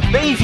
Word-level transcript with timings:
Baby. 0.00 0.35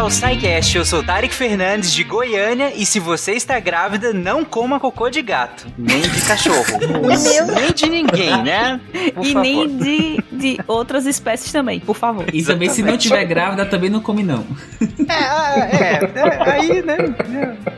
Ao 0.00 0.10
SciCast. 0.10 0.78
Eu 0.78 0.84
sou 0.84 1.02
Tarek 1.02 1.34
Fernandes 1.34 1.92
de 1.92 2.02
Goiânia 2.02 2.72
e 2.74 2.86
se 2.86 2.98
você 2.98 3.32
está 3.32 3.60
grávida, 3.60 4.14
não 4.14 4.46
coma 4.46 4.80
cocô 4.80 5.10
de 5.10 5.20
gato, 5.20 5.66
nem 5.76 6.00
de 6.00 6.22
cachorro, 6.22 6.78
nem 7.54 7.72
de 7.72 7.86
ninguém, 7.86 8.42
né? 8.42 8.80
Por 9.14 9.26
e 9.26 9.32
favor. 9.32 9.42
nem 9.42 9.76
de, 9.76 10.24
de 10.32 10.60
outras 10.66 11.04
espécies 11.04 11.52
também, 11.52 11.80
por 11.80 11.94
favor. 11.94 12.24
E 12.32 12.42
também 12.42 12.70
se 12.70 12.82
não 12.82 12.96
tiver 12.96 13.24
grávida, 13.26 13.66
também 13.66 13.90
não 13.90 14.00
come 14.00 14.22
não. 14.22 14.46
É, 15.06 15.76
é, 15.76 16.12
é 16.14 16.50
aí, 16.50 16.82
né? 16.82 16.96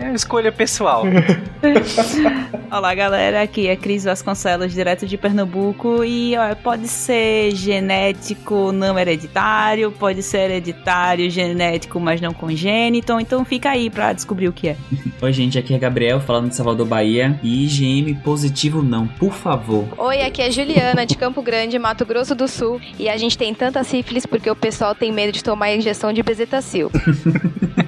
É, 0.01 0.05
é 0.05 0.15
escolha 0.15 0.53
pessoal. 0.53 1.03
Olá, 2.71 2.95
galera. 2.95 3.43
Aqui 3.43 3.67
é 3.67 3.77
Cris 3.77 4.05
Vasconcelos, 4.05 4.73
direto 4.73 5.07
de 5.07 5.19
Pernambuco 5.19 6.05
e 6.05 6.37
ó, 6.37 6.55
pode 6.55 6.87
ser 6.87 7.51
genético 7.55 8.71
não 8.71 8.99
hereditário, 8.99 9.91
pode 9.93 10.23
ser 10.23 10.51
hereditário, 10.51 11.29
genético, 11.29 11.99
mas 11.99 12.12
não 12.21 12.33
congênito. 12.33 13.19
Então 13.21 13.45
fica 13.45 13.71
aí 13.71 13.91
pra 13.91 14.13
descobrir 14.13 14.49
o 14.49 14.53
que 14.53 14.69
é. 14.69 14.77
Oi, 15.21 15.33
gente, 15.33 15.59
aqui 15.59 15.75
é 15.75 15.79
Gabriel, 15.79 16.21
falando 16.21 16.49
de 16.49 16.57
Salvador, 16.57 16.87
Bahia. 16.87 17.39
E 17.43 17.65
IgM 17.65 18.15
positivo 18.23 18.83
não, 18.83 19.07
por 19.07 19.33
favor. 19.33 19.87
Oi, 19.97 20.23
aqui 20.23 20.43
é 20.43 20.51
Juliana, 20.51 21.07
de 21.07 21.17
Campo 21.17 21.43
Grande, 21.43 21.79
Mato 21.79 22.05
Grosso 22.05 22.35
do 22.35 22.49
Sul. 22.49 22.81
E 22.99 23.09
a 23.09 23.17
gente 23.17 23.39
tem 23.39 23.55
tanta 23.55 23.83
sífilis 23.85 24.27
porque 24.27 24.51
o 24.51 24.57
pessoal 24.57 24.95
tem 24.95 25.13
medo 25.13 25.33
de 25.33 25.43
tomar 25.43 25.67
a 25.67 25.77
injeção 25.77 26.13
de 26.13 26.23
bezetacil. 26.23 26.91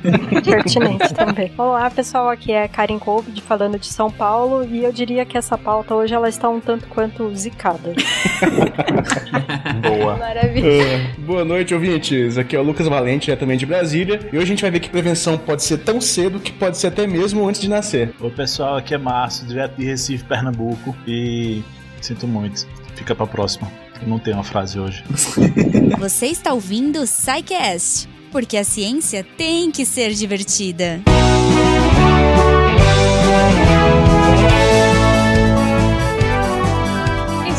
Pertinente 0.44 1.12
também. 1.14 1.50
Olá, 1.56 1.90
pessoal, 1.90 2.28
aqui 2.28 2.52
é 2.52 2.68
Karin 2.68 2.98
Covid, 2.98 3.40
falando 3.42 3.78
de 3.78 3.86
São 3.86 4.10
Paulo. 4.10 4.64
E 4.64 4.84
eu 4.84 4.92
diria 4.92 5.24
que 5.24 5.38
essa 5.38 5.56
pauta 5.56 5.94
hoje 5.94 6.14
ela 6.14 6.28
está 6.28 6.48
um 6.48 6.60
tanto 6.60 6.86
quanto 6.88 7.34
zicada. 7.34 7.94
Boa. 9.80 10.16
Maravilha. 10.16 11.14
Uh, 11.18 11.20
boa 11.22 11.44
noite, 11.44 11.74
ouvintes. 11.74 12.36
Aqui 12.36 12.54
é 12.54 12.60
o 12.60 12.62
Lucas 12.62 12.86
Valente, 12.86 13.30
é 13.30 13.36
também 13.36 13.56
de 13.56 13.66
Brasília. 13.66 14.20
E 14.32 14.36
hoje 14.36 14.44
a 14.44 14.46
gente 14.46 14.62
vai 14.62 14.70
ver 14.70 14.80
que 14.80 14.88
prevenção 14.88 15.38
pode 15.38 15.62
ser 15.62 15.78
tão 15.78 16.00
cedo 16.00 16.38
que 16.38 16.52
pode 16.52 16.76
ser 16.78 16.88
até 16.88 17.06
mesmo 17.06 17.46
antes 17.46 17.60
de 17.60 17.68
nascer. 17.68 18.14
Oi, 18.20 18.30
pessoal, 18.30 18.76
aqui 18.76 18.94
é 18.94 18.98
Márcio, 18.98 19.46
direto 19.46 19.76
de 19.76 19.84
Recife, 19.84 20.24
Pernambuco. 20.24 20.94
E 21.06 21.62
sinto 22.00 22.26
muito. 22.26 22.66
Fica 22.94 23.14
pra 23.14 23.26
próxima. 23.26 23.70
Eu 24.00 24.08
não 24.08 24.18
tenho 24.18 24.36
uma 24.36 24.44
frase 24.44 24.78
hoje. 24.78 25.04
Você 25.98 26.26
está 26.26 26.52
ouvindo 26.52 27.00
o 27.00 27.06
SciCast, 27.06 28.08
porque 28.34 28.56
a 28.56 28.64
ciência 28.64 29.24
tem 29.36 29.70
que 29.70 29.86
ser 29.86 30.10
divertida. 30.12 31.00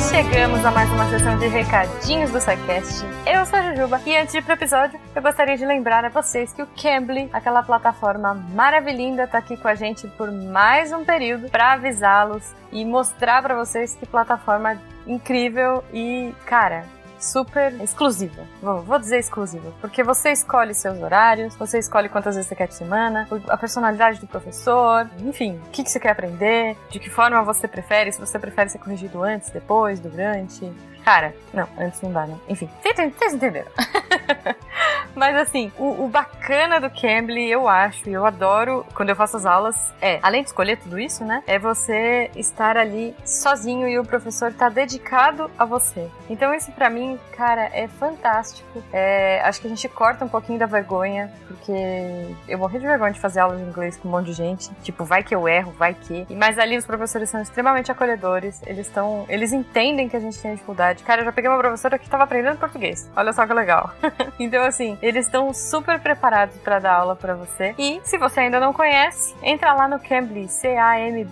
chegamos 0.09 0.65
a 0.65 0.71
mais 0.71 0.89
uma 0.91 1.09
sessão 1.09 1.37
de 1.39 1.47
recadinhos 1.47 2.29
do 2.31 2.41
SciCast. 2.41 3.05
Eu 3.25 3.45
sou 3.45 3.57
a 3.57 3.61
Jujuba 3.73 4.01
e 4.05 4.17
antes 4.17 4.33
de 4.33 4.39
ir 4.39 4.41
pro 4.41 4.53
episódio, 4.53 4.99
eu 5.15 5.21
gostaria 5.21 5.57
de 5.57 5.65
lembrar 5.65 6.03
a 6.03 6.09
vocês 6.09 6.51
que 6.51 6.61
o 6.61 6.67
Cambly, 6.67 7.29
aquela 7.31 7.63
plataforma 7.63 8.33
maravilhosa, 8.33 9.27
tá 9.27 9.37
aqui 9.37 9.55
com 9.55 9.69
a 9.69 9.75
gente 9.75 10.07
por 10.09 10.29
mais 10.29 10.91
um 10.91 11.05
período 11.05 11.49
para 11.49 11.73
avisá-los 11.73 12.43
e 12.71 12.83
mostrar 12.83 13.41
para 13.41 13.55
vocês 13.55 13.95
que 13.95 14.05
plataforma 14.05 14.77
incrível 15.07 15.83
e, 15.93 16.33
cara, 16.45 16.85
super 17.25 17.73
exclusiva. 17.81 18.43
Vou, 18.61 18.99
dizer 18.99 19.19
exclusiva, 19.19 19.73
porque 19.81 20.03
você 20.03 20.31
escolhe 20.31 20.73
seus 20.73 21.01
horários, 21.01 21.55
você 21.55 21.79
escolhe 21.79 22.09
quantas 22.09 22.35
vezes 22.35 22.47
você 22.47 22.55
quer 22.55 22.67
por 22.67 22.73
semana, 22.73 23.27
a 23.47 23.57
personalidade 23.57 24.19
do 24.19 24.27
professor, 24.27 25.09
enfim, 25.19 25.59
o 25.67 25.69
que, 25.71 25.83
que 25.83 25.89
você 25.89 25.99
quer 25.99 26.11
aprender, 26.11 26.77
de 26.89 26.99
que 26.99 27.09
forma 27.09 27.41
você 27.43 27.67
prefere, 27.67 28.11
se 28.11 28.19
você 28.19 28.39
prefere 28.39 28.69
ser 28.69 28.79
corrigido 28.79 29.23
antes, 29.23 29.49
depois, 29.49 29.99
durante. 29.99 30.71
Cara, 31.05 31.35
não, 31.53 31.67
antes 31.77 32.01
não 32.01 32.11
dá, 32.11 32.25
né? 32.25 32.35
Enfim, 32.49 32.67
vocês 32.81 33.31
entenderam. 33.31 33.71
Mas 35.15 35.35
assim, 35.37 35.71
o, 35.77 36.03
o, 36.03 36.07
bacana 36.09 36.81
do 36.81 36.89
Cambly, 36.89 37.49
eu 37.49 37.69
acho, 37.69 38.09
e 38.09 38.13
eu 38.13 38.25
adoro 38.25 38.85
quando 38.93 39.09
eu 39.09 39.15
faço 39.15 39.37
as 39.37 39.45
aulas, 39.45 39.93
é, 40.01 40.19
além 40.21 40.41
de 40.41 40.49
escolher 40.49 40.77
tudo 40.77 40.99
isso, 40.99 41.23
né? 41.23 41.41
É 41.47 41.57
você 41.57 42.29
estar 42.35 42.75
ali 42.75 43.15
sozinho 43.23 43.87
e 43.87 43.97
o 43.97 44.03
professor 44.03 44.51
tá 44.51 44.67
dedicado 44.67 45.49
a 45.57 45.63
você. 45.63 46.09
Então 46.29 46.53
isso 46.53 46.71
para 46.71 46.89
mim, 46.89 47.17
cara, 47.37 47.69
é 47.71 47.87
fantástico. 47.87 48.83
É, 48.91 49.41
acho 49.45 49.61
que 49.61 49.67
a 49.67 49.69
gente 49.69 49.87
corta 49.87 50.25
um 50.25 50.29
pouquinho 50.29 50.59
da 50.59 50.65
vergonha, 50.65 51.31
porque 51.47 52.35
eu 52.47 52.57
morri 52.57 52.79
de 52.79 52.85
vergonha 52.85 53.13
de 53.13 53.19
fazer 53.19 53.39
aula 53.39 53.55
de 53.55 53.63
inglês 53.63 53.95
com 53.95 54.09
um 54.09 54.11
monte 54.11 54.27
de 54.27 54.33
gente. 54.33 54.69
Tipo, 54.83 55.05
vai 55.05 55.23
que 55.23 55.33
eu 55.33 55.47
erro, 55.47 55.71
vai 55.77 55.93
que. 55.93 56.27
Mas 56.35 56.59
ali 56.59 56.77
os 56.77 56.85
professores 56.85 57.29
são 57.29 57.41
extremamente 57.41 57.91
acolhedores, 57.91 58.61
eles 58.65 58.87
estão. 58.87 59.25
Eles 59.29 59.53
entendem 59.53 60.09
que 60.09 60.17
a 60.17 60.19
gente 60.19 60.37
tem 60.39 60.51
dificuldade. 60.51 60.94
Cara, 61.03 61.21
eu 61.21 61.25
já 61.25 61.31
peguei 61.31 61.49
uma 61.49 61.59
professora 61.59 61.97
que 61.99 62.09
tava 62.09 62.23
aprendendo 62.23 62.57
português. 62.57 63.09
Olha 63.15 63.31
só 63.33 63.45
que 63.45 63.53
legal. 63.53 63.91
então, 64.39 64.63
assim, 64.63 64.97
eles 65.01 65.25
estão 65.25 65.53
super 65.53 65.99
preparados 65.99 66.55
para 66.57 66.79
dar 66.79 66.95
aula 66.95 67.15
para 67.15 67.35
você. 67.35 67.73
E 67.77 68.01
se 68.03 68.17
você 68.17 68.41
ainda 68.41 68.59
não 68.59 68.73
conhece, 68.73 69.35
entra 69.41 69.73
lá 69.73 69.87
no 69.87 69.99
Cambly, 69.99 70.47
C-A-M-B-L-Y.com, 70.47 71.29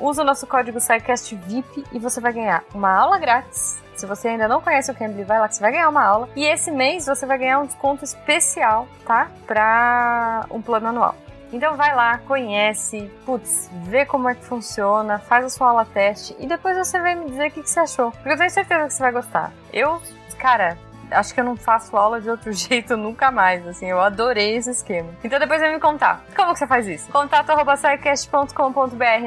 usa 0.00 0.22
o 0.22 0.24
nosso 0.24 0.46
código 0.46 0.80
SciCast 0.80 1.34
VIP 1.34 1.84
e 1.92 1.98
você 1.98 2.20
vai 2.20 2.32
ganhar 2.32 2.62
uma 2.74 2.94
aula 2.94 3.18
grátis 3.18 3.82
se 3.98 4.06
você 4.06 4.28
ainda 4.28 4.46
não 4.46 4.60
conhece 4.60 4.90
o 4.92 4.94
Cambly, 4.94 5.24
vai 5.24 5.40
lá 5.40 5.48
que 5.48 5.56
você 5.56 5.60
vai 5.60 5.72
ganhar 5.72 5.88
uma 5.88 6.04
aula. 6.04 6.28
E 6.36 6.44
esse 6.44 6.70
mês 6.70 7.06
você 7.06 7.26
vai 7.26 7.36
ganhar 7.36 7.58
um 7.58 7.66
desconto 7.66 8.04
especial, 8.04 8.86
tá? 9.04 9.28
Para 9.44 10.46
um 10.50 10.62
plano 10.62 10.86
anual. 10.86 11.16
Então 11.52 11.76
vai 11.76 11.94
lá, 11.94 12.18
conhece, 12.18 13.10
putz, 13.24 13.70
vê 13.84 14.04
como 14.04 14.28
é 14.28 14.34
que 14.34 14.44
funciona, 14.44 15.18
faz 15.18 15.44
a 15.44 15.50
sua 15.50 15.68
aula 15.68 15.84
teste 15.84 16.36
e 16.38 16.46
depois 16.46 16.76
você 16.76 17.00
vem 17.00 17.16
me 17.16 17.26
dizer 17.26 17.48
o 17.48 17.50
que, 17.50 17.62
que 17.62 17.70
você 17.70 17.80
achou. 17.80 18.10
Porque 18.12 18.30
eu 18.30 18.36
tenho 18.36 18.50
certeza 18.50 18.86
que 18.86 18.92
você 18.92 19.02
vai 19.02 19.12
gostar. 19.12 19.52
Eu, 19.72 20.00
cara, 20.38 20.76
acho 21.10 21.32
que 21.32 21.40
eu 21.40 21.44
não 21.44 21.56
faço 21.56 21.96
aula 21.96 22.20
de 22.20 22.28
outro 22.28 22.52
jeito 22.52 22.96
nunca 22.96 23.30
mais, 23.30 23.66
assim, 23.66 23.86
eu 23.86 24.00
adorei 24.00 24.56
esse 24.56 24.70
esquema. 24.70 25.10
Então 25.24 25.38
depois 25.38 25.60
vem 25.60 25.72
me 25.72 25.80
contar, 25.80 26.24
como 26.36 26.52
que 26.52 26.58
você 26.58 26.66
faz 26.66 26.86
isso? 26.86 27.10
Contato 27.10 27.50
arroba 27.50 27.74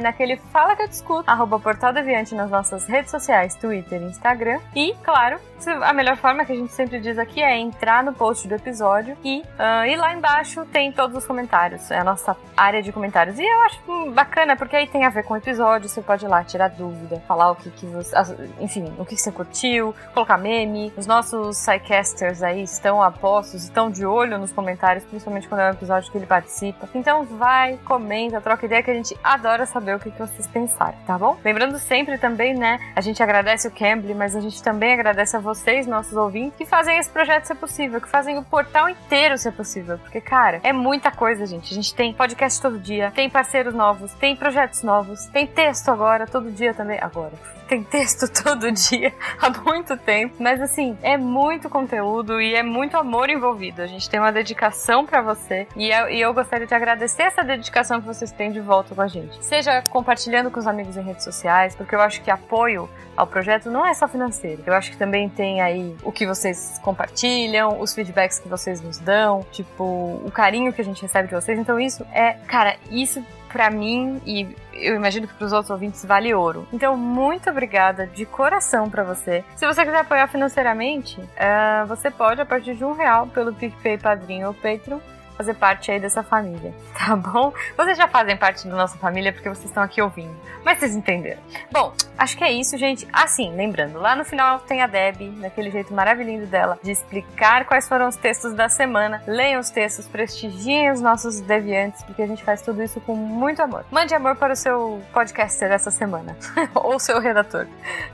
naquele 0.02 0.38
Fala 0.52 0.76
que 0.76 0.84
eu 0.84 0.88
discuto, 0.88 1.30
arroba 1.30 1.60
Portal 1.60 1.94
Deviante 1.94 2.36
nas 2.36 2.50
nossas 2.50 2.86
redes 2.86 3.12
sociais, 3.12 3.56
Twitter 3.56 4.02
e 4.02 4.06
Instagram. 4.06 4.60
E, 4.76 4.94
claro, 5.04 5.40
a 5.68 5.94
melhor 5.94 6.18
forma 6.18 6.46
que 6.46 6.52
a 6.52 6.56
gente 6.56 6.72
sempre 6.72 7.00
diz 7.00 7.18
aqui 7.18 7.42
é 7.42 7.58
entrar 7.58 8.04
no 8.04 8.14
post 8.14 8.48
do 8.48 8.56
episódio 8.56 9.18
e, 9.24 9.42
uh, 9.42 9.86
e 9.88 9.96
lá 9.96 10.14
embaixo 10.14 10.66
tem 10.66 10.92
todos 10.92 11.18
os 11.18 11.26
comentários, 11.26 11.90
é 11.92 12.00
a 12.00 12.04
nossa 12.04 12.36
área 12.56 12.82
de 12.82 12.92
comentários. 12.92 13.38
E 13.40 13.44
eu 13.44 13.62
acho 13.64 14.12
bacana, 14.12 14.56
porque 14.56 14.76
aí 14.76 14.88
tem 14.88 15.06
a 15.06 15.10
ver 15.10 15.24
com 15.24 15.34
o 15.34 15.38
episódio, 15.38 15.90
você 15.90 16.02
pode 16.02 16.26
ir 16.26 16.28
lá 16.28 16.44
tirar 16.44 16.70
dúvida, 16.70 17.22
falar 17.28 17.52
o 17.52 17.56
que, 17.56 17.70
que 17.72 17.86
você. 17.86 18.16
Enfim, 18.60 18.94
o 18.98 19.06
que, 19.06 19.16
que 19.16 19.22
você 19.22 19.32
curtiu, 19.32 19.94
colocar 20.14 20.38
meme, 20.38 20.94
os 20.98 21.06
nossos 21.06 21.60
Psycasters 21.60 22.44
aí 22.44 22.64
estão 22.64 23.02
a 23.02 23.12
postos, 23.12 23.64
estão 23.64 23.90
de 23.90 24.06
olho 24.06 24.38
nos 24.38 24.52
comentários, 24.52 25.04
principalmente 25.06 25.48
quando 25.48 25.62
é 25.62 25.68
um 25.68 25.74
episódio 25.74 26.12
que 26.12 26.18
ele 26.18 26.26
participa. 26.26 26.88
Então 26.94 27.24
vai, 27.24 27.78
comenta, 27.86 28.42
troca 28.42 28.66
ideia 28.66 28.84
que 28.84 28.92
a 28.92 28.94
gente 28.94 29.18
adora 29.24 29.66
saber 29.66 29.96
o 29.96 30.00
que, 30.00 30.12
que 30.12 30.20
vocês 30.20 30.48
pensaram, 30.48 30.98
tá 31.06 31.18
bom? 31.18 31.38
Lembrando 31.44 31.78
sempre 31.80 32.18
também, 32.18 32.54
né, 32.54 32.80
a 32.96 33.02
gente 33.02 33.22
agradece 33.22 33.68
o 33.68 33.72
Cambly, 33.72 34.14
mas 34.14 34.36
a 34.36 34.42
gente 34.42 34.62
também 34.62 34.94
agradece 34.94 35.36
a 35.36 35.40
vocês, 35.52 35.86
nossos 35.86 36.16
ouvintes, 36.16 36.58
que 36.58 36.66
fazem 36.66 36.98
esse 36.98 37.10
projeto 37.10 37.46
ser 37.46 37.56
possível, 37.56 38.00
que 38.00 38.08
fazem 38.08 38.38
o 38.38 38.44
portal 38.44 38.88
inteiro 38.88 39.38
ser 39.38 39.52
possível. 39.52 39.98
Porque, 39.98 40.22
cara, 40.22 40.62
é 40.64 40.72
muita 40.72 41.12
coisa, 41.12 41.46
gente. 41.46 41.74
A 41.74 41.76
gente 41.76 41.94
tem 41.94 42.14
podcast 42.14 42.62
todo 42.62 42.80
dia, 42.80 43.12
tem 43.12 43.30
parceiros 43.30 43.74
novos, 43.74 44.14
tem 44.14 44.36
projetos 44.36 44.82
novos, 44.82 45.26
tem 45.26 45.46
texto 45.46 45.90
agora, 45.90 46.26
todo 46.26 46.50
dia 46.50 46.74
também. 46.74 47.00
Agora 47.02 47.34
tem 47.72 47.84
texto 47.86 48.28
todo 48.44 48.70
dia 48.70 49.14
há 49.42 49.50
muito 49.50 49.96
tempo, 49.96 50.36
mas 50.40 50.60
assim, 50.62 50.98
é 51.02 51.16
muito 51.16 51.70
conteúdo 51.70 52.42
e 52.42 52.54
é 52.54 52.62
muito 52.62 52.98
amor 52.98 53.30
envolvido. 53.30 53.82
A 53.82 53.88
gente 53.88 54.10
tem 54.10 54.20
uma 54.20 54.32
dedicação 54.32 55.06
para 55.06 55.22
você 55.22 55.66
e 55.78 55.90
eu, 55.90 56.10
e 56.10 56.20
eu 56.20 56.34
gostaria 56.34 56.68
de 56.68 56.76
agradecer 56.76 57.24
essa 57.24 57.42
dedicação 57.42 58.02
que 58.02 58.08
vocês 58.08 58.30
têm 58.30 58.52
de 58.52 58.60
volta 58.60 58.94
com 58.94 59.02
a 59.02 59.08
gente. 59.08 59.42
Seja 59.44 59.82
compartilhando 59.84 60.52
com 60.52 60.60
os 60.60 60.68
amigos 60.68 60.98
em 60.98 61.02
redes 61.02 61.24
sociais, 61.24 61.74
porque 61.74 61.96
eu 61.96 62.02
acho 62.02 62.22
que 62.22 62.30
apoio 62.30 62.90
ao 63.16 63.28
projeto 63.28 63.70
não 63.70 63.86
é 63.86 63.94
só 63.94 64.08
financeiro. 64.08 64.64
Eu 64.66 64.74
acho 64.74 64.92
que 64.92 64.98
também 64.98 65.30
tem 65.30 65.62
aí 65.62 65.96
o 66.04 66.12
que 66.12 66.26
vocês 66.26 66.80
compartilham, 66.84 67.80
os 67.80 67.94
feedbacks 67.94 68.40
que 68.40 68.48
vocês 68.48 68.82
nos 68.82 68.98
dão, 68.98 69.46
tipo, 69.52 69.84
o 69.84 70.32
carinho 70.32 70.72
que 70.74 70.82
a 70.82 70.84
gente 70.84 71.02
recebe 71.02 71.28
de 71.28 71.36
vocês. 71.36 71.58
Então 71.60 71.80
isso 71.80 72.06
é, 72.14 72.34
cara, 72.48 72.76
isso 72.90 73.24
para 73.52 73.70
mim 73.70 74.22
e 74.26 74.48
eu 74.74 74.96
imagino 74.96 75.28
que 75.28 75.34
para 75.34 75.46
os 75.46 75.52
outros 75.52 75.70
ouvintes 75.70 76.04
vale 76.06 76.34
ouro. 76.34 76.68
Então, 76.72 76.98
muito 76.98 77.50
obrigada 77.50 78.08
de 78.08 78.26
coração 78.26 78.90
para 78.90 79.04
você. 79.04 79.44
Se 79.56 79.68
você 79.68 79.84
quiser 79.84 80.00
apoiar 80.00 80.28
financeiramente, 80.28 81.20
uh, 81.20 81.86
você 81.88 82.10
pode 82.10 82.42
a 82.42 82.46
partir 82.46 82.76
de 82.76 82.84
um 82.84 82.94
real 82.94 83.28
pelo 83.28 83.54
PicPay, 83.54 83.98
Padrinho 83.98 84.48
ou 84.48 84.54
Patreon 84.54 85.00
fazer 85.42 85.56
parte 85.56 85.92
aí 85.92 86.00
dessa 86.00 86.22
família, 86.22 86.74
tá 86.98 87.16
bom? 87.16 87.52
Vocês 87.76 87.98
já 87.98 88.08
fazem 88.08 88.38
parte 88.38 88.68
da 88.68 88.76
nossa 88.76 88.98
família 88.98 89.34
porque 89.34 89.50
vocês 89.50 89.66
estão 89.66 89.82
aqui 89.82 90.02
ouvindo, 90.02 90.36
mas 90.64 90.78
vocês 90.78 90.96
entenderam. 90.96 91.42
Bom, 91.72 91.94
acho 92.18 92.38
que 92.38 92.44
é 92.44 92.52
isso, 92.52 92.78
gente. 92.78 93.08
Assim, 93.12 93.54
lembrando, 93.56 94.00
lá 94.00 94.16
no 94.16 94.24
final 94.24 94.60
tem 94.60 94.82
a 94.82 94.88
Deb, 94.88 95.32
daquele 95.42 95.72
jeito 95.72 95.94
maravilhoso 95.94 96.46
dela, 96.46 96.78
de 96.84 96.92
explicar 96.92 97.66
quais 97.66 97.88
foram 97.88 98.08
os 98.08 98.16
textos 98.16 98.54
da 98.54 98.70
semana. 98.70 99.24
Leiam 99.26 99.60
os 99.60 99.72
textos, 99.72 100.08
prestigiem 100.08 100.92
os 100.92 101.02
nossos 101.02 101.42
deviantes, 101.42 102.04
porque 102.04 102.22
a 102.22 102.28
gente 102.28 102.44
faz 102.44 102.62
tudo 102.62 102.84
isso 102.84 103.02
com 103.02 103.16
muito 103.16 103.62
amor. 103.62 103.84
Mande 103.90 104.14
amor 104.14 104.36
para 104.36 104.54
o 104.54 104.56
seu 104.56 105.02
podcaster 105.12 105.70
dessa 105.70 105.90
semana, 105.90 106.38
ou 106.76 107.00
seu 107.00 107.20
redator, 107.20 107.68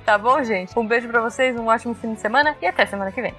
tá 0.06 0.18
bom, 0.18 0.42
gente? 0.44 0.78
Um 0.80 0.88
beijo 0.88 1.10
para 1.10 1.22
vocês, 1.22 1.58
um 1.58 1.68
ótimo 1.68 1.94
fim 1.94 2.14
de 2.14 2.22
semana 2.22 2.56
e 2.62 2.66
até 2.66 2.86
semana 2.86 3.12
que 3.12 3.22
vem. 3.22 3.36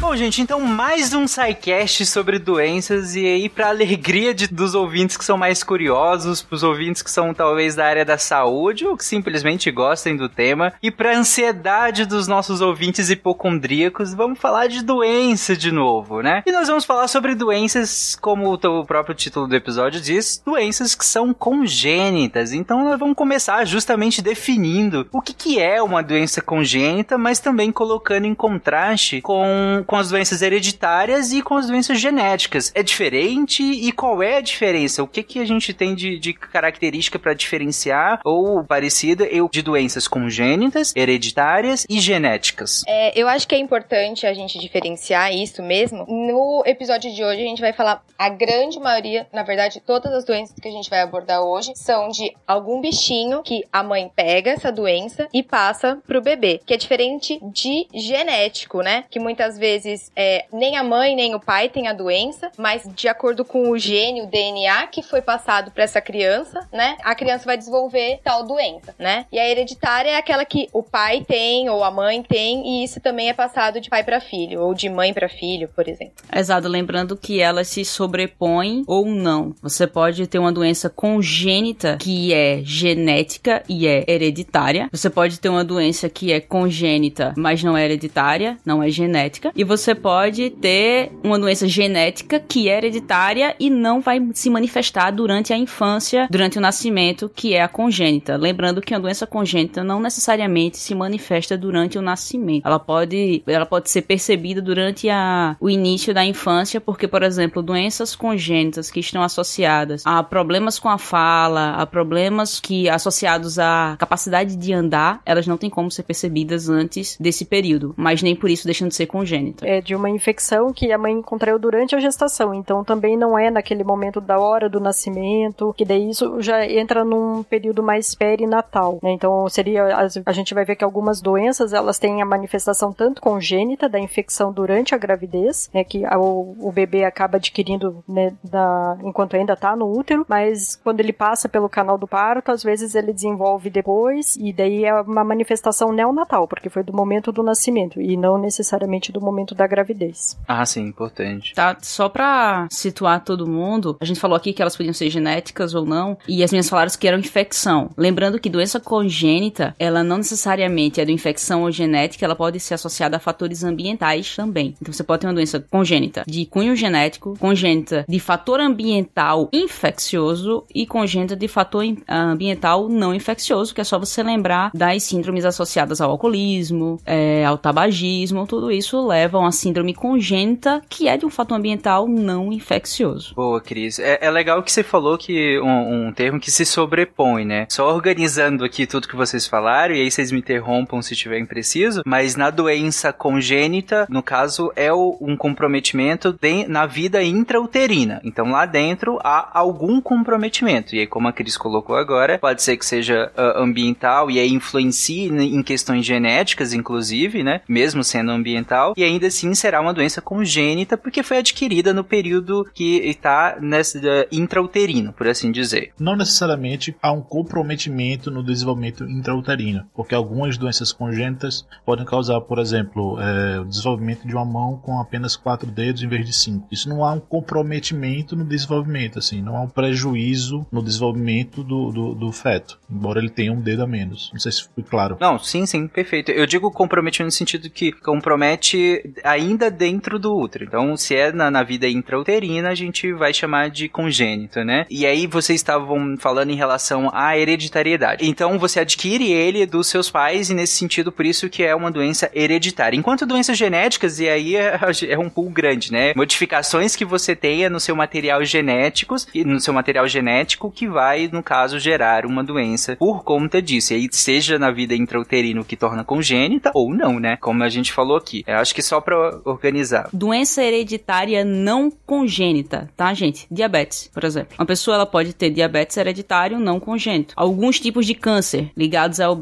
Bom, 0.00 0.16
gente, 0.16 0.40
então 0.40 0.58
mais 0.60 1.12
um 1.12 1.28
SciCast 1.28 2.06
sobre 2.06 2.38
doenças 2.38 3.14
e 3.14 3.26
aí 3.26 3.50
pra 3.50 3.68
alegria 3.68 4.32
de, 4.32 4.48
dos 4.48 4.74
ouvintes 4.74 5.14
que 5.14 5.24
são 5.24 5.36
mais 5.36 5.62
curiosos, 5.62 6.40
pros 6.40 6.62
ouvintes 6.62 7.02
que 7.02 7.10
são 7.10 7.34
talvez 7.34 7.74
da 7.74 7.84
área 7.84 8.02
da 8.02 8.16
saúde 8.16 8.86
ou 8.86 8.96
que 8.96 9.04
simplesmente 9.04 9.70
gostem 9.70 10.16
do 10.16 10.26
tema 10.26 10.72
e 10.82 10.90
pra 10.90 11.14
ansiedade 11.14 12.06
dos 12.06 12.26
nossos 12.26 12.62
ouvintes 12.62 13.10
hipocondríacos, 13.10 14.14
vamos 14.14 14.38
falar 14.38 14.68
de 14.68 14.82
doença 14.82 15.54
de 15.54 15.70
novo, 15.70 16.22
né? 16.22 16.42
E 16.46 16.50
nós 16.50 16.66
vamos 16.66 16.86
falar 16.86 17.06
sobre 17.06 17.34
doenças, 17.34 18.16
como 18.18 18.54
o 18.54 18.86
próprio 18.86 19.14
título 19.14 19.46
do 19.46 19.54
episódio 19.54 20.00
diz, 20.00 20.42
doenças 20.44 20.94
que 20.94 21.04
são 21.04 21.34
congênitas. 21.34 22.54
Então 22.54 22.84
nós 22.84 22.98
vamos 22.98 23.14
começar 23.14 23.66
justamente 23.66 24.22
definindo 24.22 25.06
o 25.12 25.20
que, 25.20 25.34
que 25.34 25.60
é 25.60 25.82
uma 25.82 26.02
doença 26.02 26.40
congênita, 26.40 27.18
mas 27.18 27.38
também 27.38 27.70
colocando 27.70 28.24
em 28.24 28.34
contraste 28.34 29.20
com, 29.20 29.84
com 29.90 29.96
as 29.96 30.08
doenças 30.08 30.40
hereditárias 30.40 31.32
e 31.32 31.42
com 31.42 31.56
as 31.56 31.66
doenças 31.66 32.00
genéticas. 32.00 32.70
É 32.76 32.80
diferente 32.80 33.60
e 33.60 33.90
qual 33.90 34.22
é 34.22 34.36
a 34.36 34.40
diferença? 34.40 35.02
O 35.02 35.08
que, 35.08 35.20
que 35.20 35.40
a 35.40 35.44
gente 35.44 35.74
tem 35.74 35.96
de, 35.96 36.16
de 36.16 36.32
característica 36.32 37.18
para 37.18 37.34
diferenciar 37.34 38.20
ou 38.24 38.62
parecida 38.62 39.24
eu, 39.24 39.48
de 39.48 39.62
doenças 39.62 40.06
congênitas, 40.06 40.94
hereditárias 40.94 41.84
e 41.90 41.98
genéticas? 41.98 42.84
É, 42.86 43.20
eu 43.20 43.26
acho 43.26 43.48
que 43.48 43.54
é 43.56 43.58
importante 43.58 44.28
a 44.28 44.32
gente 44.32 44.60
diferenciar 44.60 45.34
isso 45.34 45.60
mesmo. 45.60 46.06
No 46.06 46.62
episódio 46.64 47.12
de 47.12 47.24
hoje, 47.24 47.42
a 47.42 47.46
gente 47.46 47.60
vai 47.60 47.72
falar 47.72 48.00
a 48.16 48.28
grande 48.28 48.78
maioria, 48.78 49.26
na 49.32 49.42
verdade, 49.42 49.82
todas 49.84 50.12
as 50.12 50.24
doenças 50.24 50.54
que 50.54 50.68
a 50.68 50.72
gente 50.72 50.88
vai 50.88 51.00
abordar 51.00 51.42
hoje 51.42 51.72
são 51.74 52.10
de 52.10 52.32
algum 52.46 52.80
bichinho 52.80 53.42
que 53.42 53.64
a 53.72 53.82
mãe 53.82 54.08
pega 54.14 54.52
essa 54.52 54.70
doença 54.70 55.26
e 55.34 55.42
passa 55.42 55.98
pro 56.06 56.22
bebê, 56.22 56.60
que 56.64 56.74
é 56.74 56.76
diferente 56.76 57.40
de 57.42 57.88
genético, 57.92 58.82
né? 58.82 59.02
Que 59.10 59.18
muitas 59.18 59.58
vezes 59.58 59.79
é, 60.16 60.46
nem 60.52 60.76
a 60.76 60.84
mãe 60.84 61.14
nem 61.14 61.34
o 61.34 61.40
pai 61.40 61.68
tem 61.68 61.88
a 61.88 61.92
doença, 61.92 62.50
mas 62.56 62.88
de 62.94 63.08
acordo 63.08 63.44
com 63.44 63.70
o 63.70 63.78
gene, 63.78 64.22
o 64.22 64.26
DNA 64.26 64.86
que 64.88 65.02
foi 65.02 65.22
passado 65.22 65.70
para 65.70 65.84
essa 65.84 66.00
criança, 66.00 66.66
né? 66.72 66.96
A 67.02 67.14
criança 67.14 67.44
vai 67.44 67.56
desenvolver 67.56 68.20
tal 68.22 68.44
doença, 68.44 68.94
né? 68.98 69.26
E 69.32 69.38
a 69.38 69.48
hereditária 69.48 70.10
é 70.10 70.16
aquela 70.16 70.44
que 70.44 70.68
o 70.72 70.82
pai 70.82 71.24
tem 71.26 71.68
ou 71.68 71.84
a 71.84 71.90
mãe 71.90 72.22
tem 72.22 72.66
e 72.66 72.84
isso 72.84 73.00
também 73.00 73.28
é 73.28 73.32
passado 73.32 73.80
de 73.80 73.88
pai 73.88 74.04
para 74.04 74.20
filho 74.20 74.62
ou 74.62 74.74
de 74.74 74.88
mãe 74.88 75.12
para 75.12 75.28
filho, 75.28 75.68
por 75.74 75.88
exemplo. 75.88 76.14
Exato, 76.34 76.68
lembrando 76.68 77.16
que 77.16 77.40
elas 77.40 77.68
se 77.68 77.84
sobrepõem 77.84 78.84
ou 78.86 79.06
não. 79.06 79.54
Você 79.62 79.86
pode 79.86 80.26
ter 80.26 80.38
uma 80.38 80.52
doença 80.52 80.88
congênita 80.88 81.96
que 81.98 82.32
é 82.32 82.60
genética 82.64 83.62
e 83.68 83.86
é 83.86 84.04
hereditária. 84.06 84.88
Você 84.92 85.10
pode 85.10 85.38
ter 85.38 85.48
uma 85.48 85.64
doença 85.64 86.08
que 86.08 86.32
é 86.32 86.40
congênita, 86.40 87.34
mas 87.36 87.62
não 87.62 87.76
é 87.76 87.84
hereditária, 87.84 88.58
não 88.64 88.82
é 88.82 88.90
genética. 88.90 89.52
E 89.54 89.64
você 89.70 89.94
pode 89.94 90.50
ter 90.50 91.12
uma 91.22 91.38
doença 91.38 91.68
genética 91.68 92.40
que 92.40 92.68
é 92.68 92.76
hereditária 92.76 93.54
e 93.60 93.70
não 93.70 94.00
vai 94.00 94.20
se 94.34 94.50
manifestar 94.50 95.12
durante 95.12 95.52
a 95.52 95.56
infância, 95.56 96.26
durante 96.28 96.58
o 96.58 96.60
nascimento, 96.60 97.30
que 97.32 97.54
é 97.54 97.62
a 97.62 97.68
congênita. 97.68 98.36
Lembrando 98.36 98.80
que 98.80 98.92
a 98.92 98.98
doença 98.98 99.28
congênita 99.28 99.84
não 99.84 100.00
necessariamente 100.00 100.76
se 100.76 100.92
manifesta 100.92 101.56
durante 101.56 101.96
o 101.96 102.02
nascimento. 102.02 102.66
Ela 102.66 102.80
pode, 102.80 103.44
ela 103.46 103.64
pode 103.64 103.88
ser 103.90 104.02
percebida 104.02 104.60
durante 104.60 105.08
a, 105.08 105.56
o 105.60 105.70
início 105.70 106.12
da 106.12 106.24
infância, 106.24 106.80
porque, 106.80 107.06
por 107.06 107.22
exemplo, 107.22 107.62
doenças 107.62 108.16
congênitas 108.16 108.90
que 108.90 108.98
estão 108.98 109.22
associadas 109.22 110.02
a 110.04 110.20
problemas 110.20 110.80
com 110.80 110.88
a 110.88 110.98
fala, 110.98 111.74
a 111.74 111.86
problemas 111.86 112.58
que 112.58 112.88
associados 112.88 113.56
à 113.56 113.94
capacidade 114.00 114.56
de 114.56 114.72
andar, 114.72 115.22
elas 115.24 115.46
não 115.46 115.56
têm 115.56 115.70
como 115.70 115.92
ser 115.92 116.02
percebidas 116.02 116.68
antes 116.68 117.16
desse 117.20 117.44
período, 117.44 117.94
mas 117.96 118.20
nem 118.20 118.34
por 118.34 118.50
isso 118.50 118.64
deixam 118.64 118.88
de 118.88 118.96
ser 118.96 119.06
congênita. 119.06 119.59
É 119.62 119.80
de 119.80 119.94
uma 119.94 120.10
infecção 120.10 120.72
que 120.72 120.92
a 120.92 120.98
mãe 120.98 121.20
contraiu 121.22 121.58
durante 121.58 121.94
a 121.94 122.00
gestação, 122.00 122.54
então 122.54 122.84
também 122.84 123.16
não 123.16 123.38
é 123.38 123.50
naquele 123.50 123.84
momento 123.84 124.20
da 124.20 124.38
hora 124.38 124.68
do 124.68 124.80
nascimento, 124.80 125.74
que 125.76 125.84
daí 125.84 126.10
isso 126.10 126.40
já 126.40 126.66
entra 126.66 127.04
num 127.04 127.42
período 127.42 127.82
mais 127.82 128.14
perinatal, 128.14 128.98
né? 129.02 129.12
Então 129.12 129.48
seria 129.48 130.10
a 130.24 130.32
gente 130.32 130.54
vai 130.54 130.64
ver 130.64 130.76
que 130.76 130.84
algumas 130.84 131.20
doenças 131.20 131.72
elas 131.72 131.98
têm 131.98 132.22
a 132.22 132.26
manifestação 132.26 132.92
tanto 132.92 133.20
congênita 133.20 133.88
da 133.88 133.98
infecção 133.98 134.52
durante 134.52 134.94
a 134.94 134.98
gravidez, 134.98 135.70
né, 135.72 135.84
que 135.84 136.02
o, 136.06 136.56
o 136.60 136.72
bebê 136.72 137.04
acaba 137.04 137.36
adquirindo 137.36 138.02
né, 138.08 138.32
da, 138.42 138.96
enquanto 139.02 139.36
ainda 139.36 139.54
está 139.54 139.74
no 139.76 139.90
útero, 139.90 140.24
mas 140.28 140.76
quando 140.82 141.00
ele 141.00 141.12
passa 141.12 141.48
pelo 141.48 141.68
canal 141.68 141.98
do 141.98 142.06
parto, 142.06 142.50
às 142.50 142.62
vezes 142.62 142.94
ele 142.94 143.12
desenvolve 143.12 143.70
depois 143.70 144.36
e 144.36 144.52
daí 144.52 144.84
é 144.84 144.94
uma 145.00 145.24
manifestação 145.24 145.92
neonatal, 145.92 146.46
porque 146.46 146.70
foi 146.70 146.82
do 146.82 146.92
momento 146.92 147.32
do 147.32 147.42
nascimento 147.42 148.00
e 148.00 148.16
não 148.16 148.38
necessariamente 148.38 149.12
do 149.12 149.20
momento 149.20 149.49
da 149.54 149.66
gravidez. 149.66 150.38
Ah, 150.46 150.64
sim, 150.64 150.82
importante. 150.82 151.54
Tá, 151.54 151.76
só 151.82 152.08
pra 152.08 152.66
situar 152.70 153.24
todo 153.24 153.46
mundo, 153.46 153.96
a 154.00 154.04
gente 154.04 154.20
falou 154.20 154.36
aqui 154.36 154.52
que 154.52 154.62
elas 154.62 154.76
podiam 154.76 154.92
ser 154.92 155.10
genéticas 155.10 155.74
ou 155.74 155.84
não, 155.84 156.16
e 156.28 156.42
as 156.42 156.50
minhas 156.50 156.68
falaram 156.68 156.90
que 156.98 157.06
eram 157.06 157.18
infecção. 157.18 157.90
Lembrando 157.96 158.38
que 158.38 158.50
doença 158.50 158.80
congênita, 158.80 159.74
ela 159.78 160.02
não 160.02 160.18
necessariamente 160.18 161.00
é 161.00 161.04
de 161.04 161.12
infecção 161.12 161.62
ou 161.62 161.70
genética, 161.70 162.24
ela 162.24 162.34
pode 162.34 162.58
ser 162.60 162.74
associada 162.74 163.16
a 163.16 163.20
fatores 163.20 163.62
ambientais 163.62 164.34
também. 164.34 164.74
Então 164.80 164.92
você 164.92 165.04
pode 165.04 165.20
ter 165.20 165.26
uma 165.26 165.34
doença 165.34 165.60
congênita 165.60 166.24
de 166.26 166.46
cunho 166.46 166.74
genético, 166.74 167.36
congênita 167.38 168.04
de 168.08 168.18
fator 168.18 168.60
ambiental 168.60 169.48
infeccioso 169.52 170.64
e 170.74 170.86
congênita 170.86 171.36
de 171.36 171.48
fator 171.48 171.84
ambiental 172.08 172.88
não 172.88 173.14
infeccioso, 173.14 173.74
que 173.74 173.80
é 173.80 173.84
só 173.84 173.98
você 173.98 174.22
lembrar 174.22 174.70
das 174.74 175.02
síndromes 175.02 175.44
associadas 175.44 176.00
ao 176.00 176.10
alcoolismo, 176.10 177.00
é, 177.04 177.44
ao 177.44 177.58
tabagismo, 177.58 178.46
tudo 178.46 178.70
isso 178.70 179.06
leva 179.06 179.38
a 179.40 179.50
uma 179.50 179.52
síndrome 179.52 179.94
congênita 179.94 180.80
que 180.88 181.08
é 181.08 181.16
de 181.16 181.26
um 181.26 181.30
fator 181.30 181.56
ambiental 181.56 182.06
não 182.06 182.52
infeccioso. 182.52 183.34
Boa, 183.34 183.60
Cris. 183.60 183.98
É, 183.98 184.18
é 184.20 184.30
legal 184.30 184.62
que 184.62 184.70
você 184.70 184.82
falou 184.82 185.18
que 185.18 185.58
um, 185.60 186.08
um, 186.08 186.12
termo 186.12 186.38
que 186.38 186.50
se 186.50 186.64
sobrepõe, 186.64 187.44
né? 187.44 187.66
Só 187.68 187.92
organizando 187.92 188.64
aqui 188.64 188.86
tudo 188.86 189.08
que 189.08 189.16
vocês 189.16 189.46
falaram, 189.46 189.94
e 189.94 190.00
aí 190.00 190.10
vocês 190.10 190.30
me 190.30 190.38
interrompam 190.38 191.02
se 191.02 191.16
tiver 191.16 191.38
impreciso, 191.38 192.02
mas 192.06 192.36
na 192.36 192.50
doença 192.50 193.12
congênita, 193.12 194.06
no 194.08 194.22
caso, 194.22 194.72
é 194.76 194.92
o, 194.92 195.16
um 195.20 195.36
comprometimento 195.36 196.32
de, 196.32 196.66
na 196.68 196.86
vida 196.86 197.22
intrauterina. 197.22 198.20
Então 198.24 198.50
lá 198.50 198.66
dentro 198.66 199.18
há 199.22 199.58
algum 199.58 200.00
comprometimento. 200.00 200.94
E 200.94 201.00
aí, 201.00 201.06
como 201.06 201.28
a 201.28 201.32
Cris 201.32 201.56
colocou 201.56 201.96
agora, 201.96 202.38
pode 202.38 202.62
ser 202.62 202.76
que 202.76 202.86
seja 202.86 203.32
uh, 203.36 203.62
ambiental 203.62 204.30
e 204.30 204.38
aí 204.38 204.52
influencie 204.52 205.28
em 205.28 205.62
questões 205.62 206.04
genéticas, 206.04 206.72
inclusive, 206.72 207.42
né? 207.42 207.60
Mesmo 207.68 208.04
sendo 208.04 208.30
ambiental, 208.30 208.94
e 208.96 209.04
ainda 209.04 209.29
assim 209.30 209.54
será 209.54 209.80
uma 209.80 209.94
doença 209.94 210.20
congênita 210.20 210.98
porque 210.98 211.22
foi 211.22 211.38
adquirida 211.38 211.94
no 211.94 212.04
período 212.04 212.68
que 212.74 212.98
está 213.08 213.56
nessa 213.60 213.98
uh, 213.98 214.26
intrauterino, 214.30 215.12
por 215.12 215.26
assim 215.26 215.50
dizer. 215.50 215.92
Não 215.98 216.16
necessariamente 216.16 216.94
há 217.00 217.12
um 217.12 217.22
comprometimento 217.22 218.30
no 218.30 218.42
desenvolvimento 218.42 219.04
intrauterino, 219.04 219.86
porque 219.94 220.14
algumas 220.14 220.58
doenças 220.58 220.92
congênitas 220.92 221.66
podem 221.84 222.04
causar, 222.04 222.40
por 222.42 222.58
exemplo, 222.58 223.18
é, 223.20 223.60
o 223.60 223.64
desenvolvimento 223.64 224.26
de 224.26 224.34
uma 224.34 224.44
mão 224.44 224.76
com 224.76 225.00
apenas 225.00 225.36
quatro 225.36 225.70
dedos 225.70 226.02
em 226.02 226.08
vez 226.08 226.26
de 226.26 226.32
cinco. 226.32 226.66
Isso 226.70 226.88
não 226.88 227.04
há 227.04 227.12
um 227.12 227.20
comprometimento 227.20 228.36
no 228.36 228.44
desenvolvimento, 228.44 229.18
assim, 229.18 229.40
não 229.40 229.56
há 229.56 229.62
um 229.62 229.68
prejuízo 229.68 230.66
no 230.70 230.82
desenvolvimento 230.82 231.62
do, 231.62 231.90
do, 231.90 232.14
do 232.14 232.32
feto, 232.32 232.78
embora 232.90 233.20
ele 233.20 233.30
tenha 233.30 233.52
um 233.52 233.60
dedo 233.60 233.82
a 233.82 233.86
menos. 233.86 234.30
Não 234.32 234.40
sei 234.40 234.52
se 234.52 234.68
foi 234.74 234.82
claro. 234.82 235.16
Não, 235.20 235.38
sim, 235.38 235.64
sim, 235.66 235.86
perfeito. 235.86 236.30
Eu 236.30 236.46
digo 236.46 236.70
comprometimento 236.70 237.32
no 237.32 237.32
sentido 237.32 237.70
que 237.70 237.92
compromete 237.92 239.12
ainda 239.24 239.70
dentro 239.70 240.18
do 240.18 240.36
útero. 240.36 240.64
Então, 240.64 240.96
se 240.96 241.14
é 241.14 241.32
na, 241.32 241.50
na 241.50 241.62
vida 241.62 241.88
intrauterina, 241.88 242.70
a 242.70 242.74
gente 242.74 243.12
vai 243.12 243.32
chamar 243.32 243.70
de 243.70 243.88
congênito, 243.88 244.64
né? 244.64 244.86
E 244.90 245.06
aí 245.06 245.26
vocês 245.26 245.60
estavam 245.60 246.16
falando 246.18 246.50
em 246.50 246.56
relação 246.56 247.10
à 247.12 247.36
hereditariedade. 247.36 248.26
Então, 248.28 248.58
você 248.58 248.80
adquire 248.80 249.30
ele 249.30 249.66
dos 249.66 249.86
seus 249.86 250.10
pais 250.10 250.50
e 250.50 250.54
nesse 250.54 250.74
sentido, 250.74 251.12
por 251.12 251.26
isso 251.26 251.48
que 251.48 251.62
é 251.62 251.74
uma 251.74 251.90
doença 251.90 252.30
hereditária. 252.34 252.96
Enquanto 252.96 253.26
doenças 253.26 253.56
genéticas, 253.56 254.18
e 254.20 254.28
aí 254.28 254.56
é, 254.56 254.78
é 255.08 255.18
um 255.18 255.28
pool 255.28 255.50
grande, 255.50 255.92
né? 255.92 256.12
Modificações 256.14 256.96
que 256.96 257.04
você 257.04 257.34
tenha 257.34 257.70
no 257.70 257.80
seu 257.80 257.94
material 257.94 258.44
genético, 258.44 259.16
no 259.44 259.60
seu 259.60 259.72
material 259.72 260.06
genético 260.08 260.70
que 260.70 260.88
vai, 260.88 261.28
no 261.32 261.42
caso, 261.42 261.78
gerar 261.78 262.26
uma 262.26 262.42
doença 262.42 262.96
por 262.96 263.24
conta 263.24 263.60
disso. 263.60 263.92
E 263.92 263.96
aí, 263.96 264.08
seja 264.10 264.58
na 264.58 264.70
vida 264.70 264.94
intrauterina 264.94 265.60
que 265.64 265.76
torna 265.76 266.04
congênita 266.04 266.70
ou 266.74 266.94
não, 266.94 267.18
né? 267.18 267.36
Como 267.36 267.62
a 267.62 267.68
gente 267.68 267.92
falou 267.92 268.16
aqui. 268.16 268.44
Eu 268.46 268.56
acho 268.56 268.74
que 268.74 268.82
só 268.82 269.00
pra 269.00 269.09
organizar. 269.44 270.08
Doença 270.12 270.62
hereditária 270.62 271.44
não 271.44 271.90
congênita, 271.90 272.90
tá, 272.96 273.12
gente? 273.14 273.46
Diabetes, 273.50 274.10
por 274.12 274.24
exemplo. 274.24 274.54
Uma 274.58 274.66
pessoa 274.66 274.94
ela 274.96 275.06
pode 275.06 275.32
ter 275.32 275.50
diabetes 275.50 275.96
hereditário 275.96 276.58
não 276.58 276.78
congênito. 276.78 277.34
Alguns 277.36 277.80
tipos 277.80 278.06
de 278.06 278.14
câncer 278.14 278.70
ligados 278.76 279.20
ao. 279.20 279.36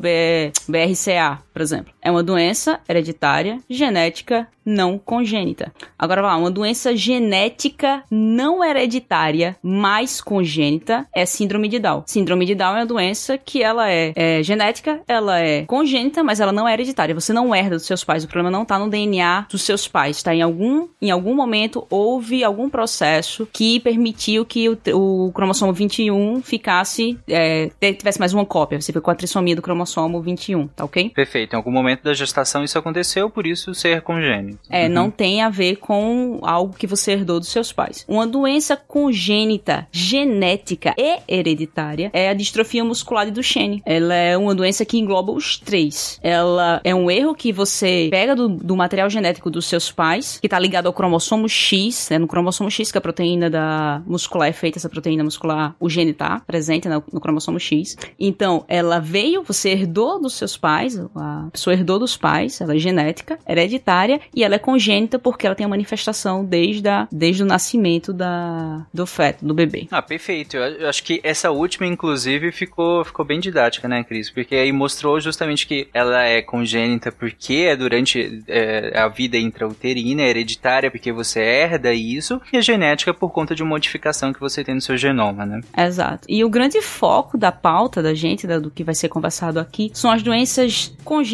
BRCA, 0.68 1.42
por 1.58 1.62
exemplo. 1.62 1.92
É 2.00 2.08
uma 2.08 2.22
doença 2.22 2.78
hereditária, 2.88 3.58
genética, 3.68 4.46
não 4.64 4.98
congênita. 4.98 5.72
Agora 5.98 6.20
lá, 6.20 6.36
uma 6.36 6.50
doença 6.50 6.94
genética 6.94 8.04
não 8.10 8.62
hereditária, 8.62 9.56
mais 9.62 10.20
congênita, 10.20 11.06
é 11.12 11.24
síndrome 11.24 11.68
de 11.68 11.78
Down. 11.78 12.04
Síndrome 12.06 12.44
de 12.44 12.54
Down 12.54 12.76
é 12.76 12.80
uma 12.80 12.86
doença 12.86 13.38
que 13.38 13.62
ela 13.62 13.90
é, 13.90 14.12
é 14.14 14.42
genética, 14.42 15.00
ela 15.08 15.40
é 15.40 15.64
congênita, 15.64 16.22
mas 16.22 16.38
ela 16.38 16.52
não 16.52 16.68
é 16.68 16.74
hereditária. 16.74 17.14
Você 17.14 17.32
não 17.32 17.54
herda 17.54 17.76
dos 17.76 17.86
seus 17.86 18.04
pais. 18.04 18.22
O 18.22 18.28
problema 18.28 18.50
não 18.50 18.64
tá 18.64 18.78
no 18.78 18.88
DNA 18.88 19.46
dos 19.50 19.62
seus 19.62 19.88
pais, 19.88 20.22
tá? 20.22 20.34
Em 20.34 20.42
algum, 20.42 20.86
em 21.00 21.10
algum 21.10 21.34
momento 21.34 21.86
houve 21.90 22.44
algum 22.44 22.68
processo 22.68 23.48
que 23.52 23.80
permitiu 23.80 24.44
que 24.44 24.68
o, 24.68 24.78
o 24.92 25.32
cromossomo 25.32 25.72
21 25.72 26.42
ficasse, 26.42 27.18
é, 27.26 27.70
tivesse 27.94 28.20
mais 28.20 28.34
uma 28.34 28.44
cópia. 28.44 28.80
Você 28.80 28.92
ficou 28.92 29.02
com 29.02 29.10
a 29.10 29.14
trissomia 29.14 29.56
do 29.56 29.62
cromossomo 29.62 30.20
21, 30.20 30.68
tá 30.68 30.84
ok? 30.84 31.10
Perfeito. 31.10 31.47
Em 31.52 31.56
algum 31.56 31.70
momento 31.70 32.02
da 32.02 32.14
gestação 32.14 32.64
isso 32.64 32.78
aconteceu, 32.78 33.30
por 33.30 33.46
isso 33.46 33.74
ser 33.74 34.02
congênito. 34.02 34.58
É, 34.70 34.86
uhum. 34.86 34.92
não 34.92 35.10
tem 35.10 35.42
a 35.42 35.48
ver 35.48 35.76
com 35.76 36.38
algo 36.42 36.74
que 36.74 36.86
você 36.86 37.12
herdou 37.12 37.38
dos 37.38 37.48
seus 37.48 37.72
pais. 37.72 38.04
Uma 38.08 38.26
doença 38.26 38.76
congênita, 38.76 39.86
genética 39.90 40.94
e 40.96 41.18
hereditária 41.28 42.10
é 42.12 42.28
a 42.28 42.34
distrofia 42.34 42.84
muscular 42.84 43.26
de 43.26 43.32
Duchenne. 43.32 43.82
Ela 43.84 44.14
é 44.14 44.36
uma 44.36 44.54
doença 44.54 44.84
que 44.84 44.98
engloba 44.98 45.32
os 45.32 45.58
três. 45.58 46.18
Ela 46.22 46.80
é 46.84 46.94
um 46.94 47.10
erro 47.10 47.34
que 47.34 47.52
você 47.52 48.08
pega 48.10 48.34
do, 48.34 48.48
do 48.48 48.76
material 48.76 49.08
genético 49.10 49.50
dos 49.50 49.66
seus 49.66 49.90
pais, 49.90 50.38
que 50.40 50.46
está 50.46 50.58
ligado 50.58 50.86
ao 50.86 50.92
cromossomo 50.92 51.48
X, 51.48 52.08
né? 52.10 52.18
No 52.18 52.26
cromossomo 52.26 52.70
X, 52.70 52.90
que 52.90 52.98
a 52.98 53.00
proteína 53.00 53.50
da 53.50 54.02
muscular 54.06 54.48
é 54.48 54.52
feita, 54.52 54.78
essa 54.78 54.88
proteína 54.88 55.24
muscular, 55.24 55.74
o 55.78 55.88
gene 55.88 56.12
tá 56.12 56.40
presente 56.46 56.88
no, 56.88 57.02
no 57.12 57.20
cromossomo 57.20 57.58
X. 57.60 57.96
Então, 58.18 58.64
ela 58.68 58.98
veio, 58.98 59.42
você 59.42 59.70
herdou 59.70 60.20
dos 60.20 60.34
seus 60.34 60.56
pais, 60.56 60.98
a 61.14 61.37
pessoa 61.50 61.74
herdou 61.74 61.98
dos 61.98 62.16
pais, 62.16 62.60
ela 62.60 62.74
é 62.74 62.78
genética, 62.78 63.38
hereditária, 63.48 64.20
e 64.34 64.44
ela 64.44 64.54
é 64.54 64.58
congênita 64.58 65.18
porque 65.18 65.46
ela 65.46 65.54
tem 65.54 65.64
a 65.64 65.68
manifestação 65.68 66.44
desde, 66.44 66.88
a, 66.88 67.08
desde 67.10 67.42
o 67.42 67.46
nascimento 67.46 68.12
da, 68.12 68.86
do 68.92 69.06
feto, 69.06 69.44
do 69.44 69.54
bebê. 69.54 69.86
Ah, 69.90 70.02
perfeito. 70.02 70.56
Eu, 70.56 70.88
acho 70.88 71.02
que 71.02 71.20
essa 71.22 71.50
última, 71.50 71.86
inclusive, 71.86 72.52
ficou, 72.52 73.04
ficou 73.04 73.24
bem 73.24 73.40
didática, 73.40 73.88
né, 73.88 74.04
Cris? 74.04 74.30
Porque 74.30 74.54
aí 74.54 74.72
mostrou 74.72 75.20
justamente 75.20 75.66
que 75.66 75.88
ela 75.92 76.24
é 76.24 76.42
congênita 76.42 77.10
porque 77.12 77.66
é 77.68 77.76
durante 77.76 78.42
é, 78.48 78.98
a 78.98 79.08
vida 79.08 79.36
intrauterina, 79.36 80.22
é 80.22 80.28
hereditária 80.28 80.90
porque 80.90 81.12
você 81.12 81.40
herda 81.40 81.92
isso, 81.92 82.40
e 82.52 82.56
a 82.56 82.60
genética 82.60 83.14
por 83.14 83.30
conta 83.30 83.54
de 83.54 83.62
uma 83.62 83.70
modificação 83.70 84.32
que 84.32 84.40
você 84.40 84.64
tem 84.64 84.74
no 84.74 84.80
seu 84.80 84.96
genoma, 84.96 85.46
né? 85.46 85.60
Exato. 85.76 86.26
E 86.28 86.44
o 86.44 86.48
grande 86.48 86.80
foco 86.82 87.38
da 87.38 87.52
pauta 87.52 88.02
da 88.02 88.14
gente, 88.14 88.46
da, 88.46 88.58
do 88.58 88.70
que 88.70 88.82
vai 88.82 88.94
ser 88.94 89.08
conversado 89.08 89.60
aqui, 89.60 89.90
são 89.94 90.10
as 90.10 90.22
doenças 90.22 90.94
congênitas 91.04 91.27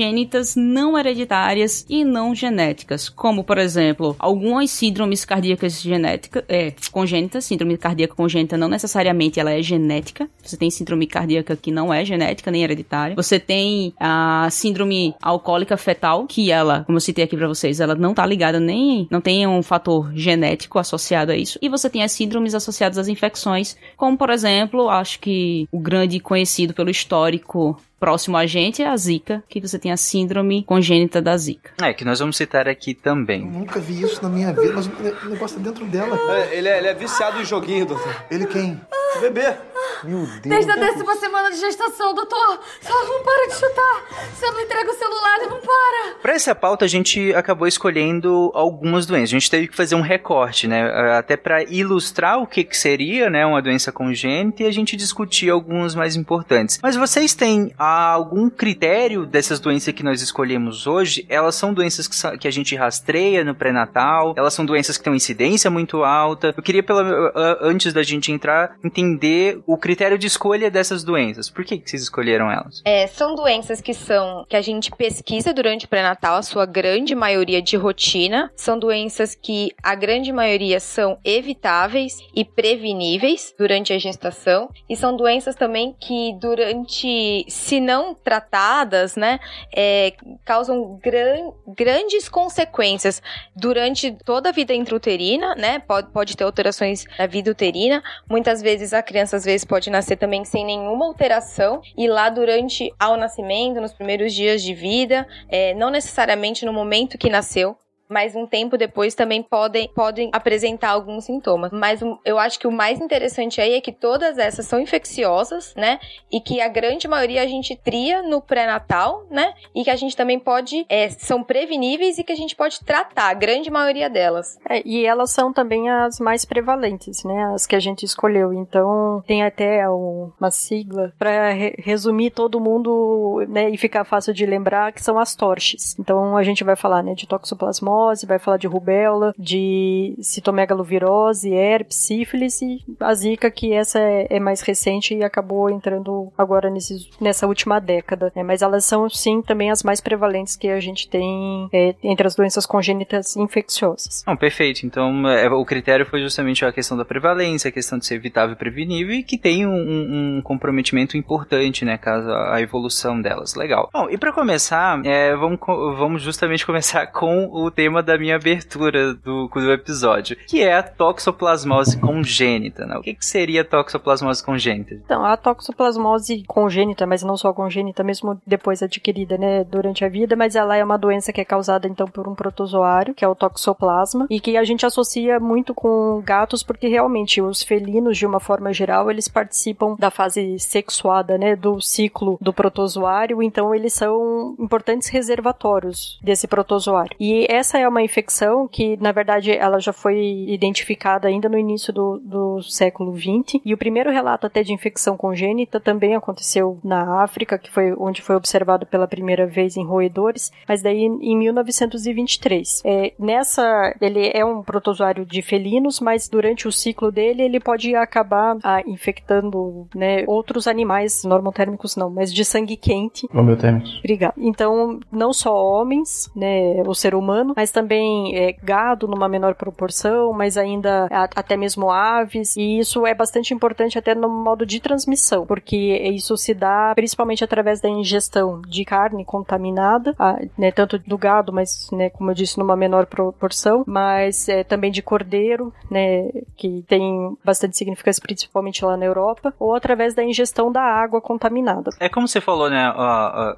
não 0.57 0.99
hereditárias 0.99 1.85
e 1.89 2.05
não 2.05 2.35
genéticas, 2.35 3.09
como, 3.09 3.45
por 3.45 3.59
exemplo, 3.59 4.17
algumas 4.19 4.71
síndromes 4.71 5.25
cardíacas 5.25 5.81
genéticas, 5.81 6.45
é, 6.49 6.73
congênitas, 6.91 7.45
síndrome 7.45 7.77
cardíaca 7.77 8.15
congênita 8.15 8.57
não 8.57 8.69
necessariamente 8.69 9.41
ela 9.41 9.53
é 9.53 9.63
genética, 9.63 10.29
você 10.43 10.57
tem 10.57 10.71
síndrome 10.71 11.07
cardíaca 11.07 11.57
que 11.57 11.71
não 11.71 11.93
é 11.93 12.05
genética 12.05 12.51
nem 12.51 12.63
hereditária, 12.63 13.17
você 13.17 13.39
tem 13.39 13.95
a 13.99 14.49
síndrome 14.51 15.15
alcoólica 15.21 15.77
fetal, 15.77 16.27
que 16.27 16.51
ela, 16.51 16.85
como 16.85 16.97
eu 16.97 17.01
citei 17.01 17.25
aqui 17.25 17.37
para 17.37 17.49
vocês, 17.49 17.81
ela 17.81 17.95
não 17.95 18.15
tá 18.15 18.25
ligada 18.27 18.61
nem, 18.61 19.07
não 19.11 19.21
tem 19.21 19.47
um 19.47 19.63
fator 19.63 20.13
genético 20.15 20.79
associado 20.79 21.33
a 21.33 21.37
isso, 21.37 21.59
e 21.61 21.69
você 21.69 21.89
tem 21.89 22.03
as 22.03 22.13
síndromes 22.13 22.55
associadas 22.55 22.99
às 22.99 23.09
infecções, 23.09 23.77
como, 23.97 24.17
por 24.17 24.31
exemplo, 24.31 24.89
acho 24.89 25.21
que 25.21 25.69
o 25.71 25.79
grande 25.79 26.21
conhecido 26.21 26.75
pelo 26.75 26.91
histórico 26.91 27.77
próximo 28.05 28.37
a 28.37 28.45
gente 28.45 28.83
é 28.83 28.87
a 28.87 28.95
Zika, 28.99 29.43
que 29.49 29.59
você 29.59 29.79
tem 29.79 29.91
a 29.91 29.97
síndrome 29.97 30.63
congênita 30.65 31.23
da 31.23 31.35
Zika. 31.39 31.71
É, 31.81 31.95
que 31.95 32.05
nós 32.05 32.19
vamos 32.19 32.37
citar 32.37 32.69
aqui 32.69 32.93
também. 32.93 33.41
Eu 33.41 33.47
nunca 33.47 33.81
vi 33.81 34.03
isso 34.03 34.23
na 34.23 34.29
minha 34.29 34.53
vida, 34.53 34.75
mas 34.75 34.87
o 34.87 35.31
negócio 35.31 35.59
é 35.59 35.63
dentro 35.63 35.87
dela. 35.87 36.15
É, 36.37 36.55
ele, 36.55 36.69
é, 36.69 36.77
ele 36.77 36.89
é 36.89 36.93
viciado 36.93 37.41
em 37.41 37.47
joguinho, 37.47 37.87
doutor. 37.87 38.15
Ele 38.31 38.45
quem? 38.45 38.79
O 39.17 39.21
bebê. 39.21 39.55
Meu 40.03 40.27
Deus. 40.27 40.41
Desde 40.43 40.71
a 40.71 40.77
décima 40.77 41.17
semana 41.17 41.51
de 41.51 41.57
gestação, 41.57 42.15
doutor. 42.15 42.61
Ela 42.85 43.05
não 43.05 43.23
para 43.23 43.49
de 43.49 43.55
chutar. 43.55 44.03
Se 44.35 44.45
eu 44.45 44.53
não 44.53 44.61
entrego 44.61 44.91
o 44.91 44.95
celular, 44.95 45.37
ele 45.39 45.51
não 45.51 45.61
para. 45.61 46.15
Para 46.21 46.33
essa 46.35 46.55
pauta, 46.55 46.85
a 46.85 46.89
gente 46.89 47.35
acabou 47.35 47.67
escolhendo 47.67 48.51
algumas 48.55 49.07
doenças. 49.07 49.31
A 49.31 49.39
gente 49.39 49.51
teve 49.51 49.69
que 49.69 49.77
fazer 49.77 49.95
um 49.95 50.01
recorte, 50.01 50.67
né? 50.67 50.85
Até 51.17 51.37
para 51.37 51.63
ilustrar 51.65 52.39
o 52.39 52.47
que, 52.47 52.65
que 52.65 52.77
seria, 52.77 53.31
né, 53.31 53.47
uma 53.47 53.63
doença 53.63 53.93
congênita 53.93 54.63
e 54.63 54.67
a 54.67 54.73
gente 54.73 54.97
discutir 54.97 55.49
alguns 55.49 55.95
mais 55.95 56.17
importantes. 56.17 56.79
Mas 56.83 56.97
vocês 56.97 57.35
têm 57.35 57.73
algum 57.95 58.51
critério 58.51 59.27
dessas 59.27 59.61
doenças 59.61 59.95
que 59.95 60.03
nós 60.03 60.23
escolhemos 60.23 60.87
hoje? 60.87 61.27
Elas 61.29 61.55
são 61.55 61.73
doenças 61.73 62.07
que, 62.07 62.39
que 62.39 62.49
a 62.49 62.51
gente 62.51 62.75
rastreia 62.77 63.45
no 63.45 63.55
pré-natal? 63.55 64.35
Elas 64.37 64.55
são 64.55 64.65
doenças 64.65 64.97
que 64.97 65.05
têm 65.05 65.15
incidência 65.15 65.71
muito 65.71 66.05
alta? 66.05 66.55
Eu 66.57 66.63
queria, 66.63 66.83
pela, 66.83 67.33
antes 67.61 67.93
da 67.93 68.03
gente 68.03 68.31
entrar, 68.31 68.77
entender 68.85 69.61
o 69.67 69.77
critério 69.77 70.19
de 70.19 70.27
escolha 70.27 70.71
dessas 70.71 71.05
doenças. 71.05 71.49
Por 71.51 71.65
que, 71.65 71.79
que 71.79 71.89
vocês 71.89 72.03
escolheram 72.03 72.51
elas? 72.51 72.83
É, 72.85 73.07
são 73.07 73.35
doenças 73.35 73.81
que 73.81 73.95
são 73.95 74.45
que 74.49 74.57
a 74.57 74.63
gente 74.63 74.91
pesquisa 74.91 75.53
durante 75.53 75.87
o 75.87 75.89
pré-natal, 75.89 76.37
a 76.37 76.43
sua 76.43 76.67
grande 76.67 77.15
maioria 77.15 77.63
de 77.63 77.77
rotina. 77.77 78.51
São 78.57 78.79
doenças 78.79 79.35
que 79.35 79.71
a 79.83 79.95
grande 79.95 80.33
maioria 80.33 80.81
são 80.81 81.19
evitáveis 81.25 82.19
e 82.35 82.45
preveníveis 82.45 83.55
durante 83.59 83.93
a 83.93 83.99
gestação. 83.99 84.69
E 84.89 84.97
são 84.97 85.17
doenças 85.17 85.55
também 85.55 85.95
que 86.01 86.37
durante, 86.41 87.45
se 87.49 87.81
não 87.85 88.14
tratadas, 88.14 89.14
né, 89.14 89.38
é, 89.75 90.14
causam 90.45 90.99
gran, 91.03 91.53
grandes 91.69 92.29
consequências 92.29 93.23
durante 93.55 94.11
toda 94.25 94.49
a 94.49 94.53
vida 94.53 94.75
intrauterina, 94.75 95.55
né? 95.55 95.79
Pode, 95.79 96.11
pode 96.11 96.37
ter 96.37 96.45
alterações 96.45 97.05
na 97.19 97.26
vida 97.26 97.50
uterina. 97.50 98.03
Muitas 98.29 98.61
vezes 98.62 98.93
a 98.93 99.03
criança 99.03 99.37
às 99.37 99.45
vezes 99.45 99.64
pode 99.64 99.91
nascer 99.91 100.17
também 100.17 100.45
sem 100.45 100.64
nenhuma 100.64 101.07
alteração 101.07 101.83
e 101.97 102.09
lá 102.09 102.29
durante 102.31 102.93
ao 102.99 103.17
nascimento, 103.17 103.81
nos 103.81 103.93
primeiros 103.93 104.33
dias 104.33 104.62
de 104.62 104.75
vida, 104.75 105.26
é, 105.49 105.75
não 105.75 105.91
necessariamente 105.91 106.64
no 106.64 106.73
momento 106.73 107.19
que 107.19 107.29
nasceu, 107.29 107.76
mas 108.09 108.35
um 108.37 108.47
tempo 108.47 108.77
depois 108.77 109.15
também 109.15 109.43
podem, 109.43 109.89
podem 109.89 110.31
apresentar 110.33 110.91
alguns 110.91 111.25
sintomas. 111.25 111.71
Mas 111.73 112.01
eu 112.25 112.39
acho 112.39 112.59
que 112.59 112.67
o 112.67 112.73
mais 112.73 113.01
interessante 113.01 113.61
aí 113.61 113.75
é 113.75 113.81
que 113.81 113.93
todas 113.93 114.39
essas 114.39 114.67
são 114.67 114.81
infecciosas, 114.81 115.75
né? 115.75 115.99
E 116.31 116.41
que 116.41 116.61
a 116.61 116.69
grande 116.69 117.09
maioria 117.09 117.43
a 117.43 117.47
gente 117.47 117.77
tria 117.77 118.23
no 118.23 118.41
pré-natal, 118.41 119.27
né? 119.31 119.55
E 119.75 119.85
que 119.85 119.91
a 119.91 119.97
gente 119.97 120.17
também 120.17 120.39
pode, 120.39 120.85
é, 120.89 121.09
são 121.09 121.43
preveníveis 121.43 122.19
e 122.19 122.25
que 122.25 122.33
a 122.33 122.37
gente 122.37 122.55
pode 122.55 122.81
tratar, 122.85 123.31
a 123.31 123.35
grande 123.35 123.71
maioria 123.71 124.11
delas. 124.11 124.59
É, 124.69 124.83
e 124.85 125.05
elas 125.05 125.31
são 125.31 125.53
também 125.53 125.89
as 125.89 126.21
mais 126.21 126.45
prevalentes, 126.45 127.25
né? 127.25 127.53
As 127.55 127.67
que 127.67 127.77
a 127.77 127.81
gente 127.81 128.05
escolheu. 128.05 128.53
Então, 128.53 129.23
tem 129.27 129.43
até 129.43 129.89
uma 129.89 130.51
sigla 130.51 131.13
para 131.19 131.53
re 131.53 131.75
resumir 131.79 132.31
todo 132.31 132.61
mundo, 132.61 133.45
né? 133.49 133.71
E 133.71 133.77
ficar 133.77 134.05
fácil 134.05 134.35
de 134.35 134.45
lembrar, 134.47 134.93
que 134.93 135.03
são 135.03 135.19
as 135.19 135.35
torches. 135.35 135.99
Então, 135.99 136.37
a 136.37 136.43
gente 136.43 136.63
vai 136.63 136.77
falar, 136.77 137.03
né? 137.03 137.15
De 137.15 137.27
toxoplasmose 137.27 137.94
vai 138.27 138.39
falar 138.39 138.57
de 138.57 138.67
rubéola, 138.67 139.35
de 139.39 140.17
citomegalovirose, 140.21 141.53
herpes, 141.53 141.97
sífilis 141.97 142.61
e 142.63 142.85
a 143.01 143.15
zika, 143.15 143.51
que 143.51 143.73
essa 143.73 143.99
é, 143.99 144.27
é 144.31 144.41
mais 144.41 144.61
recente 144.61 145.15
e 145.15 145.23
acabou 145.23 145.71
entrando 145.71 146.33
agora 146.37 146.71
nesse, 146.71 147.09
nessa 147.21 147.47
última 147.47 147.81
década. 147.81 148.33
Né? 148.35 148.43
Mas 148.43 148.63
elas 148.63 148.85
são, 148.85 149.09
sim, 149.09 149.43
também 149.43 149.71
as 149.71 149.83
mais 149.83 150.01
prevalentes 150.01 150.57
que 150.57 150.69
a 150.69 150.81
gente 150.81 151.09
tem 151.09 151.69
é, 151.73 151.95
entre 152.03 152.27
as 152.27 152.35
doenças 152.35 152.67
congênitas 152.67 153.37
infecciosas. 153.37 154.25
Não, 154.27 154.37
perfeito. 154.37 154.87
Então, 154.87 155.29
é, 155.29 155.49
o 155.49 155.65
critério 155.65 156.07
foi 156.07 156.21
justamente 156.21 156.65
a 156.65 156.73
questão 156.73 156.97
da 156.97 157.05
prevalência, 157.05 157.69
a 157.69 157.73
questão 157.73 157.99
de 157.99 158.07
ser 158.07 158.15
evitável 158.15 158.55
e 158.55 158.59
prevenível 158.59 159.15
e 159.15 159.23
que 159.23 159.39
tem 159.39 159.67
um, 159.67 160.39
um 160.39 160.43
comprometimento 160.43 161.17
importante, 161.17 161.85
né, 161.85 161.99
caso 161.99 162.31
a 162.31 162.61
evolução 162.61 163.21
delas. 163.21 163.55
Legal. 163.55 163.91
Bom, 163.93 164.09
e 164.11 164.17
para 164.17 164.33
começar, 164.33 165.01
é, 165.05 165.35
vamos, 165.37 165.59
vamos 165.99 166.23
justamente 166.23 166.65
começar 166.67 167.07
com 167.09 167.49
o 167.53 167.71
tema 167.71 167.84
tema 167.85 168.03
da 168.03 168.17
minha 168.17 168.37
abertura 168.37 169.12
do, 169.12 169.47
do 169.47 169.73
episódio, 169.73 170.37
que 170.49 170.62
é 170.62 170.75
a 170.75 170.83
toxoplasmose 170.83 171.99
congênita. 171.99 172.87
Né? 172.87 172.97
O 172.97 173.03
que, 173.03 173.12
que 173.12 173.25
seria 173.25 173.62
toxoplasmose 173.62 174.43
congênita? 174.43 174.95
Então, 174.95 175.23
a 175.23 175.37
toxoplasmose 175.37 176.45
congênita, 176.47 177.07
mas 177.07 177.23
não 177.23 177.37
só 177.37 177.53
congênita, 177.53 178.03
mesmo 178.03 178.41
depois 178.47 178.83
adquirida, 178.83 179.37
né, 179.37 179.64
durante 179.64 180.03
a 180.03 180.09
vida, 180.09 180.35
mas 180.35 180.57
ela 180.57 180.76
é 180.76 180.83
uma 180.83 180.97
doença 180.97 181.31
que 181.31 181.43
é 181.43 181.45
causada 181.45 181.87
então 181.87 182.07
por 182.07 182.26
um 182.26 182.35
protozoário, 182.35 183.14
que 183.14 183.23
é 183.25 183.29
o 183.29 183.35
toxoplasma, 183.35 184.26
e 184.31 184.41
que 184.41 184.57
a 184.57 184.64
gente 184.64 184.87
associa 184.87 185.38
muito 185.38 185.75
com 185.75 186.23
gatos 186.25 186.62
porque 186.62 186.88
realmente 186.88 187.43
os 187.43 187.62
felinos, 187.62 188.17
de 188.17 188.25
uma 188.25 188.41
forma 188.41 188.73
geral, 188.73 189.11
eles 189.11 189.29
participam 189.29 189.95
da 189.99 190.11
fase 190.11 190.59
sexuada, 190.59 191.37
né, 191.37 191.55
do 191.55 191.83
ciclo 191.83 192.38
do 192.41 192.53
protozoário, 192.53 193.43
então 193.43 193.75
eles 193.75 193.93
são 193.93 194.57
importantes 194.59 195.09
reservatórios 195.09 196.19
desse 196.23 196.47
protozoário. 196.47 197.14
E 197.21 197.47
essa 197.50 197.74
essa 197.75 197.78
é 197.78 197.88
uma 197.88 198.02
infecção 198.02 198.69
que, 198.69 198.97
na 198.99 199.11
verdade, 199.11 199.50
ela 199.50 199.81
já 199.81 199.93
foi 199.93 200.45
identificada 200.47 201.26
ainda 201.26 201.49
no 201.49 201.59
início 201.59 201.93
do, 201.93 202.21
do 202.23 202.62
século 202.62 203.12
XX. 203.16 203.61
E 203.64 203.75
o 203.75 203.78
primeiro 203.78 204.12
relato 204.12 204.47
até 204.47 204.62
de 204.62 204.73
infecção 204.73 205.16
congênita 205.16 205.81
também 205.81 206.14
aconteceu 206.14 206.78
na 206.85 207.23
África, 207.25 207.59
que 207.59 207.71
foi 207.71 207.93
onde 207.99 208.23
foi 208.23 208.37
observado 208.37 208.87
pela 208.87 209.09
primeira 209.09 209.45
vez 209.45 209.76
em 209.76 209.85
roedores, 209.85 210.52
mas 210.69 210.83
daí 210.83 211.04
em 211.04 211.37
1923. 211.37 212.83
É, 212.85 213.12
nessa, 213.19 213.97
ele 214.00 214.31
é 214.33 214.45
um 214.45 214.62
protozoário 214.62 215.26
de 215.26 215.43
felinos, 215.43 215.99
mas 215.99 216.28
durante 216.28 216.69
o 216.69 216.73
ciclo 216.73 217.11
dele 217.11 217.43
ele 217.43 217.59
pode 217.59 217.95
acabar 217.97 218.57
ah, 218.62 218.83
infectando 218.87 219.88
né, 219.95 220.23
outros 220.28 220.69
animais, 220.69 221.25
normotérmicos 221.25 221.97
não, 221.97 222.09
mas 222.09 222.33
de 222.33 222.45
sangue 222.45 222.76
quente. 222.76 223.26
Homeotérmicos. 223.35 223.99
Obrigada. 223.99 224.35
Então, 224.38 225.00
não 225.11 225.33
só 225.33 225.54
homens, 225.54 226.31
né, 226.37 226.83
o 226.87 226.95
ser 226.95 227.14
humano, 227.14 227.52
mas 227.57 227.63
também 227.71 228.37
é, 228.37 228.52
gado 228.52 229.06
numa 229.06 229.28
menor 229.28 229.54
proporção, 229.54 230.33
mas 230.33 230.56
ainda 230.56 231.06
a, 231.11 231.25
até 231.37 231.56
mesmo 231.56 231.90
aves, 231.90 232.56
e 232.56 232.78
isso 232.78 233.06
é 233.06 233.14
bastante 233.14 233.52
importante 233.52 233.99
até 233.99 234.14
no 234.14 234.28
modo 234.28 234.64
de 234.66 234.80
transmissão, 234.80 235.47
porque 235.47 235.76
isso 235.76 236.37
se 236.37 236.54
dá 236.54 236.92
principalmente 236.94 237.44
através 237.44 237.80
da 237.80 237.88
ingestão 237.88 238.61
de 238.62 238.85
carne 238.85 239.25
contaminada, 239.25 240.14
a, 240.18 240.38
né, 240.56 240.71
tanto 240.71 240.99
do 240.99 241.18
gado, 241.18 241.52
mas, 241.52 241.88
né, 241.92 242.11
como 242.11 242.30
eu 242.30 242.35
disse, 242.35 242.59
numa 242.59 242.76
menor 242.76 243.06
proporção, 243.06 243.85
mas 243.87 244.49
é, 244.49 244.64
também 244.64 244.90
de 244.90 245.02
cordeiro, 245.02 245.73
né, 245.90 246.30
que 246.56 246.85
tem 246.88 247.37
bastante 247.44 247.76
significância 247.76 248.23
principalmente 248.23 248.85
lá 248.85 248.97
na 248.97 249.04
Europa, 249.04 249.52
ou 249.59 249.75
através 249.75 250.14
da 250.14 250.23
ingestão 250.25 250.71
da 250.71 250.83
água 250.83 251.21
contaminada. 251.21 251.90
É 252.00 252.09
como 252.09 252.28
você 252.28 252.40
falou, 252.40 252.71
né? 252.71 252.92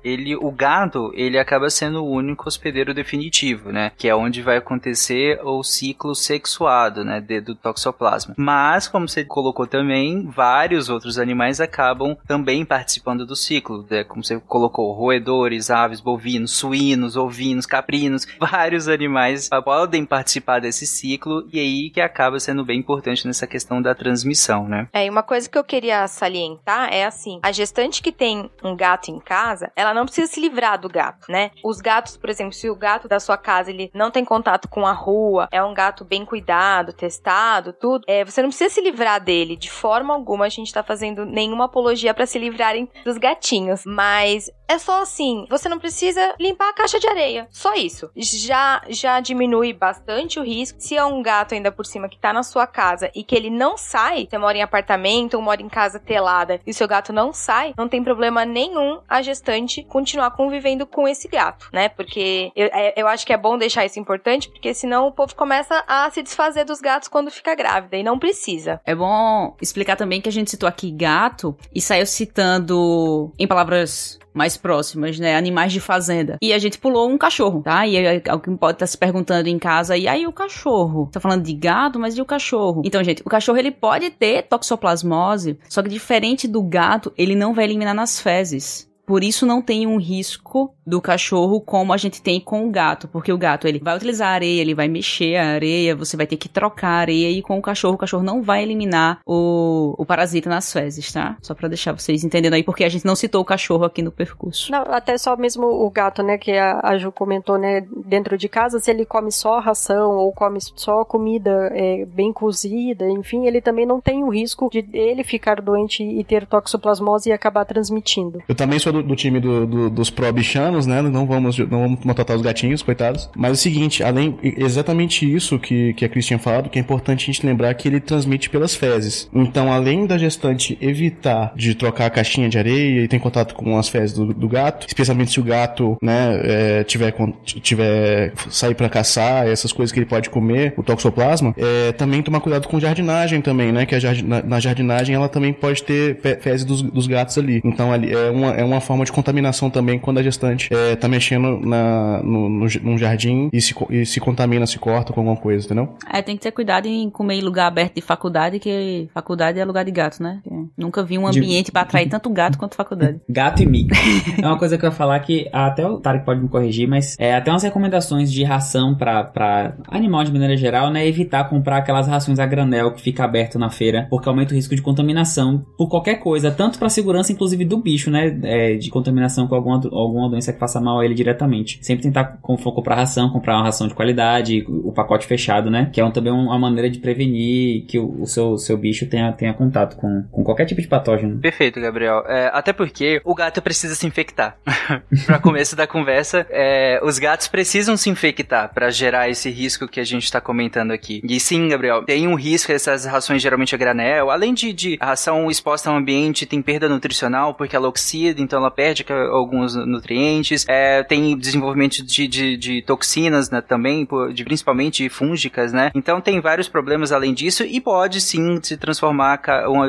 ele, 0.04 0.36
o 0.36 0.50
gado, 0.50 1.12
ele 1.14 1.38
acaba 1.38 1.68
sendo 1.70 2.04
o 2.04 2.10
único 2.10 2.48
hospedeiro 2.48 2.94
definitivo, 2.94 3.70
né? 3.70 3.92
Que 3.97 4.09
é 4.09 4.15
onde 4.15 4.43
vai 4.43 4.57
acontecer 4.59 5.41
o 5.43 5.62
ciclo 5.62 6.15
sexuado, 6.15 7.05
né? 7.05 7.21
de- 7.21 7.41
do 7.41 7.55
toxoplasma. 7.55 8.35
Mas, 8.37 8.88
como 8.88 9.09
você 9.09 9.25
colocou 9.25 9.67
também, 9.67 10.26
vários 10.26 10.88
outros 10.88 11.19
animais 11.19 11.61
acabam 11.61 12.17
também 12.26 12.65
participando 12.65 13.25
do 13.26 13.35
ciclo, 13.37 13.87
né? 13.88 14.05
Como 14.05 14.23
você 14.25 14.38
colocou, 14.41 14.93
roedores, 14.93 15.71
aves, 15.71 16.00
bovinos, 16.00 16.53
suínos, 16.53 17.17
ovinos, 17.17 17.67
caprinos, 17.67 18.26
vários 18.38 18.88
animais 18.88 19.49
podem 19.65 20.05
participar 20.05 20.61
desse 20.61 20.87
ciclo 20.87 21.47
e 21.53 21.59
aí 21.59 21.91
que 21.91 22.00
acaba 22.00 22.38
sendo 22.38 22.65
bem 22.65 22.79
importante 22.79 23.26
nessa 23.26 23.47
questão 23.47 23.81
da 23.81 23.95
transmissão, 23.95 24.69
né? 24.69 24.88
É, 24.93 25.07
e 25.07 25.11
uma 25.11 25.23
coisa 25.23 25.49
que 25.49 25.59
eu 25.59 25.65
queria 25.65 26.07
salientar 26.07 26.93
é 26.93 27.05
assim: 27.05 27.41
a 27.43 27.53
gestante 27.53 28.03
que 28.03 28.12
tem 28.12 28.50
um 28.62 28.76
gato 28.76 29.11
em 29.11 29.19
casa, 29.19 29.71
ela 29.75 29.95
não 29.95 30.05
precisa 30.05 30.26
se 30.31 30.41
livrar 30.41 30.81
do 30.81 30.88
gato, 30.88 31.31
né? 31.31 31.50
Os 31.65 31.81
gatos, 31.81 32.17
por 32.17 32.29
exemplo, 32.31 32.53
se 32.53 32.69
o 32.69 32.76
gato 32.76 33.09
da 33.09 33.19
sua 33.21 33.37
casa 33.37 33.71
ele 33.71 33.86
não 33.95 34.11
tem 34.11 34.25
contato 34.25 34.69
com 34.69 34.87
a 34.87 34.93
rua, 34.93 35.49
é 35.50 35.62
um 35.62 35.75
gato 35.75 36.05
bem 36.05 36.25
cuidado, 36.25 36.93
testado, 36.93 37.73
tudo, 37.73 38.05
é, 38.07 38.25
você 38.25 38.43
não 38.43 38.49
precisa 38.49 38.73
se 38.75 38.81
livrar 38.81 39.21
dele. 39.23 39.57
De 39.57 39.71
forma 39.71 40.14
alguma 40.14 40.47
a 40.47 40.49
gente 40.49 40.73
tá 40.73 40.83
fazendo 40.83 41.25
nenhuma 41.25 41.64
apologia 41.66 42.12
pra 42.14 42.26
se 42.26 42.38
livrarem 42.38 42.88
dos 43.05 43.19
gatinhos, 43.19 43.83
mas 43.87 44.50
é 44.69 44.78
só 44.78 45.02
assim, 45.02 45.47
você 45.49 45.69
não 45.69 45.78
precisa 45.78 46.35
limpar 46.40 46.71
a 46.71 46.75
caixa 46.75 46.99
de 46.99 47.07
areia, 47.09 47.47
só 47.50 47.75
isso. 47.75 48.11
Já 48.16 48.83
já 48.88 49.21
diminui 49.21 49.73
bastante 49.73 50.38
o 50.40 50.43
risco. 50.43 50.81
Se 50.81 50.97
é 50.97 51.05
um 51.05 51.23
gato 51.23 51.55
ainda 51.55 51.71
por 51.71 51.87
cima 51.87 52.09
que 52.09 52.19
tá 52.19 52.33
na 52.33 52.43
sua 52.43 52.66
casa 52.66 53.11
e 53.14 53.23
que 53.23 53.35
ele 53.35 53.50
não 53.50 53.76
sai, 53.76 54.26
você 54.28 54.38
mora 54.38 54.59
em 54.59 54.62
apartamento 54.62 55.35
ou 55.35 55.43
mora 55.43 55.62
em 55.62 55.69
casa 55.69 55.99
telada 56.00 56.61
e 56.66 56.73
seu 56.75 56.88
gato 56.88 57.12
não 57.12 57.33
sai, 57.33 57.75
não 57.76 57.88
tem 57.88 58.02
problema 58.02 58.45
nenhum 58.45 59.00
a 59.09 59.23
gestante 59.23 59.83
continuar 59.85 60.31
convivendo 60.33 60.87
com 60.87 61.07
esse 61.07 61.28
gato, 61.28 61.69
né? 61.73 61.88
Porque 61.88 62.50
eu, 62.57 62.66
é- 62.73 62.95
eu 62.97 63.07
acho 63.07 63.25
que 63.26 63.33
é 63.33 63.37
bom 63.37 63.57
deixar 63.57 63.75
isso 63.85 64.00
importante, 64.00 64.49
porque 64.49 64.73
senão 64.73 65.06
o 65.06 65.12
povo 65.12 65.35
começa 65.35 65.85
a 65.87 66.09
se 66.11 66.23
desfazer 66.23 66.64
dos 66.64 66.80
gatos 66.80 67.09
quando 67.09 67.30
fica 67.30 67.54
grávida 67.54 67.97
e 67.97 68.02
não 68.02 68.18
precisa. 68.18 68.80
É 68.85 68.95
bom 68.95 69.56
explicar 69.61 69.97
também 69.97 70.21
que 70.21 70.28
a 70.28 70.33
gente 70.33 70.50
citou 70.50 70.68
aqui 70.68 70.90
gato 70.90 71.56
e 71.75 71.80
saiu 71.80 72.06
citando 72.06 73.33
em 73.38 73.47
palavras 73.47 74.18
mais 74.37 74.56
próximas, 74.56 75.18
né? 75.18 75.35
Animais 75.35 75.73
de 75.73 75.80
fazenda. 75.80 76.37
E 76.42 76.52
a 76.52 76.59
gente 76.59 76.78
pulou 76.78 77.09
um 77.09 77.16
cachorro, 77.16 77.62
tá? 77.62 77.87
E 77.87 78.23
alguém 78.28 78.54
pode 78.54 78.76
estar 78.76 78.87
se 78.87 78.99
perguntando 78.99 79.49
em 79.49 79.59
casa, 79.59 79.97
e 79.97 80.06
aí 80.06 80.26
o 80.26 80.33
cachorro? 80.33 81.09
Tá 81.11 81.18
falando 81.18 81.42
de 81.42 81.54
gado, 81.54 81.99
mas 81.99 82.16
e 82.16 82.21
o 82.21 82.26
cachorro? 82.26 82.83
Então, 82.85 83.02
gente, 83.02 83.23
o 83.25 83.30
cachorro 83.30 83.56
ele 83.56 83.71
pode 83.71 84.11
ter 84.11 84.42
toxoplasmose, 84.42 85.58
só 85.71 85.82
que 85.82 85.89
diferente 85.89 86.47
do 86.47 86.62
gato, 86.62 87.12
ele 87.17 87.34
não 87.34 87.54
vai 87.54 87.65
eliminar 87.65 87.95
nas 87.95 88.21
fezes. 88.21 88.86
Por 89.06 89.23
isso 89.23 89.47
não 89.47 89.62
tem 89.62 89.86
um 89.86 89.99
risco 89.99 90.75
do 90.84 91.00
cachorro 91.00 91.60
como 91.60 91.92
a 91.92 91.97
gente 91.97 92.21
tem 92.21 92.40
com 92.40 92.66
o 92.66 92.71
gato, 92.71 93.08
porque 93.08 93.32
o 93.32 93.38
gato 93.38 93.66
ele 93.66 93.78
vai 93.78 93.97
utilizar 93.97 94.28
a 94.28 94.32
areia, 94.32 94.60
ele 94.60 94.75
vai 94.75 94.88
mexer 94.88 95.36
a 95.36 95.49
areia, 95.49 95.97
você 95.97 96.16
vai 96.16 96.26
ter 96.26 96.36
que 96.36 96.49
trocar 96.49 96.88
a 96.88 97.00
areia 97.00 97.30
e 97.30 97.42
com 97.42 97.58
o 97.58 97.62
cachorro 97.62 97.95
o 97.95 97.99
cachorro 97.99 98.23
não 98.23 98.42
vai 98.42 98.62
eliminar 98.62 99.21
o, 99.26 99.95
o 99.99 100.04
parasita 100.04 100.50
nas 100.50 100.73
fezes, 100.73 101.12
tá? 101.12 101.36
Só 101.40 101.54
pra 101.54 101.69
deixar 101.69 101.92
vocês 101.92 102.25
entendendo 102.25 102.54
aí 102.54 102.62
porque 102.62 102.84
a 102.84 102.88
gente 102.88 103.04
não 103.04 103.16
citou 103.16 103.40
o 103.40 103.45
cachorro 103.45 103.84
aqui 103.84 104.02
no 104.02 104.12
percurso. 104.12 104.71
Não, 104.71 104.82
até 104.82 105.16
só 105.19 105.36
mesmo 105.36 105.66
o 105.66 105.90
gato, 105.90 106.23
né, 106.23 106.38
que 106.38 106.52
a, 106.52 106.80
a 106.82 106.99
Ju 106.99 107.12
comentou, 107.12 107.58
né, 107.58 107.86
dentro 108.04 108.36
de 108.36 108.49
casa, 108.49 108.78
se 108.78 108.90
ele 108.90 109.04
come 109.04 109.30
só 109.30 109.58
ração 109.60 110.12
ou 110.12 110.32
come 110.32 110.58
só 110.60 111.04
comida 111.04 111.71
é, 111.73 112.04
bem 112.06 112.32
cozida, 112.32 113.08
enfim, 113.08 113.47
ele 113.47 113.60
também 113.60 113.86
não 113.86 114.00
tem 114.00 114.25
o 114.25 114.28
risco 114.28 114.69
de 114.71 114.84
ele 114.92 115.25
ficar 115.25 115.60
doente 115.60 116.02
e 116.02 116.23
ter 116.25 116.47
toxoplasmose 116.47 117.30
e 117.30 117.32
acabar 117.32 117.64
transmitindo. 117.64 118.42
Eu 118.49 118.54
também 118.54 118.78
sou 118.78 118.92
do, 119.02 119.09
do 119.09 119.17
time 119.17 119.41
do- 119.41 119.67
do- 119.67 119.91
dos 119.91 120.11
pró-bichanos, 120.11 120.87
né? 120.87 121.02
Não 121.02 121.26
vamos, 121.26 121.59
não 121.59 121.82
vamos 121.82 122.04
maltratar 122.04 122.37
os 122.37 122.43
gatinhos, 122.43 122.82
coitados. 122.82 123.28
Mas 123.37 123.50
é 123.50 123.52
o 123.54 123.56
seguinte, 123.56 124.02
além, 124.02 124.37
exatamente 124.43 125.30
isso 125.32 125.59
que, 125.59 125.93
que 125.95 126.04
a 126.04 126.09
Cris 126.09 126.26
tinha 126.26 126.39
falado, 126.39 126.69
que 126.69 126.78
é 126.78 126.82
importante 126.82 127.23
a 127.25 127.26
gente 127.32 127.47
lembrar 127.47 127.73
que 127.75 127.89
ele 127.89 128.00
transmite 128.00 128.50
pelas 128.50 128.75
fezes. 128.75 129.28
Então, 129.35 129.73
além 129.73 130.06
da 130.06 130.19
gestante 130.19 130.76
evitar 130.80 131.52
de 131.56 131.75
trocar 131.75 132.06
a 132.06 132.11
caixinha 132.11 132.49
de 132.49 132.59
areia 132.59 133.04
e 133.04 133.09
ter 133.09 133.19
contato 133.19 133.54
com 133.54 133.78
as 133.78 133.89
fezes 133.89 134.13
do, 134.17 134.32
do 134.32 134.49
gato, 134.49 134.87
especialmente 134.87 135.30
se 135.32 135.41
o 135.41 135.45
gato, 135.45 135.97
né, 136.02 136.41
é, 136.43 136.85
tiver, 136.85 137.15
tiver 137.61 138.32
sair 138.50 138.75
pra 138.75 138.89
caçar, 138.89 139.47
essas 139.47 139.73
coisas 139.73 139.93
que 139.93 139.99
ele 139.99 140.06
pode 140.06 140.30
comer, 140.30 140.75
o 140.76 140.82
toxoplasma, 140.82 141.54
é, 141.56 141.93
também 141.93 142.23
tomar 142.23 142.41
cuidado 142.41 142.69
com 142.69 142.78
jardinagem 142.78 143.41
também, 143.41 143.73
né? 143.73 143.87
Que 143.87 143.95
a 143.95 143.99
jardi- 143.99 144.25
na, 144.25 144.43
na 144.43 144.61
jardinagem 144.61 145.15
ela 145.15 145.28
também 145.28 145.52
pode 145.52 145.82
ter 145.82 146.21
fe- 146.21 146.37
fezes 146.41 146.65
dos, 146.65 146.82
dos 146.82 147.06
gatos 147.06 147.37
ali. 147.39 147.61
Então 147.65 147.93
ali 147.93 148.13
é 148.13 148.30
uma, 148.30 148.50
é 148.52 148.65
uma 148.65 148.80
forma 148.86 149.04
de 149.04 149.12
contaminação 149.12 149.68
também 149.70 149.99
quando 149.99 150.18
a 150.18 150.22
gestante 150.22 150.68
é, 150.72 150.96
tá 150.96 151.08
mexendo 151.08 151.58
na, 151.60 152.22
no, 152.22 152.49
no, 152.49 152.66
num 152.82 152.96
jardim 152.99 153.49
e 153.52 153.60
se, 153.60 153.75
e 153.90 154.06
se 154.06 154.20
contamina, 154.20 154.66
se 154.66 154.78
corta 154.78 155.12
com 155.12 155.20
alguma 155.20 155.36
coisa, 155.36 155.64
entendeu? 155.66 155.94
É, 156.12 156.22
tem 156.22 156.36
que 156.36 156.42
ter 156.42 156.52
cuidado 156.52 156.86
em 156.86 157.10
comer 157.10 157.34
em 157.36 157.42
lugar 157.42 157.66
aberto 157.66 157.94
de 157.96 158.00
faculdade, 158.00 158.58
que 158.58 159.08
faculdade 159.12 159.58
é 159.58 159.64
lugar 159.64 159.84
de 159.84 159.90
gato, 159.90 160.22
né? 160.22 160.40
Nunca 160.76 161.02
vi 161.04 161.18
um 161.18 161.30
De- 161.30 161.38
ambiente 161.38 161.70
pra 161.72 161.82
atrair 161.82 162.08
tanto 162.08 162.30
gato 162.30 162.58
quanto 162.58 162.75
faculdade. 162.76 163.20
Gato 163.28 163.62
e 163.62 163.66
mico. 163.66 163.94
é 164.42 164.46
uma 164.46 164.58
coisa 164.58 164.78
que 164.78 164.84
eu 164.84 164.88
ia 164.90 164.94
falar 164.94 165.18
que 165.20 165.49
até 165.52 165.86
o 165.86 165.99
Tarek 165.99 166.25
pode 166.25 166.40
me 166.40 166.49
corrigir, 166.49 166.88
mas 166.88 167.16
é 167.18 167.34
até 167.34 167.50
umas 167.50 167.62
recomendações 167.62 168.32
de 168.32 168.44
ração 168.44 168.94
pra, 168.94 169.25
pra 169.25 169.76
animal 169.88 170.25
de 170.25 170.32
maneira 170.32 170.56
geral, 170.56 170.90
né? 170.90 171.06
Evitar 171.06 171.49
comprar 171.49 171.78
aquelas 171.78 172.06
rações 172.06 172.38
a 172.38 172.46
granel 172.46 172.92
que 172.92 173.00
fica 173.02 173.25
aberto 173.25 173.58
na 173.58 173.70
feira, 173.70 174.06
porque 174.10 174.28
aumenta 174.28 174.52
o 174.52 174.56
risco 174.56 174.75
de 174.75 174.82
contaminação 174.82 175.64
por 175.76 175.88
qualquer 175.88 176.16
coisa, 176.16 176.50
tanto 176.50 176.78
pra 176.78 176.88
segurança, 176.88 177.32
inclusive, 177.32 177.64
do 177.64 177.76
bicho, 177.78 178.10
né? 178.10 178.38
É, 178.44 178.75
de 178.78 178.91
contaminação 178.91 179.47
com 179.47 179.54
alguma, 179.54 179.76
alguma 179.93 180.28
doença 180.28 180.52
que 180.52 180.58
faça 180.58 180.80
mal 180.80 181.00
a 181.00 181.04
ele 181.04 181.15
diretamente. 181.15 181.78
Sempre 181.82 182.02
tentar 182.04 182.39
comprar 182.43 182.95
ração, 182.97 183.30
comprar 183.30 183.54
uma 183.56 183.65
ração 183.65 183.89
de 183.89 183.95
qualidade, 183.95 184.65
o 184.69 184.93
pacote 184.93 185.26
fechado, 185.26 185.71
né? 185.71 185.91
Que 185.93 186.00
é 186.00 186.04
um- 186.04 186.10
também 186.10 186.32
uma 186.32 186.58
maneira 186.58 186.89
de 186.91 186.99
prevenir 186.99 187.84
que 187.86 187.99
o, 187.99 188.23
o 188.23 188.26
seu, 188.26 188.56
seu 188.58 188.76
bicho 188.76 189.06
tenha, 189.06 189.32
tenha 189.32 189.52
contato 189.54 189.97
com, 189.97 190.25
com 190.30 190.45
qualquer 190.45 190.65
tipo 190.67 190.80
de 190.80 190.89
patógeno. 190.89 191.39
Perfeito, 191.39 191.80
Gabriel. 191.80 192.25
É, 192.26 192.50
até 192.52 192.73
porque 192.73 193.21
o 193.25 193.34
gato 193.34 193.60
precisa 193.62 193.95
se 193.95 194.06
infectar. 194.06 194.56
pra 195.26 195.39
começo 195.39 195.76
da 195.76 195.86
conversa, 195.86 196.47
é, 196.50 197.00
os 197.02 197.19
gatos 197.19 197.49
precisam 197.49 197.97
se 197.97 198.08
infectar 198.10 198.73
pra 198.73 198.91
gerar 198.91 199.28
esse 199.28 199.50
risco 199.50 199.89
que 199.89 200.00
a 200.00 200.04
gente 200.04 200.30
tá 200.30 200.41
comentando 200.41 200.91
aqui. 200.93 201.21
E 201.28 201.39
sim, 201.41 201.69
Gabriel, 201.69 202.04
tem 202.04 202.26
um 202.26 202.34
risco 202.34 202.73
essas 202.73 203.04
rações 203.04 203.43
geralmente 203.43 203.75
a 203.75 203.78
granel, 203.78 204.30
além 204.30 204.54
de, 204.54 204.73
de 204.73 204.97
a 205.00 205.06
ração 205.06 205.50
exposta 205.50 205.91
ao 205.91 205.97
ambiente 205.97 206.47
tem 206.47 206.60
perda 206.62 206.89
nutricional 206.89 207.54
porque 207.54 207.76
ela 207.76 207.89
oxida, 207.89 208.41
então 208.41 208.58
ela 208.58 208.66
perde 208.71 209.05
ca- 209.05 209.29
alguns 209.29 209.75
nutrientes. 209.75 210.65
É, 210.69 211.02
tem 211.02 211.37
desenvolvimento 211.37 212.02
de, 212.05 212.26
de, 212.26 212.57
de 212.57 212.83
toxinas 212.83 213.50
né, 213.50 213.61
também, 213.61 214.07
de, 214.33 214.45
principalmente 214.45 215.09
fúngicas, 215.09 215.73
né? 215.73 215.91
Então 215.95 216.21
tem 216.21 216.41
vários 216.41 216.69
problemas 216.69 217.13
além 217.13 217.35
disso 217.35 217.65
e 217.65 217.81
pode 217.81 218.21
sim 218.21 218.59
se 218.63 218.76
transformar 218.76 219.41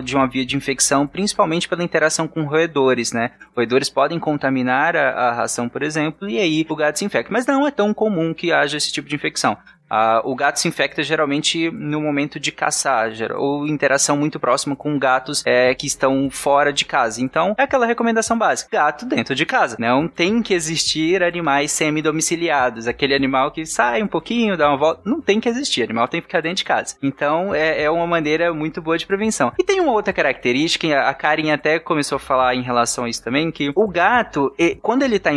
de 0.04 0.16
uma 0.16 0.28
via 0.28 0.46
de 0.46 0.56
infecção, 0.56 1.06
principalmente 1.08 1.68
pela 1.68 1.84
interação 1.84 2.28
com 2.28 2.44
roedores, 2.44 3.12
né? 3.12 3.32
Roedores 3.56 3.90
podem 3.90 4.20
contaminar 4.20 4.96
a, 4.96 5.10
a 5.10 5.34
ração, 5.34 5.68
por 5.70 5.82
exemplo, 5.84 6.30
e 6.30 6.38
aí 6.38 6.66
o 6.68 6.76
gato 6.76 7.00
se 7.00 7.06
infecta. 7.06 7.32
Mas 7.32 7.46
não 7.46 7.68
é 7.68 7.72
tão 7.72 7.94
comum 7.94 8.34
que 8.34 8.52
haja 8.52 8.78
esse 8.78 8.92
tipo 8.92 9.08
de 9.10 9.16
infecção. 9.16 9.58
Ah, 9.89 10.21
o 10.23 10.36
gato 10.36 10.60
se 10.60 10.67
infecta 10.67 11.02
geralmente 11.04 11.71
no 11.71 12.02
momento 12.02 12.39
de 12.39 12.52
caçar, 12.52 13.12
ou 13.36 13.65
interação 13.67 14.17
muito 14.17 14.39
próxima 14.39 14.76
com 14.76 14.97
gatos 15.00 15.43
é, 15.45 15.73
que 15.73 15.88
estão 15.88 16.30
fora 16.30 16.73
de 16.73 16.86
casa. 16.86 17.21
Então, 17.21 17.56
é 17.58 17.63
aquela 17.63 17.86
recomendação 17.86 18.38
básica: 18.38 18.69
gato 18.71 19.06
dentro 19.06 19.34
de 19.34 19.45
casa. 19.45 19.78
Não 19.80 20.08
tem 20.08 20.41
que 20.41 20.54
existir 20.54 21.23
animais 21.23 21.71
semi-domiciliados. 21.71 22.88
Aquele 22.88 23.15
animal 23.15 23.52
que 23.52 23.65
sai 23.65 24.04
um 24.04 24.08
pouquinho, 24.08 24.58
dá 24.58 24.69
uma 24.69 24.78
volta. 24.78 25.02
Não 25.06 25.21
tem 25.21 25.39
que 25.39 25.50
existir. 25.50 25.84
Animal 25.84 26.08
tem 26.08 26.21
que 26.21 26.28
ficar 26.28 26.41
dentro 26.41 26.58
de 26.58 26.65
casa. 26.65 26.95
Então, 27.02 27.54
é, 27.54 27.84
é 27.84 27.89
uma 27.89 28.08
maneira 28.08 28.54
muito 28.54 28.82
boa 28.82 28.97
de 28.97 29.06
prevenção. 29.06 29.54
E 29.58 29.63
tem 29.63 29.80
uma 29.80 29.91
outra 29.91 30.13
característica, 30.13 30.88
a 31.02 31.13
Karen 31.13 31.52
até 31.52 31.80
começou 31.80 32.17
a 32.17 32.19
falar 32.19 32.56
em 32.56 32.62
relação 32.62 33.06
a 33.06 33.10
isso 33.10 33.23
também, 33.23 33.52
que 33.52 33.71
o 33.76 33.88
gato, 33.88 34.54
quando 34.82 35.04
ele 35.04 35.15
está 35.15 35.32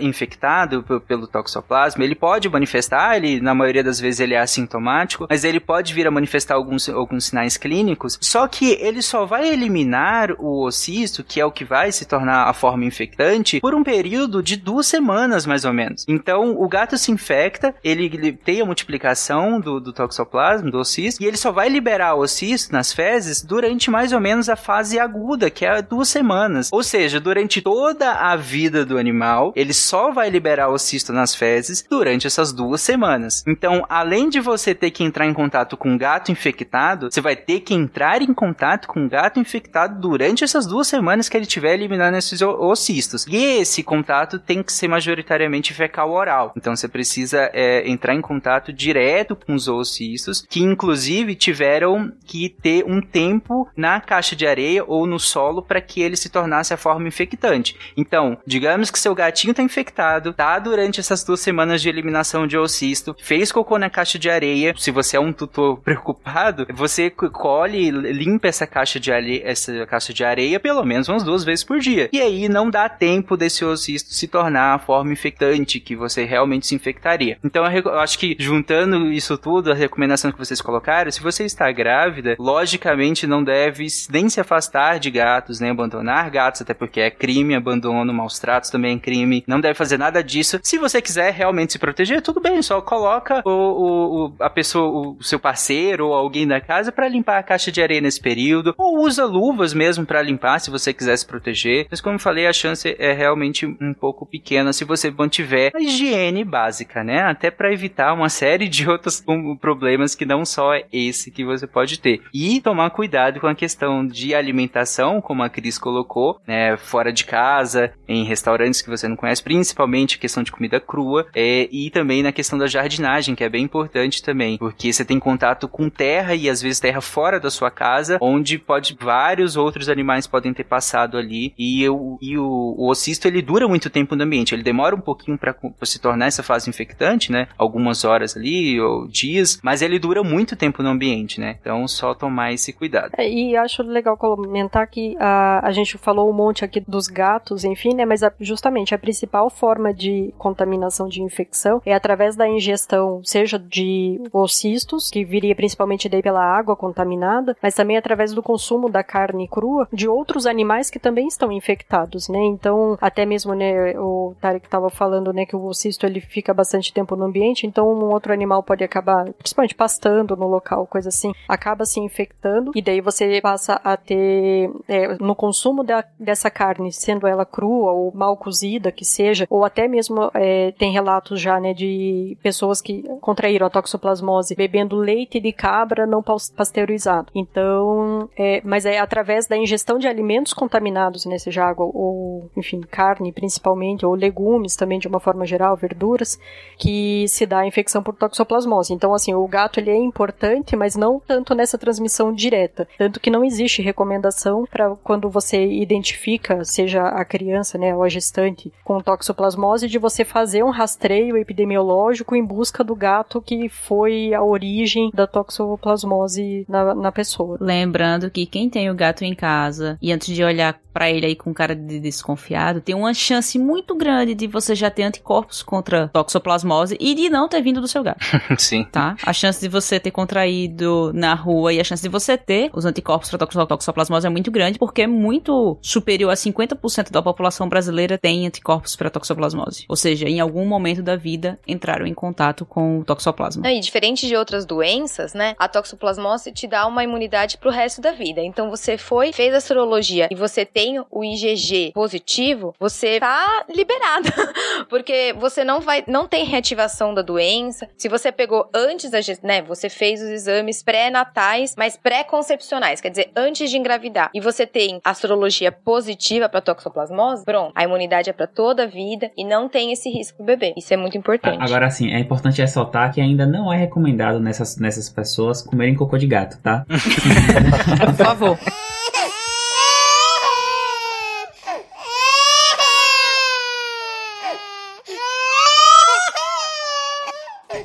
infectado 0.00 0.84
pelo 1.06 1.26
toxoplasma, 1.26 2.04
ele 2.04 2.14
pode 2.14 2.48
manifestar, 2.48 3.16
ele, 3.16 3.40
na 3.40 3.54
maioria 3.54 3.82
das 3.88 3.98
vezes 3.98 4.20
ele 4.20 4.34
é 4.34 4.38
assintomático, 4.38 5.26
mas 5.28 5.44
ele 5.44 5.58
pode 5.58 5.94
vir 5.94 6.06
a 6.06 6.10
manifestar 6.10 6.54
alguns, 6.54 6.88
alguns 6.88 7.26
sinais 7.26 7.56
clínicos, 7.56 8.18
só 8.20 8.46
que 8.46 8.72
ele 8.80 9.00
só 9.00 9.24
vai 9.24 9.48
eliminar 9.48 10.32
o 10.38 10.66
ocisto, 10.66 11.24
que 11.24 11.40
é 11.40 11.44
o 11.44 11.50
que 11.50 11.64
vai 11.64 11.90
se 11.90 12.04
tornar 12.04 12.48
a 12.48 12.52
forma 12.52 12.84
infectante, 12.84 13.60
por 13.60 13.74
um 13.74 13.82
período 13.82 14.42
de 14.42 14.56
duas 14.56 14.86
semanas, 14.86 15.46
mais 15.46 15.64
ou 15.64 15.72
menos. 15.72 16.04
Então, 16.06 16.54
o 16.60 16.68
gato 16.68 16.98
se 16.98 17.10
infecta, 17.10 17.74
ele, 17.82 18.04
ele 18.04 18.32
tem 18.32 18.60
a 18.60 18.66
multiplicação 18.66 19.58
do, 19.60 19.80
do 19.80 19.92
toxoplasma, 19.92 20.70
do 20.70 20.78
ocisto, 20.78 21.22
e 21.22 21.26
ele 21.26 21.36
só 21.36 21.50
vai 21.50 21.68
liberar 21.68 22.14
o 22.14 22.20
ocisto 22.20 22.72
nas 22.72 22.92
fezes 22.92 23.42
durante 23.42 23.90
mais 23.90 24.12
ou 24.12 24.20
menos 24.20 24.48
a 24.48 24.56
fase 24.56 24.98
aguda, 24.98 25.50
que 25.50 25.64
é 25.64 25.80
duas 25.80 26.08
semanas. 26.08 26.68
Ou 26.72 26.82
seja, 26.82 27.18
durante 27.18 27.62
toda 27.62 28.12
a 28.12 28.36
vida 28.36 28.84
do 28.84 28.98
animal, 28.98 29.52
ele 29.56 29.72
só 29.72 30.10
vai 30.10 30.28
liberar 30.28 30.68
o 30.68 30.78
cisto 30.78 31.12
nas 31.12 31.34
fezes 31.34 31.84
durante 31.88 32.26
essas 32.26 32.52
duas 32.52 32.82
semanas. 32.82 33.42
Então, 33.46 33.77
além 33.88 34.28
de 34.28 34.40
você 34.40 34.74
ter 34.74 34.90
que 34.90 35.04
entrar 35.04 35.26
em 35.26 35.34
contato 35.34 35.76
com 35.76 35.90
um 35.90 35.98
gato 35.98 36.30
infectado, 36.30 37.10
você 37.10 37.20
vai 37.20 37.36
ter 37.36 37.60
que 37.60 37.74
entrar 37.74 38.22
em 38.22 38.32
contato 38.32 38.88
com 38.88 39.00
um 39.00 39.08
gato 39.08 39.38
infectado 39.38 40.00
durante 40.00 40.44
essas 40.44 40.66
duas 40.66 40.86
semanas 40.86 41.28
que 41.28 41.36
ele 41.36 41.44
estiver 41.44 41.74
eliminando 41.74 42.16
esses 42.16 42.40
ocistos. 42.42 43.26
E 43.28 43.36
esse 43.36 43.82
contato 43.82 44.38
tem 44.38 44.62
que 44.62 44.72
ser 44.72 44.88
majoritariamente 44.88 45.74
fecal 45.74 46.10
oral. 46.10 46.52
Então, 46.56 46.74
você 46.74 46.88
precisa 46.88 47.50
é, 47.52 47.88
entrar 47.88 48.14
em 48.14 48.20
contato 48.20 48.72
direto 48.72 49.36
com 49.36 49.54
os 49.54 49.68
oocistos, 49.68 50.44
que 50.48 50.60
inclusive 50.60 51.34
tiveram 51.34 52.12
que 52.26 52.48
ter 52.48 52.84
um 52.86 53.00
tempo 53.00 53.68
na 53.76 54.00
caixa 54.00 54.34
de 54.34 54.46
areia 54.46 54.84
ou 54.86 55.06
no 55.06 55.18
solo 55.18 55.62
para 55.62 55.80
que 55.80 56.00
ele 56.00 56.16
se 56.16 56.28
tornasse 56.28 56.72
a 56.72 56.76
forma 56.76 57.08
infectante. 57.08 57.76
Então, 57.96 58.38
digamos 58.46 58.90
que 58.90 58.98
seu 58.98 59.14
gatinho 59.14 59.54
tá 59.54 59.62
infectado, 59.62 60.32
tá 60.32 60.58
durante 60.58 61.00
essas 61.00 61.24
duas 61.24 61.40
semanas 61.40 61.82
de 61.82 61.88
eliminação 61.88 62.46
de 62.46 62.56
oocisto, 62.56 63.14
fez 63.18 63.52
cocô 63.52 63.67
na 63.76 63.90
caixa 63.90 64.18
de 64.18 64.30
areia. 64.30 64.72
Se 64.78 64.92
você 64.92 65.16
é 65.16 65.20
um 65.20 65.32
tutor 65.32 65.78
preocupado, 65.78 66.66
você 66.72 67.10
colhe, 67.10 67.90
limpa 67.90 68.46
essa 68.46 68.66
caixa 68.66 69.00
de 69.00 69.10
areia, 69.10 69.42
essa 69.44 69.84
caixa 69.86 70.14
de 70.14 70.24
areia 70.24 70.60
pelo 70.60 70.84
menos 70.84 71.08
umas 71.08 71.24
duas 71.24 71.42
vezes 71.42 71.64
por 71.64 71.80
dia. 71.80 72.08
E 72.12 72.20
aí 72.20 72.48
não 72.48 72.70
dá 72.70 72.88
tempo 72.88 73.36
desse 73.36 73.64
oocisto 73.64 74.12
se 74.12 74.28
tornar 74.28 74.74
a 74.74 74.78
forma 74.78 75.12
infectante 75.12 75.80
que 75.80 75.96
você 75.96 76.24
realmente 76.24 76.66
se 76.66 76.74
infectaria. 76.74 77.38
Então 77.42 77.64
eu 77.66 77.98
acho 77.98 78.18
que 78.18 78.36
juntando 78.38 79.10
isso 79.10 79.36
tudo, 79.36 79.72
a 79.72 79.74
recomendação 79.74 80.30
que 80.30 80.38
vocês 80.38 80.60
colocaram, 80.60 81.10
se 81.10 81.20
você 81.20 81.44
está 81.44 81.70
grávida, 81.72 82.36
logicamente 82.38 83.26
não 83.26 83.42
deve 83.42 83.86
nem 84.10 84.28
se 84.28 84.40
afastar 84.40 84.98
de 84.98 85.10
gatos, 85.10 85.60
nem 85.60 85.70
abandonar 85.70 86.30
gatos, 86.30 86.62
até 86.62 86.74
porque 86.74 87.00
é 87.00 87.10
crime, 87.10 87.54
abandono, 87.54 88.12
maus 88.12 88.38
tratos 88.38 88.70
também 88.70 88.96
é 88.96 88.98
crime. 88.98 89.42
Não 89.46 89.60
deve 89.60 89.74
fazer 89.74 89.98
nada 89.98 90.22
disso. 90.22 90.60
Se 90.62 90.78
você 90.78 91.00
quiser 91.00 91.32
realmente 91.32 91.72
se 91.72 91.78
proteger, 91.78 92.22
tudo 92.22 92.40
bem, 92.40 92.60
só 92.62 92.80
coloca 92.80 93.42
o, 93.44 93.50
o- 93.58 94.26
o- 94.26 94.34
a 94.40 94.50
pessoa, 94.50 95.16
o 95.18 95.22
seu 95.22 95.38
parceiro 95.38 96.08
ou 96.08 96.14
alguém 96.14 96.46
da 96.46 96.60
casa 96.60 96.92
para 96.92 97.08
limpar 97.08 97.38
a 97.38 97.42
caixa 97.42 97.70
de 97.72 97.82
areia 97.82 98.00
nesse 98.00 98.20
período, 98.20 98.74
ou 98.78 99.00
usa 99.04 99.24
luvas 99.24 99.74
mesmo 99.74 100.04
para 100.06 100.22
limpar 100.22 100.58
se 100.60 100.70
você 100.70 100.92
quiser 100.92 101.16
se 101.16 101.26
proteger. 101.26 101.86
Mas 101.90 102.00
como 102.00 102.16
eu 102.16 102.20
falei, 102.20 102.46
a 102.46 102.52
chance 102.52 102.94
é 102.98 103.12
realmente 103.12 103.66
um 103.66 103.94
pouco 103.94 104.26
pequena 104.26 104.72
se 104.72 104.84
você 104.84 105.10
mantiver 105.10 105.72
a 105.74 105.80
higiene 105.80 106.44
básica, 106.44 107.02
né? 107.04 107.22
Até 107.22 107.50
para 107.50 107.72
evitar 107.72 108.12
uma 108.12 108.28
série 108.28 108.68
de 108.68 108.88
outros 108.90 109.24
problemas 109.60 110.14
que 110.14 110.24
não 110.24 110.44
só 110.44 110.74
é 110.74 110.84
esse 110.92 111.30
que 111.30 111.44
você 111.44 111.66
pode 111.66 111.98
ter. 112.00 112.20
E 112.32 112.60
tomar 112.60 112.90
cuidado 112.90 113.40
com 113.40 113.46
a 113.46 113.54
questão 113.54 114.06
de 114.06 114.34
alimentação, 114.34 115.20
como 115.20 115.42
a 115.42 115.48
Cris 115.48 115.78
colocou, 115.78 116.40
né? 116.46 116.76
Fora 116.76 117.12
de 117.12 117.24
casa, 117.24 117.92
em 118.06 118.24
restaurantes 118.24 118.82
que 118.82 118.90
você 118.90 119.06
não 119.08 119.16
conhece, 119.16 119.42
principalmente 119.42 120.16
a 120.16 120.20
questão 120.20 120.42
de 120.42 120.52
comida 120.52 120.80
crua, 120.80 121.26
é, 121.34 121.68
e 121.70 121.90
também 121.90 122.22
na 122.22 122.32
questão 122.32 122.58
da 122.58 122.66
jardinagem, 122.66 123.34
que 123.34 123.44
é 123.44 123.47
bem 123.48 123.64
importante 123.64 124.22
também, 124.22 124.58
porque 124.58 124.92
você 124.92 125.04
tem 125.04 125.18
contato 125.18 125.68
com 125.68 125.88
terra 125.88 126.34
e 126.34 126.48
às 126.48 126.60
vezes 126.62 126.80
terra 126.80 127.00
fora 127.00 127.38
da 127.40 127.50
sua 127.50 127.70
casa, 127.70 128.18
onde 128.20 128.58
pode 128.58 128.96
vários 129.00 129.56
outros 129.56 129.88
animais 129.88 130.26
podem 130.26 130.52
ter 130.52 130.64
passado 130.64 131.16
ali 131.16 131.52
e, 131.58 131.88
o, 131.88 132.18
e 132.20 132.36
o, 132.38 132.74
o 132.76 132.88
ocisto 132.90 133.26
ele 133.26 133.42
dura 133.42 133.66
muito 133.68 133.88
tempo 133.90 134.14
no 134.16 134.24
ambiente, 134.24 134.54
ele 134.54 134.62
demora 134.62 134.94
um 134.94 135.00
pouquinho 135.00 135.38
para 135.38 135.54
se 135.82 135.98
tornar 136.00 136.26
essa 136.26 136.42
fase 136.42 136.68
infectante, 136.68 137.30
né? 137.32 137.48
Algumas 137.56 138.04
horas 138.04 138.36
ali 138.36 138.80
ou 138.80 139.06
dias, 139.08 139.58
mas 139.62 139.82
ele 139.82 139.98
dura 139.98 140.22
muito 140.22 140.56
tempo 140.56 140.82
no 140.82 140.88
ambiente, 140.90 141.40
né? 141.40 141.56
Então 141.60 141.86
só 141.88 142.14
tomar 142.14 142.52
esse 142.52 142.72
cuidado. 142.72 143.12
É, 143.16 143.28
e 143.28 143.56
acho 143.56 143.82
legal 143.82 144.16
comentar 144.16 144.86
que 144.86 145.16
a, 145.18 145.60
a 145.66 145.70
gente 145.72 145.96
falou 145.98 146.28
um 146.28 146.32
monte 146.32 146.64
aqui 146.64 146.80
dos 146.80 147.06
gatos, 147.06 147.64
enfim, 147.64 147.94
né? 147.94 148.04
Mas 148.04 148.22
a- 148.22 148.32
justamente 148.40 148.94
a 148.94 148.98
principal 148.98 149.48
forma 149.50 149.92
de 149.94 150.32
contaminação 150.38 151.08
de 151.08 151.22
infecção 151.22 151.80
é 151.84 151.94
através 151.94 152.36
da 152.36 152.48
ingestão, 152.48 153.20
seja 153.24 153.37
de 153.58 154.20
ocistos, 154.32 155.10
que 155.10 155.24
viria 155.24 155.54
principalmente 155.54 156.08
daí 156.08 156.22
pela 156.22 156.42
água 156.42 156.74
contaminada, 156.74 157.56
mas 157.62 157.74
também 157.74 157.96
através 157.96 158.32
do 158.32 158.42
consumo 158.42 158.88
da 158.88 159.02
carne 159.02 159.46
crua 159.48 159.86
de 159.92 160.08
outros 160.08 160.46
animais 160.46 160.90
que 160.90 160.98
também 160.98 161.26
estão 161.28 161.52
infectados, 161.52 162.28
né? 162.28 162.38
Então, 162.38 162.96
até 163.00 163.24
mesmo, 163.26 163.54
né, 163.54 163.98
o 163.98 164.34
Tarek 164.40 164.66
estava 164.66 164.90
falando, 164.90 165.32
né, 165.32 165.44
que 165.46 165.54
o 165.56 165.64
ocisto 165.66 166.06
ele 166.06 166.20
fica 166.20 166.52
bastante 166.54 166.92
tempo 166.92 167.14
no 167.16 167.24
ambiente, 167.24 167.66
então 167.66 167.88
um 167.92 168.10
outro 168.12 168.32
animal 168.32 168.62
pode 168.62 168.82
acabar, 168.82 169.32
principalmente 169.34 169.74
pastando 169.74 170.36
no 170.36 170.46
local, 170.48 170.86
coisa 170.86 171.08
assim, 171.08 171.32
acaba 171.48 171.84
se 171.84 172.00
infectando 172.00 172.72
e 172.74 172.82
daí 172.82 173.00
você 173.00 173.40
passa 173.40 173.80
a 173.84 173.96
ter 173.96 174.70
é, 174.88 175.16
no 175.20 175.34
consumo 175.34 175.84
da- 175.84 176.04
dessa 176.18 176.50
carne, 176.50 176.92
sendo 176.92 177.26
ela 177.26 177.44
crua 177.44 177.92
ou 177.92 178.12
mal 178.14 178.36
cozida 178.36 178.90
que 178.90 179.04
seja, 179.04 179.46
ou 179.50 179.64
até 179.64 179.86
mesmo 179.88 180.30
é, 180.34 180.72
tem 180.72 180.92
relatos 180.92 181.40
já, 181.40 181.60
né, 181.60 181.74
de 181.74 182.36
pessoas 182.42 182.80
que 182.80 183.02
contraíram 183.28 183.66
a 183.66 183.70
toxoplasmose 183.70 184.54
bebendo 184.54 184.96
leite 184.96 185.38
de 185.38 185.52
cabra 185.52 186.06
não 186.06 186.22
pasteurizado. 186.22 187.30
Então, 187.34 188.26
é, 188.34 188.62
mas 188.64 188.86
é 188.86 188.98
através 188.98 189.46
da 189.46 189.54
ingestão 189.54 189.98
de 189.98 190.08
alimentos 190.08 190.54
contaminados, 190.54 191.26
né, 191.26 191.36
seja 191.36 191.62
água 191.62 191.84
ou, 191.92 192.50
enfim, 192.56 192.80
carne 192.80 193.30
principalmente, 193.30 194.06
ou 194.06 194.14
legumes 194.14 194.76
também 194.76 194.98
de 194.98 195.06
uma 195.06 195.20
forma 195.20 195.44
geral, 195.44 195.76
verduras, 195.76 196.38
que 196.78 197.28
se 197.28 197.44
dá 197.44 197.58
a 197.58 197.66
infecção 197.66 198.02
por 198.02 198.14
toxoplasmose. 198.14 198.94
Então, 198.94 199.12
assim, 199.12 199.34
o 199.34 199.46
gato 199.46 199.78
ele 199.78 199.90
é 199.90 199.96
importante, 199.98 200.74
mas 200.74 200.96
não 200.96 201.20
tanto 201.20 201.54
nessa 201.54 201.76
transmissão 201.76 202.32
direta. 202.32 202.88
Tanto 202.96 203.20
que 203.20 203.28
não 203.28 203.44
existe 203.44 203.82
recomendação 203.82 204.64
para 204.64 204.96
quando 205.04 205.28
você 205.28 205.66
identifica, 205.66 206.64
seja 206.64 207.02
a 207.02 207.26
criança, 207.26 207.76
né, 207.76 207.94
ou 207.94 208.02
a 208.02 208.08
gestante, 208.08 208.72
com 208.82 209.02
toxoplasmose, 209.02 209.86
de 209.86 209.98
você 209.98 210.24
fazer 210.24 210.64
um 210.64 210.70
rastreio 210.70 211.36
epidemiológico 211.36 212.34
em 212.34 212.42
busca 212.42 212.82
do 212.82 212.96
gato 212.96 213.07
que 213.40 213.68
foi 213.68 214.34
a 214.34 214.42
origem 214.42 215.10
da 215.12 215.26
toxoplasmose 215.26 216.64
na, 216.68 216.94
na 216.94 217.12
pessoa. 217.12 217.58
Lembrando 217.60 218.30
que 218.30 218.46
quem 218.46 218.68
tem 218.68 218.90
o 218.90 218.94
gato 218.94 219.24
em 219.24 219.34
casa 219.34 219.98
e 220.00 220.12
antes 220.12 220.34
de 220.34 220.44
olhar 220.44 220.78
pra 220.98 221.08
ele 221.08 221.26
aí 221.26 221.36
com 221.36 221.54
cara 221.54 221.76
de 221.76 222.00
desconfiado, 222.00 222.80
tem 222.80 222.92
uma 222.92 223.14
chance 223.14 223.56
muito 223.56 223.94
grande 223.94 224.34
de 224.34 224.48
você 224.48 224.74
já 224.74 224.90
ter 224.90 225.04
anticorpos 225.04 225.62
contra 225.62 226.08
toxoplasmose 226.08 226.96
e 226.98 227.14
de 227.14 227.30
não 227.30 227.48
ter 227.48 227.62
vindo 227.62 227.80
do 227.80 227.86
seu 227.86 228.02
gato, 228.02 228.18
Sim. 228.58 228.82
tá? 228.82 229.14
A 229.24 229.32
chance 229.32 229.60
de 229.60 229.68
você 229.68 230.00
ter 230.00 230.10
contraído 230.10 231.12
na 231.14 231.34
rua 231.34 231.72
e 231.72 231.78
a 231.78 231.84
chance 231.84 232.02
de 232.02 232.08
você 232.08 232.36
ter 232.36 232.68
os 232.74 232.84
anticorpos 232.84 233.30
para 233.30 233.38
toxo- 233.38 233.64
toxoplasmose 233.64 234.26
é 234.26 234.30
muito 234.30 234.50
grande, 234.50 234.76
porque 234.76 235.02
é 235.02 235.06
muito 235.06 235.78
superior 235.80 236.30
a 236.30 236.34
50% 236.34 237.12
da 237.12 237.22
população 237.22 237.68
brasileira 237.68 238.18
tem 238.18 238.44
anticorpos 238.44 238.96
para 238.96 239.08
toxoplasmose. 239.08 239.84
Ou 239.88 239.94
seja, 239.94 240.28
em 240.28 240.40
algum 240.40 240.66
momento 240.66 241.00
da 241.00 241.14
vida 241.14 241.60
entraram 241.64 242.06
em 242.08 242.14
contato 242.14 242.66
com 242.66 242.98
o 242.98 243.04
toxoplasma. 243.04 243.70
E 243.70 243.78
diferente 243.78 244.26
de 244.26 244.34
outras 244.34 244.66
doenças, 244.66 245.32
né? 245.32 245.54
A 245.60 245.68
toxoplasmose 245.68 246.50
te 246.50 246.66
dá 246.66 246.88
uma 246.88 247.04
imunidade 247.04 247.56
pro 247.56 247.70
resto 247.70 248.00
da 248.00 248.10
vida. 248.10 248.40
Então 248.42 248.68
você 248.68 248.98
foi, 248.98 249.32
fez 249.32 249.54
a 249.54 249.60
sorologia 249.60 250.26
e 250.28 250.34
você 250.34 250.64
tem 250.64 250.87
tem 250.88 251.04
o 251.10 251.24
IgG 251.24 251.92
positivo, 251.92 252.74
você 252.78 253.20
tá 253.20 253.64
liberada, 253.68 254.30
porque 254.88 255.34
você 255.38 255.62
não 255.64 255.80
vai, 255.80 256.02
não 256.06 256.26
tem 256.26 256.44
reativação 256.44 257.12
da 257.12 257.20
doença. 257.20 257.88
Se 257.96 258.08
você 258.08 258.32
pegou 258.32 258.68
antes 258.74 259.10
da, 259.10 259.18
né, 259.42 259.60
você 259.62 259.88
fez 259.90 260.22
os 260.22 260.28
exames 260.28 260.82
pré-natais, 260.82 261.74
mas 261.76 261.96
pré-concepcionais, 261.96 263.00
quer 263.00 263.10
dizer, 263.10 263.30
antes 263.36 263.70
de 263.70 263.76
engravidar, 263.76 264.30
e 264.34 264.40
você 264.40 264.66
tem 264.66 265.00
astrologia 265.04 265.70
positiva 265.70 266.48
para 266.48 266.60
toxoplasmose, 266.60 267.44
pronto, 267.44 267.72
a 267.74 267.84
imunidade 267.84 268.30
é 268.30 268.32
para 268.32 268.46
toda 268.46 268.84
a 268.84 268.86
vida 268.86 269.30
e 269.36 269.44
não 269.44 269.68
tem 269.68 269.92
esse 269.92 270.08
risco 270.08 270.38
pro 270.38 270.46
bebê. 270.46 270.72
Isso 270.76 270.94
é 270.94 270.96
muito 270.96 271.18
importante. 271.18 271.58
Agora 271.60 271.90
sim, 271.90 272.10
é 272.12 272.18
importante 272.18 272.60
ressaltar 272.60 273.12
que 273.12 273.20
ainda 273.20 273.44
não 273.44 273.72
é 273.72 273.76
recomendado 273.76 274.40
nessas, 274.40 274.78
nessas 274.78 275.10
pessoas 275.10 275.60
comerem 275.60 275.94
cocô 275.94 276.16
de 276.16 276.26
gato, 276.26 276.58
tá? 276.62 276.86
Por 276.88 278.14
favor. 278.14 278.58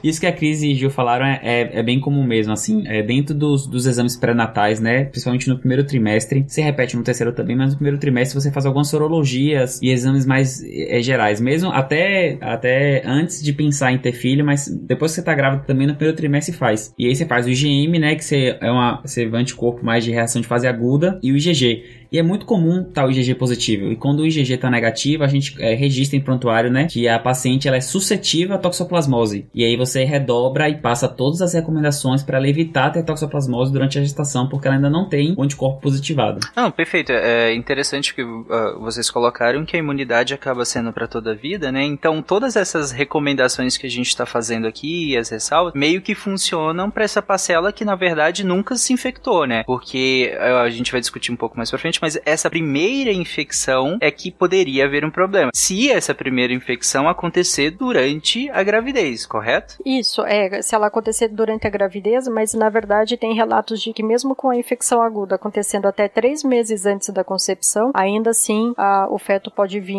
Isso 0.04 0.20
que 0.20 0.28
a 0.28 0.32
Cris 0.32 0.62
e 0.62 0.74
Gil 0.76 0.90
falaram 0.90 1.26
é, 1.26 1.40
é, 1.42 1.80
é 1.80 1.84
bem 1.84 2.00
comum 2.00 2.24
mesmo, 2.26 2.52
assim, 2.52 2.84
é 2.88 3.02
dentro 3.02 3.34
dos, 3.34 3.66
dos 3.66 3.86
exames 3.86 4.18
pré-natais, 4.18 4.80
né, 4.80 5.06
principalmente 5.06 5.48
no 5.48 5.58
primeiro 5.58 5.84
trimestre, 5.86 6.44
se 6.48 6.62
repete 6.62 6.98
no 6.98 7.04
terceiro 7.04 7.32
também, 7.32 7.56
mas 7.56 7.72
no 7.72 7.78
primeiro 7.78 7.98
trimestre 7.98 8.40
você 8.40 8.52
faz 8.52 8.66
algumas 8.66 8.90
sorologias 8.90 9.82
e 9.82 9.90
exames 9.90 10.26
mais 10.26 10.64
é, 10.64 11.02
gerais, 11.02 11.40
mesmo 11.40 11.72
até, 11.72 12.38
até 12.42 13.02
antes 13.06 13.42
de 13.42 13.54
pensar 13.54 13.94
em 13.94 13.98
ter 13.98 14.12
filho, 14.12 14.46
mas 14.46 14.68
depois 14.68 15.12
que 15.12 15.16
você 15.16 15.24
tá 15.24 15.34
grávida 15.34 15.64
também 15.64 15.88
no 15.88 15.96
primeiro 15.96 16.18
trimestre 16.18 16.56
faz. 16.56 16.94
E 16.98 17.08
aí 17.08 17.16
você 17.16 17.26
faz 17.26 17.46
o 17.46 17.50
IgM, 17.50 18.00
né, 18.00 18.16
que 18.16 18.26
você 18.26 18.58
é 18.60 18.72
uma, 18.72 19.02
você 19.02 19.26
vê 19.26 19.38
anticorpo 19.38 19.86
mais 19.86 20.04
de 20.04 20.12
reação 20.12 20.42
de 20.42 20.48
fase 20.48 20.68
aguda, 20.68 21.20
e 21.24 21.32
o 21.32 21.38
IgG. 21.38 22.03
E 22.14 22.20
é 22.20 22.22
muito 22.22 22.46
comum 22.46 22.84
tá 22.84 23.04
o 23.04 23.10
IgG 23.10 23.34
positivo. 23.34 23.92
E 23.92 23.96
quando 23.96 24.20
o 24.20 24.26
IgG 24.26 24.56
tá 24.58 24.70
negativo, 24.70 25.24
a 25.24 25.28
gente 25.28 25.56
é, 25.60 25.74
registra 25.74 26.16
em 26.16 26.22
prontuário, 26.22 26.70
né, 26.70 26.86
que 26.86 27.08
a 27.08 27.18
paciente 27.18 27.68
ela 27.68 27.78
é 27.78 27.82
suscetível 27.82 28.56
à 28.56 28.60
toxoplasmose. 28.60 29.48
E 29.52 29.66
aí 29.66 29.76
você 29.76 30.04
redobra 30.04 30.70
e 30.70 30.78
passa 30.78 31.08
todas 31.08 31.42
as 31.42 31.56
recomendações 31.56 32.22
para 32.22 32.38
ela 32.38 32.48
evitar 32.48 32.92
ter 32.92 33.04
toxoplasmose 33.04 33.72
durante 33.72 33.98
a 33.98 34.02
gestação, 34.04 34.48
porque 34.48 34.68
ela 34.68 34.78
ainda 34.78 34.92
não 34.92 35.10
tem 35.10 35.34
o 35.36 35.42
anticorpo 35.42 35.82
positivado. 35.82 36.40
Não, 36.56 36.70
perfeito. 36.70 37.12
É 37.12 37.52
interessante 37.56 38.14
que 38.14 38.22
uh, 38.22 38.80
vocês 38.80 39.10
colocaram 39.10 39.66
que 39.66 39.76
a 39.76 39.80
imunidade 39.80 40.36
acaba 40.36 40.66
sendo 40.66 40.94
para 40.94 41.08
toda 41.08 41.32
a 41.32 41.36
vida, 41.36 41.72
né? 41.72 41.84
Então, 41.84 42.22
todas 42.22 42.56
essas 42.56 42.92
recomendações 42.92 43.76
que 43.76 43.88
a 43.88 43.90
gente 43.90 44.10
está 44.10 44.26
fazendo 44.26 44.68
aqui 44.68 45.14
e 45.14 45.18
as 45.18 45.30
ressalvas 45.30 45.74
meio 45.74 46.00
que 46.00 46.14
funcionam 46.14 46.92
para 46.92 47.04
essa 47.04 47.24
parcela 47.24 47.74
que 47.74 47.84
na 47.84 47.96
verdade 47.96 48.44
nunca 48.44 48.76
se 48.76 48.94
infectou, 48.94 49.48
né? 49.48 49.64
Porque 49.64 50.32
uh, 50.38 50.58
a 50.58 50.70
gente 50.70 50.92
vai 50.92 51.02
discutir 51.02 51.32
um 51.32 51.36
pouco 51.36 51.58
mais 51.58 51.72
pra 51.72 51.80
frente, 51.80 52.03
mas 52.04 52.20
essa 52.26 52.50
primeira 52.50 53.14
infecção 53.14 53.98
é 54.02 54.12
que 54.12 54.30
poderia 54.30 54.84
haver 54.84 55.06
um 55.06 55.10
problema. 55.10 55.52
Se 55.56 55.90
essa 55.90 56.14
primeira 56.14 56.52
infecção 56.52 57.08
acontecer 57.08 57.72
durante 57.72 58.50
a 58.50 58.62
gravidez, 58.62 59.26
correto? 59.26 59.78
Isso, 59.86 60.22
é, 60.26 60.62
se 60.62 60.76
ela 60.76 60.88
acontecer 60.88 61.30
durante 61.30 61.66
a 61.66 61.70
gravidez, 61.70 62.28
mas 62.28 62.54
na 62.54 62.70
verdade 62.70 63.16
tem 63.16 63.34
relatos 63.34 63.82
de 63.82 63.94
que 63.94 64.04
mesmo 64.04 64.36
com 64.36 64.50
a 64.50 64.58
infecção 64.58 65.02
aguda 65.02 65.36
acontecendo 65.36 65.86
até 65.86 66.10
três 66.10 66.44
meses 66.44 66.86
antes 66.86 67.08
da 67.10 67.24
concepção, 67.24 67.92
ainda 67.94 68.32
assim 68.32 68.74
a, 68.76 69.08
o 69.10 69.18
feto 69.18 69.50
pode 69.50 69.80
vir 69.80 69.96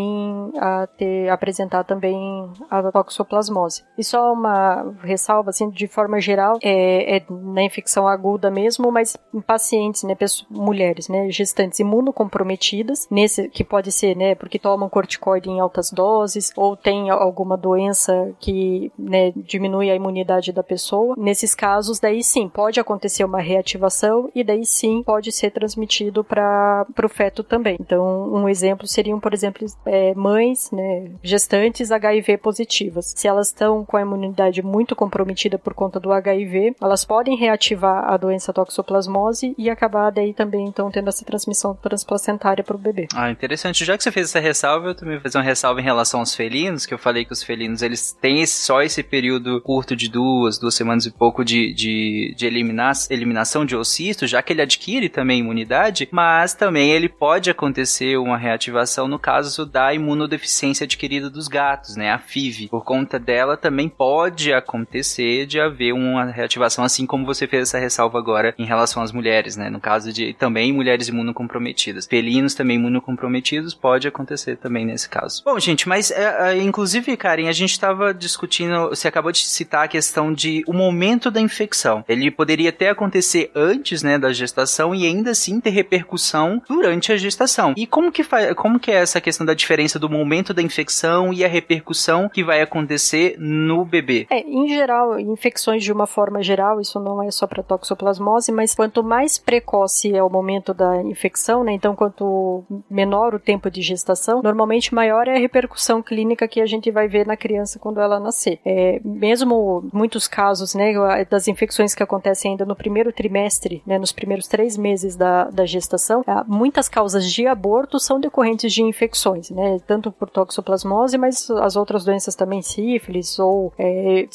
a 0.59 0.87
ter, 0.99 1.31
apresentar 1.31 1.85
também 1.85 2.53
a 2.71 2.83
toxoplasmose. 2.91 3.83
E 3.97 4.05
só 4.05 4.31
uma 4.31 4.95
ressalva, 5.03 5.49
assim, 5.49 5.71
de 5.71 5.87
forma 5.87 6.21
geral, 6.21 6.59
é, 6.63 7.17
é 7.17 7.23
na 7.31 7.63
infecção 7.63 8.07
aguda 8.07 8.51
mesmo, 8.51 8.93
mas 8.93 9.17
em 9.33 9.41
pacientes, 9.41 10.03
né, 10.03 10.15
pessoas, 10.15 10.47
mulheres, 10.51 11.09
né, 11.09 11.31
gestantes 11.31 11.81
imunocomprometidas, 11.95 13.07
nesse, 13.11 13.49
que 13.49 13.63
pode 13.63 13.93
ser, 13.93 14.17
né, 14.17 14.35
porque 14.35 14.59
tomam 14.59 14.89
corticoide 14.89 15.49
em 15.49 15.61
altas 15.61 15.91
doses, 15.91 16.53
ou 16.57 16.77
tem 16.77 17.11
alguma 17.11 17.57
doença 17.57 18.33
que, 18.41 18.91
né, 18.99 19.33
diminui 19.37 19.91
a 19.91 19.95
imunidade 19.95 20.53
da 20.53 20.63
pessoa. 20.63 21.15
Nesses 21.17 21.55
casos, 21.55 22.01
daí 22.01 22.23
sim, 22.23 22.49
pode 22.49 22.81
acontecer 22.81 23.25
uma 23.25 23.41
reativação 23.41 24.31
e 24.35 24.43
daí 24.43 24.65
sim 24.65 25.03
pode 25.03 25.31
ser 25.31 25.51
transmitido 25.51 26.25
para 26.25 26.87
o 27.03 27.09
feto 27.09 27.43
também. 27.43 27.77
Então, 27.81 28.33
um 28.33 28.49
exemplo 28.49 28.87
seriam, 28.87 29.21
por 29.21 29.33
exemplo, 29.33 29.67
é, 29.87 30.15
mães, 30.15 30.71
né, 30.71 31.11
gestantes 31.23 31.93
HIV 31.93 32.39
positivas. 32.39 33.13
Se 33.17 33.29
elas 33.29 33.49
estão 33.49 33.85
com 33.85 33.97
a 33.97 34.03
imunidade 34.03 34.63
muito 34.63 34.97
comprometida 34.97 35.59
por 35.59 35.75
conta 35.75 36.01
do 36.01 36.13
HIV, 36.13 36.75
elas 36.81 37.05
podem 37.05 37.37
reativar 37.37 38.13
a 38.13 38.17
doença 38.17 38.53
toxoplasmose 38.53 39.55
e 39.57 39.71
acabar 39.71 40.11
daí 40.11 40.33
também 40.33 40.67
então 40.67 40.91
tendo 40.91 41.09
essa 41.09 41.25
transmissão 41.25 41.74
transplacentária 41.75 42.65
para 42.65 42.77
o 42.77 42.79
bebê. 42.79 43.09
Ah, 43.15 43.31
interessante. 43.31 43.85
Já 43.85 43.97
que 43.97 44.03
você 44.03 44.13
fez 44.13 44.29
essa 44.29 44.41
ressalva, 44.41 44.89
eu 44.89 44.95
também 44.95 45.15
vou 45.15 45.23
fazer 45.23 45.39
uma 45.39 45.45
ressalva 45.45 45.81
em 45.81 45.85
relação 45.85 46.21
aos 46.21 46.35
felinos, 46.35 46.87
que 46.87 46.95
eu 46.95 46.99
falei 46.99 47.25
que 47.25 47.33
os 47.33 47.43
felinos 47.43 47.83
eles 47.83 48.13
têm 48.13 48.45
só 48.47 48.83
esse 48.83 49.03
período 49.03 49.61
curto 49.61 49.95
de 49.95 50.09
duas, 50.09 50.59
duas 50.59 50.75
semanas 50.75 51.07
e 51.07 51.11
pouco 51.11 51.45
de, 51.45 51.73
de, 51.73 52.35
de 52.37 52.47
eliminar, 52.47 52.95
eliminação 53.11 53.65
de 53.65 53.77
oocisto, 53.77 54.27
já 54.27 54.43
que 54.43 54.53
ele 54.53 54.63
adquire 54.63 55.09
também 55.09 55.41
imunidade, 55.41 56.09
mas 56.11 56.55
também 56.55 56.93
ele 56.93 57.09
pode 57.09 57.51
acontecer 57.51 58.17
uma 58.17 58.37
reativação 58.37 59.09
no 59.09 59.19
caso 59.19 59.67
da 59.67 59.93
imunodeficiência 59.93 60.85
adquirida 60.85 61.31
dos 61.31 61.49
gatos, 61.49 61.97
né, 61.97 62.11
a 62.11 62.19
FIV. 62.19 62.69
Por 62.69 62.85
conta 62.85 63.19
dela 63.19 63.57
também 63.57 63.89
pode 63.89 64.53
acontecer 64.53 65.47
de 65.47 65.61
haver 65.61 65.93
uma 65.93 66.25
reativação, 66.27 66.85
assim 66.85 67.07
como 67.07 67.27
você 67.27 67.47
fez 67.47 67.69
essa 67.69 67.79
ressalva 67.79 68.19
agora 68.19 68.55
em 68.59 68.65
relação 68.65 69.03
às 69.03 69.13
mulheres, 69.13 69.57
né, 69.57 69.71
no 69.71 69.81
caso 69.81 70.13
de 70.13 70.35
também 70.35 70.73
mulheres 70.73 71.09
imunocomprometidas. 71.09 71.64
Felinos 72.07 72.55
também 72.55 72.77
imunocomprometidos 72.77 73.75
pode 73.75 74.07
acontecer 74.09 74.57
também 74.57 74.85
nesse 74.85 75.09
caso. 75.09 75.43
Bom, 75.45 75.59
gente, 75.59 75.89
mas 75.89 76.11
é, 76.11 76.53
é, 76.53 76.63
inclusive, 76.63 77.17
Karen, 77.17 77.49
a 77.49 77.53
gente 77.53 77.73
estava 77.73 78.13
discutindo, 78.13 78.89
você 78.89 79.09
acabou 79.09 79.33
de 79.33 79.39
citar 79.39 79.85
a 79.85 79.89
questão 79.89 80.33
de 80.33 80.63
o 80.67 80.73
momento 80.73 81.31
da 81.31 81.41
infecção. 81.41 82.05
Ele 82.09 82.31
poderia 82.31 82.71
até 82.71 82.91
acontecer 82.91 83.51
antes, 83.55 84.03
né, 84.03 84.19
da 84.19 84.33
gestação 84.33 84.95
e 84.95 85.07
ainda 85.07 85.31
assim 85.31 85.61
ter 85.61 85.71
repercussão 85.71 86.63
durante 86.69 87.13
a 87.13 87.17
gestação. 87.17 87.75
E 87.77 87.87
como 87.87 88.11
que 88.11 88.23
faz, 88.23 88.53
como 88.55 88.79
que 88.79 88.91
é 88.91 88.97
essa 88.97 89.21
questão 89.21 89.47
da 89.47 89.55
diferença 89.55 89.99
do 89.99 90.09
momento 90.09 90.53
da 90.53 90.63
infecção 90.63 91.33
e 91.33 91.45
a 91.45 91.49
repercussão 91.49 92.29
que 92.29 92.43
vai 92.43 92.61
acontecer 92.61 93.37
no 93.39 93.85
bebê? 93.85 94.27
É, 94.31 94.41
em 94.41 94.69
geral, 94.69 95.19
infecções 95.19 95.83
de 95.83 95.93
uma 95.93 96.07
forma 96.07 96.43
geral, 96.43 96.81
isso 96.81 96.99
não 97.01 97.23
é 97.23 97.31
só 97.31 97.47
para 97.47 97.63
toxoplasmose, 97.63 98.53
mas 98.53 98.75
quanto 98.75 99.03
mais 99.03 99.39
precoce 99.39 100.15
é 100.15 100.23
o 100.23 100.31
momento 100.31 100.75
da 100.75 101.03
infecção, 101.03 101.54
né, 101.63 101.73
então 101.73 101.95
quanto 101.95 102.65
menor 102.91 103.35
o 103.35 103.39
tempo 103.39 103.71
de 103.71 103.83
gestação, 103.83 104.43
normalmente 104.43 104.95
maior 104.95 105.29
é 105.29 105.37
a 105.37 105.39
repercussão 105.39 106.03
clínica 106.03 106.49
que 106.49 106.61
a 106.61 106.67
gente 106.67 106.91
vai 106.91 107.07
ver 107.07 107.27
na 107.27 107.37
criança 107.37 107.79
quando 107.79 108.01
ela 108.01 108.19
nascer. 108.19 108.59
É, 108.65 109.01
mesmo 109.05 109.89
muitos 109.93 110.27
casos, 110.27 110.75
né, 110.75 110.93
das 111.29 111.47
infecções 111.47 111.95
que 111.95 112.03
acontecem 112.03 112.53
ainda 112.53 112.65
no 112.65 112.75
primeiro 112.75 113.13
trimestre, 113.13 113.83
né, 113.87 113.99
nos 113.99 114.13
primeiros 114.13 114.49
três 114.49 114.77
meses 114.77 115.17
da, 115.17 115.45
da 115.51 115.67
gestação, 115.67 116.25
muitas 116.47 116.89
causas 116.89 117.31
de 117.31 117.47
aborto 117.47 117.99
são 118.01 118.19
decorrentes 118.19 118.73
de 118.73 118.83
infecções, 118.83 119.51
né, 119.51 119.79
tanto 119.87 120.11
por 120.11 120.31
toxoplasmose, 120.31 121.19
mas 121.19 121.51
as 121.51 121.77
outras 121.77 122.05
doenças 122.05 122.35
também, 122.35 122.63
sífilis 122.63 123.39
ou 123.39 123.73
é, 123.79 124.27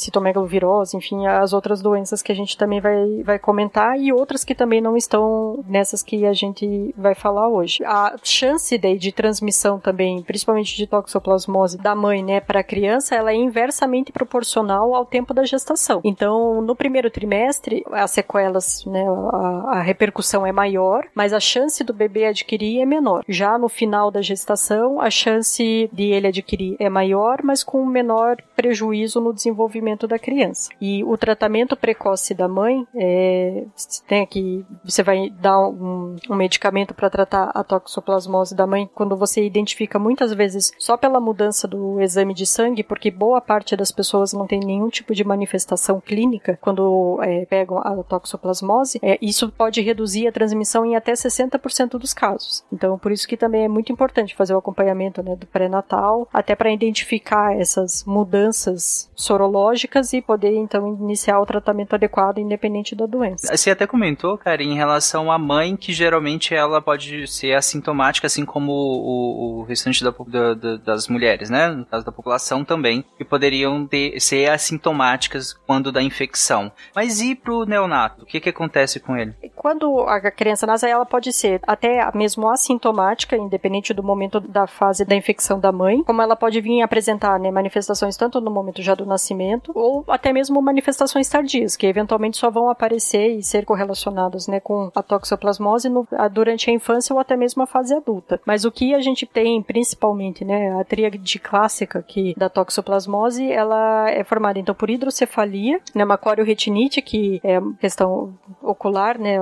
enfim, 0.93 1.25
as 1.25 1.53
outras 1.53 1.81
doenças 1.81 2.21
que 2.21 2.31
a 2.31 2.35
gente 2.35 2.57
também 2.57 2.79
vai, 2.79 3.23
vai 3.23 3.39
comentar 3.39 3.99
e 3.99 4.11
outras 4.11 4.43
que 4.43 4.53
também 4.53 4.81
não 4.81 4.95
estão 4.95 5.63
nessas 5.67 6.03
que 6.03 6.25
a 6.25 6.33
gente 6.33 6.93
vai 6.97 7.08
falar 7.15 7.47
hoje. 7.47 7.83
A 7.85 8.15
chance 8.23 8.77
daí 8.77 8.97
de 8.97 9.11
transmissão 9.11 9.79
também, 9.79 10.21
principalmente 10.23 10.75
de 10.75 10.87
toxoplasmose 10.87 11.77
da 11.77 11.95
mãe, 11.95 12.23
né, 12.23 12.39
para 12.39 12.59
a 12.59 12.63
criança, 12.63 13.15
ela 13.15 13.31
é 13.31 13.35
inversamente 13.35 14.11
proporcional 14.11 14.93
ao 14.93 15.05
tempo 15.05 15.33
da 15.33 15.45
gestação. 15.45 16.01
Então, 16.03 16.61
no 16.61 16.75
primeiro 16.75 17.09
trimestre, 17.09 17.83
as 17.91 18.11
sequelas, 18.11 18.85
né, 18.85 19.05
a, 19.33 19.77
a 19.77 19.81
repercussão 19.81 20.45
é 20.45 20.51
maior, 20.51 21.05
mas 21.13 21.33
a 21.33 21.39
chance 21.39 21.83
do 21.83 21.93
bebê 21.93 22.25
adquirir 22.25 22.81
é 22.81 22.85
menor. 22.85 23.23
Já 23.27 23.57
no 23.57 23.69
final 23.69 24.11
da 24.11 24.21
gestação, 24.21 24.99
a 24.99 25.09
chance 25.09 25.89
de 25.91 26.03
ele 26.03 26.27
adquirir 26.27 26.75
é 26.79 26.89
maior, 26.89 27.41
mas 27.43 27.63
com 27.63 27.85
menor 27.85 28.37
prejuízo 28.55 29.19
no 29.21 29.33
desenvolvimento 29.33 30.07
da 30.07 30.19
criança. 30.19 30.69
E 30.81 31.03
o 31.03 31.17
tratamento 31.17 31.75
precoce 31.75 32.33
da 32.33 32.47
mãe, 32.47 32.85
é, 32.95 33.63
tem 34.07 34.21
aqui, 34.21 34.65
você 34.83 35.03
vai 35.03 35.29
dar 35.29 35.59
um, 35.59 36.15
um 36.29 36.35
medicamento 36.35 36.93
para 36.99 37.09
tratar 37.09 37.51
a 37.55 37.63
toxoplasmose 37.63 38.53
da 38.53 38.67
mãe 38.67 38.89
quando 38.93 39.15
você 39.15 39.41
identifica 39.41 39.97
muitas 39.97 40.33
vezes 40.33 40.73
só 40.77 40.97
pela 40.97 41.21
mudança 41.21 41.65
do 41.65 42.01
exame 42.01 42.33
de 42.33 42.45
sangue, 42.45 42.83
porque 42.83 43.09
boa 43.09 43.39
parte 43.39 43.73
das 43.77 43.89
pessoas 43.89 44.33
não 44.33 44.45
tem 44.45 44.59
nenhum 44.59 44.89
tipo 44.89 45.15
de 45.15 45.23
manifestação 45.23 46.01
clínica 46.01 46.59
quando 46.61 47.19
é, 47.23 47.45
pegam 47.45 47.77
a 47.77 48.03
toxoplasmose, 48.03 48.99
é, 49.01 49.17
isso 49.21 49.49
pode 49.49 49.79
reduzir 49.81 50.27
a 50.27 50.31
transmissão 50.31 50.85
em 50.85 50.97
até 50.97 51.13
60% 51.13 51.91
dos 51.91 52.13
casos. 52.13 52.65
Então, 52.71 52.97
por 52.97 53.13
isso 53.13 53.27
que 53.27 53.37
também 53.37 53.63
é 53.63 53.69
muito 53.69 53.93
importante 53.93 54.35
fazer 54.35 54.53
o 54.53 54.57
acompanhamento 54.57 55.23
né, 55.23 55.37
do 55.37 55.47
pré-natal, 55.47 56.27
até 56.33 56.53
para 56.53 56.71
identificar 56.71 57.57
essas 57.57 58.03
mudanças 58.03 59.09
sorológicas 59.15 60.11
e 60.11 60.21
poder 60.21 60.53
então 60.53 60.97
iniciar 60.99 61.39
o 61.39 61.45
tratamento 61.45 61.93
adequado 61.93 62.39
independente 62.39 62.93
da 62.93 63.05
doença. 63.05 63.55
Você 63.55 63.71
até 63.71 63.87
comentou, 63.87 64.37
cara, 64.37 64.61
em 64.61 64.75
relação 64.75 65.31
à 65.31 65.37
mãe 65.37 65.77
que 65.77 65.93
geralmente 65.93 66.53
ela 66.53 66.81
pode 66.89 67.27
ser 67.27 67.53
assintomática, 67.53 68.25
assim 68.25 68.43
como 68.43 68.71
o, 68.71 69.59
o 69.59 69.63
restante 69.63 70.03
da, 70.03 70.09
da, 70.09 70.53
da, 70.55 70.77
das 70.77 71.07
mulheres, 71.07 71.47
né? 71.47 71.69
No 71.69 71.85
caso 71.85 72.03
da 72.03 72.11
população 72.11 72.65
também, 72.65 73.05
que 73.15 73.23
poderiam 73.23 73.85
ter, 73.85 74.19
ser 74.19 74.49
assintomáticas 74.49 75.53
quando 75.67 75.91
da 75.91 76.01
infecção. 76.01 76.71
Mas 76.95 77.21
e 77.21 77.35
pro 77.35 77.63
neonato? 77.63 78.23
O 78.23 78.25
que 78.25 78.39
que 78.39 78.49
acontece 78.49 78.99
com 78.99 79.15
ele? 79.15 79.35
Quando 79.55 79.99
a 79.99 80.31
criança 80.31 80.65
nasce, 80.65 80.87
ela 80.87 81.05
pode 81.05 81.31
ser 81.31 81.61
até 81.67 82.09
mesmo 82.15 82.49
assintomática, 82.49 83.37
independente 83.37 83.93
do 83.93 84.01
momento 84.01 84.39
da 84.39 84.65
fase 84.65 85.05
da 85.05 85.13
infecção 85.13 85.59
da 85.59 85.71
mãe, 85.71 86.03
como 86.03 86.23
ela 86.23 86.35
pode 86.35 86.59
vir 86.59 86.81
apresentar 86.81 87.39
né, 87.39 87.51
manifestações 87.51 88.17
tanto 88.17 88.41
no 88.41 88.49
momento 88.49 88.81
já 88.81 88.95
do 88.95 89.05
nascimento, 89.05 89.71
ou 89.75 90.03
até 90.07 90.33
mesmo 90.33 90.59
manifestações 90.59 91.29
tardias, 91.29 91.75
que 91.75 91.85
eventualmente 91.85 92.37
só 92.37 92.49
vão 92.49 92.67
aparecer 92.67 93.37
e 93.37 93.43
ser 93.43 93.63
correlacionadas 93.63 94.47
né, 94.47 94.59
com 94.59 94.91
a 94.95 95.03
toxoplasmose 95.03 95.87
no, 95.87 96.07
durante 96.31 96.71
a 96.71 96.78
infância 96.79 97.13
ou 97.13 97.19
até 97.19 97.35
mesmo 97.35 97.63
a 97.63 97.67
fase 97.67 97.93
adulta. 97.93 98.39
Mas 98.45 98.65
o 98.65 98.71
que 98.71 98.93
a 98.93 98.99
gente 98.99 99.25
tem 99.25 99.61
principalmente, 99.61 100.43
né, 100.43 100.79
a 100.79 100.83
tríade 100.83 101.39
clássica 101.39 102.01
que 102.01 102.33
da 102.37 102.49
toxoplasmose, 102.49 103.51
ela 103.51 104.09
é 104.09 104.23
formada 104.23 104.59
então 104.59 104.73
por 104.73 104.89
hidrocefalia, 104.89 105.79
né, 105.93 106.03
uma 106.03 106.17
corioretinite, 106.17 107.01
que 107.01 107.39
é 107.43 107.59
questão 107.79 108.33
ocular, 108.61 109.19
né, 109.19 109.37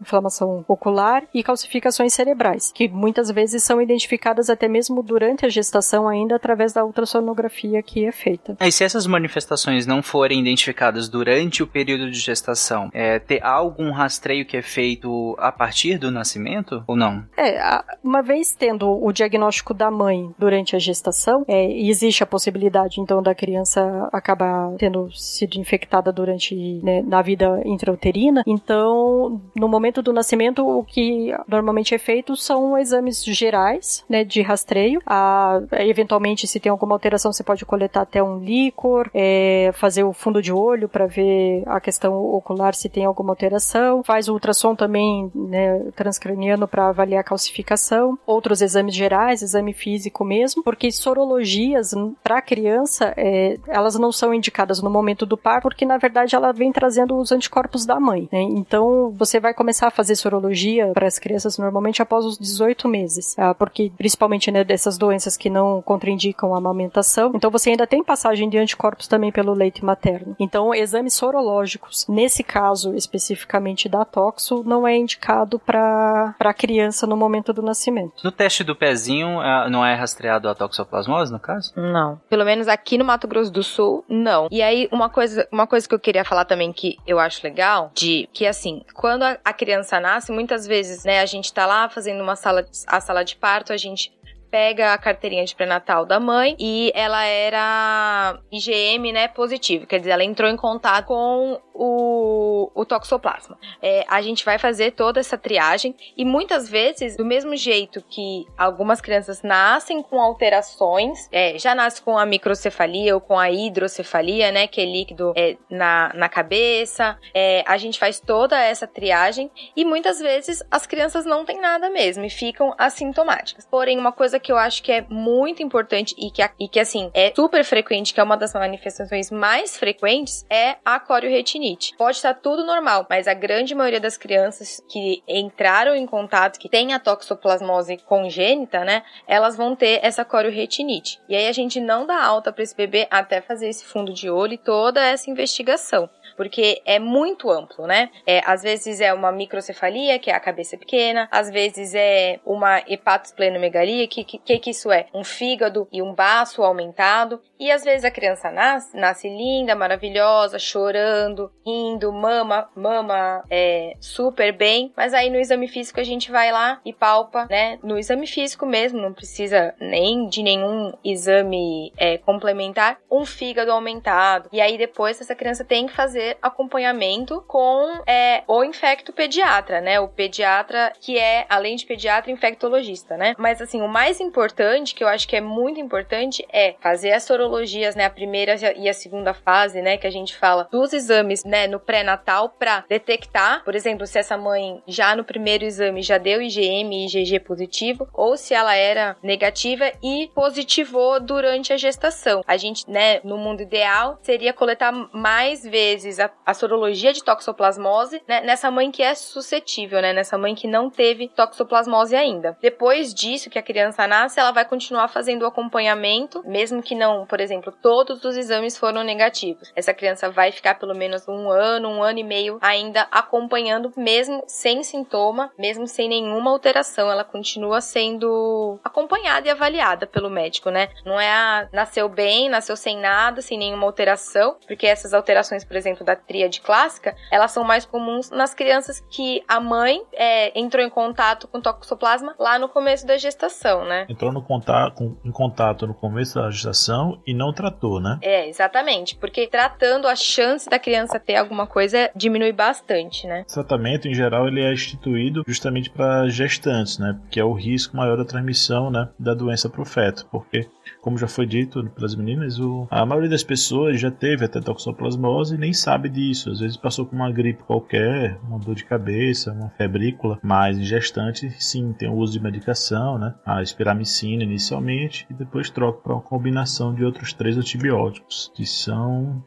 inflamação 0.00 0.64
ocular, 0.68 1.24
e 1.34 1.42
calcificações 1.42 2.12
cerebrais, 2.12 2.70
que 2.72 2.88
muitas 2.88 3.30
vezes 3.30 3.62
são 3.62 3.80
identificadas 3.80 4.50
até 4.50 4.68
mesmo 4.68 5.02
durante 5.02 5.46
a 5.46 5.48
gestação 5.48 6.08
ainda 6.08 6.36
através 6.36 6.72
da 6.72 6.84
ultrassonografia 6.84 7.82
que 7.82 8.04
é 8.04 8.12
feita. 8.12 8.56
E 8.60 8.70
se 8.70 8.84
essas 8.84 9.06
manifestações 9.06 9.86
não 9.86 10.02
forem 10.02 10.40
identificadas 10.40 11.08
durante 11.08 11.62
o 11.62 11.66
período 11.66 12.10
de 12.10 12.18
gestação, 12.18 12.90
é, 12.92 13.18
ter 13.18 13.42
algum 13.42 13.90
rastreio 13.90 14.46
que 14.46 14.56
é 14.56 14.62
feito 14.62 15.36
a 15.38 15.50
partir 15.50 15.98
do 15.98 16.10
nascimento 16.10 16.81
ou 16.86 16.96
não? 16.96 17.24
É, 17.36 17.82
uma 18.02 18.22
vez 18.22 18.52
tendo 18.52 18.90
o 19.02 19.12
diagnóstico 19.12 19.74
da 19.74 19.90
mãe 19.90 20.30
durante 20.38 20.76
a 20.76 20.78
gestação, 20.78 21.44
é, 21.48 21.70
existe 21.72 22.22
a 22.22 22.26
possibilidade 22.26 23.00
então 23.00 23.22
da 23.22 23.34
criança 23.34 24.08
acabar 24.12 24.72
tendo 24.78 25.10
sido 25.12 25.58
infectada 25.58 26.12
durante 26.12 26.80
né, 26.82 27.02
na 27.02 27.22
vida 27.22 27.60
intrauterina. 27.64 28.42
Então, 28.46 29.40
no 29.54 29.68
momento 29.68 30.02
do 30.02 30.12
nascimento, 30.12 30.66
o 30.66 30.84
que 30.84 31.32
normalmente 31.48 31.94
é 31.94 31.98
feito 31.98 32.36
são 32.36 32.76
exames 32.78 33.24
gerais, 33.24 34.04
né, 34.08 34.24
de 34.24 34.42
rastreio. 34.42 35.00
A, 35.06 35.60
eventualmente, 35.80 36.46
se 36.46 36.60
tem 36.60 36.70
alguma 36.70 36.94
alteração, 36.94 37.32
você 37.32 37.42
pode 37.42 37.64
coletar 37.64 38.02
até 38.02 38.22
um 38.22 38.38
líquor, 38.38 39.10
é, 39.14 39.70
fazer 39.74 40.04
o 40.04 40.12
fundo 40.12 40.42
de 40.42 40.52
olho 40.52 40.88
para 40.88 41.06
ver 41.06 41.62
a 41.66 41.80
questão 41.80 42.14
ocular 42.14 42.74
se 42.74 42.88
tem 42.88 43.04
alguma 43.04 43.32
alteração. 43.32 44.02
Faz 44.02 44.28
o 44.28 44.32
ultrassom 44.32 44.74
também, 44.74 45.30
né, 45.34 45.80
transcraniano 45.94 46.61
para 46.66 46.88
avaliar 46.88 47.20
a 47.20 47.24
calcificação. 47.24 48.18
Outros 48.26 48.60
exames 48.62 48.94
gerais, 48.94 49.42
exame 49.42 49.72
físico 49.72 50.24
mesmo, 50.24 50.62
porque 50.62 50.90
sorologias 50.90 51.92
para 52.22 52.42
criança, 52.42 53.12
é, 53.16 53.58
elas 53.68 53.98
não 53.98 54.12
são 54.12 54.32
indicadas 54.32 54.82
no 54.82 54.90
momento 54.90 55.26
do 55.26 55.36
par, 55.36 55.60
porque 55.60 55.84
na 55.84 55.98
verdade 55.98 56.34
ela 56.34 56.52
vem 56.52 56.72
trazendo 56.72 57.16
os 57.16 57.32
anticorpos 57.32 57.84
da 57.84 57.98
mãe. 57.98 58.28
Né? 58.32 58.42
Então 58.42 59.12
você 59.16 59.40
vai 59.40 59.54
começar 59.54 59.88
a 59.88 59.90
fazer 59.90 60.14
sorologia 60.16 60.92
para 60.92 61.06
as 61.06 61.18
crianças 61.18 61.58
normalmente 61.58 62.02
após 62.02 62.24
os 62.24 62.38
18 62.38 62.88
meses, 62.88 63.34
tá? 63.34 63.54
porque 63.54 63.90
principalmente 63.96 64.50
né, 64.50 64.64
dessas 64.64 64.96
doenças 64.96 65.36
que 65.36 65.50
não 65.50 65.82
contraindicam 65.82 66.54
a 66.54 66.58
amamentação. 66.58 67.32
Então 67.34 67.50
você 67.50 67.70
ainda 67.70 67.86
tem 67.86 68.02
passagem 68.02 68.48
de 68.48 68.58
anticorpos 68.58 69.06
também 69.06 69.32
pelo 69.32 69.52
leite 69.52 69.84
materno. 69.84 70.36
Então 70.38 70.74
exames 70.74 71.14
sorológicos, 71.14 72.06
nesse 72.08 72.42
caso 72.42 72.94
especificamente 72.94 73.88
da 73.88 74.04
toxo, 74.04 74.62
não 74.64 74.86
é 74.86 74.96
indicado 74.96 75.58
para 75.58 76.51
criança 76.52 77.06
no 77.06 77.16
momento 77.16 77.52
do 77.52 77.62
nascimento. 77.62 78.22
No 78.24 78.32
teste 78.32 78.64
do 78.64 78.74
pezinho, 78.74 79.38
não 79.70 79.84
é 79.84 79.94
rastreado 79.94 80.48
a 80.48 80.54
toxoplasmose, 80.54 81.32
no 81.32 81.40
caso? 81.40 81.72
Não. 81.76 82.20
Pelo 82.28 82.44
menos 82.44 82.68
aqui 82.68 82.98
no 82.98 83.04
Mato 83.04 83.28
Grosso 83.28 83.50
do 83.50 83.62
Sul, 83.62 84.04
não. 84.08 84.48
E 84.50 84.62
aí, 84.62 84.88
uma 84.92 85.08
coisa, 85.08 85.46
uma 85.50 85.66
coisa 85.66 85.88
que 85.88 85.94
eu 85.94 86.00
queria 86.00 86.24
falar 86.24 86.44
também 86.44 86.72
que 86.72 86.96
eu 87.06 87.18
acho 87.18 87.40
legal, 87.44 87.90
de 87.94 88.28
que 88.32 88.46
assim, 88.46 88.82
quando 88.94 89.22
a, 89.22 89.38
a 89.44 89.52
criança 89.52 90.00
nasce, 90.00 90.32
muitas 90.32 90.66
vezes, 90.66 91.04
né, 91.04 91.20
a 91.20 91.26
gente 91.26 91.52
tá 91.52 91.66
lá 91.66 91.88
fazendo 91.88 92.22
uma 92.22 92.36
sala, 92.36 92.64
a 92.86 93.00
sala 93.00 93.24
de 93.24 93.36
parto, 93.36 93.72
a 93.72 93.76
gente 93.76 94.12
pega 94.52 94.92
a 94.92 94.98
carteirinha 94.98 95.46
de 95.46 95.56
pré-natal 95.56 96.04
da 96.04 96.20
mãe 96.20 96.54
e 96.60 96.92
ela 96.94 97.24
era 97.24 98.38
IgM, 98.52 99.10
né, 99.10 99.26
positivo. 99.26 99.86
Quer 99.86 99.98
dizer, 99.98 100.10
ela 100.10 100.22
entrou 100.22 100.50
em 100.50 100.58
contato 100.58 101.06
com 101.06 101.58
o, 101.72 102.70
o 102.74 102.84
toxoplasma. 102.84 103.58
É, 103.80 104.04
a 104.06 104.20
gente 104.20 104.44
vai 104.44 104.58
fazer 104.58 104.90
toda 104.90 105.18
essa 105.18 105.38
triagem 105.38 105.96
e 106.14 106.22
muitas 106.22 106.68
vezes, 106.68 107.16
do 107.16 107.24
mesmo 107.24 107.56
jeito 107.56 108.04
que 108.10 108.46
algumas 108.58 109.00
crianças 109.00 109.42
nascem 109.42 110.02
com 110.02 110.20
alterações, 110.20 111.30
é, 111.32 111.58
já 111.58 111.74
nasce 111.74 112.02
com 112.02 112.18
a 112.18 112.26
microcefalia 112.26 113.14
ou 113.14 113.22
com 113.22 113.38
a 113.38 113.50
hidrocefalia, 113.50 114.52
né, 114.52 114.66
que 114.66 114.82
é 114.82 114.84
líquido 114.84 115.32
é, 115.34 115.56
na, 115.70 116.12
na 116.14 116.28
cabeça, 116.28 117.18
é, 117.32 117.64
a 117.66 117.78
gente 117.78 117.98
faz 117.98 118.20
toda 118.20 118.60
essa 118.60 118.86
triagem 118.86 119.50
e 119.74 119.82
muitas 119.82 120.18
vezes 120.20 120.62
as 120.70 120.86
crianças 120.86 121.24
não 121.24 121.42
têm 121.46 121.58
nada 121.58 121.88
mesmo 121.88 122.22
e 122.22 122.28
ficam 122.28 122.74
assintomáticas. 122.76 123.66
Porém, 123.70 123.98
uma 123.98 124.12
coisa 124.12 124.41
que 124.42 124.52
eu 124.52 124.58
acho 124.58 124.82
que 124.82 124.92
é 124.92 125.06
muito 125.08 125.62
importante 125.62 126.14
e 126.18 126.30
que, 126.30 126.42
e 126.58 126.68
que 126.68 126.80
assim, 126.80 127.10
é 127.14 127.32
super 127.34 127.64
frequente, 127.64 128.12
que 128.12 128.20
é 128.20 128.22
uma 128.22 128.36
das 128.36 128.52
manifestações 128.52 129.30
mais 129.30 129.76
frequentes, 129.78 130.44
é 130.50 130.76
a 130.84 130.98
corioretinite. 131.00 131.94
Pode 131.96 132.16
estar 132.16 132.34
tudo 132.34 132.64
normal, 132.64 133.06
mas 133.08 133.26
a 133.26 133.34
grande 133.34 133.74
maioria 133.74 134.00
das 134.00 134.18
crianças 134.18 134.82
que 134.90 135.22
entraram 135.26 135.94
em 135.94 136.06
contato, 136.06 136.58
que 136.58 136.68
tem 136.68 136.92
a 136.92 136.98
toxoplasmose 136.98 137.98
congênita, 137.98 138.84
né, 138.84 139.02
elas 139.26 139.56
vão 139.56 139.76
ter 139.76 140.00
essa 140.02 140.24
corioretinite. 140.24 141.20
E 141.28 141.36
aí 141.36 141.46
a 141.46 141.52
gente 141.52 141.80
não 141.80 142.06
dá 142.06 142.22
alta 142.22 142.52
para 142.52 142.62
esse 142.62 142.76
bebê 142.76 143.06
até 143.10 143.40
fazer 143.40 143.68
esse 143.68 143.84
fundo 143.84 144.12
de 144.12 144.28
olho 144.28 144.54
e 144.54 144.58
toda 144.58 145.00
essa 145.00 145.30
investigação 145.30 146.10
porque 146.36 146.80
é 146.84 146.98
muito 146.98 147.50
amplo, 147.50 147.86
né? 147.86 148.10
É, 148.26 148.40
às 148.44 148.62
vezes 148.62 149.00
é 149.00 149.12
uma 149.12 149.30
microcefalia, 149.30 150.18
que 150.18 150.30
é 150.30 150.34
a 150.34 150.40
cabeça 150.40 150.76
pequena, 150.76 151.28
às 151.30 151.50
vezes 151.50 151.94
é 151.94 152.40
uma 152.44 152.82
hepatosplenomegalia, 152.86 154.06
que, 154.08 154.24
que 154.24 154.38
que, 154.38 154.70
isso 154.70 154.90
é? 154.90 155.06
Um 155.12 155.24
fígado 155.24 155.88
e 155.92 156.00
um 156.00 156.14
baço 156.14 156.62
aumentado. 156.62 157.40
E 157.62 157.70
às 157.70 157.84
vezes 157.84 158.04
a 158.04 158.10
criança 158.10 158.50
nasce, 158.50 158.96
nasce 158.96 159.28
linda, 159.28 159.76
maravilhosa, 159.76 160.58
chorando, 160.58 161.48
rindo, 161.64 162.12
mama, 162.12 162.68
mama 162.74 163.44
é, 163.48 163.94
super 164.00 164.52
bem. 164.52 164.92
Mas 164.96 165.14
aí 165.14 165.30
no 165.30 165.38
exame 165.38 165.68
físico 165.68 166.00
a 166.00 166.02
gente 166.02 166.32
vai 166.32 166.50
lá 166.50 166.80
e 166.84 166.92
palpa, 166.92 167.46
né? 167.48 167.78
No 167.80 167.96
exame 167.96 168.26
físico 168.26 168.66
mesmo, 168.66 169.00
não 169.00 169.12
precisa 169.12 169.76
nem 169.78 170.28
de 170.28 170.42
nenhum 170.42 170.92
exame 171.04 171.92
é, 171.96 172.18
complementar, 172.18 172.98
um 173.08 173.24
fígado 173.24 173.70
aumentado. 173.70 174.48
E 174.52 174.60
aí 174.60 174.76
depois 174.76 175.20
essa 175.20 175.36
criança 175.36 175.64
tem 175.64 175.86
que 175.86 175.92
fazer 175.92 176.36
acompanhamento 176.42 177.44
com 177.46 178.02
é, 178.08 178.42
o 178.48 178.64
infecto 178.64 179.12
pediatra, 179.12 179.80
né? 179.80 180.00
O 180.00 180.08
pediatra 180.08 180.92
que 181.00 181.16
é, 181.16 181.46
além 181.48 181.76
de 181.76 181.86
pediatra, 181.86 182.32
infectologista, 182.32 183.16
né? 183.16 183.36
Mas 183.38 183.62
assim, 183.62 183.80
o 183.82 183.88
mais 183.88 184.20
importante, 184.20 184.96
que 184.96 185.04
eu 185.04 185.08
acho 185.08 185.28
que 185.28 185.36
é 185.36 185.40
muito 185.40 185.78
importante, 185.78 186.44
é 186.52 186.74
fazer 186.80 187.12
as 187.12 187.22
sorologias, 187.52 187.94
né, 187.94 188.06
a 188.06 188.10
primeira 188.10 188.56
e 188.76 188.88
a 188.88 188.94
segunda 188.94 189.34
fase, 189.34 189.82
né, 189.82 189.98
que 189.98 190.06
a 190.06 190.10
gente 190.10 190.34
fala 190.36 190.66
dos 190.70 190.92
exames, 190.92 191.44
né, 191.44 191.66
no 191.66 191.78
pré-natal 191.78 192.48
para 192.48 192.84
detectar, 192.88 193.62
por 193.62 193.74
exemplo, 193.74 194.06
se 194.06 194.18
essa 194.18 194.38
mãe 194.38 194.82
já 194.86 195.14
no 195.14 195.22
primeiro 195.22 195.64
exame 195.64 196.02
já 196.02 196.16
deu 196.16 196.40
IgM 196.40 196.92
e 196.92 197.06
IgG 197.06 197.40
positivo 197.40 198.08
ou 198.14 198.36
se 198.36 198.54
ela 198.54 198.74
era 198.74 199.16
negativa 199.22 199.92
e 200.02 200.30
positivou 200.34 201.20
durante 201.20 201.72
a 201.72 201.76
gestação. 201.76 202.42
A 202.46 202.56
gente, 202.56 202.88
né, 202.88 203.20
no 203.22 203.36
mundo 203.36 203.60
ideal 203.60 204.18
seria 204.22 204.52
coletar 204.52 204.92
mais 205.12 205.62
vezes 205.62 206.18
a, 206.18 206.30
a 206.46 206.54
sorologia 206.54 207.12
de 207.12 207.22
toxoplasmose, 207.22 208.22
né, 208.26 208.40
nessa 208.40 208.70
mãe 208.70 208.90
que 208.90 209.02
é 209.02 209.14
suscetível, 209.14 210.00
né, 210.00 210.12
nessa 210.12 210.38
mãe 210.38 210.54
que 210.54 210.66
não 210.66 210.88
teve 210.88 211.28
toxoplasmose 211.28 212.16
ainda. 212.16 212.56
Depois 212.62 213.12
disso 213.12 213.50
que 213.50 213.58
a 213.58 213.62
criança 213.62 214.06
nasce, 214.06 214.40
ela 214.40 214.52
vai 214.52 214.64
continuar 214.64 215.08
fazendo 215.08 215.42
o 215.42 215.46
acompanhamento, 215.46 216.42
mesmo 216.46 216.82
que 216.82 216.94
não, 216.94 217.26
por 217.26 217.41
exemplo, 217.42 217.72
todos 217.82 218.24
os 218.24 218.36
exames 218.36 218.76
foram 218.76 219.02
negativos. 219.02 219.72
Essa 219.74 219.92
criança 219.92 220.30
vai 220.30 220.52
ficar 220.52 220.76
pelo 220.76 220.94
menos 220.94 221.26
um 221.28 221.50
ano, 221.50 221.88
um 221.88 222.02
ano 222.02 222.18
e 222.18 222.24
meio 222.24 222.58
ainda 222.60 223.06
acompanhando, 223.10 223.92
mesmo 223.96 224.44
sem 224.46 224.82
sintoma, 224.82 225.50
mesmo 225.58 225.86
sem 225.86 226.08
nenhuma 226.08 226.50
alteração. 226.50 227.10
Ela 227.10 227.24
continua 227.24 227.80
sendo 227.80 228.78
acompanhada 228.84 229.46
e 229.46 229.50
avaliada 229.50 230.06
pelo 230.06 230.30
médico, 230.30 230.70
né? 230.70 230.88
Não 231.04 231.20
é 231.20 231.30
a 231.30 231.68
nasceu 231.72 232.08
bem, 232.08 232.48
nasceu 232.48 232.76
sem 232.76 232.98
nada, 232.98 233.42
sem 233.42 233.58
nenhuma 233.58 233.86
alteração, 233.86 234.56
porque 234.66 234.86
essas 234.86 235.14
alterações, 235.14 235.64
por 235.64 235.76
exemplo, 235.76 236.04
da 236.04 236.16
tríade 236.16 236.60
clássica, 236.60 237.16
elas 237.30 237.50
são 237.50 237.64
mais 237.64 237.84
comuns 237.84 238.30
nas 238.30 238.54
crianças 238.54 239.00
que 239.10 239.42
a 239.48 239.60
mãe 239.60 240.02
é, 240.12 240.58
entrou 240.58 240.84
em 240.84 240.90
contato 240.90 241.48
com 241.48 241.60
toxoplasma 241.60 242.34
lá 242.38 242.58
no 242.58 242.68
começo 242.68 243.06
da 243.06 243.16
gestação, 243.16 243.84
né? 243.84 244.06
Entrou 244.08 244.32
no 244.32 244.42
contato, 244.42 245.16
em 245.24 245.30
contato 245.30 245.86
no 245.86 245.94
começo 245.94 246.34
da 246.34 246.50
gestação 246.50 247.20
e 247.26 247.31
e 247.32 247.34
não 247.34 247.52
tratou, 247.52 247.98
né? 247.98 248.18
É, 248.20 248.46
exatamente. 248.48 249.16
Porque 249.16 249.46
tratando 249.46 250.06
a 250.06 250.14
chance 250.14 250.68
da 250.68 250.78
criança 250.78 251.18
ter 251.18 251.36
alguma 251.36 251.66
coisa 251.66 252.10
diminui 252.14 252.52
bastante, 252.52 253.26
né? 253.26 253.44
O 253.48 253.52
tratamento, 253.52 254.06
em 254.06 254.14
geral, 254.14 254.46
ele 254.46 254.60
é 254.60 254.72
instituído 254.72 255.42
justamente 255.46 255.88
para 255.88 256.28
gestantes, 256.28 256.98
né? 256.98 257.18
Que 257.30 257.40
é 257.40 257.44
o 257.44 257.54
risco 257.54 257.96
maior 257.96 258.18
da 258.18 258.24
transmissão, 258.24 258.90
né? 258.90 259.08
Da 259.18 259.32
doença 259.32 259.68
para 259.68 259.80
o 259.80 259.84
feto. 259.84 260.26
Porque, 260.30 260.68
como 261.00 261.18
já 261.18 261.28
foi 261.28 261.46
dito 261.46 261.82
pelas 261.90 262.14
meninas, 262.14 262.58
o, 262.58 262.86
a 262.90 263.04
maioria 263.04 263.30
das 263.30 263.42
pessoas 263.42 264.00
já 264.00 264.10
teve 264.10 264.44
até 264.44 264.60
toxoplasmose 264.60 265.54
e 265.54 265.58
nem 265.58 265.72
sabe 265.72 266.08
disso. 266.08 266.50
Às 266.50 266.60
vezes 266.60 266.76
passou 266.76 267.06
com 267.06 267.16
uma 267.16 267.30
gripe 267.30 267.62
qualquer, 267.64 268.38
uma 268.46 268.58
dor 268.58 268.74
de 268.74 268.84
cabeça, 268.84 269.52
uma 269.52 269.70
febrícula, 269.70 270.38
mas 270.42 270.78
em 270.78 270.84
gestante, 270.84 271.50
sim, 271.58 271.92
tem 271.92 272.08
o 272.08 272.14
uso 272.14 272.32
de 272.32 272.40
medicação, 272.40 273.18
né? 273.18 273.34
A 273.44 273.62
espiramicina 273.62 274.42
inicialmente 274.42 275.26
e 275.30 275.34
depois 275.34 275.70
troca 275.70 276.00
para 276.02 276.14
uma 276.14 276.22
combinação 276.22 276.94
de 276.94 277.04
outros 277.04 277.32
três 277.32 277.56
antibióticos, 277.56 278.52
que 278.54 278.64
são 278.64 279.42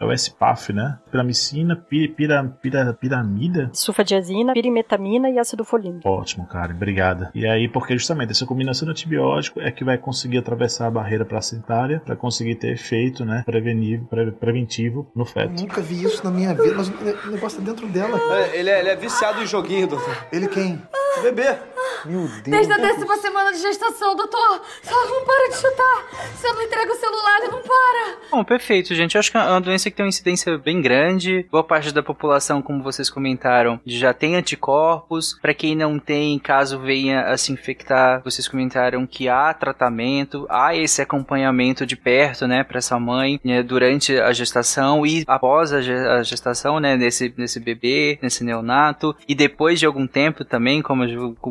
é 0.00 0.04
o 0.04 0.16
SPAF, 0.16 0.72
né? 0.72 0.98
Piramicina, 1.10 1.76
pir, 1.76 2.14
pira, 2.14 2.44
pira, 2.60 2.92
piramida. 2.92 3.70
Sulfadiazina, 3.72 4.52
pirimetamina 4.52 5.30
e 5.30 5.38
ácido 5.38 5.64
folínico. 5.64 6.08
Ótimo, 6.08 6.46
cara. 6.46 6.72
Obrigada. 6.72 7.30
E 7.34 7.46
aí, 7.46 7.68
porque 7.68 7.96
justamente 7.96 8.30
essa 8.30 8.46
combinação 8.46 8.86
de 8.86 8.92
antibiótico 8.92 9.60
é 9.60 9.70
que 9.70 9.84
vai 9.84 9.98
conseguir 9.98 10.38
atravessar 10.38 10.86
a 10.86 10.90
barreira 10.90 11.24
placentária 11.24 12.00
para 12.04 12.16
conseguir 12.16 12.56
ter 12.56 12.72
efeito, 12.72 13.24
né? 13.24 13.42
Prevenivo, 13.46 14.06
pre, 14.06 14.32
preventivo 14.32 15.10
no 15.14 15.24
feto. 15.24 15.60
Nunca 15.60 15.80
vi 15.80 16.02
isso 16.02 16.24
na 16.24 16.30
minha 16.30 16.54
vida, 16.54 16.74
mas 16.76 16.88
o 16.88 17.30
negócio 17.30 17.58
tá 17.58 17.64
dentro 17.64 17.86
dela. 17.88 18.18
É, 18.34 18.58
ele, 18.58 18.70
é, 18.70 18.80
ele 18.80 18.88
é 18.88 18.96
viciado 18.96 19.42
em 19.42 19.46
joguinho, 19.46 19.86
doutor. 19.86 20.26
Ele 20.32 20.48
quem? 20.48 20.80
O 21.18 21.22
bebê. 21.22 21.56
Meu 22.04 22.22
Deus. 22.22 22.42
Desde 22.42 22.72
a 22.72 22.76
décima 22.76 23.16
semana 23.16 23.52
de 23.52 23.58
gestação, 23.58 24.14
doutor. 24.16 24.60
Ela 24.86 25.06
não 25.06 25.24
para 25.24 25.48
de 25.48 25.56
chutar. 25.56 26.28
Se 26.36 26.46
eu 26.46 26.54
não 26.54 26.62
entrego 26.62 26.92
o 26.92 26.96
celular, 26.96 27.38
ele 27.40 27.52
não 27.52 27.62
para. 27.62 28.16
Bom, 28.30 28.44
perfeito, 28.44 28.94
gente. 28.94 29.14
Eu 29.14 29.20
acho 29.20 29.30
que 29.30 29.36
é 29.36 29.40
uma 29.40 29.60
doença 29.60 29.90
que 29.90 29.96
tem 29.96 30.04
uma 30.04 30.08
incidência 30.08 30.58
bem 30.58 30.80
grande. 30.80 31.46
Boa 31.50 31.64
parte 31.64 31.92
da 31.92 32.02
população, 32.02 32.60
como 32.60 32.82
vocês 32.82 33.08
comentaram, 33.08 33.80
já 33.86 34.12
tem 34.12 34.36
anticorpos. 34.36 35.38
Para 35.40 35.54
quem 35.54 35.76
não 35.76 35.98
tem, 35.98 36.38
caso 36.38 36.78
venha 36.78 37.22
a 37.22 37.36
se 37.36 37.52
infectar, 37.52 38.22
vocês 38.22 38.48
comentaram 38.48 39.06
que 39.06 39.28
há 39.28 39.52
tratamento, 39.54 40.46
há 40.50 40.74
esse 40.76 41.00
acompanhamento 41.00 41.86
de 41.86 41.96
perto, 41.96 42.46
né, 42.46 42.64
para 42.64 42.78
essa 42.78 42.98
mãe 42.98 43.40
né, 43.44 43.62
durante 43.62 44.18
a 44.18 44.32
gestação 44.32 45.06
e 45.06 45.24
após 45.26 45.72
a 45.72 46.22
gestação, 46.22 46.80
né, 46.80 46.96
nesse, 46.96 47.32
nesse 47.36 47.60
bebê, 47.60 48.18
nesse 48.20 48.44
neonato 48.44 49.14
e 49.28 49.34
depois 49.34 49.78
de 49.78 49.86
algum 49.86 50.06
tempo 50.06 50.44
também, 50.44 50.82
como 50.82 51.03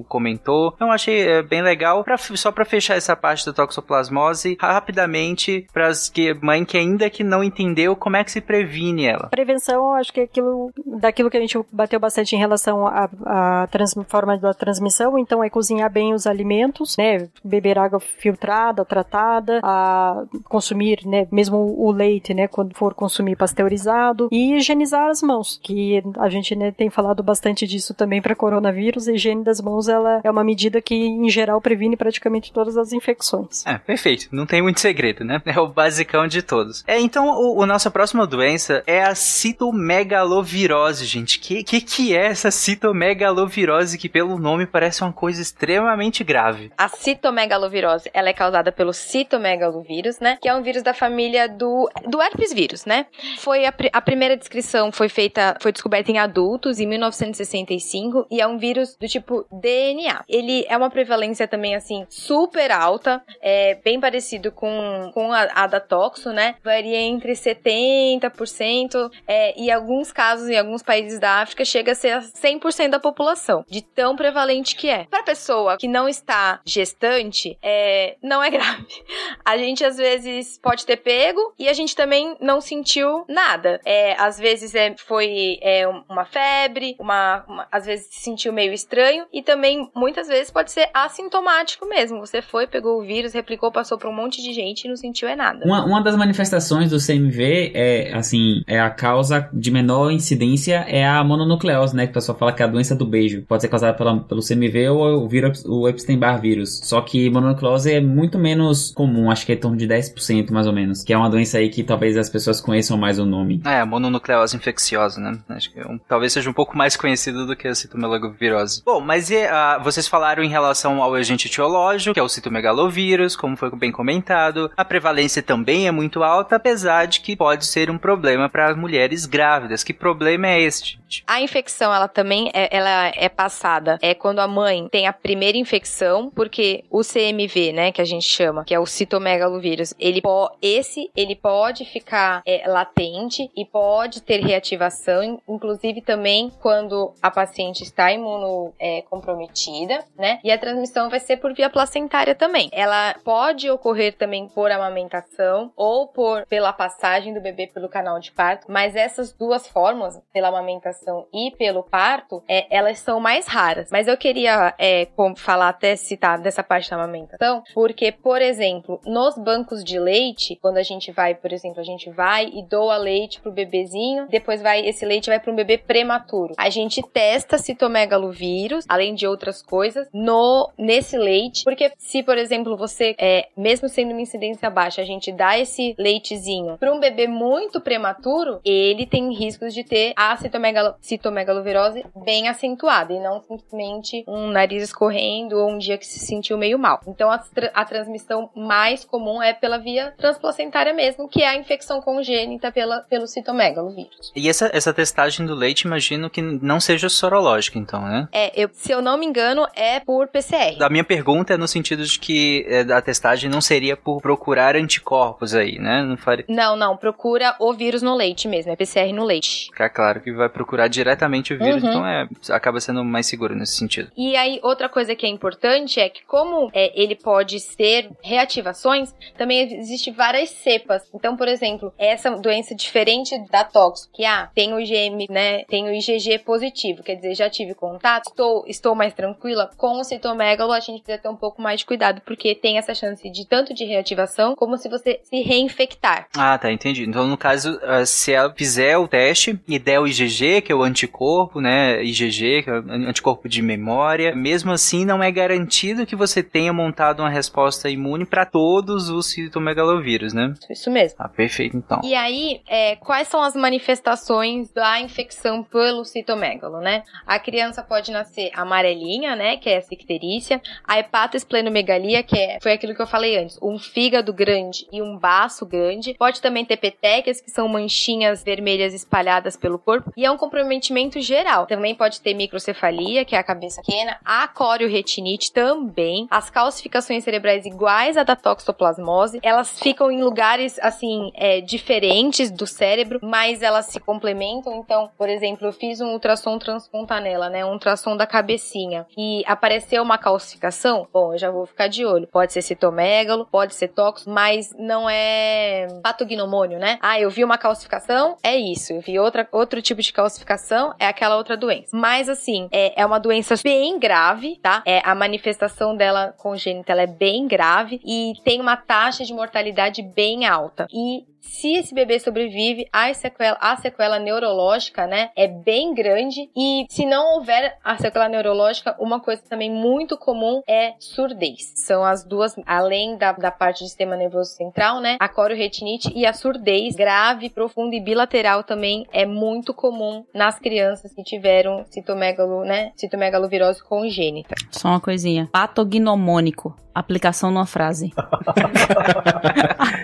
comentou. 0.08 0.72
Então 0.76 0.92
achei 0.92 1.28
é, 1.28 1.42
bem 1.42 1.62
legal. 1.62 2.04
Pra, 2.04 2.18
só 2.18 2.52
para 2.52 2.66
fechar 2.66 2.96
essa 2.96 3.16
parte 3.16 3.46
da 3.46 3.54
toxoplasmose, 3.54 4.58
rapidamente, 4.60 5.68
para 5.74 5.88
as 5.88 6.10
que 6.10 6.34
mãe 6.36 6.66
que 6.66 6.78
ainda 6.78 7.10
que 7.10 7.24
não 7.24 7.44
entendeu 7.44 7.96
como 7.96 8.18
é 8.18 8.24
que 8.24 8.32
se 8.32 8.42
previne 8.42 9.06
ela. 9.06 9.30
Prevenção, 9.30 9.94
acho 9.94 10.12
que 10.14 10.22
é 10.22 10.24
aquilo 10.24 10.72
daquilo 10.86 11.30
que 11.30 11.38
a 11.38 11.40
gente 11.40 11.60
bateu 11.72 12.00
bastante 12.00 12.36
em 12.36 12.40
relação 12.40 12.88
à, 12.88 13.10
à 13.26 13.68
trans, 13.68 13.94
forma 14.08 14.38
da 14.38 14.54
transmissão, 14.54 15.18
então 15.18 15.44
é 15.44 15.50
cozinhar 15.50 15.92
bem 15.92 16.14
os 16.14 16.28
alimentos, 16.28 16.96
né, 16.98 17.28
beber 17.44 17.78
água 17.78 18.00
filtrada, 18.00 18.86
tratada, 18.86 19.60
a 19.64 20.24
consumir, 20.46 21.06
né, 21.06 21.28
mesmo 21.32 21.58
o 21.58 21.92
leite, 21.92 22.34
né, 22.34 22.48
quando 22.48 22.76
for 22.76 22.94
consumir 22.94 23.36
pasteurizado 23.36 24.28
e 24.32 24.56
higienizar 24.56 25.10
as 25.10 25.22
mãos, 25.22 25.60
que 25.62 26.02
a 26.18 26.30
gente 26.30 26.56
né, 26.56 26.72
tem 26.72 26.90
falado 26.90 27.24
bastante 27.24 27.68
disso 27.68 27.94
também 27.94 28.22
para 28.22 28.36
coronavírus, 28.36 29.08
a 29.08 29.16
higiene 29.44 29.46
das 29.46 29.60
mãos 29.60 29.88
ela 29.88 30.22
é 30.24 30.32
uma 30.32 30.44
medida 30.44 30.82
que 30.82 30.96
em 30.96 31.30
geral 31.30 31.62
previne 31.62 31.98
praticamente 31.98 32.52
todas 32.52 32.78
as 32.78 32.94
infecções. 32.94 33.66
É, 33.66 33.78
perfeito. 33.78 34.28
Não 34.32 34.46
tem 34.46 34.62
muito 34.62 34.80
segredo, 34.80 35.24
né? 35.24 35.42
É 35.54 35.60
o 35.60 35.68
basicão 35.68 36.26
de 36.26 36.42
todos. 36.42 36.84
É, 36.88 37.00
então, 37.00 37.28
o, 37.28 37.60
o 37.60 37.66
nossa 37.68 37.92
próxima 37.92 38.26
doença 38.26 38.82
é 38.88 39.04
a 39.04 39.14
citomegalovirose, 39.14 41.06
gente. 41.06 41.38
Que, 41.38 41.64
que 41.64 41.80
que 41.80 42.16
é 42.16 42.26
essa 42.26 42.50
citomegalovirose 42.50 44.00
que 44.00 44.10
pelo 44.10 44.40
nome 44.40 44.66
parece 44.66 45.04
uma 45.04 45.14
coisa 45.14 45.40
extremamente 45.40 46.24
grave? 46.24 46.72
A 46.76 46.88
citomegalovirose, 46.88 48.10
ela 48.14 48.30
é 48.30 48.34
causada 48.34 48.72
pelo 48.72 48.94
citomegalovírus, 48.94 50.20
né? 50.20 50.40
Que 50.42 50.50
é 50.50 50.56
um 50.56 50.64
vírus 50.64 50.82
da 50.82 50.94
família 50.94 51.48
do, 51.48 51.88
do 52.08 52.20
herpes 52.20 52.52
vírus, 52.52 52.84
né? 52.86 53.06
Foi 53.38 53.66
a, 53.68 53.74
a 53.92 54.02
primeira 54.02 54.36
descrição 54.36 54.92
foi 54.92 55.10
feita, 55.10 55.56
foi 55.62 55.72
descoberta 55.72 56.12
em 56.12 56.18
adultos 56.18 56.80
em 56.80 56.88
1965 56.88 58.26
e 58.32 58.42
é 58.42 58.48
um 58.48 58.58
vírus 58.58 58.96
do 59.00 59.08
tipo 59.08 59.33
DNA. 59.52 60.24
Ele 60.28 60.66
é 60.68 60.78
uma 60.78 60.90
prevalência 60.90 61.48
também, 61.48 61.76
assim, 61.76 62.06
super 62.10 62.72
alta, 62.72 63.22
é 63.42 63.76
bem 63.76 64.00
parecido 64.00 64.52
com, 64.52 65.12
com 65.14 65.32
a, 65.32 65.48
a 65.54 65.68
da 65.68 65.80
toxo, 65.80 66.32
né? 66.32 66.56
Varia 66.64 67.00
entre 67.00 67.34
70% 67.34 69.12
é, 69.28 69.60
e 69.60 69.72
alguns 69.72 70.12
casos, 70.12 70.50
em 70.50 70.58
alguns 70.58 70.84
países 70.84 71.20
da 71.20 71.42
África, 71.42 71.66
chega 71.66 71.92
a 71.92 71.96
ser 71.96 72.20
100% 72.20 72.90
da 72.90 73.00
população, 73.00 73.66
de 73.70 73.82
tão 73.82 74.16
prevalente 74.16 74.76
que 74.76 74.90
é. 74.90 75.06
Para 75.06 75.24
pessoa 75.24 75.78
que 75.78 75.88
não 75.88 76.08
está 76.08 76.60
gestante, 76.66 77.58
é, 77.62 78.18
não 78.22 78.44
é 78.44 78.50
grave. 78.52 79.04
A 79.44 79.58
gente, 79.58 79.84
às 79.84 79.98
vezes, 79.98 80.58
pode 80.58 80.86
ter 80.86 80.98
pego 80.98 81.54
e 81.58 81.68
a 81.68 81.74
gente 81.74 81.96
também 81.96 82.36
não 82.40 82.62
sentiu 82.62 83.26
nada. 83.28 83.80
É, 83.86 84.14
às 84.20 84.38
vezes 84.38 84.76
é, 84.76 84.96
foi 84.98 85.60
é, 85.62 85.88
uma 85.88 86.26
febre, 86.26 86.96
uma, 87.00 87.44
uma, 87.48 87.68
às 87.72 87.86
vezes 87.86 88.08
se 88.08 88.22
sentiu 88.22 88.54
meio 88.54 88.74
estranho 88.74 89.23
e 89.32 89.42
também 89.42 89.90
muitas 89.96 90.28
vezes 90.28 90.52
pode 90.52 90.72
ser 90.72 90.90
assintomático 90.94 91.88
mesmo. 91.88 92.20
Você 92.20 92.42
foi, 92.42 92.68
pegou 92.68 93.00
o 93.00 93.06
vírus, 93.06 93.34
replicou, 93.34 93.72
passou 93.72 93.98
para 93.98 94.10
um 94.10 94.16
monte 94.16 94.42
de 94.42 94.54
gente 94.54 94.86
e 94.86 94.90
não 94.90 94.96
sentiu 94.96 95.28
é 95.28 95.36
nada. 95.36 95.66
Uma, 95.66 95.86
uma 95.86 96.02
das 96.02 96.16
manifestações 96.16 96.90
do 96.90 96.98
CMV 96.98 97.72
é, 97.74 98.14
assim, 98.14 98.64
é 98.68 98.80
a 98.80 98.90
causa 98.90 99.50
de 99.54 99.72
menor 99.72 100.12
incidência 100.12 100.86
é 100.88 101.08
a 101.08 101.24
mononucleose, 101.24 101.96
né? 101.96 102.06
Que 102.06 102.12
o 102.12 102.14
pessoal 102.14 102.38
fala 102.38 102.54
que 102.54 102.62
é 102.62 102.66
a 102.66 102.70
doença 102.70 102.96
do 102.96 103.06
beijo. 103.06 103.44
Pode 103.48 103.62
ser 103.62 103.68
causada 103.68 103.96
pela, 103.98 104.20
pelo 104.22 104.42
CMV 104.42 104.90
ou 104.90 105.24
o, 105.24 105.28
vírus, 105.28 105.64
o 105.66 105.88
Epstein-Barr 105.88 106.40
vírus. 106.40 106.80
Só 106.84 107.02
que 107.02 107.30
mononucleose 107.30 107.92
é 107.92 108.02
muito 108.02 108.38
menos 108.38 108.92
comum, 108.92 109.30
acho 109.32 109.46
que 109.46 109.52
é 109.52 109.56
em 109.56 109.60
torno 109.60 109.78
de 109.78 109.88
10% 109.88 110.52
mais 110.52 110.68
ou 110.68 110.74
menos. 110.74 111.04
Que 111.04 111.14
é 111.14 111.18
uma 111.18 111.30
doença 111.30 111.58
aí 111.58 111.70
que 111.70 111.84
talvez 111.84 112.18
as 112.18 112.30
pessoas 112.30 112.60
conheçam 112.60 112.98
mais 112.98 113.20
o 113.20 113.26
nome. 113.26 113.62
É, 113.66 113.84
mononucleose 113.86 114.56
infecciosa, 114.56 115.20
né? 115.20 115.40
Acho 115.50 115.72
que 115.72 115.80
é 115.80 115.88
um, 115.88 115.98
talvez 115.98 116.34
seja 116.34 116.50
um 116.50 116.54
pouco 116.54 116.78
mais 116.78 116.96
conhecido 116.96 117.46
do 117.46 117.56
que 117.56 117.68
a 117.68 117.76
citomegalovirose. 117.76 118.82
Bom, 118.86 119.02
mas 119.04 119.30
e, 119.30 119.38
uh, 119.38 119.84
vocês 119.84 120.08
falaram 120.08 120.44
em 120.44 120.50
relação 120.50 121.02
ao 121.02 121.14
agente 121.14 121.48
etiológico, 121.48 122.14
que 122.14 122.20
é 122.20 122.24
o 122.24 122.30
citomegalovírus, 122.30 123.36
como 123.36 123.58
foi 123.58 123.70
bem 123.72 123.92
comentado. 123.92 124.72
A 124.76 124.86
prevalência 124.86 125.42
também 125.42 125.88
é 125.88 125.92
muito 125.92 126.24
alta, 126.24 126.56
apesar 126.56 127.06
de 127.06 127.20
que 127.20 127.36
pode 127.36 127.66
ser 127.66 127.90
um 127.90 127.98
problema 127.98 128.50
para 128.50 128.76
mulheres 128.76 129.26
grávidas. 129.26 129.84
Que 129.84 129.94
problema 129.94 130.48
é 130.48 130.62
este? 130.62 131.00
A 131.28 131.42
infecção, 131.42 131.94
ela 131.94 132.08
também 132.08 132.50
é, 132.54 132.76
ela 132.76 133.12
é 133.16 133.30
passada. 133.30 133.98
É 134.02 134.14
quando 134.14 134.40
a 134.40 134.48
mãe 134.48 134.88
tem 134.90 135.08
a 135.08 135.14
primeira 135.14 135.58
infecção, 135.58 136.32
porque 136.34 136.84
o 136.90 137.02
CMV, 137.02 137.74
né, 137.74 137.92
que 137.92 138.02
a 138.02 138.06
gente 138.06 138.26
chama, 138.26 138.64
que 138.64 138.74
é 138.74 138.80
o 138.80 138.86
citomegalovírus, 138.86 139.94
ele 140.00 140.22
esse 140.62 141.10
ele 141.16 141.36
pode 141.36 141.86
ficar 141.86 142.42
é, 142.46 142.68
latente 142.68 143.50
e 143.56 143.66
pode 143.66 144.22
ter 144.22 144.40
reativação, 144.44 145.42
inclusive 145.48 146.02
também 146.02 146.52
quando 146.62 147.14
a 147.22 147.30
paciente 147.30 147.84
está 147.84 148.12
imuno 148.12 148.74
é, 148.80 148.93
comprometida, 149.02 150.04
né? 150.18 150.40
E 150.44 150.52
a 150.52 150.58
transmissão 150.58 151.10
vai 151.10 151.20
ser 151.20 151.38
por 151.38 151.54
via 151.54 151.70
placentária 151.70 152.36
também. 152.36 152.70
Ela 152.72 153.16
pode 153.24 153.70
ocorrer 153.70 154.16
também 154.18 154.48
por 154.48 154.72
amamentação 154.72 155.72
ou 155.76 156.08
por 156.08 156.46
pela 156.46 156.72
passagem 156.72 157.34
do 157.34 157.42
bebê 157.42 157.68
pelo 157.68 157.90
canal 157.90 158.20
de 158.20 158.32
parto, 158.32 158.68
mas 158.70 158.96
essas 158.96 159.34
duas 159.34 159.68
formas, 159.68 160.20
pela 160.32 160.50
amamentação 160.50 161.28
e 161.34 161.52
pelo 161.58 161.84
parto, 161.84 162.44
é, 162.48 162.66
elas 162.70 163.00
são 163.00 163.20
mais 163.20 163.48
raras. 163.48 163.90
Mas 163.92 164.08
eu 164.08 164.18
queria 164.18 164.74
é, 164.78 165.08
falar 165.38 165.70
até 165.70 165.96
citar 165.96 166.40
dessa 166.40 166.64
parte 166.64 166.90
da 166.90 166.96
amamentação, 166.96 167.64
porque, 167.74 168.12
por 168.12 168.42
exemplo, 168.42 169.00
nos 169.06 169.38
bancos 169.38 169.84
de 169.84 170.00
leite, 170.00 170.58
quando 170.62 170.78
a 170.78 170.84
gente 170.84 171.12
vai, 171.12 171.36
por 171.36 171.52
exemplo, 171.52 171.80
a 171.80 171.84
gente 171.84 172.10
vai 172.10 172.46
e 172.54 172.64
doa 172.64 172.98
leite 172.98 173.42
pro 173.42 173.52
bebezinho, 173.52 174.28
depois 174.30 174.62
vai 174.62 174.86
esse 174.86 175.06
leite 175.06 175.30
vai 175.30 175.40
para 175.40 175.52
um 175.52 175.56
bebê 175.56 175.78
prematuro. 175.78 176.54
A 176.58 176.70
gente 176.70 177.02
testa 177.02 177.58
citomegalovírus, 177.58 178.83
além 178.88 179.14
de 179.14 179.28
outras 179.28 179.62
coisas, 179.62 180.08
no 180.14 180.72
nesse 180.78 181.18
leite, 181.18 181.64
porque 181.64 181.92
se, 181.98 182.24
por 182.24 182.38
exemplo, 182.38 182.76
você 182.78 183.16
é, 183.18 183.48
mesmo 183.56 183.88
sendo 183.90 184.12
uma 184.12 184.22
incidência 184.22 184.70
baixa, 184.70 185.02
a 185.02 185.06
gente 185.06 185.32
dá 185.32 185.58
esse 185.58 185.96
leitezinho 185.98 186.78
para 186.78 186.94
um 186.94 187.00
bebê 187.00 187.28
muito 187.28 187.82
prematuro, 187.82 188.60
ele 188.64 189.06
tem 189.06 189.34
riscos 189.34 189.74
de 189.74 189.84
ter 189.84 190.14
a 190.16 190.36
citomegalo, 190.38 190.96
citomegalovirose 191.02 192.06
bem 192.24 192.48
acentuada 192.48 193.14
e 193.14 193.20
não 193.20 193.42
simplesmente 193.42 194.24
um 194.28 194.48
nariz 194.48 194.84
escorrendo 194.84 195.58
ou 195.58 195.70
um 195.70 195.78
dia 195.78 195.98
que 195.98 196.06
se 196.06 196.20
sentiu 196.20 196.58
meio 196.58 196.78
mal. 196.78 197.02
Então 197.08 197.30
a, 197.30 197.44
a 197.74 197.86
transmissão 197.86 198.50
mais 198.56 199.04
comum 199.06 199.42
é 199.42 199.54
pela 199.54 199.78
via 199.78 200.14
transplacentária 200.18 200.94
mesmo, 200.94 201.28
que 201.28 201.42
é 201.42 201.48
a 201.48 201.56
infecção 201.56 202.02
congênita 202.02 202.72
pela, 202.72 203.02
pelo 203.02 203.28
citomegalovírus. 203.28 204.32
E 204.36 204.50
essa, 204.50 204.70
essa 204.74 204.94
testagem 204.94 205.46
do 205.46 205.54
leite, 205.54 205.82
imagino 205.82 206.30
que 206.30 206.42
não 206.42 206.80
seja 206.80 207.10
sorológica, 207.10 207.78
então, 207.78 208.02
né? 208.02 208.28
É, 208.32 208.52
eu, 208.60 208.70
se 208.74 208.92
eu 208.92 209.02
não 209.02 209.18
me 209.18 209.26
engano, 209.26 209.66
é 209.76 210.00
por 210.00 210.28
PCR. 210.28 210.82
A 210.82 210.90
minha 210.90 211.04
pergunta 211.04 211.54
é 211.54 211.58
no 211.58 211.68
sentido 211.68 212.04
de 212.04 212.20
que 212.20 212.66
é, 212.68 212.82
a 212.92 213.02
testagem 213.02 213.50
não 213.50 213.62
seria 213.62 213.96
por 213.96 214.22
procurar 214.22 214.76
anticorpos 214.76 215.54
aí, 215.56 215.78
né? 215.80 216.02
Não 216.04 216.18
faria. 216.18 216.44
Não, 216.50 216.76
não, 216.76 216.98
procura 216.98 217.56
o 217.60 217.72
vírus 217.74 218.02
no 218.02 218.16
leite 218.16 218.48
mesmo, 218.48 218.72
é 218.72 218.76
PCR 218.76 219.14
no 219.14 219.24
leite. 219.24 219.68
Ficar 219.68 219.90
claro 219.90 220.20
que 220.22 220.32
vai 220.34 220.50
procurar 220.50 220.88
diretamente 220.88 221.54
o 221.54 221.58
vírus, 221.58 221.84
Uhum. 221.84 221.90
então 221.90 222.06
é, 222.08 222.28
acaba 222.50 222.80
sendo 222.80 223.04
mais 223.04 223.28
seguro 223.28 223.56
nesse 223.56 223.76
sentido. 223.76 224.12
E 224.18 224.36
aí, 224.36 224.60
outra 224.64 224.90
coisa 224.90 225.16
que 225.16 225.26
é 225.26 225.30
importante 225.30 226.00
é 226.00 226.10
que, 226.10 226.26
como 226.26 226.70
é, 226.74 226.92
ele 227.00 227.16
pode 227.16 227.60
ser 227.60 228.10
reativações, 228.22 229.14
também 229.38 229.80
existe 229.80 230.12
várias 230.12 230.50
cepas. 230.50 231.04
Então, 231.14 231.38
por 231.38 231.48
exemplo, 231.48 231.94
essa 231.98 232.30
doença 232.32 232.76
diferente 232.76 233.38
da 233.52 233.64
tox, 233.64 234.10
que 234.14 234.26
ah, 234.26 234.50
tem 234.56 234.74
o 234.74 234.80
IgM, 234.80 235.28
né? 235.30 235.64
Tem 235.66 235.86
o 235.86 235.94
IgG 235.94 236.40
positivo, 236.40 237.04
quer 237.04 237.16
dizer, 237.16 237.36
já 237.36 237.50
tive 237.50 237.74
contato, 237.74 238.28
estou, 238.30 238.63
estou 238.68 238.96
mais 238.96 239.14
tranquila. 239.14 239.70
Com 239.78 240.00
o 240.00 240.04
citomegalo, 240.04 240.72
a 240.72 240.80
gente 240.80 241.02
precisa 241.02 241.22
ter 241.22 241.30
um 241.30 241.36
pouco 241.36 241.62
mais 241.62 241.80
de 241.80 241.86
cuidado, 241.86 242.22
porque 242.26 242.56
tem 242.56 242.78
essa 242.78 242.94
chance 242.94 243.30
de 243.30 243.48
tanto 243.48 243.74
de 243.74 243.86
reativação, 243.86 244.56
como 244.56 244.78
se 244.78 244.90
você 244.90 245.20
se 245.24 245.42
reinfectar. 245.42 246.28
Ah, 246.36 246.58
tá, 246.58 246.72
entendi. 246.72 247.04
Então, 247.04 247.28
no 247.28 247.38
caso, 247.38 247.80
ah, 247.84 248.06
se 248.06 248.34
ela 248.34 248.54
fizer 248.54 248.98
o 248.98 249.08
teste 249.08 249.60
e 249.68 249.80
der 249.80 250.00
o 250.00 250.08
IgG, 250.08 250.62
que 250.62 250.72
é 250.72 250.76
o 250.76 250.84
anticorpo, 250.84 251.60
né? 251.60 252.04
IgG, 252.04 252.64
que 252.64 252.70
é 252.70 252.74
o 252.74 252.92
anticorpo 253.08 253.48
de 253.48 253.62
memória, 253.62 254.36
mesmo 254.36 254.72
assim 254.72 255.06
não 255.06 255.22
é 255.22 255.32
garantido 255.32 256.06
que 256.06 256.16
você 256.16 256.42
tenha 256.42 256.74
montado 256.74 257.22
uma 257.22 257.30
resposta 257.30 257.90
imune 257.90 258.26
para 258.26 258.46
todos 258.46 259.10
os 259.10 259.28
citomegalovírus, 259.28 260.34
né? 260.34 260.54
Isso 260.70 260.90
mesmo. 260.90 261.18
Ah, 261.20 261.30
perfeito, 261.30 261.76
então. 261.78 262.02
E 262.04 262.14
aí, 262.16 262.62
é, 262.68 262.96
quais 262.98 263.28
são 263.28 263.42
as 263.42 263.56
manifestações 263.56 264.72
da 264.72 265.00
infecção 265.00 265.64
pelo 265.64 266.06
citomegalo, 266.06 266.80
né? 266.80 267.04
A 267.26 267.40
criança 267.40 267.84
pode 267.84 268.12
nascer 268.12 268.52
amarelinha, 268.56 269.36
né? 269.36 269.58
Que 269.58 269.70
é 269.70 269.74
essa 269.74 269.94
icterícia. 269.94 270.62
A 270.84 271.00
hepatosplenomegalia, 271.00 272.24
que 272.24 272.38
é, 272.38 272.60
foi 272.62 272.74
aquilo 272.74 272.96
que 272.96 273.02
eu 273.02 273.08
falei 273.08 273.38
antes, 273.38 273.58
um 273.62 273.78
fígado 273.78 274.34
grande 274.34 274.88
e 274.92 275.02
um 275.02 275.18
baço 275.18 275.66
grande. 275.66 276.14
Pode 276.16 276.42
também 276.42 276.66
ter 276.66 276.78
petequias, 276.78 277.42
que 277.42 277.52
são 277.52 277.68
manchinhas 277.68 278.44
vermelhas 278.44 278.94
espalhadas 278.94 279.56
pelo 279.56 279.80
corpo. 279.80 280.12
E 280.16 280.26
é 280.26 280.32
um 280.32 280.38
comprometimento 280.38 281.20
geral. 281.22 281.66
Também 281.66 281.96
pode 281.96 282.22
ter 282.22 282.34
microcefalia, 282.34 283.26
que 283.26 283.36
é 283.36 283.40
a 283.40 283.44
cabeça 283.44 283.82
pequena. 283.82 284.18
A 284.24 284.48
corioretinite 284.48 285.52
também. 285.52 286.28
As 286.30 286.50
calcificações 286.50 287.24
cerebrais 287.24 287.66
iguais 287.66 288.18
à 288.18 288.24
da 288.24 288.36
toxoplasmose. 288.36 289.40
Elas 289.42 289.80
ficam 289.80 290.12
em 290.12 290.24
lugares, 290.24 290.80
assim, 290.80 291.32
é, 291.36 291.62
diferentes 291.62 292.52
do 292.52 292.66
cérebro, 292.66 293.20
mas 293.22 293.62
elas 293.62 293.88
se 293.88 294.00
complementam. 294.00 294.76
Então, 294.76 295.10
por 295.18 295.30
exemplo, 295.30 295.68
eu 295.68 295.74
fiz 295.74 296.02
um 296.02 296.12
ultrassom 296.12 296.58
transfontanela, 296.58 297.50
né? 297.50 297.66
Um 297.66 297.74
ultrassom 297.74 298.16
da 298.16 298.28
cabecinha. 298.44 299.06
E 299.18 299.44
apareceu 299.48 300.04
uma 300.04 300.18
calcificação. 300.18 301.08
Bom, 301.12 301.34
eu 301.34 301.38
já 301.38 301.50
vou 301.50 301.66
ficar 301.66 301.88
de 301.88 302.06
olho. 302.06 302.28
Pode 302.28 302.52
ser 302.52 302.62
citomegalo, 302.62 303.48
pode 303.50 303.74
ser 303.74 303.88
tóxico, 303.88 304.30
mas 304.30 304.74
não 304.78 305.10
é 305.10 305.88
patognomônio, 306.04 306.78
né? 306.78 306.98
Ah, 307.02 307.20
eu 307.20 307.30
vi 307.30 307.44
uma 307.44 307.58
calcificação, 307.58 308.38
é 308.44 308.56
isso. 308.56 308.94
Eu 308.94 309.02
vi 309.02 309.18
outra, 309.18 309.48
outro 309.52 309.82
tipo 309.82 310.02
de 310.02 310.12
calcificação, 310.12 310.94
é 311.00 311.08
aquela 311.08 311.38
outra 311.38 311.56
doença. 311.56 311.90
Mas, 311.94 312.28
assim, 312.28 312.68
é, 312.72 313.02
é 313.02 313.06
uma 313.06 313.20
doença 313.20 313.56
bem 313.64 313.98
grave, 313.98 314.58
tá? 314.62 314.84
É, 314.86 315.02
a 315.04 315.16
manifestação 315.16 315.96
dela 315.96 316.34
congênita 316.38 316.94
é 316.94 317.08
bem 317.08 317.48
grave 317.48 318.00
e 318.06 318.34
tem 318.44 318.60
uma 318.60 318.76
taxa 318.76 319.24
de 319.24 319.34
mortalidade 319.34 320.02
bem 320.02 320.46
alta. 320.46 320.88
E 320.92 321.26
se 321.44 321.74
esse 321.74 321.94
bebê 321.94 322.20
sobrevive, 322.20 322.88
a 322.92 323.14
sequela, 323.14 323.58
a 323.60 323.76
sequela 323.76 324.18
neurológica, 324.18 325.06
né, 325.06 325.30
é 325.36 325.48
bem 325.48 325.94
grande. 325.94 326.50
E 326.56 326.86
se 326.90 327.06
não 327.06 327.36
houver 327.36 327.78
a 327.84 327.98
sequela 327.98 328.30
neurológica, 328.30 328.96
uma 328.98 329.20
coisa 329.20 329.42
também 329.50 329.70
muito 329.70 330.18
comum 330.18 330.62
é 330.68 330.94
surdez. 331.00 331.74
São 331.76 332.04
as 332.04 332.24
duas, 332.24 332.56
além 332.66 333.18
da, 333.18 333.34
da 333.34 333.52
parte 333.52 333.84
do 333.84 333.88
sistema 333.88 334.16
nervoso 334.16 334.52
central, 334.52 335.02
né, 335.02 335.18
a 335.20 335.28
corioretinite 335.28 336.12
e 336.16 336.26
a 336.26 336.34
surdez 336.34 336.96
grave, 336.96 337.50
profunda 337.50 337.96
e 337.96 338.02
bilateral 338.02 338.64
também 338.64 339.06
é 339.12 339.26
muito 339.26 339.74
comum 339.74 340.26
nas 340.34 340.58
crianças 340.58 341.14
que 341.14 341.24
tiveram 341.24 341.86
citomegalo, 341.90 342.64
né, 342.64 342.92
citomegalovirose 342.96 343.84
congênita. 343.84 344.56
Só 344.72 344.90
uma 344.90 345.02
coisinha. 345.02 345.50
Patognomônico. 345.52 346.76
Aplicação 346.96 347.50
numa 347.50 347.66
frase. 347.66 348.14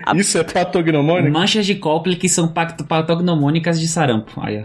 Isso 0.16 0.38
é 0.38 0.44
patognomônico? 0.44 1.29
Manchas 1.30 1.66
de 1.66 1.76
Copley 1.76 2.16
que 2.16 2.28
são 2.30 2.48
patognomônicas 2.48 3.80
de 3.80 3.88
sarampo. 3.88 4.32
Aí, 4.42 4.62
ó. 4.62 4.64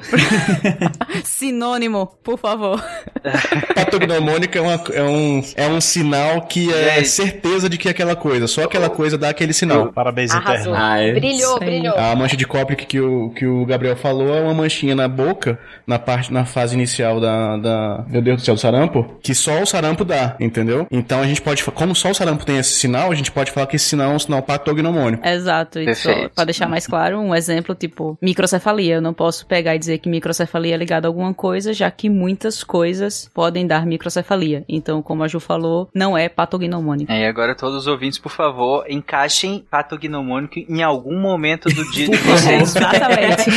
Sinônimo, 1.24 2.06
por 2.22 2.38
favor. 2.38 2.82
Patognomônica 3.74 4.58
é, 4.58 4.62
uma- 4.62 4.80
é 4.92 5.02
um, 5.02 5.42
é 5.56 5.66
um 5.68 5.80
sinal 5.80 6.42
que 6.42 6.72
é 6.72 7.02
certeza 7.04 7.68
de 7.68 7.78
que 7.78 7.88
é 7.88 7.90
aquela 7.90 8.16
coisa. 8.16 8.46
Só 8.46 8.64
aquela 8.64 8.90
coisa 8.90 9.16
dá 9.18 9.28
aquele 9.30 9.52
sinal. 9.52 9.92
Parabéns, 9.92 10.30
Arrasou. 10.32 10.74
Ah, 10.74 10.98
é. 10.98 11.12
Brilhou, 11.12 11.34
Isso 11.36 11.58
aí. 11.62 11.66
brilhou. 11.70 11.94
A 11.98 12.14
mancha 12.16 12.36
de 12.36 12.46
Koplik 12.46 12.86
que 12.86 13.00
o, 13.00 13.30
que 13.30 13.46
o 13.46 13.64
Gabriel 13.66 13.96
falou 13.96 14.34
é 14.34 14.40
uma 14.40 14.54
manchinha 14.54 14.94
na 14.94 15.08
boca, 15.08 15.58
na 15.86 15.98
parte, 15.98 16.32
na 16.32 16.44
fase 16.44 16.74
inicial 16.74 17.20
da, 17.20 17.56
da, 17.56 18.04
meu 18.08 18.20
Deus 18.22 18.40
do 18.40 18.44
céu, 18.44 18.54
do 18.54 18.60
sarampo, 18.60 19.18
que 19.22 19.34
só 19.34 19.60
o 19.62 19.66
sarampo 19.66 20.04
dá, 20.04 20.36
entendeu? 20.40 20.86
Então 20.90 21.20
a 21.20 21.26
gente 21.26 21.40
pode, 21.42 21.62
como 21.64 21.94
só 21.94 22.10
o 22.10 22.14
sarampo 22.14 22.44
tem 22.44 22.58
esse 22.58 22.74
sinal, 22.74 23.10
a 23.10 23.14
gente 23.14 23.30
pode 23.30 23.50
falar 23.50 23.66
que 23.66 23.76
esse 23.76 23.86
sinal 23.86 24.12
é 24.12 24.14
um 24.14 24.18
sinal 24.18 24.42
patognomônico. 24.42 25.26
Exato. 25.26 25.78
E 25.78 25.94
só, 25.94 26.08
Perfeito. 26.10 26.34
pra 26.34 26.44
deixar 26.54 26.68
mais 26.68 26.86
claro, 26.86 27.18
um 27.18 27.34
exemplo 27.34 27.74
tipo 27.74 28.16
microcefalia. 28.22 28.94
Eu 28.94 29.02
não 29.02 29.12
posso 29.12 29.46
pegar 29.46 29.74
e 29.74 29.78
dizer 29.78 29.98
que 29.98 30.08
microcefalia 30.08 30.74
é 30.74 30.76
ligada 30.76 31.08
a 31.08 31.10
alguma 31.10 31.34
coisa, 31.34 31.72
já 31.72 31.90
que 31.90 32.08
muitas 32.08 32.62
coisas 32.62 33.30
podem 33.34 33.66
dar 33.66 33.84
microcefalia. 33.84 34.64
Então, 34.68 35.02
como 35.02 35.24
a 35.24 35.28
Ju 35.28 35.40
falou, 35.40 35.88
não 35.94 36.16
é 36.16 36.28
patognomônico. 36.28 37.10
É, 37.10 37.22
e 37.22 37.26
agora 37.26 37.54
todos 37.54 37.78
os 37.78 37.86
ouvintes, 37.86 38.18
por 38.18 38.30
favor, 38.30 38.84
encaixem 38.88 39.64
patognomônico 39.70 40.58
em 40.58 40.82
algum 40.82 41.18
momento 41.20 41.68
do 41.68 41.90
dia 41.90 42.08
de 42.08 42.16
vocês 42.18 42.74
Exatamente. 42.76 43.50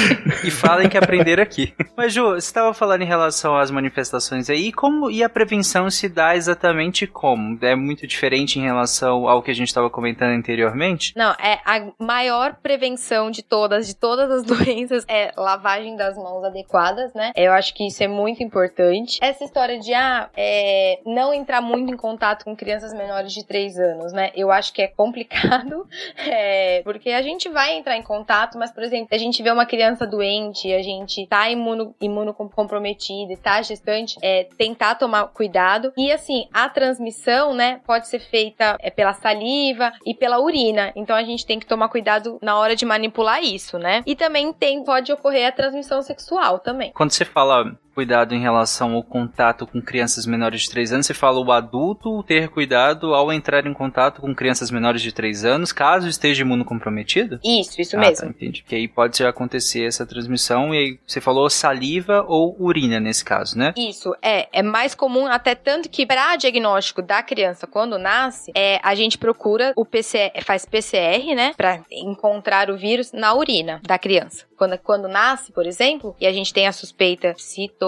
e 0.44 0.52
falem 0.52 0.90
que 0.90 0.98
aprenderam 0.98 1.44
aqui. 1.44 1.74
Mas 1.96 2.14
Ju, 2.14 2.30
você 2.30 2.38
estava 2.38 2.74
falando 2.74 3.04
em 3.04 3.08
relação 3.08 3.56
às 3.56 3.70
manifestações 3.70 4.50
aí, 4.50 4.68
e 4.68 4.72
como 4.72 5.12
e 5.12 5.24
a 5.24 5.30
prevenção 5.30 5.90
se 5.90 6.10
dá 6.10 6.36
exatamente 6.36 7.06
como? 7.06 7.58
É 7.62 7.76
muito 7.76 8.08
diferente 8.08 8.60
em 8.60 8.64
relação 8.64 9.28
ao 9.28 9.42
que 9.42 9.52
a 9.52 9.54
gente 9.54 9.68
estava 9.68 9.90
comentando 9.90 10.32
anteriormente? 10.32 11.14
Não, 11.16 11.32
é 11.32 11.60
a 11.66 11.88
maior 12.00 12.56
prevenção 12.56 12.87
de 13.32 13.44
todas, 13.44 13.88
de 13.88 13.96
todas 13.96 14.30
as 14.32 14.44
doenças, 14.46 15.06
é 15.08 15.32
lavagem 15.36 15.96
das 15.96 16.16
mãos 16.16 16.44
adequadas, 16.44 17.14
né? 17.14 17.32
Eu 17.36 17.52
acho 17.52 17.74
que 17.74 17.88
isso 17.88 18.04
é 18.04 18.08
muito 18.08 18.44
importante. 18.44 19.20
Essa 19.22 19.44
história 19.44 19.80
de, 19.80 19.94
ah, 19.94 20.30
é, 20.36 21.00
não 21.06 21.34
entrar 21.34 21.62
muito 21.62 21.92
em 21.92 21.98
contato 21.98 22.46
com 22.46 22.56
crianças 22.56 22.94
menores 22.94 23.34
de 23.34 23.46
3 23.46 23.80
anos, 23.80 24.14
né? 24.14 24.32
Eu 24.36 24.52
acho 24.52 24.74
que 24.74 24.82
é 24.82 24.88
complicado, 24.88 25.88
é, 26.18 26.82
porque 26.84 27.12
a 27.12 27.22
gente 27.22 27.50
vai 27.50 27.76
entrar 27.76 27.98
em 27.98 28.04
contato, 28.04 28.58
mas, 28.58 28.72
por 28.72 28.84
exemplo, 28.84 29.10
a 29.12 29.18
gente 29.18 29.42
vê 29.42 29.52
uma 29.52 29.66
criança 29.66 30.06
doente, 30.06 30.74
a 30.74 30.82
gente 30.82 31.26
tá 31.28 31.50
imuno, 31.50 31.96
imunocomprometida 32.00 33.34
e 33.34 33.38
tá 33.38 33.62
gestante, 33.62 34.18
é, 34.22 34.48
tentar 34.58 34.96
tomar 34.96 35.28
cuidado. 35.28 35.92
E, 35.98 36.12
assim, 36.12 36.48
a 36.54 36.70
transmissão, 36.70 37.54
né, 37.54 37.82
pode 37.86 38.08
ser 38.08 38.20
feita 38.20 38.78
é, 38.80 38.90
pela 38.90 39.14
saliva 39.14 39.92
e 40.06 40.14
pela 40.14 40.40
urina. 40.40 40.92
Então, 40.96 41.16
a 41.16 41.24
gente 41.24 41.46
tem 41.46 41.60
que 41.60 41.66
tomar 41.66 41.90
cuidado 41.90 42.38
na 42.42 42.58
hora 42.58 42.76
de 42.78 42.86
manipular 42.86 43.44
isso, 43.44 43.78
né? 43.78 44.04
E 44.06 44.16
também 44.16 44.54
tem, 44.54 44.84
pode 44.84 45.12
ocorrer 45.12 45.48
a 45.48 45.52
transmissão 45.52 46.02
sexual 46.02 46.60
também. 46.60 46.92
Quando 46.94 47.12
você 47.12 47.26
fala 47.26 47.78
cuidado 47.98 48.36
em 48.36 48.40
relação 48.40 48.94
ao 48.94 49.02
contato 49.02 49.66
com 49.66 49.82
crianças 49.82 50.28
menores 50.28 50.62
de 50.62 50.70
3 50.70 50.94
anos, 50.94 51.08
você 51.08 51.16
fala 51.16 51.40
o 51.40 51.52
adulto 51.52 52.22
ter 52.22 52.48
cuidado 52.48 53.16
ao 53.16 53.34
entrar 53.34 53.66
em 53.66 53.74
contato 53.74 54.22
com 54.22 54.36
crianças 54.36 54.70
menores 54.70 55.02
de 55.02 55.12
3 55.12 55.44
anos, 55.44 55.72
caso 55.72 56.08
esteja 56.08 56.44
imunocomprometido? 56.44 57.40
Isso, 57.44 57.82
isso 57.82 57.98
Ah, 57.98 58.02
mesmo. 58.02 58.18
Tá, 58.18 58.28
entendi. 58.28 58.64
Que 58.68 58.76
aí 58.76 58.88
pode 58.88 59.26
acontecer 59.26 59.84
essa 59.84 60.06
transmissão 60.06 60.76
e 60.76 60.78
aí 60.78 61.00
você 61.08 61.20
falou 61.20 61.50
saliva 61.50 62.24
ou 62.28 62.56
urina 62.60 63.00
nesse 63.00 63.26
caso, 63.26 63.58
né? 63.58 63.74
Isso, 63.76 64.16
é, 64.22 64.48
é 64.54 64.62
mais 64.62 64.94
comum, 64.94 65.26
até 65.26 65.56
tanto 65.56 65.90
que 65.90 66.06
para 66.06 66.36
diagnóstico 66.36 67.02
da 67.02 67.24
criança 67.24 67.66
quando 67.66 67.98
nasce, 67.98 68.52
é, 68.54 68.80
a 68.84 68.94
gente 68.94 69.18
procura 69.18 69.74
o 69.76 69.84
PCR, 69.84 70.40
faz 70.44 70.66
PCR, 70.66 71.34
né, 71.34 71.52
para 71.58 71.80
encontrar 71.92 72.70
o 72.70 72.78
vírus 72.78 73.12
na 73.12 73.34
urina 73.34 73.82
da 73.82 73.98
criança. 73.98 74.46
Quando, 74.56 74.78
quando 74.80 75.08
nasce, 75.08 75.52
por 75.52 75.66
exemplo, 75.66 76.16
e 76.20 76.28
a 76.28 76.32
gente 76.32 76.54
tem 76.54 76.68
a 76.68 76.72
suspeita 76.72 77.34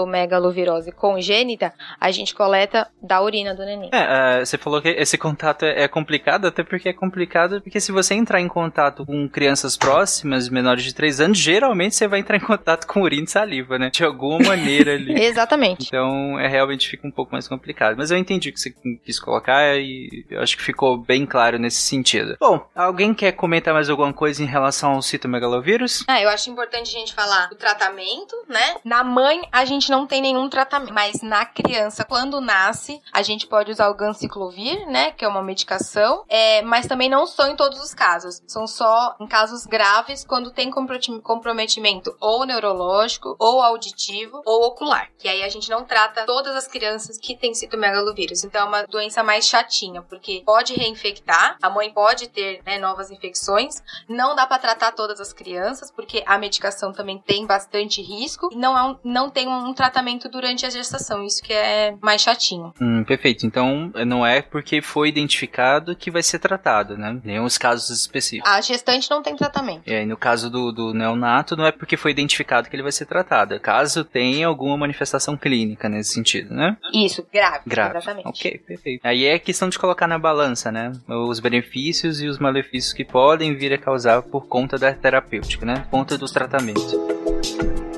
citomegalovirose 0.00 0.92
congênita, 0.92 1.72
a 2.00 2.10
gente 2.10 2.34
coleta 2.34 2.88
da 3.02 3.20
urina 3.22 3.54
do 3.54 3.64
neném. 3.64 3.90
É, 3.92 4.38
é, 4.40 4.44
você 4.44 4.56
falou 4.56 4.80
que 4.80 4.88
esse 4.88 5.18
contato 5.18 5.64
é, 5.64 5.82
é 5.82 5.88
complicado, 5.88 6.46
até 6.46 6.62
porque 6.62 6.88
é 6.88 6.92
complicado, 6.92 7.60
porque 7.60 7.80
se 7.80 7.92
você 7.92 8.14
entrar 8.14 8.40
em 8.40 8.48
contato 8.48 9.04
com 9.04 9.28
crianças 9.28 9.76
próximas, 9.76 10.48
menores 10.48 10.84
de 10.84 10.94
3 10.94 11.20
anos, 11.20 11.38
geralmente 11.38 11.94
você 11.94 12.08
vai 12.08 12.20
entrar 12.20 12.36
em 12.36 12.40
contato 12.40 12.86
com 12.86 13.02
urina 13.02 13.24
e 13.24 13.30
saliva, 13.30 13.78
né? 13.78 13.90
De 13.90 14.04
alguma 14.04 14.38
maneira 14.48 14.94
ali. 14.94 15.20
Exatamente. 15.20 15.86
Então, 15.86 16.38
é 16.38 16.48
realmente 16.48 16.88
fica 16.88 17.06
um 17.06 17.10
pouco 17.10 17.32
mais 17.32 17.46
complicado. 17.46 17.96
Mas 17.96 18.10
eu 18.10 18.18
entendi 18.18 18.50
o 18.50 18.52
que 18.52 18.60
você 18.60 18.74
quis 19.04 19.20
colocar 19.20 19.76
e 19.76 20.24
eu 20.30 20.40
acho 20.40 20.56
que 20.56 20.62
ficou 20.62 20.96
bem 20.96 21.26
claro 21.26 21.58
nesse 21.58 21.82
sentido. 21.82 22.36
Bom, 22.40 22.66
alguém 22.74 23.12
quer 23.14 23.32
comentar 23.32 23.74
mais 23.74 23.90
alguma 23.90 24.12
coisa 24.12 24.42
em 24.42 24.46
relação 24.46 24.92
ao 24.92 25.02
citomegalovírus? 25.02 26.04
Ah, 26.08 26.20
eu 26.20 26.28
acho 26.28 26.50
importante 26.50 26.94
a 26.94 26.98
gente 26.98 27.14
falar 27.14 27.48
do 27.48 27.56
tratamento, 27.56 28.34
né? 28.48 28.76
Na 28.84 29.04
mãe, 29.04 29.42
a 29.52 29.64
gente 29.64 29.89
não 29.90 30.06
tem 30.06 30.22
nenhum 30.22 30.48
tratamento. 30.48 30.94
Mas 30.94 31.20
na 31.22 31.44
criança, 31.44 32.04
quando 32.04 32.40
nasce, 32.40 33.00
a 33.12 33.22
gente 33.22 33.46
pode 33.46 33.70
usar 33.70 33.88
o 33.88 33.94
ganciclovir, 33.94 34.86
né? 34.86 35.10
Que 35.10 35.24
é 35.24 35.28
uma 35.28 35.42
medicação. 35.42 36.24
É, 36.28 36.62
mas 36.62 36.86
também 36.86 37.08
não 37.08 37.26
são 37.26 37.50
em 37.50 37.56
todos 37.56 37.80
os 37.80 37.92
casos. 37.92 38.42
São 38.46 38.66
só 38.66 39.16
em 39.20 39.26
casos 39.26 39.66
graves, 39.66 40.24
quando 40.24 40.50
tem 40.50 40.70
comprometimento 40.70 42.16
ou 42.20 42.46
neurológico, 42.46 43.36
ou 43.38 43.62
auditivo, 43.62 44.42
ou 44.44 44.66
ocular. 44.66 45.10
E 45.22 45.28
aí 45.28 45.42
a 45.42 45.48
gente 45.48 45.68
não 45.68 45.84
trata 45.84 46.24
todas 46.24 46.54
as 46.56 46.66
crianças 46.66 47.18
que 47.18 47.36
têm 47.36 47.54
citomegalovírus. 47.54 48.44
Então 48.44 48.62
é 48.62 48.64
uma 48.64 48.82
doença 48.84 49.22
mais 49.22 49.46
chatinha, 49.46 50.02
porque 50.02 50.42
pode 50.46 50.74
reinfectar, 50.74 51.56
a 51.60 51.70
mãe 51.70 51.92
pode 51.92 52.28
ter 52.28 52.62
né, 52.64 52.78
novas 52.78 53.10
infecções. 53.10 53.82
Não 54.08 54.34
dá 54.34 54.46
para 54.46 54.58
tratar 54.58 54.92
todas 54.92 55.20
as 55.20 55.32
crianças, 55.32 55.90
porque 55.90 56.22
a 56.26 56.38
medicação 56.38 56.92
também 56.92 57.18
tem 57.18 57.46
bastante 57.46 58.02
risco. 58.02 58.48
Não, 58.54 58.76
é 58.76 58.82
um, 58.82 58.98
não 59.04 59.30
tem 59.30 59.48
um 59.48 59.69
tratamento 59.74 60.28
durante 60.28 60.66
a 60.66 60.70
gestação. 60.70 61.24
Isso 61.24 61.42
que 61.42 61.52
é 61.52 61.94
mais 62.00 62.22
chatinho. 62.22 62.72
Hum, 62.80 63.04
perfeito. 63.04 63.46
Então 63.46 63.92
não 64.06 64.26
é 64.26 64.42
porque 64.42 64.80
foi 64.80 65.08
identificado 65.08 65.96
que 65.96 66.10
vai 66.10 66.22
ser 66.22 66.38
tratado, 66.38 66.96
né? 66.96 67.18
Nenhum 67.24 67.44
os 67.44 67.58
casos 67.58 67.90
específicos. 67.90 68.50
A 68.50 68.60
gestante 68.60 69.10
não 69.10 69.22
tem 69.22 69.36
tratamento. 69.36 69.82
E 69.86 69.94
aí, 69.94 70.06
no 70.06 70.16
caso 70.16 70.50
do, 70.50 70.72
do 70.72 70.94
neonato, 70.94 71.56
não 71.56 71.66
é 71.66 71.72
porque 71.72 71.96
foi 71.96 72.10
identificado 72.10 72.68
que 72.68 72.76
ele 72.76 72.82
vai 72.82 72.92
ser 72.92 73.06
tratado. 73.06 73.54
É 73.54 73.58
caso 73.58 74.04
tenha 74.04 74.46
alguma 74.46 74.76
manifestação 74.76 75.36
clínica 75.36 75.88
nesse 75.88 76.14
sentido, 76.14 76.54
né? 76.54 76.76
Isso, 76.92 77.26
grave. 77.32 77.62
Grave. 77.66 77.98
Exatamente. 77.98 78.28
Ok, 78.28 78.58
perfeito. 78.58 79.06
Aí 79.06 79.24
é 79.26 79.38
questão 79.38 79.68
de 79.68 79.78
colocar 79.78 80.06
na 80.06 80.18
balança, 80.18 80.70
né? 80.70 80.92
Os 81.08 81.40
benefícios 81.40 82.20
e 82.20 82.26
os 82.26 82.38
malefícios 82.38 82.92
que 82.92 83.04
podem 83.04 83.54
vir 83.56 83.72
a 83.72 83.78
causar 83.78 84.22
por 84.22 84.46
conta 84.46 84.78
da 84.78 84.92
terapêutica, 84.92 85.64
né? 85.66 85.74
Por 85.80 85.90
conta 85.90 86.18
do 86.18 86.26
tratamento. 86.26 87.89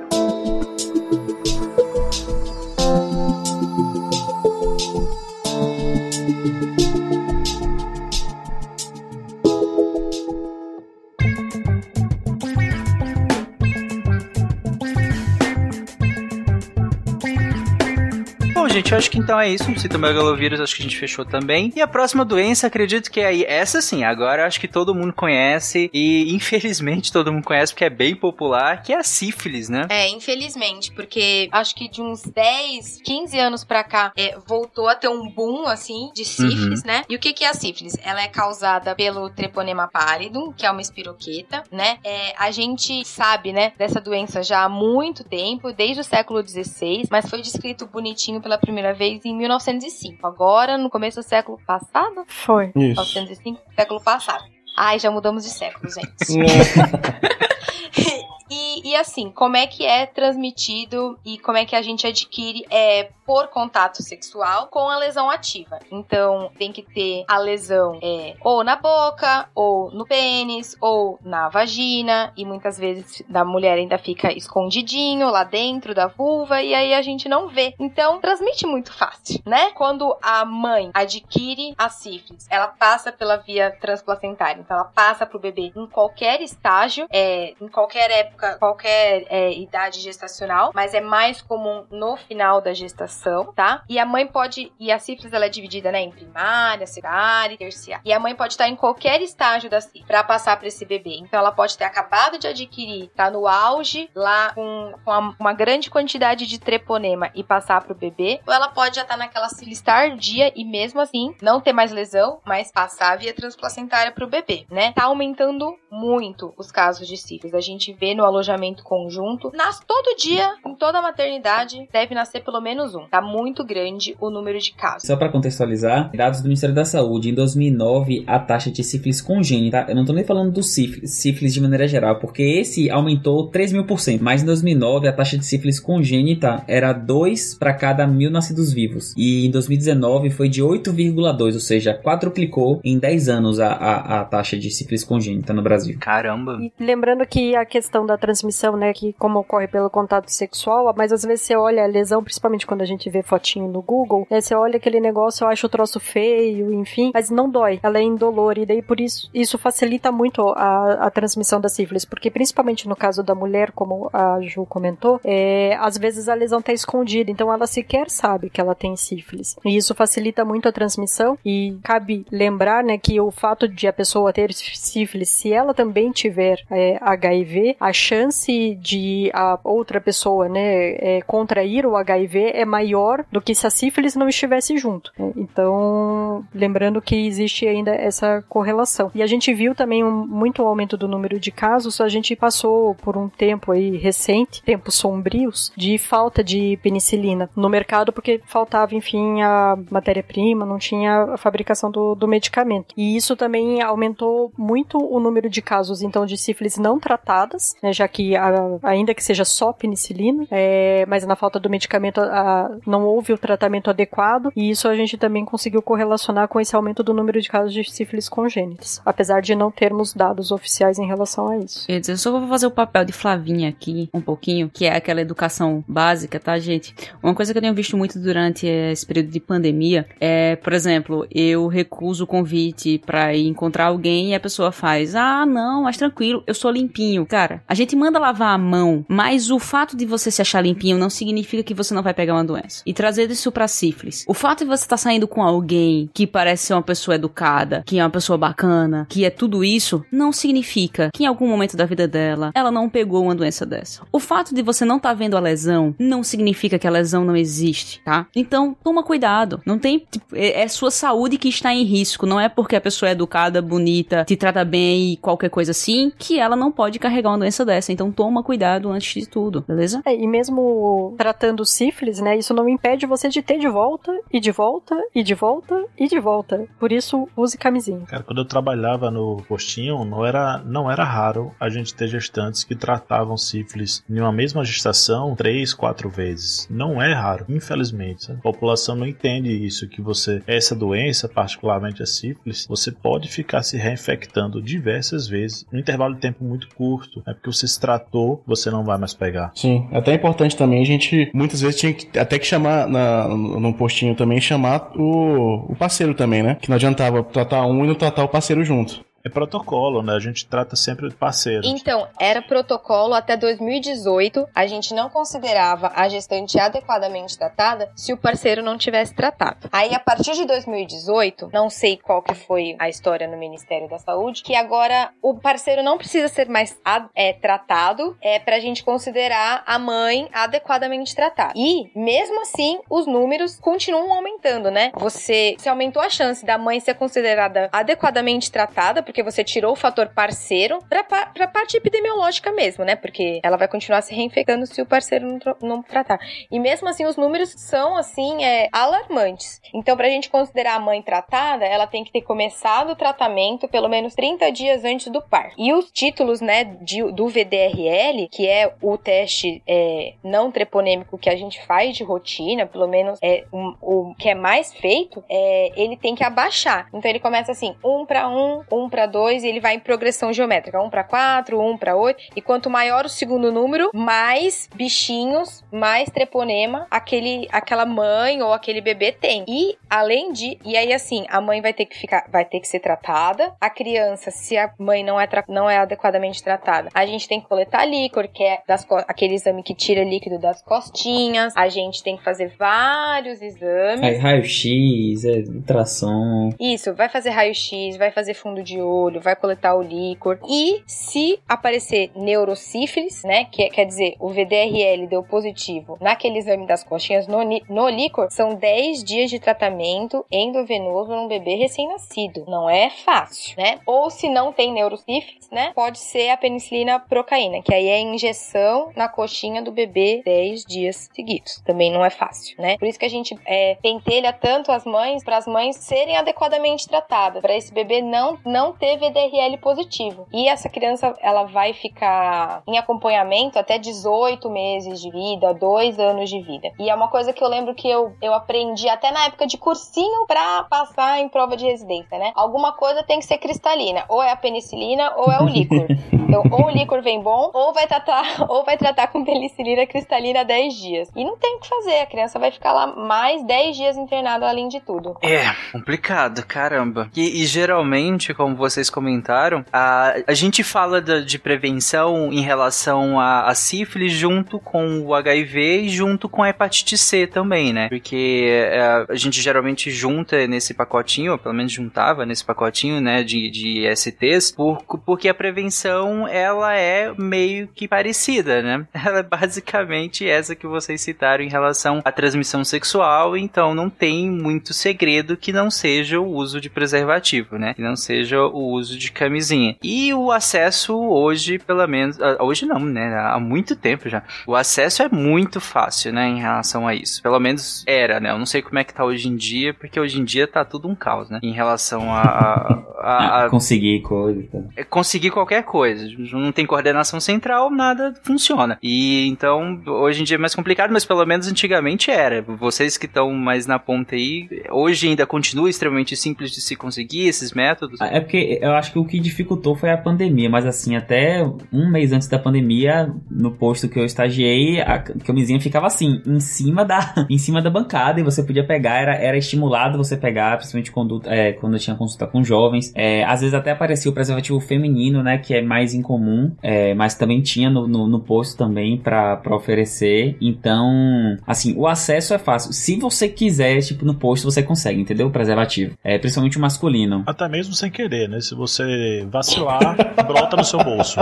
Gente, 18.72 18.92
eu 18.92 18.98
acho 18.98 19.10
que 19.10 19.18
então 19.18 19.38
é 19.38 19.48
isso. 19.48 19.70
O 19.70 19.78
citomegalovírus 19.78 20.60
acho 20.60 20.74
que 20.74 20.82
a 20.82 20.84
gente 20.84 20.98
fechou 20.98 21.24
também. 21.24 21.72
E 21.76 21.80
a 21.80 21.86
próxima 21.86 22.24
doença, 22.24 22.66
acredito 22.66 23.10
que 23.10 23.20
é 23.20 23.26
aí. 23.26 23.44
Essa 23.44 23.80
sim, 23.80 24.04
agora 24.04 24.46
acho 24.46 24.60
que 24.60 24.68
todo 24.68 24.94
mundo 24.94 25.12
conhece. 25.12 25.90
E 25.92 26.32
infelizmente 26.34 27.12
todo 27.12 27.32
mundo 27.32 27.44
conhece 27.44 27.72
porque 27.72 27.84
é 27.84 27.90
bem 27.90 28.14
popular, 28.14 28.82
que 28.82 28.92
é 28.92 28.98
a 28.98 29.02
sífilis, 29.02 29.68
né? 29.68 29.86
É, 29.88 30.08
infelizmente, 30.08 30.92
porque 30.92 31.48
acho 31.52 31.74
que 31.74 31.88
de 31.88 32.00
uns 32.02 32.22
10, 32.22 33.00
15 33.02 33.38
anos 33.38 33.64
pra 33.64 33.84
cá, 33.84 34.12
é, 34.16 34.36
voltou 34.46 34.88
a 34.88 34.94
ter 34.94 35.08
um 35.08 35.28
boom, 35.28 35.66
assim, 35.66 36.10
de 36.14 36.24
sífilis, 36.24 36.80
Uhum. 36.80 36.86
né? 36.86 37.04
E 37.08 37.16
o 37.16 37.18
que 37.18 37.32
que 37.32 37.44
é 37.44 37.48
a 37.48 37.54
sífilis? 37.54 37.94
Ela 38.02 38.22
é 38.22 38.28
causada 38.28 38.94
pelo 38.94 39.28
treponema 39.30 39.88
pallidum, 39.92 40.52
que 40.52 40.64
é 40.66 40.70
uma 40.70 40.80
espiroqueta, 40.80 41.62
né? 41.70 41.98
É, 42.04 42.34
a 42.38 42.50
gente 42.50 43.04
sabe, 43.04 43.52
né, 43.52 43.72
dessa 43.76 44.00
doença 44.00 44.42
já 44.42 44.64
há 44.64 44.68
muito 44.68 45.24
tempo, 45.24 45.72
desde 45.72 46.00
o 46.00 46.04
século 46.04 46.46
XVI, 46.46 47.04
mas 47.10 47.28
foi 47.28 47.40
descrito 47.42 47.86
bonitinho 47.86 48.40
pela 48.40 48.58
primeira 48.62 48.94
vez 48.94 49.24
em 49.24 49.36
1905. 49.36 50.26
Agora, 50.26 50.78
no 50.78 50.88
começo 50.88 51.20
do 51.20 51.22
século 51.22 51.58
passado? 51.66 52.24
Foi. 52.26 52.68
Isso. 52.68 53.02
1905, 53.02 53.60
século 53.76 54.00
passado. 54.00 54.44
Ai, 54.78 54.98
já 54.98 55.10
mudamos 55.10 55.44
de 55.44 55.50
século, 55.50 55.90
gente. 55.90 56.38
E, 58.54 58.90
e 58.90 58.96
assim, 58.96 59.30
como 59.30 59.56
é 59.56 59.66
que 59.66 59.86
é 59.86 60.04
transmitido 60.04 61.18
e 61.24 61.38
como 61.38 61.56
é 61.56 61.64
que 61.64 61.74
a 61.74 61.80
gente 61.80 62.06
adquire 62.06 62.66
é 62.70 63.08
por 63.32 63.48
contato 63.48 64.02
sexual 64.02 64.66
com 64.66 64.90
a 64.90 64.98
lesão 64.98 65.30
ativa. 65.30 65.78
Então, 65.90 66.52
tem 66.58 66.70
que 66.70 66.82
ter 66.82 67.24
a 67.26 67.38
lesão 67.38 67.98
é, 68.02 68.36
ou 68.42 68.62
na 68.62 68.76
boca, 68.76 69.48
ou 69.54 69.90
no 69.90 70.04
pênis, 70.04 70.76
ou 70.78 71.18
na 71.22 71.48
vagina, 71.48 72.30
e 72.36 72.44
muitas 72.44 72.76
vezes 72.76 73.22
da 73.26 73.42
mulher 73.42 73.78
ainda 73.78 73.96
fica 73.96 74.30
escondidinho 74.30 75.30
lá 75.30 75.44
dentro 75.44 75.94
da 75.94 76.08
vulva, 76.08 76.60
e 76.60 76.74
aí 76.74 76.92
a 76.92 77.00
gente 77.00 77.26
não 77.26 77.48
vê. 77.48 77.74
Então, 77.78 78.20
transmite 78.20 78.66
muito 78.66 78.92
fácil, 78.92 79.40
né? 79.46 79.70
Quando 79.70 80.14
a 80.20 80.44
mãe 80.44 80.90
adquire 80.92 81.74
a 81.78 81.88
sífilis, 81.88 82.46
ela 82.50 82.68
passa 82.68 83.10
pela 83.10 83.38
via 83.38 83.70
transplacentária, 83.80 84.60
então 84.60 84.76
ela 84.76 84.92
passa 84.94 85.24
pro 85.24 85.38
bebê 85.38 85.72
em 85.74 85.86
qualquer 85.86 86.42
estágio, 86.42 87.06
é, 87.10 87.54
em 87.58 87.68
qualquer 87.68 88.10
época, 88.10 88.58
qualquer 88.58 89.24
é, 89.30 89.54
idade 89.54 90.00
gestacional, 90.00 90.70
mas 90.74 90.92
é 90.92 91.00
mais 91.00 91.40
comum 91.40 91.86
no 91.90 92.14
final 92.18 92.60
da 92.60 92.74
gestação, 92.74 93.21
tá? 93.54 93.82
E 93.88 93.98
a 93.98 94.04
mãe 94.06 94.26
pode, 94.26 94.72
e 94.78 94.90
a 94.90 94.98
sífilis 94.98 95.32
ela 95.32 95.46
é 95.46 95.48
dividida, 95.48 95.90
né, 95.92 96.00
em 96.00 96.10
primária, 96.10 96.86
secundária 96.86 97.54
e 97.54 97.58
terciária. 97.58 98.02
E 98.04 98.12
a 98.12 98.18
mãe 98.20 98.34
pode 98.34 98.54
estar 98.54 98.68
em 98.68 98.76
qualquer 98.76 99.20
estágio 99.22 99.68
da 99.70 99.80
sífilis 99.80 100.06
para 100.06 100.22
passar 100.24 100.56
para 100.56 100.68
esse 100.68 100.84
bebê. 100.84 101.16
Então 101.18 101.38
ela 101.38 101.52
pode 101.52 101.76
ter 101.76 101.84
acabado 101.84 102.38
de 102.38 102.46
adquirir, 102.46 103.08
tá 103.14 103.30
no 103.30 103.46
auge, 103.46 104.08
lá 104.14 104.52
com, 104.54 104.94
com 105.04 105.10
a- 105.10 105.34
uma 105.38 105.52
grande 105.52 105.90
quantidade 105.90 106.46
de 106.46 106.58
treponema 106.58 107.30
e 107.34 107.42
passar 107.42 107.82
pro 107.82 107.94
bebê, 107.94 108.40
ou 108.46 108.52
ela 108.52 108.68
pode 108.68 108.96
já 108.96 109.02
estar 109.02 109.16
naquela 109.16 109.48
sífilis 109.48 109.80
tardia 109.82 110.52
e 110.54 110.64
mesmo 110.64 111.00
assim 111.00 111.34
não 111.42 111.60
ter 111.60 111.72
mais 111.72 111.92
lesão, 111.92 112.40
mas 112.44 112.70
passar 112.72 113.18
via 113.18 113.34
transplacentária 113.34 114.12
pro 114.12 114.26
bebê, 114.26 114.66
né? 114.70 114.92
Tá 114.92 115.04
aumentando 115.04 115.76
muito 115.90 116.52
os 116.56 116.70
casos 116.70 117.06
de 117.06 117.16
sífilis. 117.16 117.54
A 117.54 117.60
gente 117.60 117.92
vê 117.92 118.14
no 118.14 118.24
alojamento 118.24 118.82
conjunto, 118.82 119.50
nasce 119.54 119.84
todo 119.86 120.16
dia, 120.16 120.54
em 120.66 120.74
toda 120.74 120.98
a 120.98 121.02
maternidade, 121.02 121.88
deve 121.92 122.14
nascer 122.14 122.42
pelo 122.42 122.60
menos 122.60 122.94
um. 122.94 123.01
Tá 123.10 123.20
muito 123.20 123.64
grande 123.64 124.16
o 124.20 124.30
número 124.30 124.58
de 124.58 124.72
casos. 124.72 125.06
Só 125.06 125.16
para 125.16 125.28
contextualizar, 125.28 126.10
dados 126.14 126.40
do 126.40 126.44
Ministério 126.44 126.74
da 126.74 126.84
Saúde, 126.84 127.30
em 127.30 127.34
2009 127.34 128.24
a 128.26 128.38
taxa 128.38 128.70
de 128.70 128.82
sífilis 128.84 129.20
congênita, 129.20 129.86
eu 129.88 129.94
não 129.94 130.04
tô 130.04 130.12
nem 130.12 130.24
falando 130.24 130.52
do 130.52 130.62
sífilis, 130.62 131.12
sífilis 131.14 131.54
de 131.54 131.60
maneira 131.60 131.88
geral, 131.88 132.18
porque 132.18 132.42
esse 132.42 132.90
aumentou 132.90 133.48
3 133.48 133.72
mil 133.72 133.84
por 133.84 134.00
cento, 134.00 134.22
mas 134.22 134.42
em 134.42 134.46
2009 134.46 135.08
a 135.08 135.12
taxa 135.12 135.38
de 135.38 135.46
sífilis 135.46 135.80
congênita 135.80 136.64
era 136.68 136.92
2 136.92 137.54
para 137.54 137.72
cada 137.72 138.06
mil 138.06 138.30
nascidos 138.30 138.72
vivos, 138.72 139.14
e 139.16 139.46
em 139.46 139.50
2019 139.50 140.30
foi 140.30 140.48
de 140.48 140.62
8,2, 140.62 141.54
ou 141.54 141.60
seja, 141.60 141.94
quadruplicou 141.94 142.80
em 142.84 142.98
10 142.98 143.28
anos 143.28 143.60
a, 143.60 143.72
a, 143.72 144.20
a 144.20 144.24
taxa 144.24 144.58
de 144.58 144.70
sífilis 144.70 145.04
congênita 145.04 145.52
no 145.52 145.62
Brasil. 145.62 145.96
Caramba. 146.00 146.58
E 146.60 146.72
lembrando 146.82 147.26
que 147.26 147.56
a 147.56 147.64
questão 147.64 148.04
da 148.04 148.16
transmissão, 148.16 148.76
né, 148.76 148.92
que 148.92 149.12
como 149.14 149.38
ocorre 149.38 149.66
pelo 149.66 149.90
contato 149.90 150.28
sexual, 150.28 150.92
mas 150.96 151.12
às 151.12 151.22
vezes 151.22 151.44
você 151.44 151.56
olha 151.56 151.84
a 151.84 151.86
lesão, 151.86 152.22
principalmente 152.22 152.66
quando 152.66 152.82
a 152.82 152.86
gente 152.86 152.91
vê 153.10 153.22
fotinho 153.22 153.68
no 153.68 153.82
Google, 153.82 154.26
né, 154.30 154.40
você 154.40 154.54
olha 154.54 154.76
aquele 154.76 155.00
negócio, 155.00 155.44
eu 155.44 155.48
acho 155.48 155.66
o 155.66 155.70
troço 155.70 156.00
feio, 156.00 156.72
enfim, 156.72 157.10
mas 157.14 157.30
não 157.30 157.48
dói, 157.48 157.80
ela 157.82 157.98
é 157.98 158.02
indolor, 158.02 158.58
e 158.58 158.66
daí 158.66 158.82
por 158.82 159.00
isso, 159.00 159.28
isso 159.32 159.58
facilita 159.58 160.10
muito 160.10 160.42
a, 160.50 161.06
a 161.06 161.10
transmissão 161.10 161.60
da 161.60 161.68
sífilis, 161.68 162.04
porque 162.04 162.30
principalmente 162.30 162.88
no 162.88 162.96
caso 162.96 163.22
da 163.22 163.34
mulher, 163.34 163.72
como 163.72 164.10
a 164.12 164.40
Ju 164.40 164.66
comentou, 164.66 165.20
é, 165.24 165.76
às 165.80 165.96
vezes 165.96 166.28
a 166.28 166.34
lesão 166.34 166.60
tá 166.62 166.72
escondida, 166.72 167.30
então 167.30 167.52
ela 167.52 167.66
sequer 167.66 168.10
sabe 168.10 168.50
que 168.50 168.60
ela 168.60 168.74
tem 168.74 168.96
sífilis, 168.96 169.56
e 169.64 169.76
isso 169.76 169.94
facilita 169.94 170.44
muito 170.44 170.68
a 170.68 170.72
transmissão, 170.72 171.38
e 171.44 171.76
cabe 171.82 172.26
lembrar, 172.30 172.84
né, 172.84 172.98
que 172.98 173.20
o 173.20 173.30
fato 173.30 173.68
de 173.68 173.86
a 173.86 173.92
pessoa 173.92 174.32
ter 174.32 174.52
sífilis, 174.52 175.28
se 175.28 175.52
ela 175.52 175.74
também 175.74 176.10
tiver 176.10 176.58
é, 176.70 176.98
HIV, 177.00 177.76
a 177.80 177.92
chance 177.92 178.74
de 178.76 179.30
a 179.32 179.58
outra 179.64 180.00
pessoa, 180.00 180.48
né, 180.48 180.94
é, 180.94 181.22
contrair 181.22 181.86
o 181.86 181.96
HIV 181.96 182.52
é 182.54 182.64
maior 182.82 183.24
do 183.30 183.40
que 183.40 183.54
se 183.54 183.66
a 183.66 183.70
sífilis 183.70 184.14
não 184.16 184.28
estivesse 184.28 184.76
junto. 184.76 185.12
né? 185.18 185.32
Então, 185.36 186.44
lembrando 186.54 187.00
que 187.00 187.14
existe 187.26 187.66
ainda 187.66 187.94
essa 187.94 188.42
correlação. 188.48 189.10
E 189.14 189.22
a 189.22 189.26
gente 189.26 189.52
viu 189.54 189.74
também 189.74 190.02
um, 190.04 190.26
muito 190.26 190.62
aumento 190.62 190.96
do 190.96 191.06
número 191.08 191.38
de 191.38 191.50
casos. 191.50 192.00
A 192.00 192.08
gente 192.08 192.34
passou 192.36 192.94
por 192.96 193.16
um 193.16 193.28
tempo 193.28 193.72
aí 193.72 193.96
recente, 193.96 194.62
tempos 194.62 194.94
sombrios, 194.96 195.72
de 195.76 195.96
falta 195.98 196.42
de 196.42 196.78
penicilina 196.82 197.48
no 197.56 197.68
mercado 197.68 198.12
porque 198.12 198.40
faltava, 198.46 198.94
enfim, 198.94 199.40
a 199.42 199.76
matéria-prima, 199.90 200.66
não 200.66 200.78
tinha 200.78 201.22
a 201.34 201.36
fabricação 201.38 201.90
do, 201.90 202.14
do 202.14 202.26
medicamento. 202.28 202.94
E 202.96 203.16
isso 203.16 203.36
também 203.36 203.80
aumentou 203.82 204.52
muito 204.58 204.98
o 204.98 205.20
número 205.20 205.48
de 205.48 205.62
casos, 205.62 206.02
então, 206.02 206.26
de 206.26 206.36
sífilis 206.36 206.76
não 206.78 206.98
tratadas, 206.98 207.74
né, 207.82 207.92
já 207.92 208.06
que 208.08 208.34
a- 208.36 208.78
ainda 208.82 209.14
que 209.14 209.22
seja 209.22 209.44
só 209.44 209.72
penicilina, 209.72 210.46
é, 210.50 211.04
mas 211.08 211.26
na 211.26 211.36
falta 211.36 211.58
do 211.60 211.70
medicamento 211.70 212.20
a- 212.20 212.71
não 212.86 213.04
houve 213.04 213.32
o 213.32 213.38
tratamento 213.38 213.90
adequado, 213.90 214.52
e 214.56 214.70
isso 214.70 214.88
a 214.88 214.94
gente 214.94 215.16
também 215.16 215.44
conseguiu 215.44 215.82
correlacionar 215.82 216.48
com 216.48 216.60
esse 216.60 216.74
aumento 216.74 217.02
do 217.02 217.14
número 217.14 217.40
de 217.40 217.48
casos 217.48 217.72
de 217.72 217.84
sífilis 217.90 218.28
congênitas, 218.28 219.00
apesar 219.04 219.40
de 219.40 219.54
não 219.54 219.70
termos 219.70 220.14
dados 220.14 220.50
oficiais 220.50 220.98
em 220.98 221.06
relação 221.06 221.48
a 221.48 221.58
isso. 221.58 221.84
Eu 221.88 222.00
dizer, 222.00 222.12
eu 222.12 222.18
só 222.18 222.30
vou 222.30 222.48
fazer 222.48 222.66
o 222.66 222.70
papel 222.70 223.04
de 223.04 223.12
Flavinha 223.12 223.68
aqui, 223.68 224.08
um 224.12 224.20
pouquinho, 224.20 224.70
que 224.72 224.84
é 224.84 224.96
aquela 224.96 225.20
educação 225.20 225.84
básica, 225.86 226.38
tá, 226.38 226.58
gente? 226.58 226.94
Uma 227.22 227.34
coisa 227.34 227.52
que 227.52 227.58
eu 227.58 227.62
tenho 227.62 227.74
visto 227.74 227.96
muito 227.96 228.18
durante 228.18 228.66
esse 228.66 229.06
período 229.06 229.28
de 229.28 229.40
pandemia 229.40 230.06
é, 230.20 230.56
por 230.56 230.72
exemplo, 230.72 231.26
eu 231.30 231.66
recuso 231.66 232.24
o 232.24 232.26
convite 232.26 232.98
pra 233.04 233.34
ir 233.34 233.46
encontrar 233.46 233.86
alguém 233.86 234.30
e 234.30 234.34
a 234.34 234.40
pessoa 234.40 234.72
faz, 234.72 235.14
ah, 235.14 235.44
não, 235.46 235.82
mas 235.84 235.96
tranquilo, 235.96 236.42
eu 236.46 236.54
sou 236.54 236.70
limpinho. 236.70 237.26
Cara, 237.26 237.62
a 237.68 237.74
gente 237.74 237.96
manda 237.96 238.18
lavar 238.18 238.54
a 238.54 238.58
mão, 238.58 239.04
mas 239.08 239.50
o 239.50 239.58
fato 239.58 239.96
de 239.96 240.06
você 240.06 240.30
se 240.30 240.42
achar 240.42 240.60
limpinho 240.62 240.98
não 240.98 241.10
significa 241.10 241.62
que 241.62 241.74
você 241.74 241.94
não 241.94 242.02
vai 242.02 242.14
pegar 242.14 242.34
uma 242.34 242.44
doença. 242.44 242.61
E 242.86 242.92
trazer 242.92 243.30
isso 243.30 243.50
pra 243.50 243.68
sífilis. 243.68 244.24
O 244.26 244.34
fato 244.34 244.60
de 244.60 244.70
você 244.70 244.84
estar 244.84 244.96
saindo 244.96 245.28
com 245.28 245.42
alguém 245.42 246.10
que 246.12 246.26
parece 246.26 246.66
ser 246.66 246.74
uma 246.74 246.82
pessoa 246.82 247.14
educada, 247.14 247.82
que 247.86 247.98
é 247.98 248.04
uma 248.04 248.10
pessoa 248.10 248.38
bacana, 248.38 249.06
que 249.08 249.24
é 249.24 249.30
tudo 249.30 249.64
isso, 249.64 250.04
não 250.10 250.32
significa 250.32 251.10
que 251.12 251.24
em 251.24 251.26
algum 251.26 251.48
momento 251.48 251.76
da 251.76 251.84
vida 251.86 252.06
dela 252.06 252.50
ela 252.54 252.70
não 252.70 252.88
pegou 252.88 253.24
uma 253.24 253.34
doença 253.34 253.66
dessa. 253.66 254.02
O 254.12 254.18
fato 254.18 254.54
de 254.54 254.62
você 254.62 254.84
não 254.84 254.96
estar 254.96 255.14
vendo 255.14 255.36
a 255.36 255.40
lesão 255.40 255.94
não 255.98 256.22
significa 256.22 256.78
que 256.78 256.86
a 256.86 256.90
lesão 256.90 257.24
não 257.24 257.36
existe, 257.36 258.00
tá? 258.04 258.26
Então, 258.34 258.76
toma 258.82 259.02
cuidado. 259.02 259.60
Não 259.66 259.78
tem. 259.78 260.06
tipo, 260.10 260.34
é, 260.34 260.62
é 260.62 260.68
sua 260.68 260.90
saúde 260.90 261.38
que 261.38 261.48
está 261.48 261.72
em 261.72 261.84
risco. 261.84 262.26
Não 262.26 262.40
é 262.40 262.48
porque 262.48 262.76
a 262.76 262.80
pessoa 262.80 263.08
é 263.08 263.12
educada, 263.12 263.62
bonita, 263.62 264.24
te 264.24 264.36
trata 264.36 264.64
bem 264.64 265.12
e 265.12 265.16
qualquer 265.16 265.50
coisa 265.50 265.70
assim, 265.70 266.12
que 266.18 266.38
ela 266.38 266.56
não 266.56 266.70
pode 266.72 266.98
carregar 266.98 267.30
uma 267.30 267.38
doença 267.38 267.64
dessa. 267.64 267.92
Então, 267.92 268.10
toma 268.10 268.42
cuidado 268.42 268.90
antes 268.90 269.22
de 269.22 269.28
tudo, 269.28 269.64
beleza? 269.66 270.02
É, 270.04 270.14
e 270.14 270.26
mesmo 270.26 271.14
tratando 271.16 271.64
sífilis, 271.64 272.20
né, 272.20 272.36
isso 272.36 272.51
não 272.52 272.68
impede 272.68 273.06
você 273.06 273.28
de 273.28 273.42
ter 273.42 273.58
de 273.58 273.68
volta, 273.68 274.12
e 274.32 274.40
de 274.40 274.50
volta, 274.50 274.96
e 275.14 275.22
de 275.22 275.34
volta, 275.34 275.84
e 275.98 276.08
de 276.08 276.18
volta. 276.18 276.66
Por 276.78 276.92
isso, 276.92 277.28
use 277.36 277.56
camisinha. 277.56 278.00
Cara, 278.06 278.22
quando 278.22 278.38
eu 278.38 278.44
trabalhava 278.44 279.10
no 279.10 279.42
postinho, 279.48 280.04
não 280.04 280.24
era, 280.24 280.58
não 280.64 280.90
era 280.90 281.04
raro 281.04 281.52
a 281.58 281.68
gente 281.68 281.94
ter 281.94 282.08
gestantes 282.08 282.64
que 282.64 282.74
tratavam 282.74 283.36
sífilis 283.36 284.04
em 284.08 284.20
uma 284.20 284.32
mesma 284.32 284.64
gestação 284.64 285.34
três, 285.34 285.74
quatro 285.74 286.08
vezes. 286.08 286.66
Não 286.70 287.00
é 287.00 287.12
raro, 287.12 287.44
infelizmente. 287.48 288.24
sabe? 288.24 288.38
A 288.38 288.42
população 288.42 288.94
não 288.94 289.06
entende 289.06 289.50
isso, 289.50 289.88
que 289.88 290.00
você, 290.00 290.42
essa 290.46 290.74
doença, 290.74 291.28
particularmente 291.28 292.02
a 292.02 292.06
sífilis, 292.06 292.66
você 292.68 292.90
pode 292.90 293.28
ficar 293.28 293.62
se 293.62 293.76
reinfectando 293.76 294.60
diversas 294.62 295.26
vezes, 295.26 295.66
num 295.72 295.78
intervalo 295.78 296.14
de 296.14 296.20
tempo 296.20 296.44
muito 296.44 296.68
curto. 296.74 297.22
É 297.26 297.32
porque 297.32 297.52
você 297.52 297.66
se 297.66 297.80
tratou, 297.80 298.42
você 298.46 298.70
não 298.70 298.84
vai 298.84 298.98
mais 298.98 299.14
pegar. 299.14 299.52
Sim, 299.54 299.88
até 299.92 300.12
é 300.12 300.14
importante 300.14 300.56
também, 300.56 300.82
a 300.82 300.86
gente 300.86 301.30
muitas 301.34 301.60
vezes 301.60 301.80
tinha 301.80 301.92
que, 301.92 302.18
até 302.18 302.38
que 302.42 302.46
chamar 302.46 302.86
na, 302.86 303.28
num 303.28 303.72
postinho 303.72 304.14
também, 304.14 304.40
chamar 304.40 304.92
o, 304.94 305.72
o 305.72 305.76
parceiro 305.76 306.14
também, 306.14 306.42
né? 306.42 306.56
Que 306.60 306.68
não 306.68 306.76
adiantava 306.76 307.22
tratar 307.22 307.64
um 307.66 307.84
e 307.84 307.88
não 307.88 307.94
tratar 307.94 308.24
o 308.24 308.28
parceiro 308.28 308.62
junto. 308.64 309.02
É 309.24 309.28
protocolo, 309.28 310.02
né? 310.02 310.14
A 310.14 310.18
gente 310.20 310.46
trata 310.46 310.74
sempre 310.74 311.08
de 311.08 311.14
parceiros. 311.14 311.66
Então, 311.68 312.08
era 312.18 312.42
protocolo 312.42 313.14
até 313.14 313.36
2018. 313.36 314.48
A 314.54 314.66
gente 314.66 314.92
não 314.94 315.08
considerava 315.08 315.92
a 315.94 316.08
gestante 316.08 316.58
adequadamente 316.58 317.38
tratada 317.38 317.90
se 317.94 318.12
o 318.12 318.16
parceiro 318.16 318.62
não 318.62 318.76
tivesse 318.76 319.14
tratado. 319.14 319.68
Aí, 319.72 319.94
a 319.94 320.00
partir 320.00 320.32
de 320.32 320.44
2018, 320.44 321.50
não 321.52 321.70
sei 321.70 321.96
qual 321.96 322.20
que 322.22 322.34
foi 322.34 322.74
a 322.78 322.88
história 322.88 323.28
no 323.28 323.36
Ministério 323.36 323.88
da 323.88 323.98
Saúde, 323.98 324.42
que 324.42 324.54
agora 324.56 325.10
o 325.22 325.34
parceiro 325.38 325.82
não 325.82 325.96
precisa 325.98 326.26
ser 326.28 326.48
mais 326.48 326.76
a- 326.84 327.08
é, 327.14 327.32
tratado 327.32 328.16
é, 328.20 328.38
pra 328.38 328.58
gente 328.58 328.82
considerar 328.82 329.62
a 329.66 329.78
mãe 329.78 330.28
adequadamente 330.32 331.14
tratada. 331.14 331.52
E, 331.54 331.90
mesmo 331.96 332.42
assim, 332.42 332.80
os 332.90 333.06
números 333.06 333.58
continuam 333.60 334.12
aumentando, 334.14 334.70
né? 334.70 334.90
Você, 334.96 335.54
você 335.58 335.68
aumentou 335.68 336.02
a 336.02 336.10
chance 336.10 336.44
da 336.44 336.58
mãe 336.58 336.80
ser 336.80 336.94
considerada 336.94 337.68
adequadamente 337.72 338.50
tratada, 338.50 339.02
porque 339.12 339.22
você 339.22 339.44
tirou 339.44 339.72
o 339.72 339.76
fator 339.76 340.08
parceiro 340.08 340.78
pra, 340.88 341.04
pa- 341.04 341.26
pra 341.26 341.46
parte 341.46 341.76
epidemiológica 341.76 342.50
mesmo, 342.50 342.82
né? 342.82 342.96
Porque 342.96 343.40
ela 343.44 343.58
vai 343.58 343.68
continuar 343.68 344.00
se 344.00 344.14
reinfectando 344.14 344.66
se 344.66 344.80
o 344.80 344.86
parceiro 344.86 345.26
não, 345.26 345.56
não 345.60 345.82
tratar. 345.82 346.18
E 346.50 346.58
mesmo 346.58 346.88
assim, 346.88 347.04
os 347.04 347.16
números 347.16 347.50
são, 347.58 347.94
assim, 347.96 348.42
é, 348.42 348.68
alarmantes. 348.72 349.60
Então, 349.74 349.96
pra 349.98 350.08
gente 350.08 350.30
considerar 350.30 350.76
a 350.76 350.80
mãe 350.80 351.02
tratada, 351.02 351.66
ela 351.66 351.86
tem 351.86 352.02
que 352.04 352.10
ter 352.10 352.22
começado 352.22 352.90
o 352.92 352.96
tratamento 352.96 353.68
pelo 353.68 353.86
menos 353.88 354.14
30 354.14 354.50
dias 354.50 354.82
antes 354.82 355.08
do 355.08 355.20
parto. 355.20 355.54
E 355.58 355.74
os 355.74 355.90
títulos, 355.92 356.40
né, 356.40 356.64
de- 356.64 357.12
do 357.12 357.28
VDRL, 357.28 358.28
que 358.30 358.48
é 358.48 358.72
o 358.80 358.96
teste 358.96 359.62
é, 359.66 360.14
não 360.24 360.50
treponêmico 360.50 361.18
que 361.18 361.28
a 361.28 361.36
gente 361.36 361.62
faz 361.66 361.94
de 361.94 362.02
rotina, 362.02 362.66
pelo 362.66 362.88
menos 362.88 363.18
é 363.22 363.44
um- 363.52 363.74
o 363.82 364.14
que 364.18 364.30
é 364.30 364.34
mais 364.34 364.72
feito, 364.72 365.22
é, 365.28 365.70
ele 365.76 365.98
tem 365.98 366.14
que 366.14 366.24
abaixar. 366.24 366.88
Então, 366.94 367.10
ele 367.10 367.20
começa 367.20 367.52
assim, 367.52 367.76
1 367.84 368.06
para 368.06 368.26
1, 368.28 368.62
1 368.72 368.88
para 368.88 369.01
2, 369.06 369.44
e 369.44 369.48
ele 369.48 369.60
vai 369.60 369.74
em 369.74 369.80
progressão 369.80 370.32
geométrica, 370.32 370.80
1 370.80 370.90
para 370.90 371.04
4, 371.04 371.60
1 371.60 371.78
para 371.78 371.96
8, 371.96 372.24
e 372.36 372.42
quanto 372.42 372.70
maior 372.70 373.04
o 373.04 373.08
segundo 373.08 373.52
número, 373.52 373.90
mais 373.94 374.68
bichinhos, 374.74 375.64
mais 375.70 376.10
treponema 376.10 376.86
aquele, 376.90 377.48
aquela 377.50 377.86
mãe 377.86 378.42
ou 378.42 378.52
aquele 378.52 378.80
bebê 378.80 379.12
tem. 379.12 379.44
E 379.48 379.76
além 379.88 380.32
de, 380.32 380.58
e 380.64 380.76
aí 380.76 380.92
assim, 380.92 381.24
a 381.28 381.40
mãe 381.40 381.60
vai 381.60 381.72
ter 381.72 381.86
que 381.86 381.96
ficar, 381.96 382.26
vai 382.30 382.44
ter 382.44 382.60
que 382.60 382.68
ser 382.68 382.80
tratada. 382.80 383.52
A 383.60 383.70
criança, 383.70 384.30
se 384.30 384.56
a 384.56 384.72
mãe 384.78 385.04
não 385.04 385.20
é, 385.20 385.28
não 385.48 385.68
é 385.68 385.78
adequadamente 385.78 386.42
tratada, 386.42 386.88
a 386.94 387.06
gente 387.06 387.28
tem 387.28 387.40
que 387.40 387.48
coletar 387.48 387.84
líquor, 387.84 388.28
que 388.28 388.42
é 388.42 388.60
das 388.66 388.86
aquele 389.08 389.34
exame 389.34 389.62
que 389.62 389.74
tira 389.74 390.04
líquido 390.04 390.38
das 390.38 390.62
costinhas. 390.62 391.54
A 391.56 391.68
gente 391.68 392.02
tem 392.02 392.16
que 392.16 392.24
fazer 392.24 392.52
vários 392.58 393.40
exames. 393.40 394.20
Raio-X, 394.20 395.24
é, 395.24 395.38
ultrassom. 395.48 396.50
Isso, 396.60 396.94
vai 396.94 397.08
fazer 397.08 397.30
raio-x, 397.30 397.96
vai 397.96 398.10
fazer 398.10 398.34
fundo 398.34 398.62
de 398.62 398.80
olho, 398.80 398.91
vai 399.20 399.36
coletar 399.36 399.74
o 399.74 399.82
líquor. 399.82 400.38
E 400.48 400.82
se 400.86 401.40
aparecer 401.48 402.10
neurosífilis, 402.14 403.22
né, 403.24 403.44
que 403.44 403.62
é- 403.62 403.68
quer 403.68 403.84
dizer, 403.84 404.16
o 404.18 404.28
VDRL 404.28 405.06
deu 405.06 405.22
positivo 405.22 405.96
naquele 406.00 406.38
exame 406.38 406.66
das 406.66 406.84
coxinhas 406.84 407.26
no, 407.26 407.38
no 407.68 407.88
líquor, 407.88 408.30
são 408.30 408.54
10 408.54 409.02
dias 409.04 409.30
de 409.30 409.38
tratamento 409.38 410.24
endovenoso 410.30 411.12
num 411.14 411.28
bebê 411.28 411.54
recém-nascido. 411.54 412.44
Não 412.48 412.68
é 412.68 412.90
fácil, 412.90 413.54
né? 413.56 413.80
Ou 413.86 414.10
se 414.10 414.28
não 414.28 414.52
tem 414.52 414.72
neurosífilis, 414.72 415.48
né, 415.50 415.72
pode 415.74 415.98
ser 415.98 416.30
a 416.30 416.36
penicilina 416.36 416.98
procaína, 416.98 417.62
que 417.62 417.74
aí 417.74 417.88
é 417.88 418.00
injeção 418.00 418.90
na 418.96 419.08
coxinha 419.08 419.62
do 419.62 419.72
bebê 419.72 420.22
10 420.24 420.64
dias 420.64 421.08
seguidos. 421.14 421.60
Também 421.64 421.90
não 421.90 422.04
é 422.04 422.10
fácil, 422.10 422.56
né? 422.60 422.76
Por 422.78 422.86
isso 422.88 422.98
que 422.98 423.04
a 423.04 423.10
gente 423.10 423.38
é, 423.46 423.76
pentelha 423.82 424.32
tanto 424.32 424.72
as 424.72 424.84
mães 424.84 425.22
para 425.24 425.36
as 425.36 425.46
mães 425.46 425.76
serem 425.76 426.16
adequadamente 426.16 426.88
tratadas, 426.88 427.42
para 427.42 427.56
esse 427.56 427.72
bebê 427.72 428.00
não 428.00 428.38
não 428.44 428.72
VDRL 428.96 429.58
positivo. 429.58 430.26
E 430.32 430.48
essa 430.48 430.68
criança 430.68 431.14
ela 431.20 431.44
vai 431.44 431.72
ficar 431.72 432.62
em 432.66 432.78
acompanhamento 432.78 433.58
até 433.58 433.78
18 433.78 434.48
meses 434.50 435.00
de 435.00 435.10
vida, 435.10 435.54
2 435.54 435.98
anos 435.98 436.28
de 436.28 436.40
vida. 436.40 436.70
E 436.78 436.90
é 436.90 436.94
uma 436.94 437.08
coisa 437.08 437.32
que 437.32 437.42
eu 437.42 437.48
lembro 437.48 437.74
que 437.74 437.88
eu, 437.88 438.14
eu 438.20 438.34
aprendi 438.34 438.88
até 438.88 439.10
na 439.10 439.26
época 439.26 439.46
de 439.46 439.56
cursinho 439.56 440.26
para 440.26 440.64
passar 440.64 441.20
em 441.20 441.28
prova 441.28 441.56
de 441.56 441.64
residência, 441.64 442.18
né? 442.18 442.32
Alguma 442.34 442.72
coisa 442.72 443.02
tem 443.02 443.18
que 443.18 443.24
ser 443.24 443.38
cristalina, 443.38 444.04
ou 444.08 444.22
é 444.22 444.30
a 444.30 444.36
penicilina 444.36 445.12
ou 445.16 445.30
é 445.32 445.40
o 445.40 445.46
líquor. 445.46 445.86
Então, 446.32 446.44
ou 446.50 446.68
o 446.68 446.70
líquor 446.70 447.02
vem 447.02 447.20
bom, 447.20 447.50
ou 447.52 447.74
vai 447.74 447.86
tratar, 447.86 448.22
ou 448.48 448.64
vai 448.64 448.78
tratar 448.78 449.08
com 449.08 449.22
penicilina 449.22 449.86
cristalina 449.86 450.42
10 450.42 450.74
dias. 450.74 451.10
E 451.14 451.24
não 451.24 451.36
tem 451.36 451.56
o 451.56 451.60
que 451.60 451.68
fazer, 451.68 452.00
a 452.00 452.06
criança 452.06 452.38
vai 452.38 452.50
ficar 452.50 452.72
lá 452.72 452.86
mais 452.86 453.44
10 453.44 453.76
dias 453.76 453.96
internada 453.98 454.48
além 454.48 454.66
de 454.68 454.80
tudo. 454.80 455.14
É, 455.20 455.44
complicado, 455.70 456.42
caramba. 456.46 457.10
E, 457.14 457.42
e 457.42 457.44
geralmente, 457.44 458.32
como 458.32 458.56
vocês 458.72 458.90
comentaram, 458.90 459.64
a, 459.72 460.14
a 460.26 460.34
gente 460.34 460.62
fala 460.62 461.00
da- 461.00 461.20
de 461.20 461.38
prevenção 461.38 462.32
em 462.32 462.40
relação 462.40 463.20
a, 463.20 463.46
a 463.46 463.54
sífilis 463.54 464.12
junto 464.12 464.58
com 464.58 465.00
o 465.00 465.14
HIV 465.14 465.82
e 465.82 465.88
junto 465.88 466.28
com 466.28 466.42
a 466.42 466.48
hepatite 466.48 466.96
C 466.98 467.26
também, 467.26 467.72
né? 467.72 467.88
Porque 467.88 468.46
é, 468.50 469.06
a 469.08 469.14
gente 469.14 469.40
geralmente 469.40 469.90
junta 469.90 470.46
nesse 470.46 470.74
pacotinho, 470.74 471.32
ou 471.32 471.38
pelo 471.38 471.54
menos 471.54 471.72
juntava 471.72 472.24
nesse 472.26 472.44
pacotinho, 472.44 473.00
né, 473.00 473.22
de, 473.22 473.50
de 473.50 473.84
STs, 473.94 474.52
por, 474.52 474.82
porque 475.04 475.28
a 475.28 475.34
prevenção, 475.34 476.26
ela 476.26 476.74
é 476.76 477.12
meio 477.16 477.68
que 477.68 477.86
parecida, 477.86 478.62
né? 478.62 478.86
Ela 479.04 479.18
é 479.18 479.22
basicamente 479.22 480.28
essa 480.28 480.54
que 480.54 480.66
vocês 480.66 481.00
citaram 481.00 481.42
em 481.44 481.48
relação 481.48 482.00
à 482.04 482.12
transmissão 482.12 482.64
sexual, 482.64 483.36
então 483.36 483.74
não 483.74 483.90
tem 483.90 484.30
muito 484.30 484.72
segredo 484.72 485.36
que 485.36 485.52
não 485.52 485.70
seja 485.70 486.20
o 486.20 486.26
uso 486.26 486.60
de 486.60 486.70
preservativo, 486.70 487.58
né? 487.58 487.74
Que 487.74 487.82
não 487.82 487.96
seja 487.96 488.40
o 488.52 488.72
uso 488.72 488.98
de 488.98 489.10
camisinha. 489.10 489.76
E 489.82 490.12
o 490.14 490.30
acesso 490.30 490.96
hoje, 490.98 491.58
pelo 491.58 491.86
menos, 491.86 492.20
ah, 492.20 492.36
hoje 492.40 492.66
não, 492.66 492.78
né? 492.80 493.14
Há 493.18 493.38
muito 493.40 493.74
tempo 493.76 494.08
já. 494.08 494.22
O 494.46 494.54
acesso 494.54 495.02
é 495.02 495.08
muito 495.08 495.60
fácil, 495.60 496.12
né, 496.12 496.28
em 496.28 496.38
relação 496.40 496.86
a 496.86 496.94
isso. 496.94 497.22
Pelo 497.22 497.38
menos 497.40 497.84
era, 497.86 498.20
né? 498.20 498.30
Eu 498.30 498.38
não 498.38 498.46
sei 498.46 498.62
como 498.62 498.78
é 498.78 498.84
que 498.84 498.94
tá 498.94 499.04
hoje 499.04 499.28
em 499.28 499.36
dia, 499.36 499.72
porque 499.74 499.98
hoje 499.98 500.20
em 500.20 500.24
dia 500.24 500.46
tá 500.46 500.64
tudo 500.64 500.88
um 500.88 500.94
caos, 500.94 501.30
né? 501.30 501.40
Em 501.42 501.52
relação 501.52 502.12
a, 502.12 502.22
a, 502.22 502.82
a- 503.00 503.44
a- 503.46 503.50
Conseguir 503.50 504.00
coisa. 504.02 504.42
tá? 504.50 504.58
é 504.76 504.84
conseguir 504.84 505.30
qualquer 505.30 505.62
coisa. 505.64 506.06
Não 506.32 506.52
tem 506.52 506.66
coordenação 506.66 507.20
central, 507.20 507.70
nada 507.70 508.14
funciona. 508.22 508.78
E 508.82 509.26
então, 509.28 509.80
hoje 509.86 510.20
em 510.22 510.24
dia 510.24 510.36
é 510.36 510.38
mais 510.38 510.54
complicado, 510.54 510.90
mas 510.92 511.04
pelo 511.04 511.24
menos 511.26 511.46
antigamente 511.48 512.10
era. 512.10 512.42
Vocês 512.42 512.96
que 512.96 513.06
estão 513.06 513.32
mais 513.32 513.66
na 513.66 513.78
ponta 513.78 514.14
aí, 514.14 514.48
hoje 514.70 515.08
ainda 515.08 515.26
continua 515.26 515.68
extremamente 515.70 516.16
simples 516.16 516.50
de 516.50 516.60
se 516.60 516.76
conseguir 516.76 517.26
esses 517.28 517.52
métodos. 517.52 518.00
É 518.00 518.20
porque 518.20 518.36
eu 518.60 518.72
acho 518.72 518.92
que 518.92 518.98
o 518.98 519.04
que 519.04 519.18
dificultou 519.18 519.74
foi 519.74 519.90
a 519.90 519.96
pandemia, 519.96 520.48
mas 520.48 520.66
assim, 520.66 520.96
até 520.96 521.44
um 521.72 521.90
mês 521.90 522.12
antes 522.12 522.28
da 522.28 522.38
pandemia, 522.38 523.12
no 523.30 523.52
posto 523.52 523.88
que 523.88 523.98
eu 523.98 524.04
estagiei, 524.04 524.80
a 524.80 524.98
camisinha 524.98 525.60
ficava 525.60 525.86
assim, 525.86 526.20
em 526.26 526.40
cima 526.40 526.84
da, 526.84 527.14
em 527.28 527.38
cima 527.38 527.60
da 527.60 527.70
bancada, 527.70 528.20
e 528.20 528.22
você 528.22 528.42
podia 528.42 528.66
pegar, 528.66 529.00
era, 529.00 529.14
era 529.14 529.36
estimulado 529.36 529.98
você 529.98 530.16
pegar, 530.16 530.56
principalmente 530.56 530.92
quando, 530.92 531.22
é, 531.26 531.52
quando 531.52 531.74
eu 531.74 531.80
tinha 531.80 531.96
consulta 531.96 532.26
com 532.26 532.42
jovens. 532.42 532.92
É, 532.94 533.24
às 533.24 533.40
vezes 533.40 533.54
até 533.54 533.70
aparecia 533.70 534.10
o 534.10 534.14
preservativo 534.14 534.60
feminino, 534.60 535.22
né, 535.22 535.38
que 535.38 535.54
é 535.54 535.62
mais 535.62 535.94
incomum, 535.94 536.52
é, 536.62 536.94
mas 536.94 537.14
também 537.14 537.40
tinha 537.40 537.70
no, 537.70 537.86
no, 537.86 538.06
no 538.06 538.20
posto 538.20 538.56
também 538.56 538.98
para 538.98 539.40
oferecer. 539.50 540.36
Então, 540.40 541.36
assim, 541.46 541.74
o 541.76 541.86
acesso 541.86 542.34
é 542.34 542.38
fácil. 542.38 542.72
Se 542.72 542.96
você 542.96 543.28
quiser, 543.28 543.80
tipo, 543.80 544.04
no 544.04 544.14
posto 544.14 544.50
você 544.50 544.62
consegue, 544.62 545.00
entendeu? 545.00 545.28
O 545.28 545.30
preservativo. 545.30 545.94
É, 546.02 546.18
principalmente 546.18 546.58
o 546.58 546.60
masculino. 546.60 547.22
Até 547.26 547.48
mesmo 547.48 547.74
sem 547.74 547.90
querer, 547.90 548.28
né? 548.28 548.31
Se 548.40 548.54
você 548.54 549.26
vacilar, 549.30 549.96
brota 550.26 550.56
no 550.56 550.64
seu 550.64 550.82
bolso. 550.82 551.20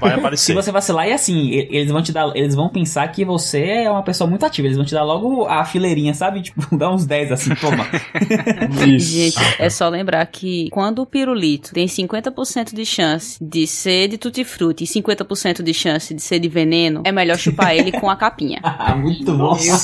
Vai 0.00 0.14
aparecer. 0.14 0.44
Se 0.46 0.52
você 0.54 0.70
vacilar, 0.72 1.08
e 1.08 1.12
assim, 1.12 1.38
e- 1.50 1.68
eles 1.70 1.90
vão 1.90 2.02
te 2.02 2.12
dar, 2.12 2.30
eles 2.36 2.54
vão 2.54 2.68
pensar 2.68 3.06
que 3.08 3.24
você 3.24 3.64
é 3.84 3.90
uma 3.90 4.02
pessoa 4.02 4.28
muito 4.28 4.44
ativa. 4.44 4.66
Eles 4.68 4.76
vão 4.76 4.84
te 4.86 4.92
dar 4.94 5.02
logo 5.04 5.46
a 5.46 5.64
fileirinha, 5.64 6.12
sabe? 6.14 6.42
Tipo, 6.50 6.76
dar 6.76 6.90
uns 6.90 7.04
10 7.06 7.30
assim, 7.32 7.54
toma. 7.54 7.86
Gente, 8.98 9.36
é 9.58 9.70
só 9.70 9.88
lembrar 9.88 10.24
que 10.26 10.68
quando 10.70 11.00
o 11.02 11.06
pirulito 11.06 11.72
tem 11.72 11.86
50% 11.86 12.74
de 12.74 12.84
chance 12.84 13.38
de 13.40 13.66
ser 13.66 14.08
de 14.08 14.18
tutti-frutti 14.18 14.84
e 14.84 14.86
50% 14.86 15.62
de 15.62 15.72
chance 15.74 16.12
de 16.14 16.20
ser 16.20 16.38
de 16.40 16.48
veneno, 16.48 17.02
é 17.04 17.12
melhor 17.12 17.38
chupar 17.38 17.74
ele 17.74 17.92
com 17.92 18.10
a 18.10 18.16
capinha. 18.16 18.60
muito 18.96 19.32
bom. 19.36 19.54
Fica 19.54 19.74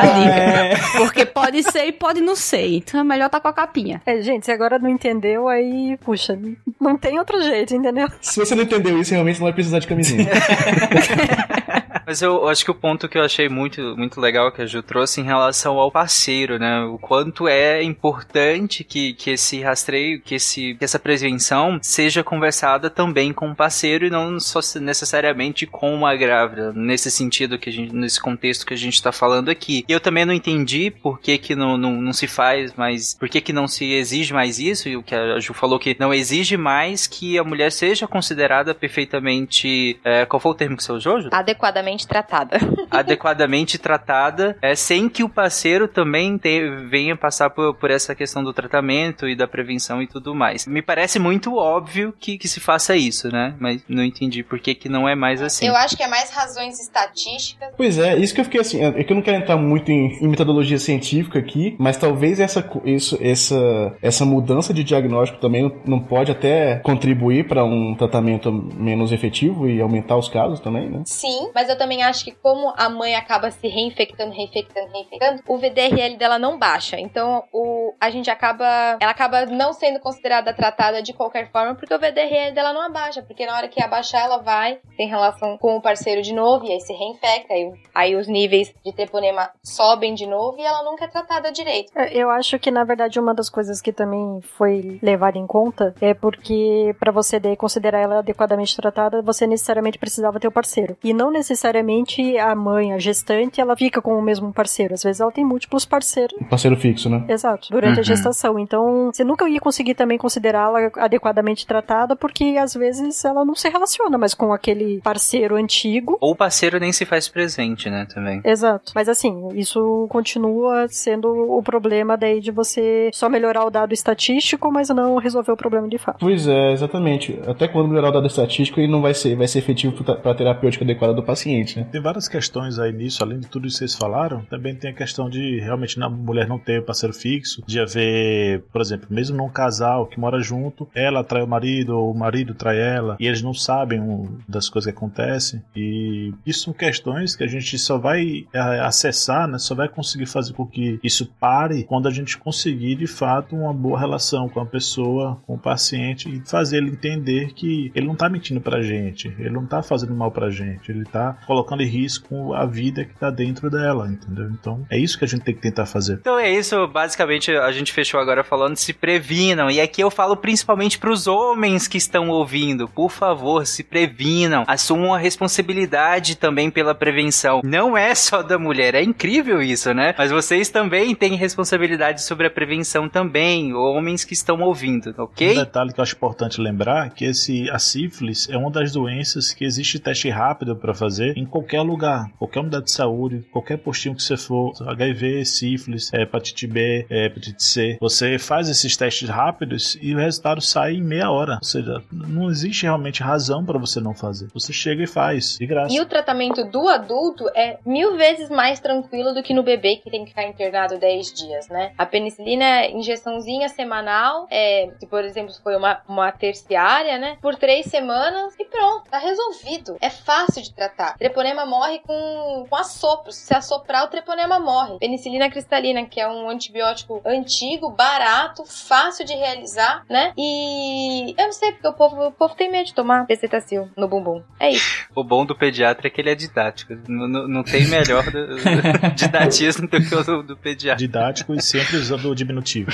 a 0.00 0.06
dica. 0.06 0.80
Porque 0.98 1.24
pode 1.26 1.62
ser 1.62 1.86
e 1.86 1.92
pode 1.92 2.20
não 2.20 2.34
ser. 2.36 2.76
Então 2.76 3.00
é 3.00 3.04
melhor 3.04 3.28
tá 3.28 3.40
com 3.40 3.48
a 3.48 3.52
capinha. 3.52 3.99
É, 4.06 4.20
gente, 4.22 4.46
se 4.46 4.50
agora 4.50 4.78
não 4.78 4.88
entendeu, 4.88 5.46
aí, 5.46 5.96
puxa, 5.98 6.38
não 6.80 6.96
tem 6.96 7.18
outro 7.18 7.40
jeito, 7.42 7.74
entendeu? 7.74 8.08
Se 8.20 8.38
você 8.40 8.54
não 8.54 8.62
entendeu 8.64 8.98
isso, 8.98 9.12
realmente 9.12 9.38
não 9.38 9.44
vai 9.44 9.52
precisar 9.52 9.78
de 9.78 9.86
camisinha. 9.86 10.26
Mas 12.10 12.22
eu 12.22 12.48
acho 12.48 12.64
que 12.64 12.70
o 12.72 12.74
ponto 12.74 13.08
que 13.08 13.16
eu 13.16 13.22
achei 13.22 13.48
muito, 13.48 13.96
muito 13.96 14.20
legal 14.20 14.50
que 14.50 14.60
a 14.60 14.66
Ju 14.66 14.82
trouxe 14.82 15.20
em 15.20 15.24
relação 15.24 15.78
ao 15.78 15.92
parceiro, 15.92 16.58
né? 16.58 16.82
O 16.82 16.98
quanto 16.98 17.46
é 17.46 17.84
importante 17.84 18.82
que, 18.82 19.12
que 19.14 19.30
esse 19.30 19.60
rastreio, 19.60 20.20
que, 20.20 20.34
esse, 20.34 20.74
que 20.74 20.84
essa 20.84 20.98
prevenção 20.98 21.78
seja 21.80 22.24
conversada 22.24 22.90
também 22.90 23.32
com 23.32 23.52
o 23.52 23.54
parceiro 23.54 24.04
e 24.04 24.10
não 24.10 24.40
só 24.40 24.58
necessariamente 24.80 25.68
com 25.68 26.04
a 26.04 26.16
grávida, 26.16 26.72
nesse 26.72 27.12
sentido 27.12 27.56
que 27.56 27.70
a 27.70 27.72
gente, 27.72 27.94
nesse 27.94 28.20
contexto 28.20 28.66
que 28.66 28.74
a 28.74 28.76
gente 28.76 29.00
tá 29.00 29.12
falando 29.12 29.48
aqui. 29.48 29.84
E 29.88 29.92
eu 29.92 30.00
também 30.00 30.24
não 30.24 30.34
entendi 30.34 30.90
por 30.90 31.20
que 31.20 31.38
que 31.38 31.54
não, 31.54 31.78
não, 31.78 31.92
não 31.92 32.12
se 32.12 32.26
faz 32.26 32.74
mais, 32.74 33.14
por 33.14 33.28
que 33.28 33.40
que 33.40 33.52
não 33.52 33.68
se 33.68 33.84
exige 33.92 34.34
mais 34.34 34.58
isso, 34.58 34.88
e 34.88 34.96
o 34.96 35.02
que 35.04 35.14
a 35.14 35.38
Ju 35.38 35.54
falou 35.54 35.78
que 35.78 35.96
não 35.96 36.12
exige 36.12 36.56
mais 36.56 37.06
que 37.06 37.38
a 37.38 37.44
mulher 37.44 37.70
seja 37.70 38.08
considerada 38.08 38.74
perfeitamente, 38.74 39.96
é, 40.04 40.26
qual 40.26 40.40
foi 40.40 40.50
o 40.50 40.56
termo 40.56 40.76
que 40.76 40.82
você 40.82 40.90
usou, 40.90 41.20
Ju? 41.20 41.28
Adequadamente 41.30 41.99
tratada. 42.06 42.58
adequadamente 42.90 43.78
tratada, 43.78 44.56
é, 44.62 44.74
sem 44.74 45.08
que 45.08 45.22
o 45.24 45.28
parceiro 45.28 45.88
também 45.88 46.36
te- 46.38 46.68
venha 46.88 47.16
passar 47.16 47.50
por, 47.50 47.74
por 47.74 47.90
essa 47.90 48.14
questão 48.14 48.42
do 48.44 48.52
tratamento 48.52 49.28
e 49.28 49.34
da 49.34 49.46
prevenção 49.48 50.02
e 50.02 50.06
tudo 50.06 50.34
mais. 50.34 50.66
Me 50.66 50.82
parece 50.82 51.18
muito 51.18 51.56
óbvio 51.56 52.12
que, 52.18 52.36
que 52.38 52.48
se 52.48 52.60
faça 52.60 52.96
isso, 52.96 53.28
né? 53.32 53.54
Mas 53.58 53.82
não 53.88 54.04
entendi 54.04 54.42
por 54.42 54.58
que, 54.58 54.74
que 54.74 54.88
não 54.88 55.08
é 55.08 55.14
mais 55.14 55.40
assim. 55.42 55.66
Eu 55.66 55.76
acho 55.76 55.96
que 55.96 56.02
é 56.02 56.08
mais 56.08 56.30
razões 56.30 56.78
estatísticas. 56.80 57.68
Pois 57.76 57.98
é, 57.98 58.16
isso 58.16 58.34
que 58.34 58.40
eu 58.40 58.44
fiquei 58.44 58.60
assim, 58.60 58.82
é 58.84 59.02
que 59.04 59.12
eu 59.12 59.16
não 59.16 59.22
quero 59.22 59.38
entrar 59.38 59.56
muito 59.56 59.90
em, 59.90 60.18
em 60.22 60.28
metodologia 60.28 60.78
científica 60.78 61.38
aqui, 61.38 61.76
mas 61.78 61.96
talvez 61.96 62.38
essa, 62.40 62.68
isso, 62.84 63.18
essa, 63.20 63.94
essa 64.02 64.24
mudança 64.24 64.72
de 64.74 64.84
diagnóstico 64.84 65.40
também 65.40 65.62
não- 65.62 65.72
não 65.86 66.00
pode 66.00 66.30
até 66.30 66.76
contribuir 66.76 67.46
para 67.48 67.64
um 67.64 67.94
tratamento 67.94 68.50
menos 68.76 69.12
efetivo 69.12 69.68
e 69.68 69.80
aumentar 69.80 70.16
os 70.16 70.28
casos 70.28 70.60
também, 70.60 70.88
né? 70.88 71.02
Sim, 71.06 71.50
mas 71.54 71.68
eu 71.68 71.76
também 71.76 71.89
acho 72.02 72.24
que 72.24 72.32
como 72.32 72.72
a 72.76 72.88
mãe 72.88 73.14
acaba 73.14 73.50
se 73.50 73.66
reinfectando, 73.68 74.32
reinfectando, 74.32 74.90
reinfectando, 74.92 75.42
o 75.48 75.58
VDRL 75.58 76.16
dela 76.16 76.38
não 76.38 76.58
baixa. 76.58 76.98
Então, 76.98 77.44
o, 77.52 77.94
a 78.00 78.10
gente 78.10 78.30
acaba, 78.30 78.98
ela 79.00 79.10
acaba 79.10 79.46
não 79.46 79.72
sendo 79.72 80.00
considerada 80.00 80.54
tratada 80.54 81.02
de 81.02 81.12
qualquer 81.12 81.50
forma 81.50 81.74
porque 81.74 81.94
o 81.94 81.98
VDRL 81.98 82.52
dela 82.54 82.72
não 82.72 82.82
abaixa, 82.82 83.22
porque 83.22 83.46
na 83.46 83.56
hora 83.56 83.68
que 83.68 83.82
abaixar 83.82 84.24
ela 84.24 84.38
vai, 84.38 84.78
tem 84.96 85.08
relação 85.08 85.58
com 85.58 85.76
o 85.76 85.82
parceiro 85.82 86.22
de 86.22 86.32
novo 86.32 86.64
e 86.64 86.72
aí 86.72 86.80
se 86.80 86.92
reinfecta, 86.92 87.54
aí, 87.54 87.72
aí 87.94 88.16
os 88.16 88.28
níveis 88.28 88.72
de 88.84 88.92
treponema 88.92 89.50
sobem 89.62 90.14
de 90.14 90.26
novo 90.26 90.58
e 90.58 90.64
ela 90.64 90.82
nunca 90.82 91.04
é 91.04 91.08
tratada 91.08 91.50
direito. 91.50 91.92
É, 91.96 92.16
Eu 92.16 92.30
acho 92.30 92.58
que, 92.58 92.70
na 92.70 92.84
verdade, 92.84 93.18
uma 93.18 93.34
das 93.34 93.48
coisas 93.48 93.80
que 93.80 93.92
também 93.92 94.40
foi 94.56 94.98
levada 95.02 95.38
em 95.38 95.46
conta 95.46 95.94
é 96.00 96.14
porque, 96.14 96.94
para 96.98 97.12
você 97.12 97.40
considerar 97.56 98.00
ela 98.00 98.18
adequadamente 98.18 98.76
tratada, 98.76 99.22
você 99.22 99.46
necessariamente 99.46 99.98
precisava 99.98 100.38
ter 100.38 100.48
o 100.48 100.52
parceiro. 100.52 100.96
E 101.02 101.12
não 101.12 101.30
necessariamente 101.30 101.69
a 101.78 102.54
mãe, 102.54 102.92
a 102.92 102.98
gestante, 102.98 103.60
ela 103.60 103.76
fica 103.76 104.00
com 104.02 104.18
o 104.18 104.22
mesmo 104.22 104.52
parceiro. 104.52 104.94
Às 104.94 105.02
vezes 105.02 105.20
ela 105.20 105.32
tem 105.32 105.44
múltiplos 105.44 105.84
parceiros. 105.84 106.36
Um 106.40 106.44
parceiro 106.44 106.76
fixo, 106.76 107.08
né? 107.08 107.24
Exato, 107.28 107.68
durante 107.70 107.94
Uhum. 107.94 108.00
a 108.00 108.04
gestação. 108.04 108.58
Então, 108.58 109.10
você 109.12 109.24
nunca 109.24 109.48
ia 109.48 109.60
conseguir 109.60 109.94
também 109.94 110.18
considerá-la 110.18 110.90
adequadamente 110.96 111.66
tratada, 111.66 112.14
porque 112.16 112.56
às 112.60 112.74
vezes 112.74 113.24
ela 113.24 113.44
não 113.44 113.54
se 113.54 113.68
relaciona 113.68 114.16
mais 114.18 114.34
com 114.34 114.52
aquele 114.52 115.00
parceiro 115.02 115.56
antigo. 115.56 116.16
Ou 116.20 116.32
o 116.32 116.36
parceiro 116.36 116.78
nem 116.78 116.92
se 116.92 117.04
faz 117.04 117.28
presente, 117.28 117.88
né, 117.90 118.06
também. 118.12 118.40
Exato. 118.44 118.92
Mas 118.94 119.08
assim, 119.08 119.48
isso 119.54 120.06
continua 120.10 120.86
sendo 120.88 121.28
o 121.28 121.62
problema 121.62 122.16
daí 122.16 122.40
de 122.40 122.50
você 122.50 123.10
só 123.12 123.28
melhorar 123.28 123.64
o 123.64 123.70
dado 123.70 123.92
estatístico, 123.92 124.70
mas 124.72 124.88
não 124.88 125.16
resolver 125.16 125.52
o 125.52 125.56
problema 125.56 125.88
de 125.88 125.98
fato. 125.98 126.18
Pois 126.20 126.46
é, 126.46 126.72
exatamente. 126.72 127.38
Até 127.46 127.68
quando 127.68 127.88
melhorar 127.88 128.08
o 128.08 128.12
dado 128.12 128.26
estatístico, 128.26 128.80
ele 128.80 128.90
não 128.90 129.00
vai 129.02 129.14
ser, 129.14 129.36
vai 129.36 129.46
ser 129.46 129.58
efetivo 129.58 130.02
para 130.04 130.30
a 130.30 130.34
terapêutica 130.34 130.84
adequada 130.84 131.12
do 131.14 131.22
paciente, 131.22 131.59
né? 131.76 131.86
Tem 131.90 132.00
várias 132.00 132.28
questões 132.28 132.78
aí 132.78 132.92
nisso, 132.92 133.22
além 133.22 133.40
de 133.40 133.46
tudo 133.46 133.66
isso 133.66 133.78
que 133.78 133.88
vocês 133.88 133.94
falaram, 133.94 134.42
também 134.42 134.74
tem 134.74 134.90
a 134.90 134.94
questão 134.94 135.28
de 135.28 135.60
realmente 135.60 135.98
na 135.98 136.08
mulher 136.08 136.46
não 136.46 136.58
ter 136.58 136.84
parceiro 136.84 137.14
fixo, 137.14 137.62
de 137.66 137.80
haver, 137.80 138.62
por 138.72 138.80
exemplo, 138.80 139.06
mesmo 139.10 139.36
num 139.36 139.48
casal 139.48 140.06
que 140.06 140.18
mora 140.18 140.40
junto, 140.40 140.88
ela 140.94 141.24
trai 141.24 141.42
o 141.42 141.46
marido 141.46 141.96
ou 141.96 142.12
o 142.12 142.18
marido 142.18 142.54
trai 142.54 142.78
ela, 142.78 143.16
e 143.20 143.26
eles 143.26 143.42
não 143.42 143.54
sabem 143.54 144.00
das 144.48 144.68
coisas 144.68 144.90
que 144.90 144.96
acontecem, 144.96 145.62
e 145.74 146.32
isso 146.46 146.64
são 146.64 146.72
questões 146.72 147.36
que 147.36 147.44
a 147.44 147.48
gente 147.48 147.78
só 147.78 147.98
vai 147.98 148.46
é, 148.52 148.58
acessar, 148.80 149.46
né, 149.48 149.58
só 149.58 149.74
vai 149.74 149.88
conseguir 149.88 150.26
fazer 150.26 150.52
com 150.52 150.66
que 150.66 150.98
isso 151.02 151.26
pare 151.38 151.84
quando 151.84 152.08
a 152.08 152.10
gente 152.10 152.38
conseguir 152.38 152.96
de 152.96 153.06
fato 153.06 153.56
uma 153.56 153.72
boa 153.72 153.98
relação 153.98 154.48
com 154.48 154.60
a 154.60 154.66
pessoa, 154.66 155.38
com 155.46 155.54
o 155.54 155.58
paciente 155.58 156.28
e 156.28 156.40
fazer 156.48 156.78
ele 156.78 156.90
entender 156.90 157.52
que 157.52 157.90
ele 157.94 158.06
não 158.06 158.14
tá 158.14 158.28
mentindo 158.28 158.60
pra 158.60 158.82
gente, 158.82 159.28
ele 159.38 159.50
não 159.50 159.66
tá 159.66 159.82
fazendo 159.82 160.14
mal 160.14 160.30
pra 160.30 160.50
gente, 160.50 160.90
ele 160.90 161.04
tá 161.04 161.38
colocando 161.50 161.82
em 161.82 161.86
risco 161.86 162.54
a 162.54 162.64
vida 162.64 163.04
que 163.04 163.12
tá 163.18 163.28
dentro 163.28 163.68
dela, 163.68 164.06
entendeu? 164.06 164.48
Então 164.52 164.86
é 164.88 164.96
isso 164.96 165.18
que 165.18 165.24
a 165.24 165.28
gente 165.28 165.42
tem 165.42 165.52
que 165.52 165.60
tentar 165.60 165.84
fazer. 165.84 166.18
Então 166.20 166.38
é 166.38 166.48
isso, 166.48 166.86
basicamente 166.86 167.50
a 167.50 167.72
gente 167.72 167.92
fechou 167.92 168.20
agora 168.20 168.44
falando 168.44 168.76
se 168.76 168.92
previnam. 168.92 169.68
E 169.68 169.80
aqui 169.80 170.00
eu 170.00 170.12
falo 170.12 170.36
principalmente 170.36 170.96
pros 170.96 171.26
homens 171.26 171.88
que 171.88 171.98
estão 171.98 172.28
ouvindo. 172.28 172.86
Por 172.86 173.10
favor, 173.10 173.66
se 173.66 173.82
previnam. 173.82 174.62
Assumam 174.68 175.12
a 175.12 175.18
responsabilidade 175.18 176.36
também 176.36 176.70
pela 176.70 176.94
prevenção. 176.94 177.62
Não 177.64 177.96
é 177.98 178.14
só 178.14 178.44
da 178.44 178.56
mulher, 178.56 178.94
é 178.94 179.02
incrível 179.02 179.60
isso, 179.60 179.92
né? 179.92 180.14
Mas 180.16 180.30
vocês 180.30 180.68
também 180.68 181.16
têm 181.16 181.34
responsabilidade 181.34 182.22
sobre 182.22 182.46
a 182.46 182.50
prevenção 182.50 183.08
também, 183.08 183.74
homens 183.74 184.22
que 184.24 184.34
estão 184.34 184.60
ouvindo, 184.60 185.12
Um 185.18 185.24
ok? 185.24 185.56
detalhe 185.56 185.92
que 185.92 185.98
eu 185.98 186.02
acho 186.04 186.14
importante 186.14 186.60
lembrar 186.60 187.10
que 187.10 187.24
esse 187.24 187.68
a 187.70 187.78
sífilis 187.80 188.48
é 188.48 188.56
uma 188.56 188.70
das 188.70 188.92
doenças 188.92 189.52
que 189.52 189.64
existe 189.64 189.98
teste 189.98 190.30
rápido 190.30 190.76
para 190.76 190.94
fazer 190.94 191.36
em 191.40 191.46
qualquer 191.46 191.80
lugar, 191.80 192.30
qualquer 192.38 192.60
unidade 192.60 192.84
de 192.84 192.92
saúde, 192.92 193.44
qualquer 193.50 193.78
postinho 193.78 194.14
que 194.14 194.22
você 194.22 194.36
for, 194.36 194.72
HIV, 194.80 195.44
sífilis, 195.44 196.12
é, 196.12 196.22
hepatite 196.22 196.66
B, 196.66 197.06
é, 197.08 197.26
hepatite 197.26 197.62
C, 197.62 197.98
você 198.00 198.38
faz 198.38 198.68
esses 198.68 198.96
testes 198.96 199.28
rápidos 199.28 199.98
e 200.00 200.14
o 200.14 200.18
resultado 200.18 200.60
sai 200.60 200.94
em 200.94 201.02
meia 201.02 201.30
hora. 201.30 201.54
Ou 201.54 201.64
seja, 201.64 202.02
não 202.12 202.50
existe 202.50 202.82
realmente 202.82 203.22
razão 203.22 203.64
para 203.64 203.78
você 203.78 204.00
não 204.00 204.14
fazer. 204.14 204.48
Você 204.52 204.72
chega 204.72 205.02
e 205.02 205.06
faz, 205.06 205.56
de 205.58 205.66
graça. 205.66 205.94
E 205.94 206.00
o 206.00 206.06
tratamento 206.06 206.64
do 206.64 206.88
adulto 206.88 207.48
é 207.54 207.78
mil 207.84 208.16
vezes 208.16 208.50
mais 208.50 208.80
tranquilo 208.80 209.32
do 209.32 209.42
que 209.42 209.54
no 209.54 209.62
bebê 209.62 209.96
que 209.96 210.10
tem 210.10 210.24
que 210.24 210.30
ficar 210.30 210.44
internado 210.44 210.98
10 210.98 211.32
dias, 211.32 211.68
né? 211.68 211.92
A 211.96 212.04
penicilina 212.04 212.64
é 212.64 212.90
injeçãozinha 212.90 213.68
semanal, 213.68 214.46
é, 214.50 214.90
se 214.98 215.06
por 215.06 215.24
exemplo 215.24 215.54
foi 215.62 215.76
uma, 215.76 216.00
uma 216.08 216.30
terciária, 216.32 217.18
né? 217.18 217.36
Por 217.40 217.56
três 217.56 217.86
semanas 217.86 218.54
e 218.58 218.64
pronto, 218.64 219.10
tá 219.10 219.18
resolvido. 219.18 219.96
É 220.00 220.10
fácil 220.10 220.62
de 220.62 220.74
tratar. 220.74 221.16
Treponema 221.30 221.64
morre 221.64 222.00
com, 222.06 222.66
com 222.68 222.76
assopro. 222.76 223.32
Se 223.32 223.54
assoprar, 223.54 224.04
o 224.04 224.08
treponema 224.08 224.58
morre. 224.58 224.98
Penicilina 224.98 225.48
cristalina, 225.50 226.04
que 226.04 226.20
é 226.20 226.28
um 226.28 226.48
antibiótico 226.50 227.20
antigo, 227.24 227.90
barato, 227.90 228.64
fácil 228.64 229.24
de 229.24 229.34
realizar, 229.34 230.04
né? 230.08 230.32
E 230.36 231.34
eu 231.38 231.44
não 231.46 231.52
sei 231.52 231.72
porque 231.72 231.88
o 231.88 231.92
povo, 231.92 232.26
o 232.26 232.32
povo 232.32 232.54
tem 232.54 232.70
medo 232.70 232.86
de 232.86 232.94
tomar 232.94 233.24
bezetacil 233.26 233.88
no 233.96 234.08
bumbum. 234.08 234.42
É 234.58 234.70
isso. 234.70 235.08
O 235.20 235.24
bom 235.24 235.44
do 235.44 235.56
pediatra 235.56 236.06
é 236.06 236.10
que 236.10 236.20
ele 236.20 236.30
é 236.30 236.34
didático. 236.36 236.94
Não, 237.08 237.26
não, 237.28 237.48
não 237.48 237.62
tem 237.64 237.84
melhor 237.88 238.22
do- 238.30 238.56
didatismo 239.16 239.88
do 239.88 240.00
que 240.00 240.14
o 240.14 240.22
do, 240.24 240.42
do 240.42 240.56
pediatra. 240.56 240.96
Didático 240.98 241.52
e 241.54 241.60
sempre 241.60 241.96
usando 241.96 242.30
o 242.30 242.34
diminutivo. 242.34 242.90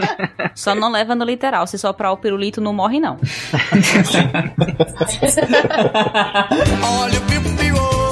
Só 0.54 0.74
não 0.74 0.90
leva 0.90 1.14
no 1.14 1.24
literal. 1.24 1.66
Se 1.66 1.78
soprar 1.78 2.12
o 2.12 2.16
pirulito, 2.18 2.60
não 2.60 2.72
morre, 2.72 3.00
não. 3.00 3.18
Olha 7.00 7.18
o 7.18 7.22
piu-piu, 7.22 7.73
oh, 7.76 8.03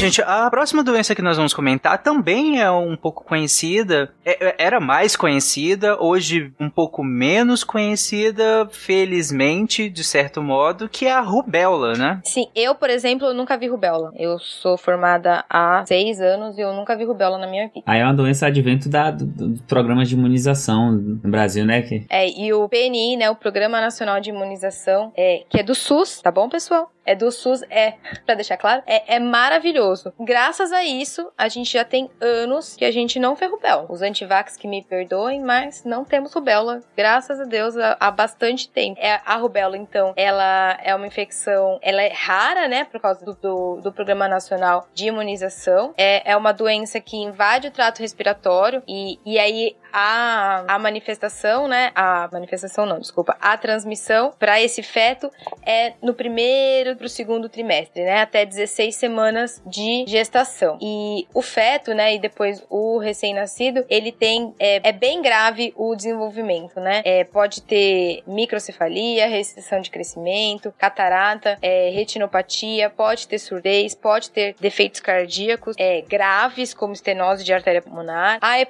gente, 0.00 0.22
a 0.22 0.48
próxima 0.48 0.82
doença 0.82 1.14
que 1.14 1.20
nós 1.20 1.36
vamos 1.36 1.52
comentar 1.52 2.02
também 2.02 2.58
é 2.58 2.70
um 2.70 2.96
pouco 2.96 3.22
conhecida. 3.22 4.10
É- 4.24 4.48
é- 4.48 4.54
era 4.58 4.80
mais 4.80 5.14
conhecida, 5.14 6.00
hoje 6.02 6.52
um 6.58 6.70
pouco 6.70 7.04
menos 7.04 7.62
conhecida, 7.62 8.66
felizmente, 8.70 9.90
de 9.90 10.02
certo 10.02 10.42
modo, 10.42 10.88
que 10.88 11.06
é 11.06 11.12
a 11.12 11.20
rubéola, 11.20 11.92
né? 11.94 12.20
Sim, 12.24 12.46
eu, 12.54 12.74
por 12.74 12.88
exemplo, 12.88 13.34
nunca 13.34 13.58
vi 13.58 13.68
rubéola. 13.68 14.10
Eu 14.16 14.38
sou 14.38 14.78
formada 14.78 15.44
há 15.50 15.84
seis 15.86 16.18
anos 16.18 16.56
e 16.56 16.62
eu 16.62 16.72
nunca 16.72 16.96
vi 16.96 17.04
rubéola 17.04 17.36
na 17.36 17.46
minha 17.46 17.68
vida. 17.68 17.82
Aí 17.86 18.00
é 18.00 18.04
uma 18.04 18.14
doença 18.14 18.46
advento 18.46 18.88
da, 18.88 19.10
do, 19.10 19.26
do 19.26 19.62
programa 19.64 20.04
de 20.04 20.14
imunização 20.14 20.92
no 20.92 21.30
Brasil, 21.30 21.66
né? 21.66 21.82
Que 21.82 22.06
É, 22.08 22.26
e 22.26 22.52
o 22.54 22.66
PNI, 22.68 23.18
né, 23.18 23.28
o 23.30 23.36
Programa 23.36 23.80
Nacional 23.82 24.18
de 24.18 24.30
Imunização, 24.30 25.12
é, 25.14 25.42
que 25.50 25.60
é 25.60 25.62
do 25.62 25.74
SUS, 25.74 26.22
tá 26.22 26.30
bom, 26.30 26.48
pessoal? 26.48 26.90
É 27.04 27.14
do 27.14 27.30
SUS, 27.32 27.62
é, 27.70 27.94
pra 28.24 28.34
deixar 28.34 28.56
claro, 28.56 28.82
é, 28.86 29.16
é 29.16 29.18
maravilhoso. 29.18 30.12
Graças 30.20 30.72
a 30.72 30.84
isso, 30.84 31.32
a 31.36 31.48
gente 31.48 31.72
já 31.72 31.84
tem 31.84 32.10
anos 32.20 32.76
que 32.76 32.84
a 32.84 32.90
gente 32.90 33.18
não 33.18 33.34
vê 33.34 33.46
rubéola. 33.46 33.86
Os 33.88 34.02
antivax 34.02 34.56
que 34.56 34.68
me 34.68 34.82
perdoem, 34.82 35.40
mas 35.40 35.84
não 35.84 36.04
temos 36.04 36.32
rubéola. 36.32 36.80
Graças 36.96 37.40
a 37.40 37.44
Deus, 37.44 37.76
há, 37.76 37.96
há 37.98 38.10
bastante 38.10 38.68
tempo. 38.68 39.00
É, 39.00 39.20
a 39.24 39.36
rubéola, 39.36 39.76
então, 39.76 40.12
ela 40.16 40.78
é 40.82 40.94
uma 40.94 41.06
infecção, 41.06 41.78
ela 41.82 42.02
é 42.02 42.12
rara, 42.12 42.68
né, 42.68 42.84
por 42.84 43.00
causa 43.00 43.24
do, 43.24 43.34
do, 43.34 43.80
do 43.80 43.92
Programa 43.92 44.28
Nacional 44.28 44.86
de 44.94 45.06
Imunização. 45.06 45.94
É, 45.96 46.32
é 46.32 46.36
uma 46.36 46.52
doença 46.52 47.00
que 47.00 47.16
invade 47.16 47.68
o 47.68 47.70
trato 47.70 48.00
respiratório 48.00 48.82
e, 48.86 49.18
e 49.24 49.38
aí 49.38 49.76
a, 49.92 50.64
a 50.68 50.78
manifestação, 50.78 51.68
né? 51.68 51.90
A 51.94 52.28
manifestação 52.32 52.86
não, 52.86 52.98
desculpa. 52.98 53.36
A 53.40 53.56
transmissão 53.56 54.32
para 54.38 54.60
esse 54.60 54.82
feto 54.82 55.30
é 55.64 55.94
no 56.02 56.14
primeiro 56.14 56.96
pro 56.96 57.08
segundo 57.08 57.48
trimestre, 57.48 58.02
né? 58.02 58.22
Até 58.22 58.44
16 58.44 58.94
semanas 58.94 59.62
de 59.66 60.04
gestação. 60.06 60.78
E 60.80 61.26
o 61.34 61.42
feto, 61.42 61.94
né? 61.94 62.14
E 62.14 62.18
depois 62.18 62.64
o 62.68 62.98
recém-nascido, 62.98 63.84
ele 63.88 64.12
tem. 64.12 64.54
É, 64.58 64.88
é 64.88 64.92
bem 64.92 65.22
grave 65.22 65.72
o 65.76 65.94
desenvolvimento, 65.94 66.80
né? 66.80 67.02
É, 67.04 67.24
pode 67.24 67.62
ter 67.62 68.22
microcefalia, 68.26 69.26
restrição 69.26 69.80
de 69.80 69.90
crescimento, 69.90 70.72
catarata, 70.76 71.58
é, 71.62 71.90
retinopatia, 71.90 72.90
pode 72.90 73.26
ter 73.26 73.38
surdez, 73.38 73.94
pode 73.94 74.30
ter 74.30 74.54
defeitos 74.60 75.00
cardíacos 75.00 75.74
é, 75.78 76.02
graves, 76.02 76.74
como 76.74 76.92
estenose 76.92 77.44
de 77.44 77.52
artéria 77.52 77.82
pulmonar. 77.82 78.38
A 78.40 78.60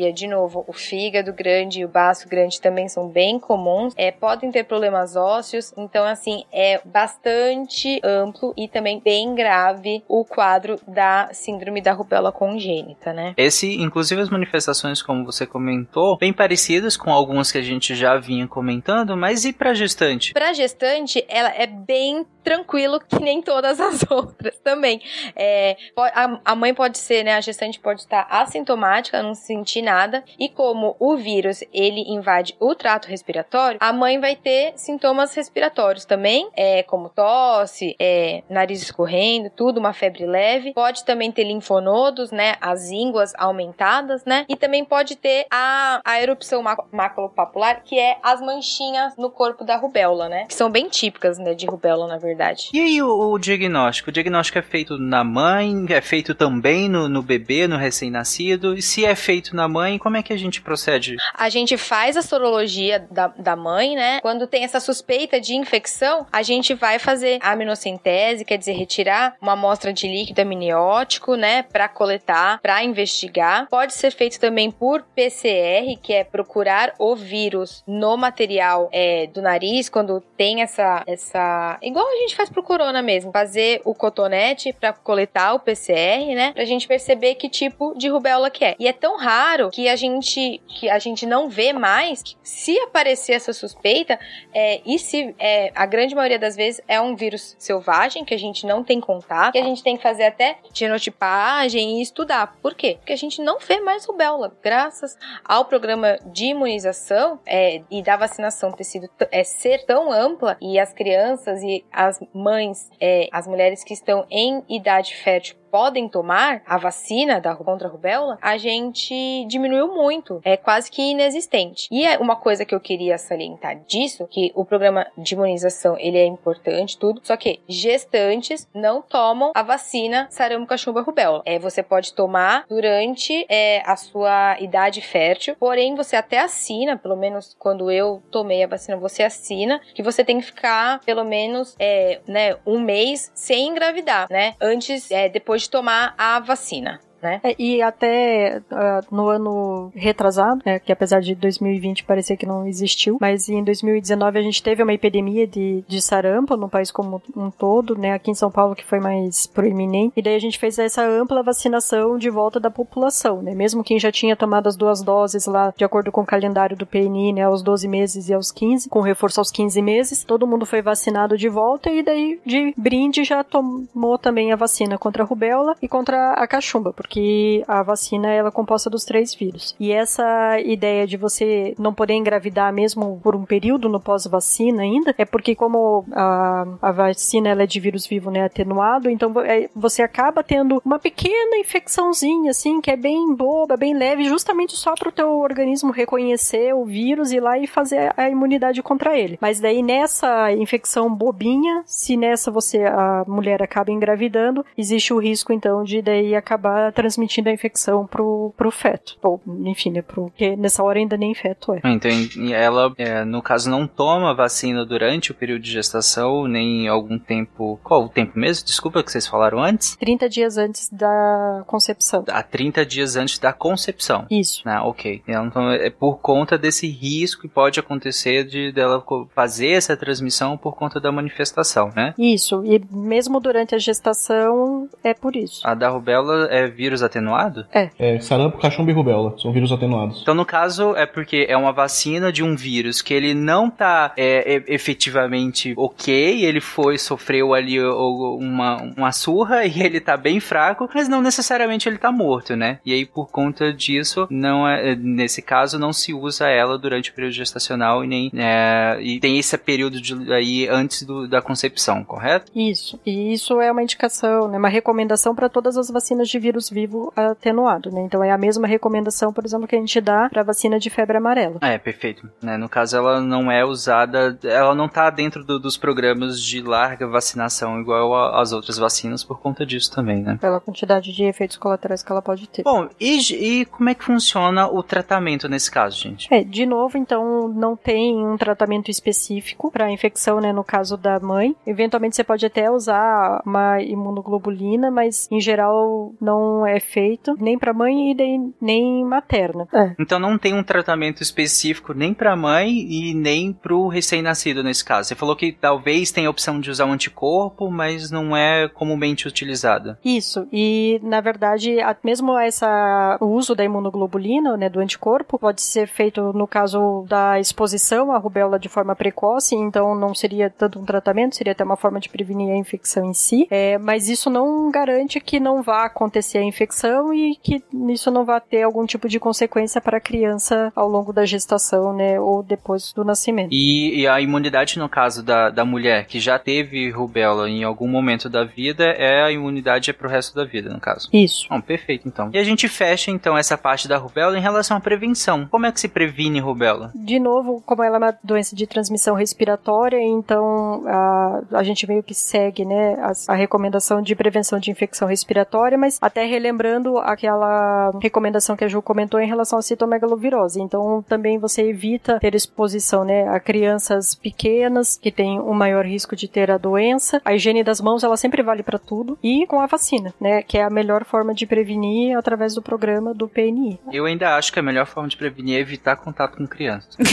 hepatoesplenomegalia, 0.00 0.12
de 0.12 0.26
novo, 0.26 0.64
o 0.66 0.72
fígado 0.72 1.32
grande 1.32 1.80
e 1.80 1.84
o 1.84 1.88
baço 1.88 2.28
grande 2.28 2.60
também 2.60 2.88
são 2.88 3.08
bem 3.08 3.38
comuns. 3.38 3.92
É, 3.96 4.10
podem 4.10 4.50
ter 4.50 4.64
problemas 4.64 5.16
ósseos, 5.16 5.72
então, 5.76 6.04
assim, 6.04 6.44
é 6.52 6.80
bastante 6.84 8.00
amplo 8.02 8.54
e 8.56 8.66
também 8.66 9.00
bem 9.00 9.34
grave 9.34 10.02
o 10.08 10.24
quadro 10.24 10.80
da 10.88 11.28
síndrome 11.32 11.80
da 11.80 11.92
rubéola 11.92 12.32
congênita, 12.32 13.12
né? 13.12 13.34
Esse, 13.36 13.80
inclusive 13.80 14.20
as 14.20 14.30
manifestações, 14.30 15.02
como 15.02 15.24
você 15.24 15.46
comentou, 15.46 16.16
bem 16.16 16.32
parecidas 16.32 16.96
com 16.96 17.10
algumas 17.10 17.52
que 17.52 17.58
a 17.58 17.62
gente 17.62 17.94
já 17.94 18.16
vinha 18.16 18.46
comentando, 18.48 19.16
mas 19.16 19.44
e 19.44 19.52
pra 19.52 19.74
gestante? 19.74 20.32
Pra 20.32 20.52
gestante, 20.52 21.24
ela 21.28 21.52
é 21.54 21.66
bem 21.66 22.24
tranquilo 22.42 23.00
que 23.00 23.20
nem 23.20 23.40
todas 23.42 23.80
as 23.80 24.02
outras 24.10 24.58
também. 24.58 25.00
É, 25.36 25.76
a, 25.96 26.40
a 26.44 26.54
mãe 26.54 26.74
pode 26.74 26.98
ser, 26.98 27.24
né? 27.24 27.34
A 27.34 27.40
gestante 27.40 27.78
pode 27.78 28.00
estar 28.00 28.26
assintomática, 28.30 29.22
não 29.22 29.34
sentir 29.34 29.82
nada. 29.82 30.24
E 30.38 30.48
como 30.48 30.96
o 30.98 31.16
vírus 31.16 31.62
ele 31.72 32.00
invade 32.08 32.56
o 32.58 32.74
trato 32.74 33.08
respiratório, 33.08 33.78
a 33.80 33.92
mãe 33.92 34.18
vai 34.18 34.36
ter 34.36 34.72
sintomas 34.76 35.34
respiratórios 35.34 36.04
também, 36.04 36.48
é, 36.56 36.82
como 36.82 37.08
tosse, 37.08 37.94
é, 37.98 38.42
nariz 38.48 38.82
escorrendo, 38.82 39.50
tudo, 39.50 39.78
uma 39.78 39.92
febre 39.92 40.26
leve. 40.26 40.72
Pode 40.72 41.04
também 41.04 41.30
ter 41.30 41.44
linfonodos, 41.44 42.30
né? 42.30 42.56
As 42.60 42.90
ínguas 42.90 43.32
aumentadas, 43.36 44.24
né? 44.24 44.44
E 44.48 44.56
também 44.56 44.84
pode 44.84 45.16
ter 45.16 45.46
a, 45.50 46.00
a 46.04 46.20
erupção 46.22 46.62
mac- 46.62 46.86
maculopapular, 46.92 47.82
que 47.84 47.98
é 47.98 48.18
as 48.22 48.40
manchinhas 48.40 49.16
no 49.16 49.30
corpo 49.30 49.64
da 49.64 49.76
rubéola, 49.76 50.28
né? 50.28 50.46
Que 50.46 50.54
são 50.54 50.70
bem 50.70 50.88
típicas, 50.88 51.38
né? 51.38 51.54
De 51.54 51.66
rubéola, 51.66 52.06
na 52.06 52.16
verdade. 52.16 52.29
E 52.74 52.80
aí 52.80 53.02
o, 53.02 53.32
o 53.32 53.38
diagnóstico? 53.38 54.10
O 54.10 54.12
diagnóstico 54.12 54.58
é 54.58 54.62
feito 54.62 54.98
na 54.98 55.24
mãe, 55.24 55.86
é 55.88 56.00
feito 56.00 56.34
também 56.34 56.88
no, 56.88 57.08
no 57.08 57.22
bebê, 57.22 57.66
no 57.66 57.76
recém-nascido? 57.76 58.74
E 58.76 58.82
se 58.82 59.04
é 59.04 59.14
feito 59.14 59.54
na 59.54 59.68
mãe, 59.68 59.98
como 59.98 60.16
é 60.16 60.22
que 60.22 60.32
a 60.32 60.38
gente 60.38 60.60
procede? 60.60 61.16
A 61.34 61.48
gente 61.48 61.76
faz 61.76 62.16
a 62.16 62.22
sorologia 62.22 63.06
da, 63.10 63.28
da 63.28 63.56
mãe, 63.56 63.94
né? 63.94 64.20
Quando 64.20 64.46
tem 64.46 64.64
essa 64.64 64.80
suspeita 64.80 65.40
de 65.40 65.54
infecção, 65.54 66.26
a 66.32 66.42
gente 66.42 66.74
vai 66.74 66.98
fazer 66.98 67.38
a 67.42 67.52
aminocentese, 67.52 68.44
quer 68.44 68.56
dizer, 68.56 68.72
retirar 68.72 69.36
uma 69.40 69.52
amostra 69.52 69.92
de 69.92 70.06
líquido 70.06 70.40
amniótico, 70.40 71.34
né? 71.34 71.62
Pra 71.62 71.88
coletar, 71.88 72.60
pra 72.60 72.82
investigar. 72.82 73.66
Pode 73.68 73.94
ser 73.94 74.10
feito 74.10 74.38
também 74.40 74.70
por 74.70 75.02
PCR, 75.14 75.96
que 76.02 76.12
é 76.12 76.24
procurar 76.24 76.94
o 76.98 77.14
vírus 77.14 77.82
no 77.86 78.16
material 78.16 78.88
é, 78.92 79.26
do 79.26 79.42
nariz, 79.42 79.88
quando 79.88 80.20
tem 80.36 80.62
essa, 80.62 81.02
essa. 81.06 81.78
Igual 81.82 82.06
a 82.06 82.16
gente 82.20 82.36
faz 82.36 82.48
pro 82.48 82.62
corona 82.62 83.02
mesmo, 83.02 83.32
fazer 83.32 83.80
o 83.84 83.94
cotonete 83.94 84.72
pra 84.72 84.92
coletar 84.92 85.54
o 85.54 85.60
PCR, 85.60 86.34
né? 86.34 86.52
Pra 86.52 86.64
gente 86.64 86.86
perceber 86.86 87.34
que 87.34 87.48
tipo 87.48 87.94
de 87.96 88.08
rubéola 88.08 88.50
que 88.50 88.64
é. 88.64 88.76
E 88.78 88.86
é 88.86 88.92
tão 88.92 89.16
raro 89.16 89.70
que 89.70 89.88
a 89.88 89.96
gente 89.96 90.60
que 90.68 90.88
a 90.88 90.98
gente 90.98 91.26
não 91.26 91.48
vê 91.48 91.72
mais. 91.72 92.22
que 92.22 92.36
se 92.42 92.78
aparecer 92.80 93.32
essa 93.32 93.52
suspeita, 93.52 94.18
é, 94.52 94.80
e 94.84 94.98
se 94.98 95.34
é, 95.38 95.72
a 95.74 95.86
grande 95.86 96.14
maioria 96.14 96.38
das 96.38 96.56
vezes 96.56 96.80
é 96.86 97.00
um 97.00 97.14
vírus 97.14 97.56
selvagem 97.58 98.24
que 98.24 98.34
a 98.34 98.38
gente 98.38 98.66
não 98.66 98.82
tem 98.82 99.00
contato, 99.00 99.52
que 99.52 99.58
a 99.58 99.64
gente 99.64 99.82
tem 99.82 99.96
que 99.96 100.02
fazer 100.02 100.24
até 100.24 100.58
genotipagem 100.72 101.98
e 101.98 102.02
estudar. 102.02 102.56
Por 102.60 102.74
quê? 102.74 102.96
Porque 102.98 103.12
a 103.12 103.16
gente 103.16 103.40
não 103.40 103.58
vê 103.58 103.80
mais 103.80 104.04
rubéola, 104.04 104.52
graças 104.62 105.16
ao 105.44 105.64
programa 105.64 106.18
de 106.26 106.46
imunização 106.46 107.40
é, 107.46 107.82
e 107.90 108.02
da 108.02 108.16
vacinação 108.16 108.72
ter 108.72 108.84
sido 108.84 109.08
é, 109.30 109.44
ser 109.44 109.84
tão 109.84 110.12
ampla 110.12 110.56
e 110.60 110.78
as 110.78 110.92
crianças 110.92 111.62
e 111.62 111.84
as 111.92 112.09
mães, 112.34 112.90
é, 113.00 113.28
as 113.32 113.46
mulheres 113.46 113.84
que 113.84 113.92
estão 113.94 114.26
em 114.30 114.64
idade 114.68 115.14
fértil 115.14 115.56
podem 115.70 116.08
tomar 116.08 116.62
a 116.66 116.76
vacina 116.76 117.40
da, 117.40 117.54
contra 117.54 117.88
a 117.88 117.90
rubéola, 117.90 118.38
a 118.40 118.56
gente 118.56 119.44
diminuiu 119.46 119.94
muito, 119.94 120.40
é 120.44 120.56
quase 120.56 120.90
que 120.90 121.02
inexistente. 121.02 121.88
E 121.90 122.06
é 122.06 122.18
uma 122.18 122.36
coisa 122.36 122.64
que 122.64 122.74
eu 122.74 122.80
queria 122.80 123.18
salientar 123.18 123.80
disso, 123.86 124.26
que 124.28 124.52
o 124.54 124.64
programa 124.64 125.06
de 125.16 125.34
imunização, 125.34 125.96
ele 125.98 126.18
é 126.18 126.24
importante, 126.24 126.98
tudo, 126.98 127.20
só 127.22 127.36
que 127.36 127.60
gestantes 127.68 128.68
não 128.74 129.02
tomam 129.02 129.52
a 129.54 129.62
vacina 129.62 130.26
sarampo, 130.30 130.66
cachumba, 130.66 131.02
rubéola. 131.02 131.42
É, 131.44 131.58
você 131.58 131.82
pode 131.82 132.12
tomar 132.12 132.64
durante 132.68 133.46
é, 133.48 133.82
a 133.84 133.96
sua 133.96 134.58
idade 134.60 135.00
fértil, 135.00 135.56
porém 135.58 135.94
você 135.94 136.16
até 136.16 136.38
assina, 136.38 136.96
pelo 136.96 137.16
menos 137.16 137.54
quando 137.58 137.90
eu 137.90 138.22
tomei 138.30 138.62
a 138.62 138.66
vacina, 138.66 138.96
você 138.96 139.22
assina 139.22 139.80
que 139.94 140.02
você 140.02 140.24
tem 140.24 140.40
que 140.40 140.46
ficar 140.46 141.00
pelo 141.04 141.24
menos 141.24 141.76
é, 141.78 142.20
né, 142.26 142.56
um 142.66 142.80
mês 142.80 143.30
sem 143.34 143.68
engravidar, 143.68 144.26
né? 144.30 144.54
Antes, 144.60 145.10
é, 145.10 145.28
depois 145.28 145.59
de 145.64 145.70
tomar 145.70 146.14
a 146.18 146.40
vacina. 146.40 147.00
Né? 147.22 147.40
É, 147.42 147.54
e 147.58 147.82
até 147.82 148.62
ah, 148.70 149.00
no 149.10 149.28
ano 149.28 149.92
retrasado, 149.94 150.62
né, 150.64 150.78
que 150.78 150.90
apesar 150.90 151.20
de 151.20 151.34
2020 151.34 152.04
parecer 152.04 152.36
que 152.36 152.46
não 152.46 152.66
existiu, 152.66 153.18
mas 153.20 153.48
em 153.48 153.62
2019 153.62 154.38
a 154.38 154.42
gente 154.42 154.62
teve 154.62 154.82
uma 154.82 154.94
epidemia 154.94 155.46
de, 155.46 155.84
de 155.86 156.00
sarampo 156.00 156.56
no 156.56 156.68
país 156.68 156.90
como 156.90 157.20
um 157.36 157.50
todo, 157.50 157.96
né, 157.96 158.14
aqui 158.14 158.30
em 158.30 158.34
São 158.34 158.50
Paulo 158.50 158.74
que 158.74 158.84
foi 158.84 159.00
mais 159.00 159.46
proeminente, 159.46 160.14
e 160.16 160.22
daí 160.22 160.34
a 160.34 160.40
gente 160.40 160.58
fez 160.58 160.78
essa 160.78 161.06
ampla 161.06 161.42
vacinação 161.42 162.16
de 162.16 162.30
volta 162.30 162.58
da 162.58 162.70
população, 162.70 163.42
né, 163.42 163.54
mesmo 163.54 163.84
quem 163.84 163.98
já 163.98 164.10
tinha 164.10 164.34
tomado 164.34 164.66
as 164.66 164.76
duas 164.76 165.02
doses 165.02 165.46
lá, 165.46 165.74
de 165.76 165.84
acordo 165.84 166.10
com 166.10 166.22
o 166.22 166.26
calendário 166.26 166.76
do 166.76 166.86
PNI, 166.86 167.34
né, 167.34 167.42
aos 167.42 167.62
12 167.62 167.86
meses 167.86 168.28
e 168.28 168.34
aos 168.34 168.50
15, 168.50 168.88
com 168.88 169.00
reforço 169.00 169.40
aos 169.40 169.50
15 169.50 169.82
meses, 169.82 170.24
todo 170.24 170.46
mundo 170.46 170.64
foi 170.64 170.80
vacinado 170.80 171.36
de 171.36 171.48
volta 171.48 171.90
e 171.90 172.02
daí 172.02 172.40
de 172.46 172.72
brinde 172.76 173.24
já 173.24 173.44
tomou 173.44 174.16
também 174.18 174.52
a 174.52 174.56
vacina 174.56 174.96
contra 174.96 175.22
a 175.22 175.26
rubéola 175.26 175.76
e 175.82 175.88
contra 175.88 176.32
a 176.32 176.46
cachumba, 176.46 176.92
porque 176.92 177.09
porque 177.10 177.64
a 177.66 177.82
vacina 177.82 178.28
ela 178.28 178.50
é 178.50 178.52
composta 178.52 178.88
dos 178.88 179.04
três 179.04 179.34
vírus. 179.34 179.74
E 179.80 179.90
essa 179.90 180.60
ideia 180.60 181.08
de 181.08 181.16
você 181.16 181.74
não 181.76 181.92
poder 181.92 182.14
engravidar 182.14 182.72
mesmo 182.72 183.18
por 183.20 183.34
um 183.34 183.44
período 183.44 183.88
no 183.88 183.98
pós-vacina 183.98 184.82
ainda, 184.82 185.12
é 185.18 185.24
porque 185.24 185.56
como 185.56 186.04
a, 186.12 186.66
a 186.80 186.92
vacina 186.92 187.48
ela 187.48 187.64
é 187.64 187.66
de 187.66 187.80
vírus 187.80 188.06
vivo, 188.06 188.30
né, 188.30 188.44
atenuado, 188.44 189.10
então 189.10 189.32
é, 189.40 189.68
você 189.74 190.02
acaba 190.02 190.44
tendo 190.44 190.80
uma 190.84 191.00
pequena 191.00 191.56
infecçãozinha, 191.56 192.52
assim, 192.52 192.80
que 192.80 192.92
é 192.92 192.96
bem 192.96 193.34
boba, 193.34 193.76
bem 193.76 193.92
leve, 193.92 194.22
justamente 194.24 194.76
só 194.76 194.94
para 194.94 195.08
o 195.08 195.12
teu 195.12 195.40
organismo 195.40 195.90
reconhecer 195.90 196.72
o 196.74 196.84
vírus 196.84 197.32
e 197.32 197.38
ir 197.38 197.40
lá 197.40 197.58
e 197.58 197.66
fazer 197.66 198.14
a 198.16 198.30
imunidade 198.30 198.80
contra 198.84 199.18
ele. 199.18 199.36
Mas 199.40 199.58
daí 199.58 199.82
nessa 199.82 200.52
infecção 200.52 201.12
bobinha, 201.12 201.82
se 201.86 202.16
nessa 202.16 202.52
você 202.52 202.84
a 202.84 203.24
mulher 203.26 203.60
acaba 203.64 203.90
engravidando, 203.90 204.64
existe 204.78 205.12
o 205.12 205.18
risco 205.18 205.52
então 205.52 205.82
de 205.82 206.00
daí 206.00 206.36
acabar 206.36 206.92
transmitindo 207.00 207.48
a 207.48 207.52
infecção 207.52 208.06
pro, 208.06 208.52
pro 208.58 208.70
feto. 208.70 209.16
Ou, 209.22 209.40
enfim, 209.64 209.90
né, 209.90 210.02
pro, 210.02 210.26
porque 210.26 210.54
nessa 210.54 210.82
hora 210.82 210.98
ainda 210.98 211.16
nem 211.16 211.34
feto 211.34 211.72
é. 211.72 211.80
Então, 211.82 212.10
ela, 212.52 212.92
é, 212.98 213.24
no 213.24 213.40
caso, 213.40 213.70
não 213.70 213.86
toma 213.86 214.34
vacina 214.34 214.84
durante 214.84 215.30
o 215.30 215.34
período 215.34 215.62
de 215.62 215.72
gestação, 215.72 216.46
nem 216.46 216.88
algum 216.88 217.18
tempo. 217.18 217.80
Qual 217.82 218.04
o 218.04 218.08
tempo 218.08 218.38
mesmo? 218.38 218.66
Desculpa 218.66 219.02
que 219.02 219.10
vocês 219.10 219.26
falaram 219.26 219.62
antes. 219.62 219.96
30 219.96 220.28
dias 220.28 220.58
antes 220.58 220.90
da 220.90 221.64
concepção. 221.66 222.24
Há 222.28 222.42
30 222.42 222.84
dias 222.84 223.16
antes 223.16 223.38
da 223.38 223.52
concepção. 223.52 224.26
Isso. 224.30 224.62
Ah, 224.66 224.84
ok. 224.84 225.22
Então 225.26 225.70
é 225.70 225.88
por 225.88 226.18
conta 226.18 226.58
desse 226.58 226.86
risco 226.86 227.42
que 227.42 227.48
pode 227.48 227.80
acontecer 227.80 228.44
de 228.44 228.72
dela 228.72 229.02
fazer 229.34 229.70
essa 229.70 229.96
transmissão 229.96 230.58
por 230.58 230.76
conta 230.76 231.00
da 231.00 231.10
manifestação, 231.10 231.90
né? 231.96 232.14
Isso. 232.18 232.62
E 232.64 232.82
mesmo 232.90 233.40
durante 233.40 233.74
a 233.74 233.78
gestação, 233.78 234.88
é 235.02 235.14
por 235.14 235.34
isso. 235.34 235.60
A 235.64 235.74
da 235.74 235.88
rubéola 235.88 236.48
é 236.50 236.66
vírus 236.66 236.89
atenuado? 237.02 237.64
É. 237.72 237.90
É, 237.98 238.20
sarampo, 238.20 238.58
cachumba 238.58 238.90
e 238.90 238.94
rubéola. 238.94 239.34
São 239.38 239.52
vírus 239.52 239.70
atenuados. 239.72 240.20
Então, 240.22 240.34
no 240.34 240.44
caso, 240.44 240.94
é 240.96 241.06
porque 241.06 241.46
é 241.48 241.56
uma 241.56 241.72
vacina 241.72 242.32
de 242.32 242.42
um 242.42 242.56
vírus 242.56 243.00
que 243.02 243.14
ele 243.14 243.34
não 243.34 243.70
tá 243.70 244.12
é, 244.16 244.62
efetivamente 244.66 245.72
ok, 245.76 246.44
ele 246.44 246.60
foi, 246.60 246.98
sofreu 246.98 247.54
ali 247.54 247.80
o- 247.80 248.36
uma, 248.38 248.76
uma 248.96 249.12
surra 249.12 249.64
e 249.66 249.82
ele 249.82 250.00
tá 250.00 250.16
bem 250.16 250.40
fraco, 250.40 250.88
mas 250.94 251.08
não 251.08 251.22
necessariamente 251.22 251.88
ele 251.88 251.98
tá 251.98 252.12
morto, 252.12 252.54
né? 252.56 252.78
E 252.84 252.92
aí, 252.92 253.06
por 253.06 253.30
conta 253.30 253.72
disso, 253.72 254.26
não 254.30 254.66
é, 254.68 254.94
nesse 254.94 255.40
caso, 255.42 255.78
não 255.78 255.92
se 255.92 256.12
usa 256.12 256.48
ela 256.48 256.78
durante 256.78 257.10
o 257.10 257.14
período 257.14 257.32
gestacional 257.32 258.04
e 258.04 258.06
nem 258.08 258.30
é, 258.34 258.98
e 259.00 259.18
tem 259.20 259.38
esse 259.38 259.56
período 259.56 260.00
de, 260.00 260.32
aí 260.32 260.68
antes 260.68 261.02
do- 261.02 261.26
da 261.28 261.40
concepção, 261.40 262.04
correto? 262.04 262.50
Isso. 262.54 262.98
E 263.06 263.32
isso 263.32 263.60
é 263.60 263.70
uma 263.72 263.82
indicação, 263.82 264.48
né, 264.48 264.58
uma 264.58 264.68
recomendação 264.68 265.34
para 265.34 265.48
todas 265.48 265.76
as 265.76 265.90
vacinas 265.90 266.28
de 266.28 266.38
vírus 266.38 266.68
vivo 266.80 267.12
atenuado, 267.14 267.90
né? 267.90 268.00
Então 268.02 268.22
é 268.24 268.30
a 268.30 268.38
mesma 268.38 268.66
recomendação, 268.66 269.32
por 269.32 269.44
exemplo, 269.44 269.66
que 269.66 269.76
a 269.76 269.78
gente 269.78 270.00
dá 270.00 270.28
para 270.30 270.42
vacina 270.42 270.78
de 270.78 270.88
febre 270.90 271.16
amarela. 271.16 271.58
É, 271.60 271.78
perfeito. 271.78 272.28
Né, 272.42 272.56
no 272.56 272.68
caso, 272.68 272.96
ela 272.96 273.20
não 273.20 273.50
é 273.50 273.64
usada, 273.64 274.38
ela 274.44 274.74
não 274.74 274.88
tá 274.88 275.10
dentro 275.10 275.44
do- 275.44 275.58
dos 275.58 275.76
programas 275.76 276.40
de 276.42 276.62
larga 276.62 277.06
vacinação 277.06 277.80
igual 277.80 278.34
as 278.34 278.52
outras 278.52 278.78
vacinas 278.78 279.22
por 279.24 279.40
conta 279.40 279.64
disso 279.66 279.92
também, 279.94 280.22
né? 280.22 280.38
Pela 280.40 280.60
quantidade 280.60 281.12
de 281.12 281.24
efeitos 281.24 281.56
colaterais 281.56 282.02
que 282.02 282.10
ela 282.10 282.22
pode 282.22 282.48
ter. 282.48 282.62
Bom, 282.62 282.88
e, 283.00 283.18
e 283.60 283.64
como 283.66 283.88
é 283.90 283.94
que 283.94 284.04
funciona 284.04 284.66
o 284.68 284.82
tratamento 284.82 285.48
nesse 285.48 285.70
caso, 285.70 285.98
gente? 285.98 286.32
É, 286.32 286.42
de 286.42 286.64
novo, 286.66 286.96
então 286.96 287.48
não 287.48 287.76
tem 287.76 288.16
um 288.24 288.36
tratamento 288.36 288.90
específico 288.90 289.70
para 289.70 289.90
infecção, 289.90 290.40
né, 290.40 290.52
no 290.52 290.64
caso 290.64 290.96
da 290.96 291.18
mãe. 291.20 291.54
Eventualmente 291.66 292.16
você 292.16 292.24
pode 292.24 292.44
até 292.46 292.70
usar 292.70 293.42
uma 293.44 293.80
imunoglobulina, 293.82 294.90
mas 294.90 295.28
em 295.30 295.40
geral 295.40 296.12
não 296.20 296.66
é 296.66 296.69
feito 296.78 297.34
nem 297.40 297.58
para 297.58 297.72
mãe 297.72 298.10
e 298.10 298.14
nem, 298.14 298.54
nem 298.60 299.04
materna. 299.04 299.66
É. 299.74 299.94
Então 299.98 300.18
não 300.18 300.38
tem 300.38 300.54
um 300.54 300.62
tratamento 300.62 301.22
específico 301.22 301.92
nem 301.94 302.12
pra 302.14 302.36
mãe 302.36 302.70
e 302.70 303.14
nem 303.14 303.52
pro 303.52 303.88
recém-nascido 303.88 304.62
nesse 304.62 304.84
caso. 304.84 305.08
Você 305.08 305.14
falou 305.14 305.34
que 305.34 305.50
talvez 305.52 306.12
tenha 306.12 306.28
a 306.28 306.30
opção 306.30 306.60
de 306.60 306.70
usar 306.70 306.84
um 306.84 306.92
anticorpo, 306.92 307.70
mas 307.70 308.10
não 308.10 308.36
é 308.36 308.68
comumente 308.68 309.26
utilizada. 309.26 309.98
Isso, 310.04 310.46
e 310.52 311.00
na 311.02 311.20
verdade, 311.20 311.80
a- 311.80 311.96
mesmo 312.04 312.38
essa, 312.38 313.16
o 313.20 313.26
uso 313.26 313.54
da 313.54 313.64
imunoglobulina, 313.64 314.56
né, 314.56 314.68
do 314.68 314.80
anticorpo, 314.80 315.38
pode 315.38 315.62
ser 315.62 315.86
feito 315.88 316.32
no 316.32 316.46
caso 316.46 317.04
da 317.08 317.40
exposição 317.40 318.12
à 318.12 318.18
rubéola 318.18 318.58
de 318.58 318.68
forma 318.68 318.94
precoce, 318.94 319.54
então 319.54 319.94
não 319.94 320.14
seria 320.14 320.50
tanto 320.50 320.78
um 320.78 320.84
tratamento, 320.84 321.36
seria 321.36 321.52
até 321.52 321.64
uma 321.64 321.76
forma 321.76 321.98
de 322.00 322.08
prevenir 322.08 322.50
a 322.52 322.56
infecção 322.56 323.06
em 323.08 323.14
si, 323.14 323.46
é, 323.50 323.78
mas 323.78 324.08
isso 324.08 324.28
não 324.28 324.70
garante 324.70 325.20
que 325.20 325.40
não 325.40 325.62
vá 325.62 325.84
acontecer 325.84 326.38
a 326.38 326.42
infecção 326.50 327.14
e 327.14 327.36
que 327.36 327.62
isso 327.88 328.10
não 328.10 328.24
vá 328.24 328.38
ter 328.38 328.62
algum 328.62 328.84
tipo 328.84 329.08
de 329.08 329.18
consequência 329.18 329.80
para 329.80 329.96
a 329.96 330.00
criança 330.00 330.72
ao 330.76 330.88
longo 330.88 331.12
da 331.12 331.24
gestação, 331.24 331.94
né, 331.94 332.20
ou 332.20 332.42
depois 332.42 332.92
do 332.92 333.04
nascimento. 333.04 333.48
E, 333.52 334.00
e 334.00 334.06
a 334.06 334.20
imunidade, 334.20 334.78
no 334.78 334.88
caso 334.88 335.22
da, 335.22 335.50
da 335.50 335.64
mulher 335.64 336.06
que 336.06 336.20
já 336.20 336.38
teve 336.38 336.90
rubéola 336.90 337.48
em 337.48 337.64
algum 337.64 337.88
momento 337.88 338.28
da 338.28 338.44
vida, 338.44 338.84
é 338.84 339.22
a 339.22 339.32
imunidade 339.32 339.90
é 339.90 339.92
pro 339.92 340.08
resto 340.08 340.34
da 340.34 340.44
vida, 340.44 340.70
no 340.70 340.80
caso. 340.80 341.08
Isso. 341.12 341.46
Bom, 341.48 341.60
perfeito, 341.60 342.06
então. 342.06 342.30
E 342.32 342.38
a 342.38 342.44
gente 342.44 342.68
fecha, 342.68 343.10
então, 343.10 343.36
essa 343.36 343.56
parte 343.56 343.88
da 343.88 343.96
rubéola 343.96 344.36
em 344.36 344.42
relação 344.42 344.76
à 344.76 344.80
prevenção. 344.80 345.46
Como 345.50 345.66
é 345.66 345.72
que 345.72 345.80
se 345.80 345.88
previne 345.88 346.40
rubéola? 346.40 346.92
De 346.94 347.18
novo, 347.18 347.62
como 347.64 347.82
ela 347.82 347.96
é 347.96 347.98
uma 347.98 348.18
doença 348.22 348.54
de 348.54 348.66
transmissão 348.66 349.14
respiratória, 349.14 350.00
então 350.00 350.84
a, 350.86 351.42
a 351.52 351.62
gente 351.62 351.86
meio 351.86 352.02
que 352.02 352.14
segue, 352.14 352.64
né, 352.64 352.94
a, 352.94 353.32
a 353.32 353.34
recomendação 353.34 354.02
de 354.02 354.14
prevenção 354.14 354.58
de 354.58 354.70
infecção 354.70 355.08
respiratória, 355.08 355.78
mas 355.78 355.98
até 356.00 356.24
relembrando 356.40 356.96
aquela 356.98 357.92
recomendação 358.02 358.56
que 358.56 358.64
a 358.64 358.68
Ju 358.68 358.80
comentou 358.80 359.20
em 359.20 359.28
relação 359.28 359.58
à 359.58 359.62
citomegalovirose. 359.62 360.60
Então, 360.60 361.04
também 361.06 361.38
você 361.38 361.68
evita 361.68 362.18
ter 362.18 362.34
exposição, 362.34 363.04
né, 363.04 363.28
a 363.28 363.38
crianças 363.38 364.14
pequenas 364.14 364.96
que 364.96 365.12
têm 365.12 365.38
um 365.38 365.52
maior 365.52 365.84
risco 365.84 366.16
de 366.16 366.26
ter 366.26 366.50
a 366.50 366.56
doença. 366.56 367.20
A 367.24 367.34
higiene 367.34 367.62
das 367.62 367.80
mãos, 367.80 368.02
ela 368.02 368.16
sempre 368.16 368.42
vale 368.42 368.62
para 368.62 368.78
tudo. 368.78 369.18
E 369.22 369.46
com 369.46 369.60
a 369.60 369.66
vacina, 369.66 370.14
né, 370.18 370.42
que 370.42 370.56
é 370.56 370.62
a 370.62 370.70
melhor 370.70 371.04
forma 371.04 371.34
de 371.34 371.46
prevenir 371.46 372.16
através 372.16 372.54
do 372.54 372.62
programa 372.62 373.12
do 373.12 373.28
PNI. 373.28 373.78
Eu 373.92 374.06
ainda 374.06 374.36
acho 374.36 374.50
que 374.52 374.58
a 374.58 374.62
melhor 374.62 374.86
forma 374.86 375.08
de 375.08 375.16
prevenir 375.16 375.58
é 375.58 375.60
evitar 375.60 375.96
contato 375.96 376.38
com 376.38 376.46
crianças. 376.46 376.96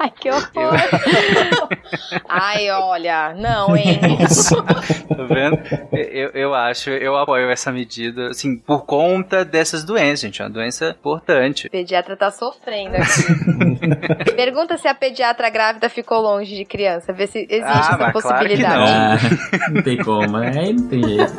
Ai, 0.00 0.10
que 0.18 0.28
horror. 0.30 0.74
Ai, 2.28 2.70
olha, 2.70 3.34
não, 3.34 3.76
hein? 3.76 4.00
Tá 5.12 5.24
vendo? 5.24 5.58
Eu, 5.92 6.30
eu 6.30 6.54
acho, 6.54 6.90
eu 6.90 7.11
apoio 7.16 7.50
essa 7.50 7.70
medida, 7.72 8.28
assim, 8.28 8.56
por 8.56 8.84
conta 8.84 9.44
dessas 9.44 9.84
doenças, 9.84 10.20
gente. 10.20 10.40
É 10.40 10.44
uma 10.44 10.50
doença 10.50 10.90
importante. 10.98 11.66
O 11.66 11.70
pediatra 11.70 12.16
tá 12.16 12.30
sofrendo 12.30 12.96
aqui. 12.96 14.32
Pergunta 14.36 14.76
se 14.76 14.88
a 14.88 14.94
pediatra 14.94 15.48
grávida 15.50 15.88
ficou 15.88 16.20
longe 16.20 16.54
de 16.54 16.64
criança, 16.64 17.12
ver 17.12 17.26
se 17.28 17.38
existe 17.48 17.62
Ah, 17.64 17.78
essa 17.80 17.96
mas 17.98 17.98
claro 17.98 18.12
que 18.12 18.22
possibilidade. 18.22 18.90
Ah, 18.92 19.70
não 19.70 19.82
tem 19.82 19.96
como, 19.98 20.36
aí 20.36 20.72
não 20.72 20.88
tem 20.88 21.02
jeito. 21.02 21.32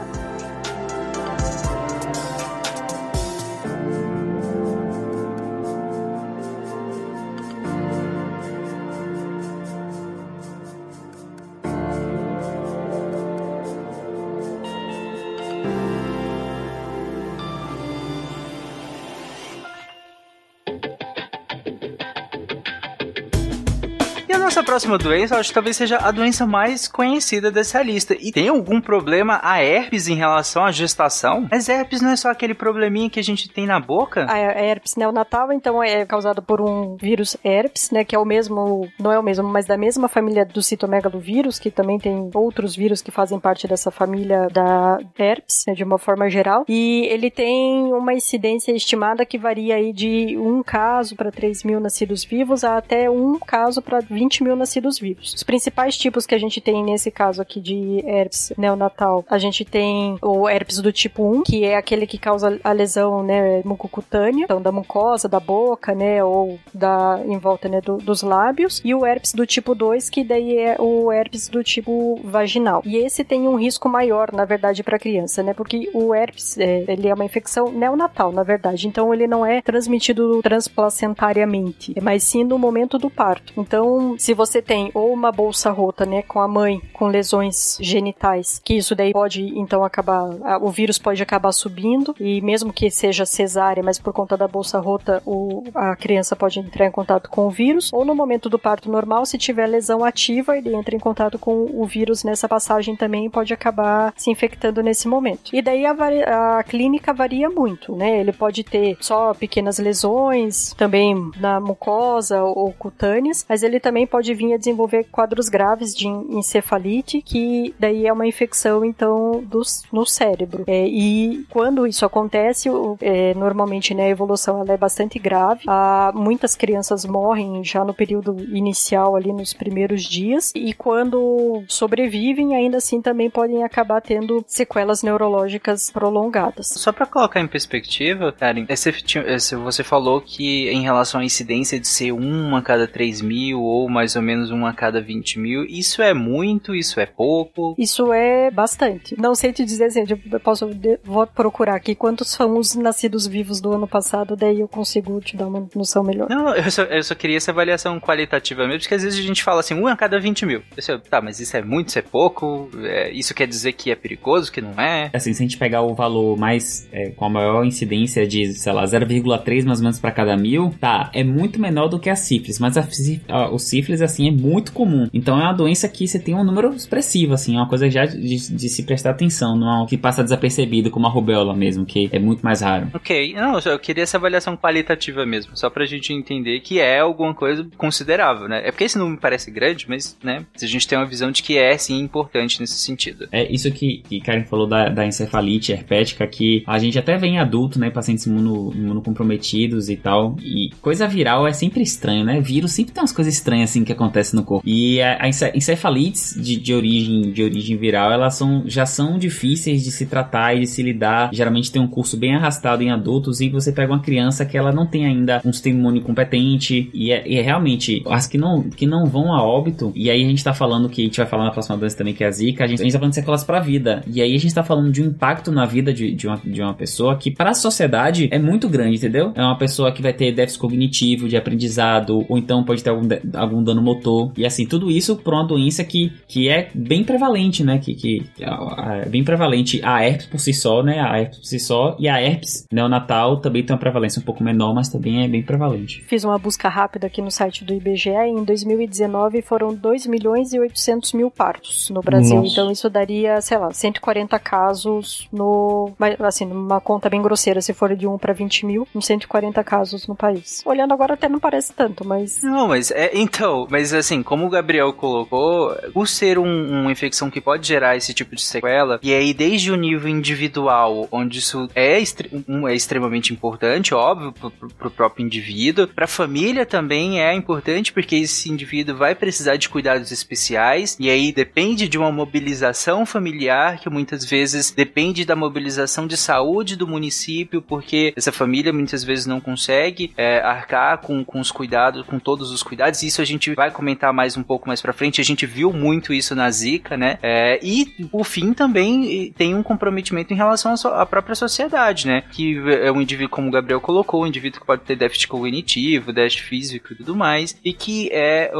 Nossa 24.43 24.61
próxima 24.61 24.97
doença, 24.97 25.37
acho 25.37 25.49
que 25.49 25.53
talvez 25.53 25.77
seja 25.77 25.97
a 25.97 26.11
doença 26.11 26.45
mais 26.45 26.85
conhecida 26.85 27.49
dessa 27.49 27.81
lista. 27.81 28.13
E 28.19 28.29
tem 28.29 28.49
algum 28.49 28.81
problema 28.81 29.39
a 29.41 29.63
herpes 29.63 30.09
em 30.09 30.15
relação 30.15 30.65
à 30.65 30.71
gestação? 30.71 31.47
Mas 31.49 31.69
herpes 31.69 32.01
não 32.01 32.09
é 32.09 32.15
só 32.17 32.29
aquele 32.29 32.53
probleminha 32.53 33.09
que 33.09 33.21
a 33.21 33.23
gente 33.23 33.47
tem 33.47 33.65
na 33.65 33.79
boca? 33.79 34.25
A 34.29 34.37
herpes 34.37 34.97
neonatal, 34.97 35.51
então, 35.53 35.81
é 35.81 36.05
causada 36.05 36.41
por 36.41 36.59
um 36.59 36.97
vírus 36.97 37.37
herpes, 37.43 37.89
né, 37.89 38.03
que 38.03 38.15
é 38.15 38.19
o 38.19 38.25
mesmo, 38.25 38.87
não 38.99 39.13
é 39.13 39.17
o 39.17 39.23
mesmo, 39.23 39.47
mas 39.47 39.65
da 39.65 39.77
mesma 39.77 40.09
família 40.09 40.45
do 40.45 40.61
citomegalovírus, 40.61 41.57
que 41.57 41.71
também 41.71 41.97
tem 41.97 42.29
outros 42.33 42.75
vírus 42.75 43.01
que 43.01 43.11
fazem 43.11 43.39
parte 43.39 43.65
dessa 43.65 43.91
família 43.91 44.47
da 44.51 44.99
herpes, 45.17 45.63
né, 45.65 45.73
de 45.73 45.85
uma 45.85 45.97
forma 45.97 46.29
geral. 46.29 46.65
E 46.67 47.05
ele 47.09 47.31
tem 47.31 47.93
uma 47.93 48.13
incidência 48.13 48.73
estimada 48.73 49.25
que 49.25 49.37
varia 49.37 49.75
aí 49.75 49.93
de 49.93 50.37
um 50.37 50.61
caso 50.61 51.15
para 51.15 51.31
3 51.31 51.63
mil 51.63 51.79
nascidos 51.79 52.25
vivos 52.25 52.65
a 52.65 52.77
até 52.77 53.09
um 53.09 53.39
caso 53.39 53.81
para 53.81 53.99
20 53.99 54.32
20 54.33 54.43
mil 54.43 54.55
nascidos 54.55 54.97
vivos. 54.97 55.33
Os 55.35 55.43
principais 55.43 55.95
tipos 55.97 56.25
que 56.25 56.33
a 56.33 56.37
gente 56.39 56.59
tem 56.59 56.83
nesse 56.83 57.11
caso 57.11 57.41
aqui 57.41 57.59
de 57.61 58.01
herpes 58.05 58.51
neonatal, 58.57 59.23
a 59.29 59.37
gente 59.37 59.63
tem 59.63 60.17
o 60.21 60.49
herpes 60.49 60.79
do 60.79 60.91
tipo 60.91 61.23
1, 61.23 61.43
que 61.43 61.63
é 61.63 61.75
aquele 61.77 62.07
que 62.07 62.17
causa 62.17 62.59
a 62.63 62.71
lesão 62.71 63.21
né, 63.23 63.61
mucocutânea, 63.63 64.45
então 64.45 64.61
da 64.61 64.71
mucosa, 64.71 65.29
da 65.29 65.39
boca, 65.39 65.93
né, 65.93 66.23
ou 66.23 66.57
da 66.73 67.21
em 67.25 67.37
volta 67.37 67.69
né, 67.69 67.79
do- 67.79 67.97
dos 67.97 68.23
lábios, 68.23 68.81
e 68.83 68.93
o 68.95 69.05
herpes 69.05 69.33
do 69.33 69.45
tipo 69.45 69.75
2, 69.75 70.09
que 70.09 70.23
daí 70.23 70.57
é 70.57 70.77
o 70.79 71.11
herpes 71.11 71.47
do 71.47 71.63
tipo 71.63 72.19
vaginal. 72.23 72.81
E 72.85 72.97
esse 72.97 73.23
tem 73.23 73.47
um 73.47 73.55
risco 73.55 73.87
maior, 73.87 74.31
na 74.33 74.45
verdade, 74.45 74.81
para 74.83 74.95
a 74.95 74.99
criança, 74.99 75.43
né, 75.43 75.53
porque 75.53 75.89
o 75.93 76.13
herpes 76.15 76.57
é, 76.57 76.85
ele 76.87 77.07
é 77.07 77.13
uma 77.13 77.25
infecção 77.25 77.71
neonatal, 77.71 78.31
na 78.31 78.43
verdade, 78.43 78.87
então 78.87 79.13
ele 79.13 79.27
não 79.27 79.45
é 79.45 79.61
transmitido 79.61 80.41
transplacentariamente, 80.41 81.93
mas 82.01 82.23
sim 82.23 82.43
no 82.43 82.57
momento 82.57 82.97
do 82.97 83.09
parto. 83.09 83.53
Então, 83.57 84.15
se 84.23 84.33
você 84.33 84.61
tem 84.61 84.89
ou 84.93 85.11
uma 85.11 85.33
bolsa 85.33 85.69
rota, 85.69 86.05
né, 86.05 86.21
com 86.21 86.39
a 86.39 86.47
mãe 86.47 86.81
com 86.93 87.07
lesões 87.07 87.77
genitais, 87.81 88.61
que 88.63 88.75
isso 88.75 88.95
daí 88.95 89.11
pode 89.11 89.43
então 89.59 89.83
acabar, 89.83 90.29
o 90.61 90.69
vírus 90.69 90.97
pode 90.97 91.21
acabar 91.21 91.51
subindo 91.51 92.15
e 92.17 92.39
mesmo 92.39 92.71
que 92.71 92.89
seja 92.89 93.25
cesárea, 93.25 93.83
mas 93.83 93.99
por 93.99 94.13
conta 94.13 94.37
da 94.37 94.47
bolsa 94.47 94.79
rota, 94.79 95.21
o, 95.25 95.65
a 95.75 95.93
criança 95.97 96.37
pode 96.37 96.57
entrar 96.57 96.85
em 96.85 96.91
contato 96.91 97.29
com 97.29 97.47
o 97.47 97.49
vírus, 97.49 97.91
ou 97.91 98.05
no 98.05 98.15
momento 98.15 98.49
do 98.49 98.57
parto 98.57 98.89
normal, 98.89 99.25
se 99.25 99.37
tiver 99.37 99.67
lesão 99.67 100.05
ativa, 100.05 100.57
ele 100.57 100.73
entra 100.73 100.95
em 100.95 100.99
contato 100.99 101.37
com 101.37 101.69
o 101.73 101.85
vírus 101.85 102.23
nessa 102.23 102.47
passagem 102.47 102.95
também 102.95 103.25
e 103.25 103.29
pode 103.29 103.53
acabar 103.53 104.13
se 104.15 104.31
infectando 104.31 104.81
nesse 104.81 105.05
momento. 105.05 105.53
E 105.53 105.61
daí 105.61 105.85
a, 105.85 106.59
a 106.59 106.63
clínica 106.63 107.13
varia 107.13 107.49
muito, 107.49 107.93
né? 107.93 108.21
Ele 108.21 108.31
pode 108.31 108.63
ter 108.63 108.95
só 109.01 109.33
pequenas 109.33 109.79
lesões, 109.79 110.73
também 110.77 111.29
na 111.37 111.59
mucosa 111.59 112.41
ou 112.41 112.71
cutâneas, 112.71 113.45
mas 113.49 113.63
ele 113.63 113.81
também 113.81 114.07
pode 114.13 114.31
vir 114.35 114.53
a 114.53 114.57
desenvolver 114.57 115.05
quadros 115.11 115.49
graves 115.49 115.95
de 115.95 116.07
en- 116.07 116.37
encefalite, 116.37 117.19
que 117.19 117.73
daí 117.79 118.05
é 118.05 118.13
uma 118.13 118.27
infecção, 118.27 118.85
então, 118.85 119.43
dos, 119.43 119.83
no 119.91 120.05
cérebro. 120.05 120.63
É, 120.67 120.85
e 120.87 121.45
quando 121.49 121.87
isso 121.87 122.05
acontece, 122.05 122.69
é, 123.01 123.33
normalmente 123.33 123.93
né, 123.95 124.03
a 124.03 124.09
evolução 124.09 124.59
ela 124.61 124.71
é 124.73 124.77
bastante 124.77 125.17
grave. 125.17 125.61
Ah, 125.67 126.11
muitas 126.13 126.55
crianças 126.55 127.05
morrem 127.05 127.63
já 127.63 127.83
no 127.83 127.93
período 127.93 128.37
inicial, 128.55 129.15
ali 129.15 129.33
nos 129.33 129.51
primeiros 129.53 130.03
dias, 130.03 130.51
e 130.55 130.73
quando 130.73 131.63
sobrevivem, 131.67 132.55
ainda 132.55 132.77
assim 132.77 133.01
também 133.01 133.31
podem 133.31 133.63
acabar 133.63 133.99
tendo 134.01 134.43
sequelas 134.47 135.01
neurológicas 135.01 135.89
prolongadas. 135.89 136.67
Só 136.67 136.91
pra 136.91 137.07
colocar 137.07 137.39
em 137.39 137.47
perspectiva, 137.47 138.31
Karen, 138.31 138.65
esse, 138.69 138.89
esse- 139.25 139.55
você 139.55 139.83
falou 139.83 140.21
que 140.21 140.69
em 140.69 140.83
relação 140.83 141.19
à 141.21 141.25
incidência 141.25 141.79
de 141.79 141.87
ser 141.87 142.11
uma 142.11 142.59
a 142.59 142.61
cada 142.61 142.87
3 142.87 143.21
mil 143.21 143.61
ou 143.61 143.89
mais 143.89 144.02
ou 144.15 144.21
menos 144.21 144.51
uma 144.51 144.69
a 144.69 144.73
cada 144.73 144.99
20 145.01 145.39
mil, 145.39 145.63
isso 145.65 146.01
é 146.01 146.13
muito, 146.13 146.75
isso 146.75 146.99
é 146.99 147.05
pouco? 147.05 147.75
Isso 147.77 148.11
é 148.13 148.51
bastante. 148.51 149.15
Não 149.19 149.33
sei 149.35 149.51
te 149.53 149.63
dizer, 149.65 149.85
assim, 149.85 150.03
eu 150.31 150.39
posso 150.39 150.69
vou 151.03 151.25
procurar 151.27 151.75
aqui 151.75 151.95
quantos 151.95 152.29
são 152.29 152.57
os 152.57 152.75
nascidos 152.75 153.25
vivos 153.27 153.61
do 153.61 153.71
ano 153.73 153.87
passado, 153.87 154.35
daí 154.35 154.59
eu 154.59 154.67
consigo 154.67 155.19
te 155.21 155.35
dar 155.37 155.47
uma 155.47 155.67
noção 155.75 156.03
melhor. 156.03 156.27
Não, 156.29 156.53
eu 156.55 156.69
só, 156.71 156.83
eu 156.83 157.03
só 157.03 157.15
queria 157.15 157.37
essa 157.37 157.51
avaliação 157.51 157.99
qualitativa 157.99 158.65
mesmo, 158.67 158.81
porque 158.81 158.95
às 158.95 159.03
vezes 159.03 159.19
a 159.19 159.23
gente 159.23 159.43
fala 159.43 159.59
assim, 159.61 159.73
uma 159.73 159.91
a 159.91 159.95
cada 159.95 160.19
20 160.19 160.45
mil. 160.45 160.61
Eu 160.75 160.83
sei, 160.83 160.97
tá, 160.97 161.21
mas 161.21 161.39
isso 161.39 161.55
é 161.55 161.61
muito, 161.61 161.89
isso 161.89 161.99
é 161.99 162.01
pouco? 162.01 162.69
É, 162.83 163.11
isso 163.11 163.33
quer 163.33 163.47
dizer 163.47 163.73
que 163.73 163.91
é 163.91 163.95
perigoso, 163.95 164.51
que 164.51 164.61
não 164.61 164.73
é? 164.81 165.09
Assim, 165.13 165.33
se 165.33 165.41
a 165.41 165.45
gente 165.45 165.57
pegar 165.57 165.81
o 165.81 165.93
valor 165.93 166.37
mais 166.37 166.87
é, 166.91 167.09
com 167.09 167.25
a 167.25 167.29
maior 167.29 167.63
incidência 167.65 168.25
de, 168.27 168.53
sei 168.53 168.71
lá, 168.73 168.83
0,3 168.85 169.65
mais 169.65 169.79
ou 169.79 169.83
menos 169.83 169.99
pra 169.99 170.11
cada 170.11 170.35
mil, 170.35 170.73
tá, 170.79 171.09
é 171.13 171.23
muito 171.23 171.59
menor 171.59 171.87
do 171.87 171.99
que 171.99 172.09
a 172.09 172.15
sífilis, 172.15 172.59
mas 172.59 172.77
a, 172.77 172.85
a- 173.29 173.49
o 173.49 173.59
sífilis, 173.59 173.92
assim, 174.01 174.27
é 174.27 174.31
muito 174.31 174.71
comum. 174.71 175.07
Então 175.13 175.39
é 175.39 175.43
uma 175.43 175.53
doença 175.53 175.87
que 175.87 176.07
você 176.07 176.19
tem 176.19 176.35
um 176.35 176.43
número 176.43 176.73
expressivo, 176.73 177.33
assim, 177.33 177.55
é 177.55 177.57
uma 177.57 177.67
coisa 177.67 177.89
já 177.89 178.05
de, 178.05 178.17
de 178.19 178.69
se 178.69 178.83
prestar 178.83 179.11
atenção, 179.11 179.57
não 179.57 179.67
é 179.67 179.75
algo 179.75 179.89
que 179.89 179.97
passa 179.97 180.23
desapercebido, 180.23 180.91
como 180.91 181.07
a 181.07 181.09
rubéola 181.09 181.55
mesmo, 181.55 181.85
que 181.85 182.09
é 182.11 182.19
muito 182.19 182.41
mais 182.41 182.61
raro. 182.61 182.89
Ok, 182.93 183.33
não, 183.33 183.59
eu 183.59 183.79
queria 183.79 184.03
essa 184.03 184.17
avaliação 184.17 184.55
qualitativa 184.57 185.25
mesmo, 185.25 185.55
só 185.55 185.69
pra 185.69 185.85
gente 185.85 186.13
entender 186.13 186.59
que 186.61 186.79
é 186.79 186.99
alguma 186.99 187.33
coisa 187.33 187.65
considerável, 187.77 188.47
né? 188.47 188.61
É 188.65 188.71
porque 188.71 188.83
esse 188.83 188.97
número 188.97 189.15
me 189.15 189.21
parece 189.21 189.51
grande, 189.51 189.85
mas, 189.87 190.17
né, 190.23 190.45
a 190.61 190.65
gente 190.65 190.87
tem 190.87 190.97
uma 190.97 191.05
visão 191.05 191.31
de 191.31 191.43
que 191.43 191.57
é, 191.57 191.77
sim, 191.77 191.99
importante 191.99 192.59
nesse 192.59 192.75
sentido. 192.75 193.27
É 193.31 193.51
isso 193.51 193.71
que, 193.71 194.03
que 194.07 194.21
Karen 194.21 194.43
falou 194.45 194.67
da, 194.67 194.89
da 194.89 195.05
encefalite 195.05 195.71
herpética, 195.71 196.25
que 196.27 196.63
a 196.65 196.79
gente 196.79 196.97
até 196.97 197.17
vê 197.17 197.27
em 197.27 197.39
adulto, 197.39 197.79
né? 197.79 197.89
Pacientes 197.89 198.25
imuno, 198.25 198.71
imunocomprometidos 198.73 199.89
e 199.89 199.95
tal. 199.95 200.35
E 200.41 200.69
coisa 200.81 201.07
viral 201.07 201.47
é 201.47 201.53
sempre 201.53 201.81
estranho, 201.81 202.23
né? 202.23 202.39
Vírus 202.41 202.71
sempre 202.71 202.93
tem 202.93 203.01
umas 203.01 203.11
coisas 203.11 203.33
estranhas 203.33 203.69
assim 203.69 203.82
que 203.85 203.91
acontecem 203.91 204.39
no 204.39 204.45
corpo. 204.45 204.67
E 204.67 205.01
a, 205.01 205.23
a 205.23 205.27
ence- 205.27 205.51
encefalites 205.55 206.35
de, 206.39 206.55
de, 206.57 206.73
origem, 206.73 207.31
de 207.31 207.43
origem 207.43 207.77
viral, 207.77 208.11
elas 208.11 208.35
são, 208.35 208.63
já 208.65 208.85
são 208.85 209.17
difíceis 209.17 209.83
de 209.83 209.91
se 209.91 210.05
tratar 210.05 210.55
e 210.55 210.61
de 210.61 210.67
se 210.67 210.81
lidar. 210.81 211.29
Geralmente 211.33 211.71
tem 211.71 211.81
um 211.81 211.87
curso 211.87 212.17
bem 212.17 212.35
arrastado 212.35 212.83
em 212.83 212.91
adultos 212.91 213.41
e 213.41 213.49
você 213.49 213.71
pega 213.71 213.91
uma 213.91 214.01
criança 214.01 214.45
que 214.45 214.57
ela 214.57 214.71
não 214.71 214.85
tem 214.85 215.05
ainda 215.05 215.41
um 215.43 215.51
sistema 215.51 215.77
imune 215.79 216.01
competente. 216.01 216.89
E 216.93 217.11
é, 217.11 217.27
e 217.27 217.37
é 217.37 217.41
realmente, 217.41 218.03
as 218.07 218.27
que 218.27 218.37
não, 218.37 218.63
que 218.63 218.85
não 218.85 219.05
vão 219.05 219.33
a 219.33 219.43
óbito, 219.43 219.91
e 219.95 220.09
aí 220.09 220.23
a 220.23 220.27
gente 220.27 220.43
tá 220.43 220.53
falando 220.53 220.89
que 220.89 221.01
a 221.01 221.05
gente 221.05 221.17
vai 221.17 221.25
falar 221.25 221.45
na 221.45 221.51
próxima 221.51 221.77
doença 221.77 221.97
também, 221.97 222.13
que 222.13 222.23
é 222.23 222.27
a 222.27 222.31
Zika, 222.31 222.63
a 222.63 222.67
gente, 222.67 222.81
a 222.81 222.83
gente 222.83 222.93
tá 222.93 222.99
falando 222.99 223.11
de 223.11 223.15
sequelas 223.15 223.43
pra 223.43 223.59
vida. 223.59 224.03
E 224.07 224.21
aí 224.21 224.35
a 224.35 224.39
gente 224.39 224.53
tá 224.53 224.63
falando 224.63 224.91
de 224.91 225.01
um 225.01 225.07
impacto 225.07 225.51
na 225.51 225.65
vida 225.65 225.93
de, 225.93 226.13
de, 226.13 226.27
uma, 226.27 226.39
de 226.43 226.61
uma 226.61 226.73
pessoa 226.73 227.15
que 227.17 227.31
pra 227.31 227.53
sociedade 227.53 228.27
é 228.31 228.39
muito 228.39 228.69
grande, 228.69 228.97
entendeu? 228.97 229.31
É 229.35 229.41
uma 229.41 229.57
pessoa 229.57 229.91
que 229.91 230.01
vai 230.01 230.13
ter 230.13 230.31
déficit 230.31 230.59
cognitivo, 230.59 231.27
de 231.27 231.35
aprendizado, 231.37 232.25
ou 232.29 232.37
então 232.37 232.63
pode 232.63 232.83
ter 232.83 232.89
algum, 232.89 233.07
algum 233.33 233.63
dano 233.63 233.72
motor. 233.81 234.31
E 234.37 234.45
assim, 234.45 234.65
tudo 234.65 234.91
isso 234.91 235.15
por 235.15 235.33
uma 235.33 235.45
doença 235.45 235.83
que, 235.83 236.11
que 236.27 236.49
é 236.49 236.69
bem 236.73 237.03
prevalente, 237.03 237.63
né? 237.63 237.79
Que, 237.79 237.93
que 237.93 238.25
é 238.39 239.09
bem 239.09 239.23
prevalente 239.23 239.81
a 239.83 240.03
herpes 240.03 240.25
por 240.25 240.39
si 240.39 240.53
só, 240.53 240.83
né? 240.83 240.99
A 240.99 241.19
herpes 241.19 241.39
por 241.39 241.45
si 241.45 241.59
só. 241.59 241.95
E 241.99 242.07
a 242.07 242.21
herpes 242.21 242.65
neonatal 242.71 243.37
também 243.37 243.63
tem 243.63 243.73
uma 243.73 243.79
prevalência 243.79 244.19
um 244.19 244.25
pouco 244.25 244.43
menor, 244.43 244.73
mas 244.73 244.89
também 244.89 245.23
é 245.23 245.27
bem 245.27 245.41
prevalente. 245.41 246.03
Fiz 246.07 246.23
uma 246.23 246.37
busca 246.37 246.69
rápida 246.69 247.07
aqui 247.07 247.21
no 247.21 247.31
site 247.31 247.63
do 247.63 247.73
IBGE 247.73 248.09
e 248.09 248.29
em 248.29 248.43
2019 248.43 249.41
foram 249.41 249.73
2 249.73 250.07
milhões 250.07 250.53
e 250.53 250.59
800 250.59 251.13
mil 251.13 251.29
partos 251.29 251.89
no 251.89 252.01
Brasil. 252.01 252.37
Nossa. 252.37 252.51
Então 252.51 252.71
isso 252.71 252.89
daria, 252.89 253.41
sei 253.41 253.57
lá, 253.57 253.71
140 253.71 254.37
casos 254.39 255.27
no. 255.31 255.91
Assim, 256.19 256.45
numa 256.45 256.79
conta 256.79 257.09
bem 257.09 257.21
grosseira, 257.21 257.61
se 257.61 257.73
for 257.73 257.95
de 257.95 258.07
1 258.07 258.17
para 258.17 258.33
20 258.33 258.65
mil, 258.65 258.87
uns 258.93 259.05
140 259.05 259.63
casos 259.63 260.07
no 260.07 260.15
país. 260.15 260.61
Olhando 260.65 260.93
agora 260.93 261.13
até 261.13 261.27
não 261.27 261.39
parece 261.39 261.73
tanto, 261.73 262.05
mas. 262.05 262.41
Não, 262.41 262.67
mas 262.67 262.91
é, 262.91 263.11
então, 263.13 263.52
mas 263.69 263.93
assim, 263.93 264.21
como 264.23 264.45
o 264.45 264.49
Gabriel 264.49 264.91
colocou, 264.93 265.75
por 265.93 266.07
ser 266.07 266.37
um- 266.37 266.81
uma 266.81 266.91
infecção 266.91 267.29
que 267.29 267.41
pode 267.41 267.67
gerar 267.67 267.95
esse 267.95 268.13
tipo 268.13 268.35
de 268.35 268.41
sequela, 268.41 268.99
e 269.01 269.13
aí 269.13 269.33
desde 269.33 269.71
o 269.71 269.75
nível 269.75 270.09
individual, 270.09 271.07
onde 271.11 271.39
isso 271.39 271.69
é, 271.75 272.01
um, 272.47 272.67
é 272.67 272.75
extremamente 272.75 273.31
importante, 273.33 273.93
óbvio, 273.93 274.31
pro, 274.31 274.51
pro- 274.51 274.91
próprio 274.91 275.25
indivíduo, 275.25 275.87
pra 275.87 276.07
família 276.07 276.65
também 276.65 277.21
é 277.21 277.33
importante, 277.33 277.91
porque 277.93 278.15
esse 278.15 278.49
indivíduo 278.51 278.95
vai 278.95 279.15
precisar 279.15 279.55
de 279.55 279.69
cuidados 279.69 280.11
especiais, 280.11 280.95
e 280.99 281.09
aí 281.09 281.31
depende 281.31 281.87
de 281.87 281.97
uma 281.97 282.11
mobilização 282.11 283.05
familiar, 283.05 283.79
que 283.79 283.89
muitas 283.89 284.25
vezes 284.25 284.71
depende 284.71 285.25
da 285.25 285.35
mobilização 285.35 286.07
de 286.07 286.17
saúde 286.17 286.75
do 286.75 286.87
município, 286.87 287.61
porque 287.61 288.13
essa 288.15 288.31
família 288.31 288.73
muitas 288.73 289.03
vezes 289.03 289.25
não 289.25 289.39
consegue 289.39 290.11
é, 290.17 290.39
arcar 290.39 290.99
com, 290.99 291.23
com 291.23 291.39
os 291.39 291.51
cuidados, 291.51 292.05
com 292.05 292.19
todos 292.19 292.51
os 292.51 292.61
cuidados. 292.63 293.03
Isso 293.03 293.21
a 293.21 293.25
gente 293.25 293.42
vai 293.55 293.71
comentar 293.71 294.13
mais 294.13 294.37
um 294.37 294.43
pouco 294.43 294.67
mais 294.67 294.81
pra 294.81 294.93
frente. 294.93 295.21
A 295.21 295.23
gente 295.23 295.45
viu 295.45 295.71
muito 295.73 296.13
isso 296.13 296.35
na 296.35 296.49
Zika, 296.51 296.95
né? 296.97 297.17
É, 297.21 297.59
e 297.61 297.85
por 298.11 298.25
fim 298.25 298.53
também 298.53 299.33
tem 299.37 299.55
um 299.55 299.63
comprometimento 299.63 300.33
em 300.33 300.37
relação 300.37 300.73
à, 300.73 300.77
so- 300.77 300.87
à 300.89 301.05
própria 301.05 301.35
sociedade, 301.35 302.07
né? 302.07 302.23
Que 302.31 302.57
é 302.81 302.91
um 302.91 303.01
indivíduo, 303.01 303.29
como 303.29 303.47
o 303.47 303.51
Gabriel 303.51 303.81
colocou, 303.81 304.23
um 304.23 304.27
indivíduo 304.27 304.59
que 304.59 304.67
pode 304.67 304.83
ter 304.83 304.95
déficit 304.95 305.27
cognitivo, 305.27 306.13
déficit 306.13 306.43
físico 306.43 306.93
e 306.93 306.95
tudo 306.95 307.15
mais, 307.15 307.57
e 307.63 307.73
que 307.73 308.09
é 308.11 308.51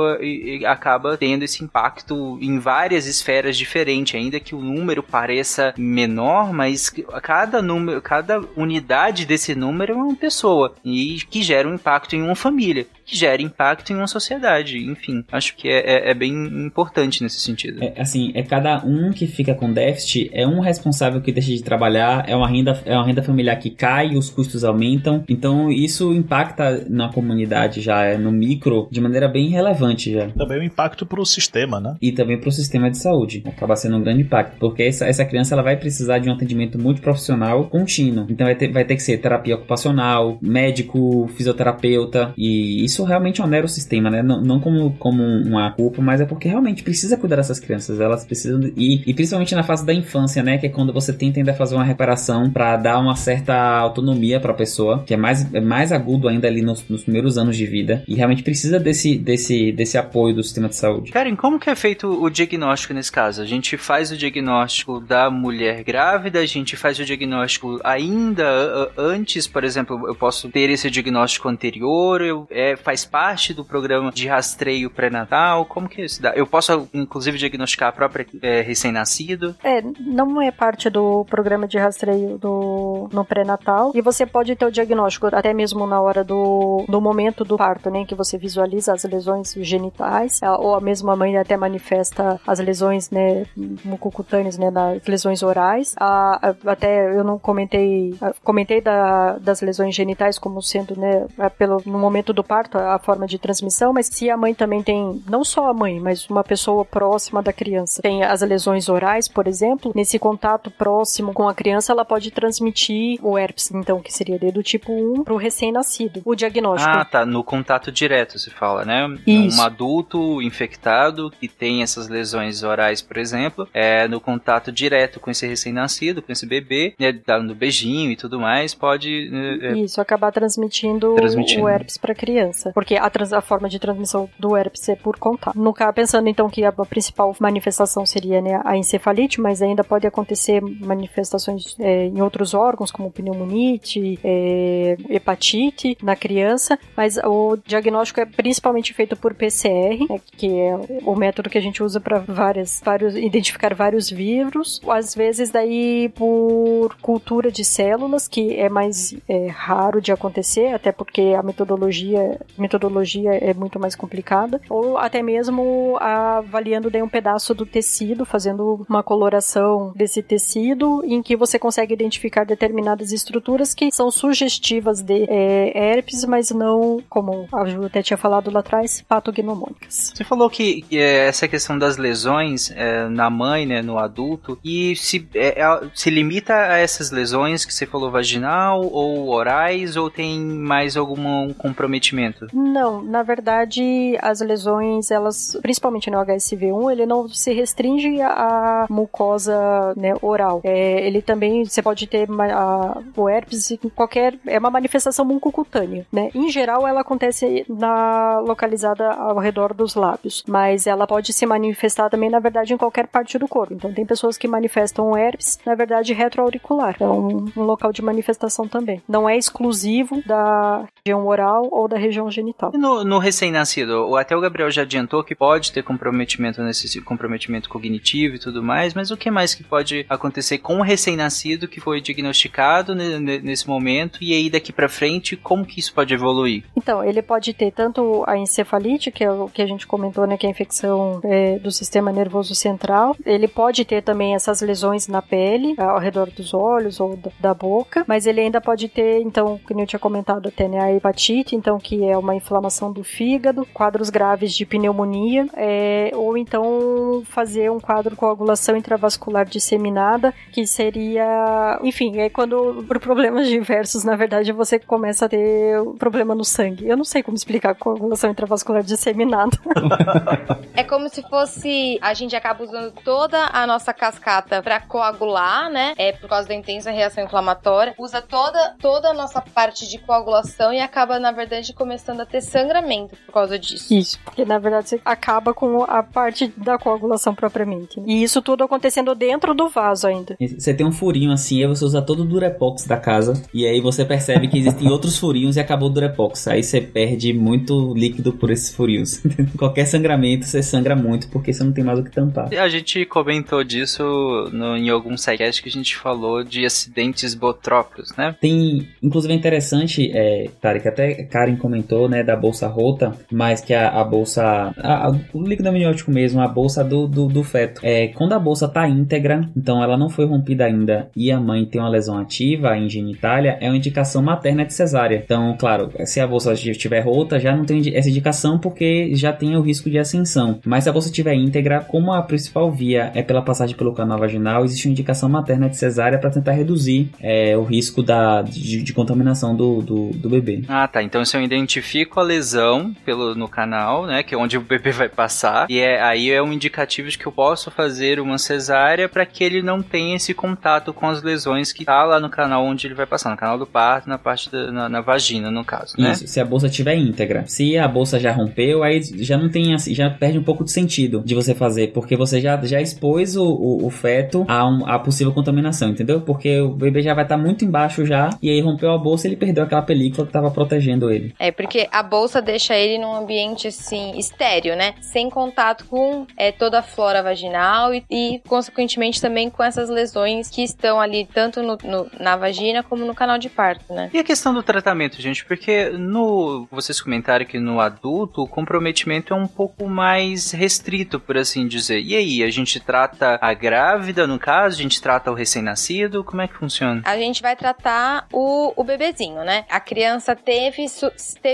acaba 0.68 1.18
tendo 1.18 1.44
esse 1.44 1.64
impacto 1.64 2.38
em 2.42 2.60
várias 2.60 3.06
esferas 3.06 3.58
diferentes, 3.58 4.16
ainda 4.16 4.40
que 4.40 4.56
o 4.56 4.62
número 4.62 5.04
pareça 5.04 5.74
menor, 5.78 6.54
mas 6.54 6.90
cada 7.22 7.62
número, 7.62 8.02
cada 8.02 8.42
unidade 8.56 9.26
desse 9.26 9.56
número 9.56 9.94
é 9.94 9.96
uma 9.96 10.16
pessoa 10.16 10.76
e 10.84 11.20
que 11.30 11.42
gera 11.42 11.68
um 11.68 11.76
impacto 11.76 12.16
em 12.16 12.22
uma 12.22 12.36
família, 12.36 12.88
que 13.06 13.16
gera 13.16 13.42
impacto 13.42 13.92
em 13.92 13.96
uma 13.96 14.08
sociedade. 14.08 14.78
Enfim, 14.78 15.24
acho 15.32 15.56
que 15.56 15.68
é, 15.68 15.80
é- 15.80 16.12
é 16.12 16.14
bem 16.14 16.32
importante 16.66 17.22
nesse 17.24 17.40
sentido. 17.40 17.84
É, 17.84 17.94
assim, 18.00 18.32
é 18.36 18.44
cada 18.44 18.84
um 18.86 19.12
que 19.12 19.28
fica 19.28 19.54
com 19.54 19.72
déficit, 19.72 20.30
é 20.34 20.46
um 20.48 20.60
responsável 20.60 21.22
que 21.22 21.32
deixa 21.32 21.52
de 21.52 21.64
trabalhar, 21.64 22.26
é 22.28 22.36
uma 22.36 22.48
renda, 22.48 22.80
é 22.86 22.96
uma 22.96 23.06
renda 23.06 23.24
familiar 23.24 23.58
que 23.58 23.70
cai, 23.70 24.16
os 24.16 24.30
custos 24.30 24.64
aumentam. 24.64 25.24
Então 25.28 25.72
isso 25.72 26.14
impacta 26.14 26.86
na 26.90 27.10
comunidade 27.10 27.82
já, 27.82 28.04
é 28.04 28.18
no 28.18 28.32
micro, 28.32 28.88
de 28.92 29.02
maneira 29.02 29.28
bem 29.28 29.50
relevante 29.50 30.12
já. 30.14 30.30
Também 30.30 30.60
o 30.60 30.64
impacto 30.64 31.06
pro 31.06 31.26
sistema, 31.26 31.80
né? 31.80 31.96
E 32.02 32.12
também 32.12 32.38
para 32.40 32.50
o 32.50 32.52
sistema 32.52 32.90
de 32.90 32.98
saúde. 32.98 33.44
Acaba 33.46 33.76
sendo 33.76 33.98
um 33.98 34.02
grande 34.04 34.22
impacto, 34.22 34.58
porque 34.60 34.84
essa, 34.84 35.06
essa 35.06 35.26
criança 35.26 35.56
ela 35.56 35.64
vai 35.64 35.76
precisar 35.78 36.20
de 36.20 36.30
um 36.30 36.34
atendimento 36.34 36.80
multiprofissional 36.80 37.66
contínuo. 37.66 38.26
Então 38.30 38.46
vai 38.46 38.56
ter, 38.56 38.72
vai 38.72 38.86
ter 38.86 38.96
que 38.96 39.04
ser 39.04 39.18
terapia 39.18 39.56
ocupacional, 39.56 40.38
médico, 40.42 41.28
fisioterapeuta, 41.36 42.34
e 42.38 42.84
isso 42.84 42.93
isso 42.94 43.04
realmente 43.04 43.42
onera 43.42 43.66
o 43.66 43.70
sistema, 43.70 44.10
né? 44.10 44.22
Não, 44.22 44.42
não 44.42 44.60
como, 44.60 44.92
como 44.98 45.24
uma 45.24 45.72
culpa, 45.72 46.02
mas 46.02 46.22
é 46.22 46.26
porque 46.26 46.48
realmente 46.48 46.84
precisa 46.84 47.18
cuidar 47.18 47.36
dessas 47.38 47.60
crianças. 47.60 48.00
Elas 48.00 48.24
precisam. 48.26 48.60
de- 48.60 48.74
e, 48.78 49.02
e 49.10 49.14
principalmente 49.14 49.56
na 49.56 49.64
fase 49.64 49.86
da 49.86 49.94
infância, 49.94 50.42
né? 50.44 50.58
Que 50.58 50.68
é 50.68 50.70
quando 50.70 50.94
você 50.94 51.12
tenta 51.12 51.40
ainda 51.40 51.54
fazer 51.54 51.76
uma 51.76 51.84
reparação 51.84 52.50
pra 52.52 52.78
dar 52.78 53.00
uma 53.00 53.16
certa 53.16 53.56
autonomia 53.56 54.40
pra 54.40 54.54
pessoa, 54.54 55.04
que 55.06 55.14
é 55.14 55.18
mais, 55.18 55.54
é 55.54 55.60
mais 55.62 55.92
agudo 55.92 56.28
ainda 56.28 56.48
ali 56.48 56.62
nos, 56.62 56.88
nos 56.88 57.04
primeiros 57.04 57.38
anos 57.38 57.58
de 57.58 57.66
vida. 57.66 58.04
E 58.08 58.16
realmente 58.16 58.44
precisa 58.44 58.80
desse, 58.80 59.18
desse, 59.18 59.72
desse 59.72 59.98
apoio 59.98 60.36
do 60.36 60.44
sistema 60.44 60.70
de 60.70 60.76
saúde. 60.76 61.12
Karen, 61.12 61.36
como 61.36 61.60
que 61.60 61.70
é 61.70 61.76
feito 61.76 62.08
o 62.08 62.30
diagnóstico 62.30 62.94
nesse 62.94 63.12
caso? 63.12 63.42
A 63.42 63.46
gente 63.46 63.78
faz 63.78 64.12
o 64.12 64.18
diagnóstico 64.18 65.00
da 65.00 65.30
mulher 65.30 65.84
grávida, 65.84 66.40
a 66.40 66.46
gente 66.46 66.76
faz 66.76 67.00
o 67.00 67.06
diagnóstico 67.06 67.80
ainda 67.84 68.44
a- 68.48 68.84
a- 68.84 68.90
antes, 68.98 69.48
por 69.48 69.64
exemplo, 69.64 70.08
eu 70.08 70.16
posso 70.16 70.50
ter 70.50 70.70
esse 70.70 70.90
diagnóstico 70.90 71.48
anterior, 71.50 72.22
eu, 72.22 72.48
é, 72.50 72.76
faz 72.84 73.06
parte 73.06 73.54
do 73.54 73.64
programa 73.64 74.12
de 74.12 74.28
rastreio 74.28 74.90
pré-natal, 74.90 75.66
como 75.66 75.88
que 75.88 76.04
isso 76.04 76.22
dá? 76.22 76.32
Eu 76.36 76.46
posso, 76.46 76.88
inclusive, 76.94 77.38
diagnosticar 77.38 77.90
a 77.90 77.92
própria 77.92 78.26
é, 78.42 78.62
recém-nascido? 78.62 79.56
É, 79.64 79.82
não 80.00 80.42
é 80.42 80.52
parte 80.52 80.90
do 80.90 81.26
programa 81.26 81.68
de 81.68 81.78
rastreio 81.78 82.38
do, 82.38 83.10
no 83.12 83.24
pré-natal. 83.26 83.92
E 83.96 84.02
você 84.02 84.26
pode 84.26 84.56
ter 84.56 84.66
o 84.66 84.72
diagnóstico 84.72 85.28
até 85.28 85.54
mesmo 85.54 85.88
na 85.88 86.00
hora 86.02 86.24
do, 86.24 86.86
do 86.88 87.00
momento 87.02 87.44
do 87.44 87.58
parto, 87.58 87.90
né? 87.90 88.06
Que 88.06 88.16
você 88.16 88.38
visualiza 88.38 88.94
as 88.94 89.04
lesões 89.04 89.54
genitais. 89.60 90.40
Ou 90.60 90.76
a 90.76 90.82
mesma 90.82 91.16
mãe 91.16 91.38
até 91.38 91.56
manifesta 91.58 92.40
as 92.46 92.60
lesões, 92.60 93.10
né? 93.10 93.46
Mucocutâneas, 93.84 94.58
né? 94.58 94.68
Lesões 95.08 95.44
orais. 95.44 95.94
A- 96.00 96.50
a- 96.50 96.72
até 96.72 97.16
eu 97.16 97.24
não 97.24 97.38
comentei, 97.40 98.16
a- 98.22 98.34
comentei 98.44 98.82
da, 98.82 99.38
das 99.40 99.62
lesões 99.62 99.96
genitais 99.96 100.38
como 100.40 100.62
sendo, 100.62 101.00
né? 101.00 101.26
Pelo, 101.58 101.82
no 101.86 102.00
momento 102.00 102.34
do 102.34 102.44
parto, 102.44 102.73
a 102.78 103.00
forma 103.00 103.26
de 103.26 103.38
transmissão. 103.38 103.94
Mas 103.94 104.08
se 104.08 104.30
a 104.30 104.38
mãe 104.38 104.54
também 104.54 104.82
tem, 104.84 105.22
não 105.30 105.44
só 105.44 105.70
a 105.70 105.74
mãe, 105.74 106.00
mas 106.00 106.30
uma 106.30 106.44
pessoa 106.44 106.86
próxima 106.86 107.42
da 107.42 107.54
criança, 107.54 108.02
tem 108.02 108.24
as 108.24 108.42
lesões 108.42 108.90
orais, 108.90 109.28
por 109.28 109.48
exemplo, 109.48 109.92
nesse 109.96 110.20
contato 110.20 110.70
próximo 110.72 111.34
com 111.34 111.48
a 111.48 111.54
criança, 111.54 111.92
ela 111.92 112.06
pode 112.06 112.32
transmitir 112.32 113.20
o 113.22 113.38
herpes, 113.38 113.72
então, 113.72 114.02
que 114.02 114.14
seria 114.14 114.40
do 114.52 114.64
tipo 114.64 114.92
1 114.92 115.24
para 115.24 115.34
o 115.34 115.38
recém-nascido. 115.38 116.22
O 116.26 116.36
diagnóstico. 116.36 116.92
Ah, 116.92 117.06
tá, 117.06 117.26
no 117.26 117.44
contato 117.44 117.92
direto 117.92 118.38
se 118.40 118.50
fala, 118.50 118.84
né? 118.84 119.08
Isso. 119.26 119.60
Um 119.60 119.64
adulto 119.64 120.42
infectado 120.42 121.32
que 121.40 121.48
tem 121.48 121.82
essas 121.82 122.08
lesões 122.08 122.64
orais, 122.64 123.02
por 123.02 123.18
exemplo, 123.18 123.68
é 123.74 124.08
no 124.08 124.20
contato 124.20 124.72
direto 124.72 125.20
com 125.20 125.32
esse 125.32 125.46
recém-nascido, 125.46 126.22
com 126.22 126.32
esse 126.32 126.46
bebê, 126.46 126.94
né, 127.00 127.12
dando 127.12 127.56
beijinho 127.56 128.12
e 128.12 128.16
tudo 128.16 128.40
mais, 128.40 128.74
pode 128.74 129.30
é, 129.34 129.68
é, 129.68 129.78
Isso, 129.78 130.02
acabar 130.02 130.32
transmitindo, 130.32 131.16
Transmitindo. 131.16 131.64
o 131.64 131.70
herpes 131.70 131.98
para 131.98 132.14
criança. 132.16 132.63
Porque 132.72 132.96
a, 132.96 133.10
trans- 133.10 133.34
a 133.34 133.42
forma 133.42 133.68
de 133.68 133.80
transmissão 133.80 134.30
do 134.40 134.56
herpes 134.56 134.88
é 134.90 134.96
por 134.96 135.18
contato. 135.18 135.58
Caso, 135.74 135.94
pensando 135.94 136.30
então 136.30 136.50
que 136.50 136.64
a 136.64 136.72
principal 136.72 137.36
manifestação 137.40 138.06
seria 138.06 138.42
né, 138.42 138.62
a 138.64 138.78
encefalite, 138.78 139.42
mas 139.42 139.62
ainda 139.62 139.84
pode 139.84 140.06
acontecer 140.06 140.62
manifestações 140.62 141.76
é, 141.80 142.06
em 142.06 142.22
outros 142.22 142.54
órgãos, 142.54 142.92
como 142.92 143.12
pneumonite, 143.12 144.20
é, 144.24 144.96
hepatite 145.10 145.98
na 146.02 146.16
criança, 146.16 146.78
mas 146.96 147.18
o 147.18 147.58
diagnóstico 147.66 148.20
é 148.22 148.26
principalmente 148.26 148.94
feito 148.94 149.16
por 149.16 149.34
PCR, 149.34 150.06
né, 150.10 150.22
que 150.38 150.60
é 150.60 150.76
o 151.04 151.16
método 151.16 151.50
que 151.50 151.58
a 151.58 151.62
gente 151.62 151.82
usa 151.82 152.00
para 152.00 152.20
várias, 152.20 152.82
vários, 152.84 153.16
identificar 153.16 153.74
vários 153.74 154.10
vírus. 154.10 154.82
Às 154.88 155.16
vezes 155.16 155.50
daí 155.50 156.10
por 156.10 156.96
cultura 157.02 157.52
de 157.52 157.66
células, 157.66 158.28
que 158.28 158.56
é 158.56 158.70
mais 158.70 159.16
é, 159.28 159.48
raro 159.48 160.02
de 160.02 160.12
acontecer, 160.12 160.74
até 160.74 160.92
porque 160.92 161.34
a 161.38 161.42
metodologia, 161.44 162.40
metodologia 162.58 163.32
é 163.34 163.54
muito 163.54 163.80
mais 163.80 163.96
complicada, 163.96 164.62
ou 164.70 164.98
até 164.98 165.22
mesmo 165.22 165.98
avaliando 166.00 166.90
daí 166.90 167.02
um 167.02 167.10
pedaço 167.10 167.54
do 167.54 167.66
tecido, 167.66 168.26
fazendo 168.26 168.86
uma 168.90 169.04
coloração 169.04 169.92
desse 169.96 170.22
tecido, 170.22 171.04
em 171.06 171.22
que 171.22 171.36
você 171.36 171.58
consegue 171.58 171.94
identificar 171.94 172.44
determinadas 172.44 173.12
estruturas 173.12 173.74
que 173.74 173.92
são 173.92 174.12
sugestivas 174.12 175.02
de 175.02 175.26
é, 175.30 175.96
herpes, 175.96 176.26
mas 176.26 176.52
não, 176.52 177.02
como 177.10 177.48
a 177.52 177.66
Ju 177.66 177.86
até 177.86 178.02
tinha 178.02 178.18
falado 178.18 178.52
lá 178.52 178.60
atrás, 178.60 179.04
patognomônicas. 179.08 180.12
Você 180.14 180.24
falou 180.24 180.50
que, 180.50 180.86
é, 180.92 181.28
essa 181.28 181.48
questão 181.48 181.78
das 181.78 181.98
lesões 181.98 182.72
é, 182.72 183.08
na 183.08 183.30
mãe, 183.30 183.66
né, 183.66 183.82
no 183.82 183.98
adulto, 183.98 184.58
e 184.64 184.96
se, 184.96 185.28
é, 185.34 185.62
é, 185.62 185.82
se 185.94 186.10
limita 186.10 186.54
a 186.54 186.78
essas 186.78 187.12
lesões 187.12 187.66
que 187.66 187.74
você 187.74 187.86
falou 187.86 188.12
vaginal 188.12 188.82
ou 188.82 189.30
orais, 189.30 189.96
ou 189.96 190.10
tem 190.10 190.40
mais 190.40 190.98
algum 190.98 191.54
comprometimento? 191.54 192.43
Não, 192.54 193.02
na 193.02 193.24
verdade, 193.24 194.18
as 194.22 194.42
lesões, 194.42 195.12
elas, 195.12 195.58
principalmente 195.62 196.10
no 196.10 196.18
HSV1, 196.20 196.92
ele 196.92 197.06
não 197.06 197.28
se 197.30 197.54
restringe 197.54 198.20
à 198.22 198.86
mucosa 198.90 199.94
né, 199.96 200.14
oral. 200.22 200.62
É, 200.64 201.06
ele 201.06 201.22
também, 201.22 201.66
você 201.66 201.82
pode 201.82 202.08
ter 202.08 202.28
a- 202.52 202.98
o 203.16 203.30
herpes 203.30 203.72
em 203.72 203.78
qualquer, 203.96 204.36
é 204.46 204.58
uma 204.60 204.70
manifestação 204.70 205.26
mucocutânea, 205.26 206.06
né? 206.12 206.30
Em 206.34 206.50
geral, 206.50 206.88
ela 206.88 207.02
acontece 207.02 207.66
na 207.70 208.40
localizada 208.40 209.12
ao 209.12 209.38
redor 209.38 209.74
dos 209.74 209.96
lábios, 209.96 210.44
mas 210.48 210.88
ela 210.88 211.06
pode 211.08 211.32
se 211.34 211.46
manifestar 211.46 212.10
também, 212.10 212.30
na 212.30 212.40
verdade, 212.40 212.74
em 212.74 212.78
qualquer 212.78 213.08
parte 213.08 213.38
do 213.38 213.48
corpo. 213.48 213.74
Então, 213.74 213.94
tem 213.94 214.06
pessoas 214.06 214.38
que 214.38 214.48
manifestam 214.48 215.16
herpes, 215.18 215.60
na 215.66 215.76
verdade, 215.76 216.14
retroauricular. 216.14 216.96
É 217.00 217.06
um, 217.06 217.46
um 217.56 217.62
local 217.64 217.92
de 217.92 218.02
manifestação 218.02 218.68
também. 218.68 219.02
Não 219.08 219.28
é 219.30 219.38
exclusivo 219.38 220.22
da 220.26 220.86
região 221.06 221.26
oral 221.28 221.68
ou 221.72 221.88
da 221.88 221.98
região 221.98 222.30
genital. 222.34 222.72
E 222.74 222.78
no, 222.78 223.04
no 223.04 223.18
recém-nascido, 223.20 224.16
até 224.18 224.36
o 224.36 224.42
Gabriel 224.42 224.72
já 224.72 224.82
adiantou 224.82 225.24
que 225.24 225.36
pode 225.36 225.72
ter 225.72 225.84
comprometimento 225.84 226.62
nesse 226.62 227.00
comprometimento 227.02 227.70
cognitivo 227.70 228.36
e 228.36 228.40
tudo 228.40 228.62
mais, 228.64 228.94
mas 228.94 229.12
o 229.12 229.18
que 229.18 229.30
mais 229.32 229.54
que 229.54 229.64
pode 229.64 230.06
acontecer 230.10 230.58
com 230.58 230.80
o 230.80 230.82
recém-nascido 230.82 231.68
que 231.68 231.80
foi 231.80 232.02
diagnosticado 232.02 232.96
ne- 232.96 233.20
ne- 233.20 233.40
nesse 233.40 233.68
momento 233.68 234.20
e 234.22 234.34
aí 234.34 234.50
daqui 234.50 234.72
pra 234.72 234.90
frente, 234.90 235.36
como 235.36 235.66
que 235.66 235.80
isso 235.80 235.94
pode 235.94 236.14
evoluir? 236.14 236.64
Então, 236.76 237.04
ele 237.04 237.22
pode 237.22 237.54
ter 237.54 237.72
tanto 237.72 238.24
a 238.28 238.38
encefalite, 238.38 239.12
que 239.12 239.24
é 239.24 239.32
o 239.32 239.48
que 239.48 239.62
a 239.62 239.66
gente 239.68 239.86
comentou, 239.86 240.26
né, 240.26 240.38
que 240.38 240.46
é 240.46 240.50
a 240.50 240.52
infecção 240.52 241.20
é, 241.24 241.60
do 241.60 241.72
sistema 241.72 242.12
nervoso 242.12 242.56
central. 242.56 243.16
Ele 243.26 243.48
pode 243.48 243.86
ter 243.86 244.02
também 244.02 244.34
essas 244.36 244.62
lesões 244.62 245.08
na 245.08 245.22
pele, 245.22 245.76
ao 245.78 246.00
redor 246.00 246.30
dos 246.32 246.54
olhos 246.54 247.00
ou 247.00 247.18
da, 247.40 247.54
boca, 247.54 248.04
mas 248.08 248.26
ele 248.26 248.42
ainda 248.42 248.60
pode 248.60 248.88
ter, 248.90 249.22
então, 249.22 249.60
como 249.68 249.80
eu 249.80 249.86
tinha 249.86 250.00
comentado 250.00 250.48
até, 250.48 250.68
né, 250.68 250.80
a 250.80 250.92
hepatite, 250.92 251.56
então, 251.56 251.78
que 251.78 252.04
é 252.04 252.18
uma 252.24 252.36
inflamação 252.36 252.92
do 252.92 253.04
fígado, 253.04 253.66
quadros 253.74 254.10
graves 254.10 254.54
de 254.54 254.66
pneumonia, 254.66 255.48
é, 255.56 256.12
ou 256.14 256.38
então 256.38 257.24
fazer 257.26 257.70
um 257.70 257.80
quadro 257.80 258.12
de 258.12 258.16
coagulação 258.16 258.76
intravascular 258.76 259.46
disseminada, 259.46 260.34
que 260.52 260.66
seria, 260.66 261.80
enfim, 261.84 262.20
é 262.20 262.30
quando 262.30 262.84
por 262.88 263.00
problemas 263.00 263.48
diversos, 263.48 264.04
na 264.04 264.16
verdade, 264.16 264.52
você 264.52 264.80
começa 264.80 265.26
a 265.26 265.30
ter 265.30 265.80
um 265.82 265.96
problema 265.96 266.34
no 266.34 266.44
sangue. 266.44 266.88
Eu 266.88 266.98
não 266.98 267.04
sei 267.04 267.22
como 267.22 267.36
explicar 267.36 267.76
coagulação 267.76 268.30
intravascular 268.30 268.84
disseminada. 268.84 269.58
É 270.76 270.84
como 270.84 271.08
se 271.08 271.22
fosse. 271.30 272.00
A 272.02 272.14
gente 272.16 272.36
acaba 272.36 272.64
usando 272.64 272.92
toda 273.04 273.48
a 273.54 273.68
nossa 273.68 273.94
cascata 273.94 274.62
pra 274.62 274.80
coagular, 274.80 275.70
né? 275.70 275.94
É 275.98 276.12
por 276.12 276.28
causa 276.28 276.48
da 276.48 276.56
intensa 276.56 276.90
reação 276.90 277.24
inflamatória. 277.24 277.94
Usa 277.98 278.22
toda, 278.22 278.76
toda 278.80 279.10
a 279.10 279.14
nossa 279.14 279.40
parte 279.40 279.88
de 279.88 280.00
coagulação 280.00 280.74
e 280.74 280.80
acaba, 280.80 281.20
na 281.20 281.32
verdade, 281.32 281.74
começando 281.74 282.13
a 282.22 282.26
ter 282.26 282.42
sangramento 282.42 283.16
por 283.26 283.34
causa 283.34 283.58
disso. 283.58 283.94
Isso, 283.94 284.20
porque 284.24 284.46
na 284.46 284.60
verdade 284.60 284.90
você 284.90 285.02
acaba 285.04 285.54
com 285.54 285.84
a 285.84 286.02
parte 286.04 286.52
da 286.58 286.78
coagulação 286.78 287.34
propriamente. 287.36 288.00
né? 288.00 288.06
E 288.08 288.24
isso 288.24 288.42
tudo 288.42 288.64
acontecendo 288.64 289.14
dentro 289.16 289.54
do 289.54 289.70
vaso 289.70 290.08
ainda. 290.08 290.36
Você 290.40 290.74
tem 290.74 290.86
um 290.86 290.92
furinho 290.92 291.32
assim, 291.32 291.62
aí 291.62 291.68
você 291.68 291.84
usa 291.86 292.02
todo 292.02 292.22
o 292.24 292.26
Durepox 292.26 292.86
da 292.86 292.98
casa, 292.98 293.42
e 293.54 293.66
aí 293.66 293.80
você 293.82 294.04
percebe 294.06 294.48
que 294.48 294.58
existem 294.58 294.88
outros 294.92 295.18
furinhos 295.18 295.56
e 295.56 295.60
acabou 295.60 295.90
o 295.90 295.92
Durepox. 295.94 296.48
Aí 296.48 296.64
você 296.64 296.80
perde 296.82 297.34
muito 297.34 297.94
líquido 297.94 298.34
por 298.34 298.50
esses 298.52 298.74
furinhos. 298.74 299.22
Qualquer 299.58 299.86
sangramento, 299.86 300.46
você 300.46 300.62
sangra 300.64 300.96
muito, 300.96 301.28
porque 301.30 301.52
você 301.54 301.64
não 301.64 301.72
tem 301.72 301.84
mais 301.84 302.00
o 302.00 302.04
que 302.04 302.12
tampar. 302.12 302.54
A 302.54 302.70
gente 302.70 303.06
comentou 303.06 303.64
disso 303.64 304.04
no- 304.52 304.78
em 304.78 304.90
algum 304.90 305.16
sidecast 305.18 305.62
que 305.62 305.70
a 305.70 305.72
gente 305.72 305.96
falou 305.96 306.44
de 306.44 306.66
acidentes 306.66 307.34
botrópicos, 307.34 308.16
né? 308.18 308.36
Tem, 308.40 308.88
inclusive 309.02 309.34
é 309.34 309.38
interessante, 309.38 310.12
é, 310.14 310.50
Tarek, 310.62 310.88
até 310.88 311.24
Karen 311.24 311.56
comentou, 311.56 311.93
né, 312.10 312.24
da 312.24 312.36
bolsa 312.36 312.68
rota, 312.68 313.14
mas 313.32 313.62
que 313.62 313.74
a, 313.74 313.90
a 313.90 314.04
bolsa, 314.04 314.44
a- 314.78 315.08
a- 315.08 315.16
o 315.34 315.42
líquido 315.44 315.70
amniótico 315.70 316.12
mesmo, 316.12 316.42
a 316.42 316.48
bolsa 316.48 316.84
do, 316.84 317.08
do, 317.08 317.28
do 317.28 317.44
feto. 317.44 317.82
É, 317.84 318.08
quando 318.10 318.34
a 318.34 318.40
bolsa 318.40 318.68
tá 318.68 318.88
íntegra, 318.88 319.48
então 319.56 319.82
ela 319.84 319.98
não 319.98 320.10
foi 320.10 320.26
rompida 320.26 320.66
ainda, 320.66 321.10
e 321.16 321.32
a 321.32 321.40
mãe 321.40 321.66
tem 321.66 321.82
uma 321.82 321.90
lesão 321.90 322.18
ativa 322.18 322.78
em 322.78 322.90
genitália, 322.90 323.58
é 323.62 323.68
uma 323.70 323.78
indicação 323.78 324.22
materna 324.22 324.66
de 324.66 324.74
cesárea. 324.74 325.22
Então, 325.24 325.56
claro, 325.58 325.92
se 326.06 326.20
a 326.20 326.28
bolsa 326.28 326.54
estiver 326.54 327.02
rota, 327.02 327.40
já 327.40 327.56
não 327.56 327.66
tem 327.66 327.82
essa 327.96 328.10
indicação 328.10 328.58
porque 328.58 329.14
já 329.16 329.32
tem 329.34 329.56
o 329.56 329.62
risco 329.62 329.90
de 329.90 329.98
ascensão. 330.00 330.60
Mas 330.66 330.84
se 330.84 330.90
a 330.90 330.94
bolsa 330.94 331.08
estiver 331.10 331.34
íntegra, 331.36 331.82
como 331.82 332.12
a 332.14 332.22
principal 332.22 332.72
via 332.72 333.12
é 333.14 333.22
pela 333.22 333.42
passagem 333.42 333.76
pelo 333.76 333.94
canal 333.94 334.18
vaginal, 334.20 334.64
existe 334.64 334.88
uma 334.88 334.92
indicação 334.92 335.30
materna 335.30 335.70
de 335.70 335.78
cesárea 335.78 336.18
para 336.18 336.30
tentar 336.30 336.52
reduzir 336.54 337.10
é, 337.22 337.56
o 337.58 337.64
risco 337.64 338.02
da, 338.02 338.42
de, 338.42 338.82
de 338.82 338.94
contaminação 338.94 339.56
do, 339.56 339.82
do, 339.82 340.10
do 340.12 340.30
bebê. 340.30 340.62
Ah, 340.68 340.88
tá. 340.88 341.02
Então 341.04 341.24
se 341.26 341.36
eu 341.36 341.42
identifico 341.42 341.83
a 342.16 342.24
lesão 342.24 342.94
pelo, 343.06 343.36
no 343.36 343.48
canal, 343.48 344.06
né? 344.06 344.24
Que 344.24 344.36
é 344.36 344.38
onde 344.38 344.58
o 344.58 344.62
bebê 344.62 344.92
vai 344.92 345.10
passar. 345.10 345.68
E 345.70 345.80
é, 345.80 346.02
aí 346.02 346.32
é 346.32 346.42
um 346.42 346.54
indicativo 346.54 347.10
de 347.10 347.18
que 347.18 347.26
eu 347.26 347.32
posso 347.32 347.70
fazer 347.72 348.20
uma 348.20 348.38
cesárea 348.38 349.10
para 349.10 349.26
que 349.26 349.44
ele 349.44 349.62
não 349.62 349.82
tenha 349.82 350.16
esse 350.16 350.34
contato 350.34 350.94
com 350.94 351.08
as 351.08 351.22
lesões 351.22 351.72
que 351.72 351.86
tá 351.86 352.04
lá 352.04 352.20
no 352.20 352.30
canal 352.30 352.66
onde 352.66 352.88
ele 352.88 352.94
vai 352.94 353.06
passar, 353.06 353.30
no 353.30 353.38
canal 353.38 353.58
do 353.58 353.66
parto, 353.66 354.08
na 354.08 354.18
parte 354.18 354.52
da, 354.52 354.72
na, 354.72 354.90
na 354.90 355.02
vagina, 355.02 355.52
no 355.52 355.64
caso, 355.64 355.96
né? 355.98 356.12
Isso, 356.12 356.28
se 356.28 356.40
a 356.40 356.46
bolsa 356.46 356.68
estiver 356.68 356.96
íntegra. 356.96 357.44
Se 357.48 357.78
a 357.78 357.88
bolsa 357.88 358.20
já 358.20 358.32
rompeu, 358.32 358.84
aí 358.84 359.02
já 359.02 359.38
não 359.38 359.50
tem 359.50 359.74
assim, 359.74 359.94
já 359.94 360.10
perde 360.10 360.38
um 360.38 360.44
pouco 360.44 360.64
de 360.64 360.72
sentido 360.72 361.22
de 361.26 361.36
você 361.36 361.54
fazer, 361.54 361.92
porque 361.92 362.16
você 362.16 362.40
já, 362.40 362.60
já 362.64 362.82
expôs 362.82 363.36
o, 363.36 363.44
o, 363.44 363.88
o 363.88 363.90
feto 363.90 364.46
a, 364.48 364.68
um, 364.68 364.88
a 364.88 365.00
possível 365.00 365.34
contaminação, 365.34 365.90
entendeu? 365.90 366.22
Porque 366.22 366.60
o 366.60 366.70
bebê 366.70 367.02
já 367.02 367.14
vai 367.14 367.24
estar 367.24 367.38
muito 367.38 367.66
embaixo 367.66 368.06
já, 368.06 368.30
e 368.42 368.50
aí 368.50 368.62
rompeu 368.62 368.92
a 368.92 368.98
bolsa 368.98 369.28
e 369.28 369.32
ele 369.32 369.38
perdeu 369.38 369.64
aquela 369.64 369.82
película 369.82 370.26
que 370.26 370.34
tava 370.34 370.52
protegendo 370.52 371.12
ele. 371.12 371.34
É, 371.40 371.52
porque 371.52 371.73
a 371.92 372.02
bolsa 372.04 372.42
deixa 372.42 372.76
ele 372.76 372.98
num 372.98 373.14
ambiente, 373.16 373.68
assim, 373.68 374.18
estéreo, 374.18 374.76
né? 374.76 374.94
Sem 375.02 375.30
contato 375.30 375.86
com 375.86 376.26
é, 376.38 376.52
toda 376.52 376.80
a 376.80 376.84
flora 376.84 377.22
vaginal 377.24 377.94
e, 377.94 378.04
e, 378.10 378.42
consequentemente, 378.48 379.22
também 379.22 379.50
com 379.50 379.64
essas 379.64 379.90
lesões 379.90 380.50
que 380.50 380.64
estão 380.64 381.00
ali, 381.00 381.26
tanto 381.34 381.62
no, 381.62 381.78
no- 381.84 382.10
na 382.20 382.36
vagina 382.36 382.84
como 382.84 383.06
no 383.06 383.14
canal 383.16 383.38
de 383.38 383.50
parto, 383.50 383.94
né? 383.94 384.10
E 384.14 384.20
a 384.20 384.24
questão 384.24 384.54
do 384.54 384.64
tratamento, 384.64 385.22
gente, 385.22 385.46
porque 385.46 385.90
no 385.90 386.68
vocês 386.72 387.00
comentaram 387.02 387.46
que 387.46 387.60
no 387.60 387.80
adulto 387.80 388.42
o 388.44 388.48
comprometimento 388.48 389.34
é 389.34 389.38
um 389.38 389.48
pouco 389.48 389.88
mais 389.88 390.52
restrito, 390.52 391.20
por 391.20 391.38
assim 391.38 391.68
dizer. 391.68 392.00
E 392.02 392.16
aí, 392.16 392.44
a 392.44 392.50
gente 392.52 392.80
trata 392.80 393.38
a 393.42 393.54
grávida, 393.54 394.26
no 394.28 394.38
caso, 394.40 394.78
a 394.80 394.82
gente 394.82 395.02
trata 395.02 395.32
o 395.32 395.34
recém-nascido, 395.34 396.24
como 396.24 396.42
é 396.42 396.48
que 396.48 396.56
funciona? 396.56 397.02
A 397.06 397.18
gente 397.18 397.42
vai 397.42 397.56
tratar 397.56 398.28
o, 398.32 398.74
o 398.76 398.84
bebezinho, 398.84 399.44
né? 399.44 399.66
A 399.70 399.80
criança 399.80 400.36
teve, 400.36 400.88
su- 400.90 401.12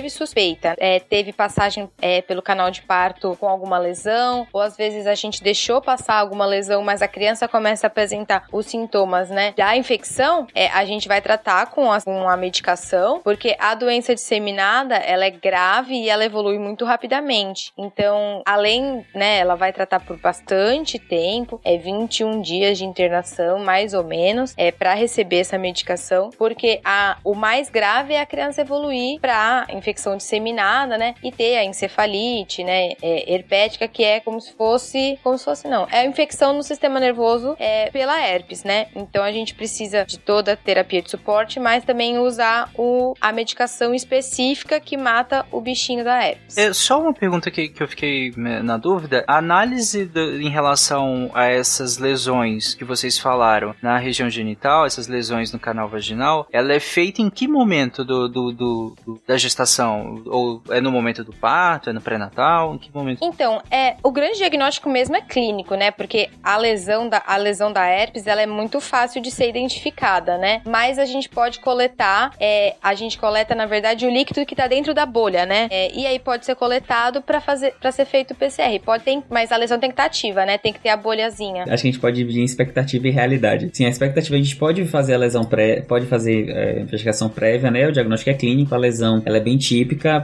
teve 0.10 0.12
suspeita, 0.12 0.76
é, 0.78 1.00
teve 1.00 1.32
passagem 1.32 1.90
é, 2.02 2.22
pelo 2.22 2.42
canal 2.42 2.72
de 2.72 2.82
parto 2.82 3.38
com 3.40 3.48
alguma 3.48 3.78
lesão, 3.78 4.48
ou 4.52 4.60
às 4.60 4.76
vezes 4.76 5.06
a 5.08 5.16
gente 5.16 5.42
deixou 5.42 5.82
passar 5.82 6.16
alguma 6.16 6.46
lesão, 6.46 6.82
mas 6.84 7.02
a 7.02 7.08
criança 7.08 7.48
começa 7.48 7.86
a 7.86 7.90
apresentar 7.90 8.46
os 8.52 8.66
sintomas, 8.66 9.30
né? 9.30 9.54
Da 9.56 9.78
infecção, 9.78 10.48
é, 10.54 10.68
a 10.68 10.84
gente 10.86 11.08
vai 11.08 11.22
tratar 11.22 11.68
com 11.68 11.92
a, 11.92 12.02
com 12.02 12.28
a 12.28 12.36
medicação, 12.36 13.22
porque 13.24 13.56
a 13.60 13.76
doença 13.76 14.16
disseminada, 14.16 14.96
ela 14.96 15.26
é 15.26 15.30
grave 15.30 15.94
e 15.94 16.10
ela 16.10 16.26
evolui 16.26 16.58
muito 16.58 16.84
rapidamente. 16.86 17.72
Então, 17.78 18.42
além, 18.46 19.06
né, 19.14 19.38
ela 19.38 19.56
vai 19.56 19.72
tratar 19.72 20.00
por 20.00 20.18
bastante 20.18 20.98
tempo, 20.98 21.62
é 21.64 21.78
21 21.78 22.42
dias 22.42 22.78
de 22.78 22.86
internação, 22.86 23.60
mais 23.60 23.94
ou 23.94 24.04
menos, 24.04 24.54
é 24.58 24.72
para 24.72 24.94
receber 24.94 25.40
essa 25.40 25.58
medicação, 25.58 26.30
porque 26.38 26.82
a, 26.84 27.18
o 27.24 27.36
mais 27.36 27.70
grave 27.70 28.14
é 28.14 28.22
a 28.22 28.26
criança 28.26 28.62
evoluir 28.62 29.20
para 29.20 29.68
infecção 29.70 29.99
disseminada, 30.18 30.98
né, 30.98 31.16
e 31.24 31.32
ter 31.32 31.58
a 31.58 31.64
encefalite, 31.66 32.64
né, 32.64 32.94
é, 33.02 33.34
herpética, 33.34 33.88
que 33.88 34.04
é 34.04 34.20
como 34.20 34.40
se 34.40 34.54
fosse, 34.54 35.18
como 35.24 35.38
se 35.38 35.46
fosse 35.46 35.68
não, 35.68 35.88
é 35.92 36.00
a 36.02 36.06
infecção 36.06 36.54
no 36.54 36.64
sistema 36.64 37.00
nervoso 37.00 37.56
é, 37.60 37.90
pela 37.92 38.20
herpes, 38.22 38.64
né? 38.64 38.88
Então 38.96 39.24
a 39.24 39.32
gente 39.32 39.54
precisa 39.56 40.06
de 40.06 40.18
toda 40.20 40.54
a 40.54 40.56
terapia 40.56 41.02
de 41.02 41.10
suporte, 41.10 41.60
mas 41.60 41.84
também 41.84 42.18
usar 42.20 42.70
o, 42.78 43.14
a 43.20 43.32
medicação 43.32 43.94
específica 43.94 44.80
que 44.80 44.98
mata 44.98 45.46
o 45.52 45.62
bichinho 45.62 46.04
da 46.04 46.24
herpes. 46.26 46.58
É 46.58 46.74
só 46.74 47.02
uma 47.02 47.14
pergunta 47.14 47.50
que, 47.52 47.70
que 47.70 47.82
eu 47.84 47.88
fiquei 47.88 48.32
né, 48.38 48.62
na 48.62 48.78
dúvida. 48.78 49.24
A 49.28 49.38
análise 49.38 50.06
do- 50.06 50.40
em 50.42 50.50
relação 50.50 51.30
a 51.34 51.46
essas 51.46 51.98
lesões 51.98 52.74
que 52.74 52.84
vocês 52.84 53.18
falaram 53.18 53.76
na 53.82 53.98
região 53.98 54.30
genital, 54.30 54.86
essas 54.86 55.08
lesões 55.08 55.52
no 55.52 55.60
canal 55.60 55.88
vaginal, 55.88 56.48
ela 56.52 56.74
é 56.74 56.80
feita 56.80 57.22
em 57.22 57.30
que 57.30 57.48
momento 57.48 58.04
do- 58.04 58.28
do- 58.28 58.52
do- 58.52 59.22
da 59.28 59.38
gestação? 59.38 59.89
Ou 60.26 60.62
é 60.70 60.82
no 60.82 60.92
momento 60.92 61.24
do 61.24 61.34
parto? 61.34 61.90
É 61.90 61.94
no 61.94 62.02
pré-natal? 62.02 62.76
Em 62.76 62.78
que 62.78 62.94
momento? 62.94 63.20
Então, 63.24 63.62
é, 63.72 63.96
o 64.04 64.12
grande 64.12 64.38
diagnóstico 64.38 64.90
mesmo 64.90 65.16
é 65.16 65.22
clínico, 65.22 65.76
né? 65.76 65.92
Porque 65.92 66.30
a 66.44 66.58
lesão 66.58 67.08
da, 67.10 67.22
a 67.26 67.38
lesão 67.38 67.72
da 67.72 67.86
herpes, 67.86 68.28
ela 68.28 68.42
é 68.42 68.46
muito 68.46 68.80
fácil 68.80 69.22
de 69.22 69.32
ser 69.32 69.50
identificada, 69.50 70.38
né? 70.38 70.62
Mas 70.66 71.00
a 71.00 71.06
gente 71.06 71.30
pode 71.30 71.60
coletar, 71.60 72.34
é, 72.40 72.76
a 72.82 72.94
gente 72.94 73.18
coleta, 73.18 73.56
na 73.56 73.66
verdade, 73.66 74.06
o 74.06 74.10
líquido 74.10 74.46
que 74.46 74.56
tá 74.56 74.68
dentro 74.68 74.94
da 74.94 75.06
bolha, 75.06 75.46
né? 75.46 75.68
É, 75.72 75.92
e 75.94 76.06
aí 76.06 76.20
pode 76.20 76.46
ser 76.46 76.56
coletado 76.56 77.22
pra 77.22 77.40
fazer, 77.40 77.74
para 77.80 77.92
ser 77.92 78.06
feito 78.06 78.32
o 78.32 78.36
PCR. 78.36 78.80
Pode 78.84 79.04
ter, 79.04 79.22
mas 79.30 79.52
a 79.52 79.58
lesão 79.58 79.80
tem 79.80 79.90
que 79.90 79.94
estar 79.94 80.06
ativa, 80.06 80.46
né? 80.46 80.58
Tem 80.58 80.74
que 80.74 80.80
ter 80.80 80.90
a 80.90 80.98
bolhazinha. 80.98 81.64
Acho 81.64 81.82
que 81.84 81.88
a 81.88 81.92
gente 81.92 82.00
pode 82.00 82.16
dividir 82.16 82.42
em 82.42 82.46
expectativa 82.46 83.08
e 83.08 83.12
realidade. 83.12 83.70
Sim, 83.74 83.86
a 83.86 83.90
expectativa 83.90 84.36
a 84.36 84.40
gente 84.40 84.56
pode 84.56 84.86
fazer 84.86 85.14
a 85.14 85.18
lesão 85.18 85.44
pré, 85.44 85.82
pode 85.82 86.06
fazer 86.06 86.50
é, 86.50 86.80
investigação 86.80 87.30
prévia, 87.30 87.72
né? 87.72 87.88
O 87.88 87.92
diagnóstico 87.92 88.30
é 88.30 88.34
clínico, 88.34 88.74
a 88.74 88.78
lesão 88.78 89.22
ela 89.26 89.38
é 89.38 89.40
bem 89.40 89.58
típica, 89.58 89.79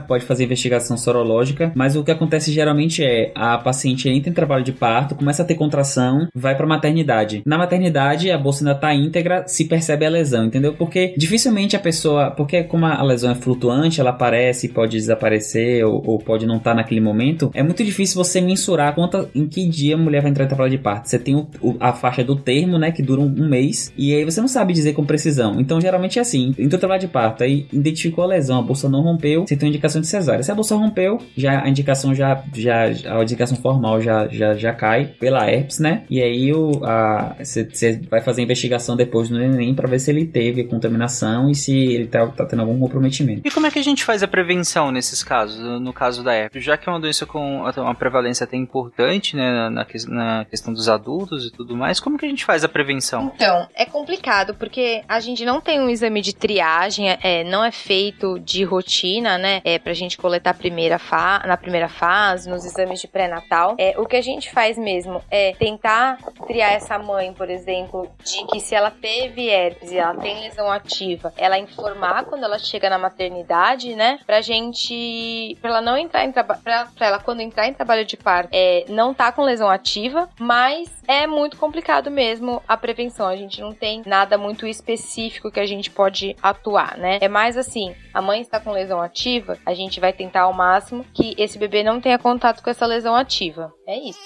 pode 0.06 0.24
fazer 0.24 0.44
investigação 0.44 0.96
sorológica, 0.96 1.72
mas 1.74 1.96
o 1.96 2.04
que 2.04 2.10
acontece 2.10 2.52
geralmente 2.52 3.02
é 3.04 3.32
a 3.34 3.58
paciente 3.58 4.08
entra 4.08 4.30
em 4.30 4.32
trabalho 4.32 4.64
de 4.64 4.72
parto, 4.72 5.14
começa 5.14 5.42
a 5.42 5.46
ter 5.46 5.54
contração, 5.54 6.28
vai 6.34 6.54
pra 6.56 6.66
maternidade. 6.66 7.42
Na 7.46 7.58
maternidade, 7.58 8.30
a 8.30 8.38
bolsa 8.38 8.60
ainda 8.64 8.74
tá 8.74 8.94
íntegra, 8.94 9.44
se 9.46 9.64
percebe 9.64 10.04
a 10.06 10.10
lesão, 10.10 10.44
entendeu? 10.46 10.74
Porque 10.74 11.14
dificilmente 11.16 11.76
a 11.76 11.78
pessoa, 11.78 12.30
porque 12.30 12.62
como 12.64 12.86
a 12.86 13.02
lesão 13.02 13.30
é 13.30 13.34
flutuante, 13.34 14.00
ela 14.00 14.10
aparece, 14.10 14.68
pode 14.68 14.96
desaparecer 14.96 15.84
ou, 15.84 16.02
ou 16.06 16.18
pode 16.18 16.46
não 16.46 16.56
estar 16.56 16.74
naquele 16.74 17.00
momento, 17.00 17.50
é 17.54 17.62
muito 17.62 17.82
difícil 17.84 18.22
você 18.22 18.40
mensurar 18.40 18.94
quanta, 18.94 19.28
em 19.34 19.46
que 19.46 19.66
dia 19.66 19.94
a 19.94 19.98
mulher 19.98 20.22
vai 20.22 20.30
entrar 20.30 20.44
em 20.44 20.48
trabalho 20.48 20.70
de 20.70 20.78
parto. 20.78 21.08
Você 21.08 21.18
tem 21.18 21.34
o- 21.34 21.46
o- 21.60 21.76
a 21.80 21.92
faixa 21.92 22.22
do 22.24 22.36
termo, 22.36 22.78
né, 22.78 22.90
que 22.90 23.02
dura 23.02 23.20
um, 23.20 23.26
um 23.26 23.48
mês, 23.48 23.92
e 23.96 24.14
aí 24.14 24.24
você 24.24 24.40
não 24.40 24.48
sabe 24.48 24.72
dizer 24.72 24.92
com 24.94 25.04
precisão. 25.04 25.60
Então, 25.60 25.80
geralmente 25.80 26.18
é 26.18 26.22
assim, 26.22 26.50
entrou 26.58 26.76
em 26.76 26.80
trabalho 26.80 27.00
de 27.00 27.08
parto, 27.08 27.42
aí 27.44 27.66
identificou 27.72 28.24
a 28.24 28.26
lesão, 28.28 28.58
a 28.58 28.62
bolsa 28.62 28.88
não 28.88 29.02
rompeu, 29.02 29.44
você 29.46 29.56
tem 29.56 29.68
uma 29.68 29.70
indicação 29.70 30.00
de 30.00 30.06
cesárea. 30.06 30.42
Se 30.42 30.50
a 30.50 30.54
bolsa 30.54 30.74
rompeu, 30.74 31.18
já 31.36 31.62
a 31.62 31.68
indicação 31.68 32.14
já, 32.14 32.42
já 32.54 32.84
a 32.84 33.22
indicação 33.22 33.56
formal 33.56 34.00
já, 34.00 34.28
já, 34.28 34.54
já 34.54 34.72
cai 34.72 35.06
pela 35.06 35.50
herpes, 35.50 35.78
né? 35.78 36.04
E 36.10 36.22
aí 36.22 36.52
o, 36.52 36.84
a, 36.84 37.36
você, 37.38 38.00
vai 38.10 38.20
fazer 38.20 38.42
a 38.42 38.44
investigação 38.44 38.96
depois 38.96 39.28
do 39.28 39.38
neném 39.38 39.74
pra 39.74 39.88
ver 39.88 39.98
se 39.98 40.10
ele 40.10 40.26
teve 40.26 40.64
contaminação 40.64 41.50
e 41.50 41.54
se 41.54 41.76
ele 41.76 42.06
tá, 42.06 42.26
tá 42.28 42.44
tendo 42.46 42.62
algum 42.62 42.78
comprometimento. 42.78 43.42
E 43.44 43.50
como 43.50 43.66
é 43.66 43.70
que 43.70 43.78
a 43.78 43.84
gente 43.84 44.04
faz 44.04 44.22
a 44.22 44.28
prevenção 44.28 44.90
nesses 44.90 45.22
casos, 45.22 45.58
no 45.80 45.92
caso 45.92 46.22
da 46.22 46.34
herpes? 46.34 46.64
Já 46.64 46.76
que 46.76 46.88
é 46.88 46.92
uma 46.92 47.00
doença 47.00 47.26
com 47.26 47.62
uma 47.62 47.94
prevalência 47.94 48.44
até 48.44 48.56
importante, 48.56 49.36
né, 49.36 49.70
na, 49.70 49.86
na 50.08 50.44
questão 50.44 50.72
dos 50.72 50.88
adultos 50.88 51.46
e 51.46 51.50
tudo 51.50 51.76
mais, 51.76 52.00
como 52.00 52.18
que 52.18 52.26
a 52.26 52.28
gente 52.28 52.44
faz 52.44 52.64
a 52.64 52.68
prevenção? 52.68 53.32
Então, 53.34 53.68
é 53.74 53.84
complicado 53.84 54.54
porque 54.54 55.02
a 55.08 55.20
gente 55.20 55.44
não 55.44 55.60
tem 55.60 55.80
um 55.80 55.88
exame 55.88 56.20
de 56.20 56.34
triagem, 56.34 57.10
é, 57.10 57.44
não 57.44 57.64
é 57.64 57.70
feito 57.70 58.38
de 58.38 58.64
rotina, 58.64 59.25
né? 59.38 59.60
É 59.64 59.78
pra 59.78 59.92
gente 59.92 60.16
coletar 60.16 60.54
primeira 60.54 60.98
fa 60.98 61.42
na 61.46 61.56
primeira 61.56 61.88
fase, 61.88 62.48
nos 62.48 62.64
exames 62.64 63.00
de 63.00 63.08
pré-natal. 63.08 63.74
É, 63.78 63.94
o 63.98 64.06
que 64.06 64.16
a 64.16 64.22
gente 64.22 64.50
faz 64.50 64.78
mesmo 64.78 65.22
é 65.30 65.52
tentar 65.54 66.18
triar 66.46 66.72
essa 66.72 66.98
mãe, 66.98 67.32
por 67.32 67.50
exemplo, 67.50 68.08
de 68.24 68.46
que 68.46 68.60
se 68.60 68.74
ela 68.74 68.90
teve 68.90 69.48
herpes 69.48 69.90
e 69.90 69.98
ela 69.98 70.14
tem 70.14 70.40
lesão 70.40 70.70
ativa, 70.70 71.32
ela 71.36 71.58
informar 71.58 72.24
quando 72.24 72.44
ela 72.44 72.58
chega 72.58 72.88
na 72.88 72.98
maternidade, 72.98 73.94
né? 73.94 74.18
Pra 74.26 74.40
gente. 74.40 75.56
pra 75.60 75.70
ela 75.70 75.80
não 75.80 75.96
entrar 75.96 76.24
em 76.24 76.32
trabalho. 76.32 76.60
Pra 76.62 76.86
ela, 77.00 77.18
quando 77.18 77.40
entrar 77.40 77.66
em 77.66 77.74
trabalho 77.74 78.04
de 78.04 78.16
parto, 78.16 78.50
é, 78.52 78.84
não 78.88 79.12
tá 79.12 79.32
com 79.32 79.42
lesão 79.42 79.68
ativa, 79.68 80.28
mas 80.38 80.90
é 81.06 81.26
muito 81.26 81.56
complicado 81.56 82.10
mesmo 82.10 82.62
a 82.66 82.76
prevenção. 82.76 83.26
A 83.26 83.36
gente 83.36 83.60
não 83.60 83.72
tem 83.72 84.02
nada 84.04 84.36
muito 84.38 84.66
específico 84.66 85.50
que 85.50 85.60
a 85.60 85.66
gente 85.66 85.90
pode 85.90 86.36
atuar, 86.42 86.96
né? 86.96 87.18
É 87.20 87.28
mais 87.28 87.56
assim, 87.56 87.94
a 88.12 88.20
mãe 88.20 88.40
está 88.40 88.60
com 88.60 88.70
lesão 88.70 89.00
ativa, 89.00 89.15
a 89.64 89.74
gente 89.74 89.98
vai 89.98 90.12
tentar 90.12 90.42
ao 90.42 90.52
máximo 90.52 91.04
que 91.14 91.34
esse 91.38 91.58
bebê 91.58 91.82
não 91.82 92.00
tenha 92.00 92.18
contato 92.18 92.62
com 92.62 92.70
essa 92.70 92.86
lesão 92.86 93.16
ativa. 93.16 93.72
É 93.86 93.98
isso. 93.98 94.18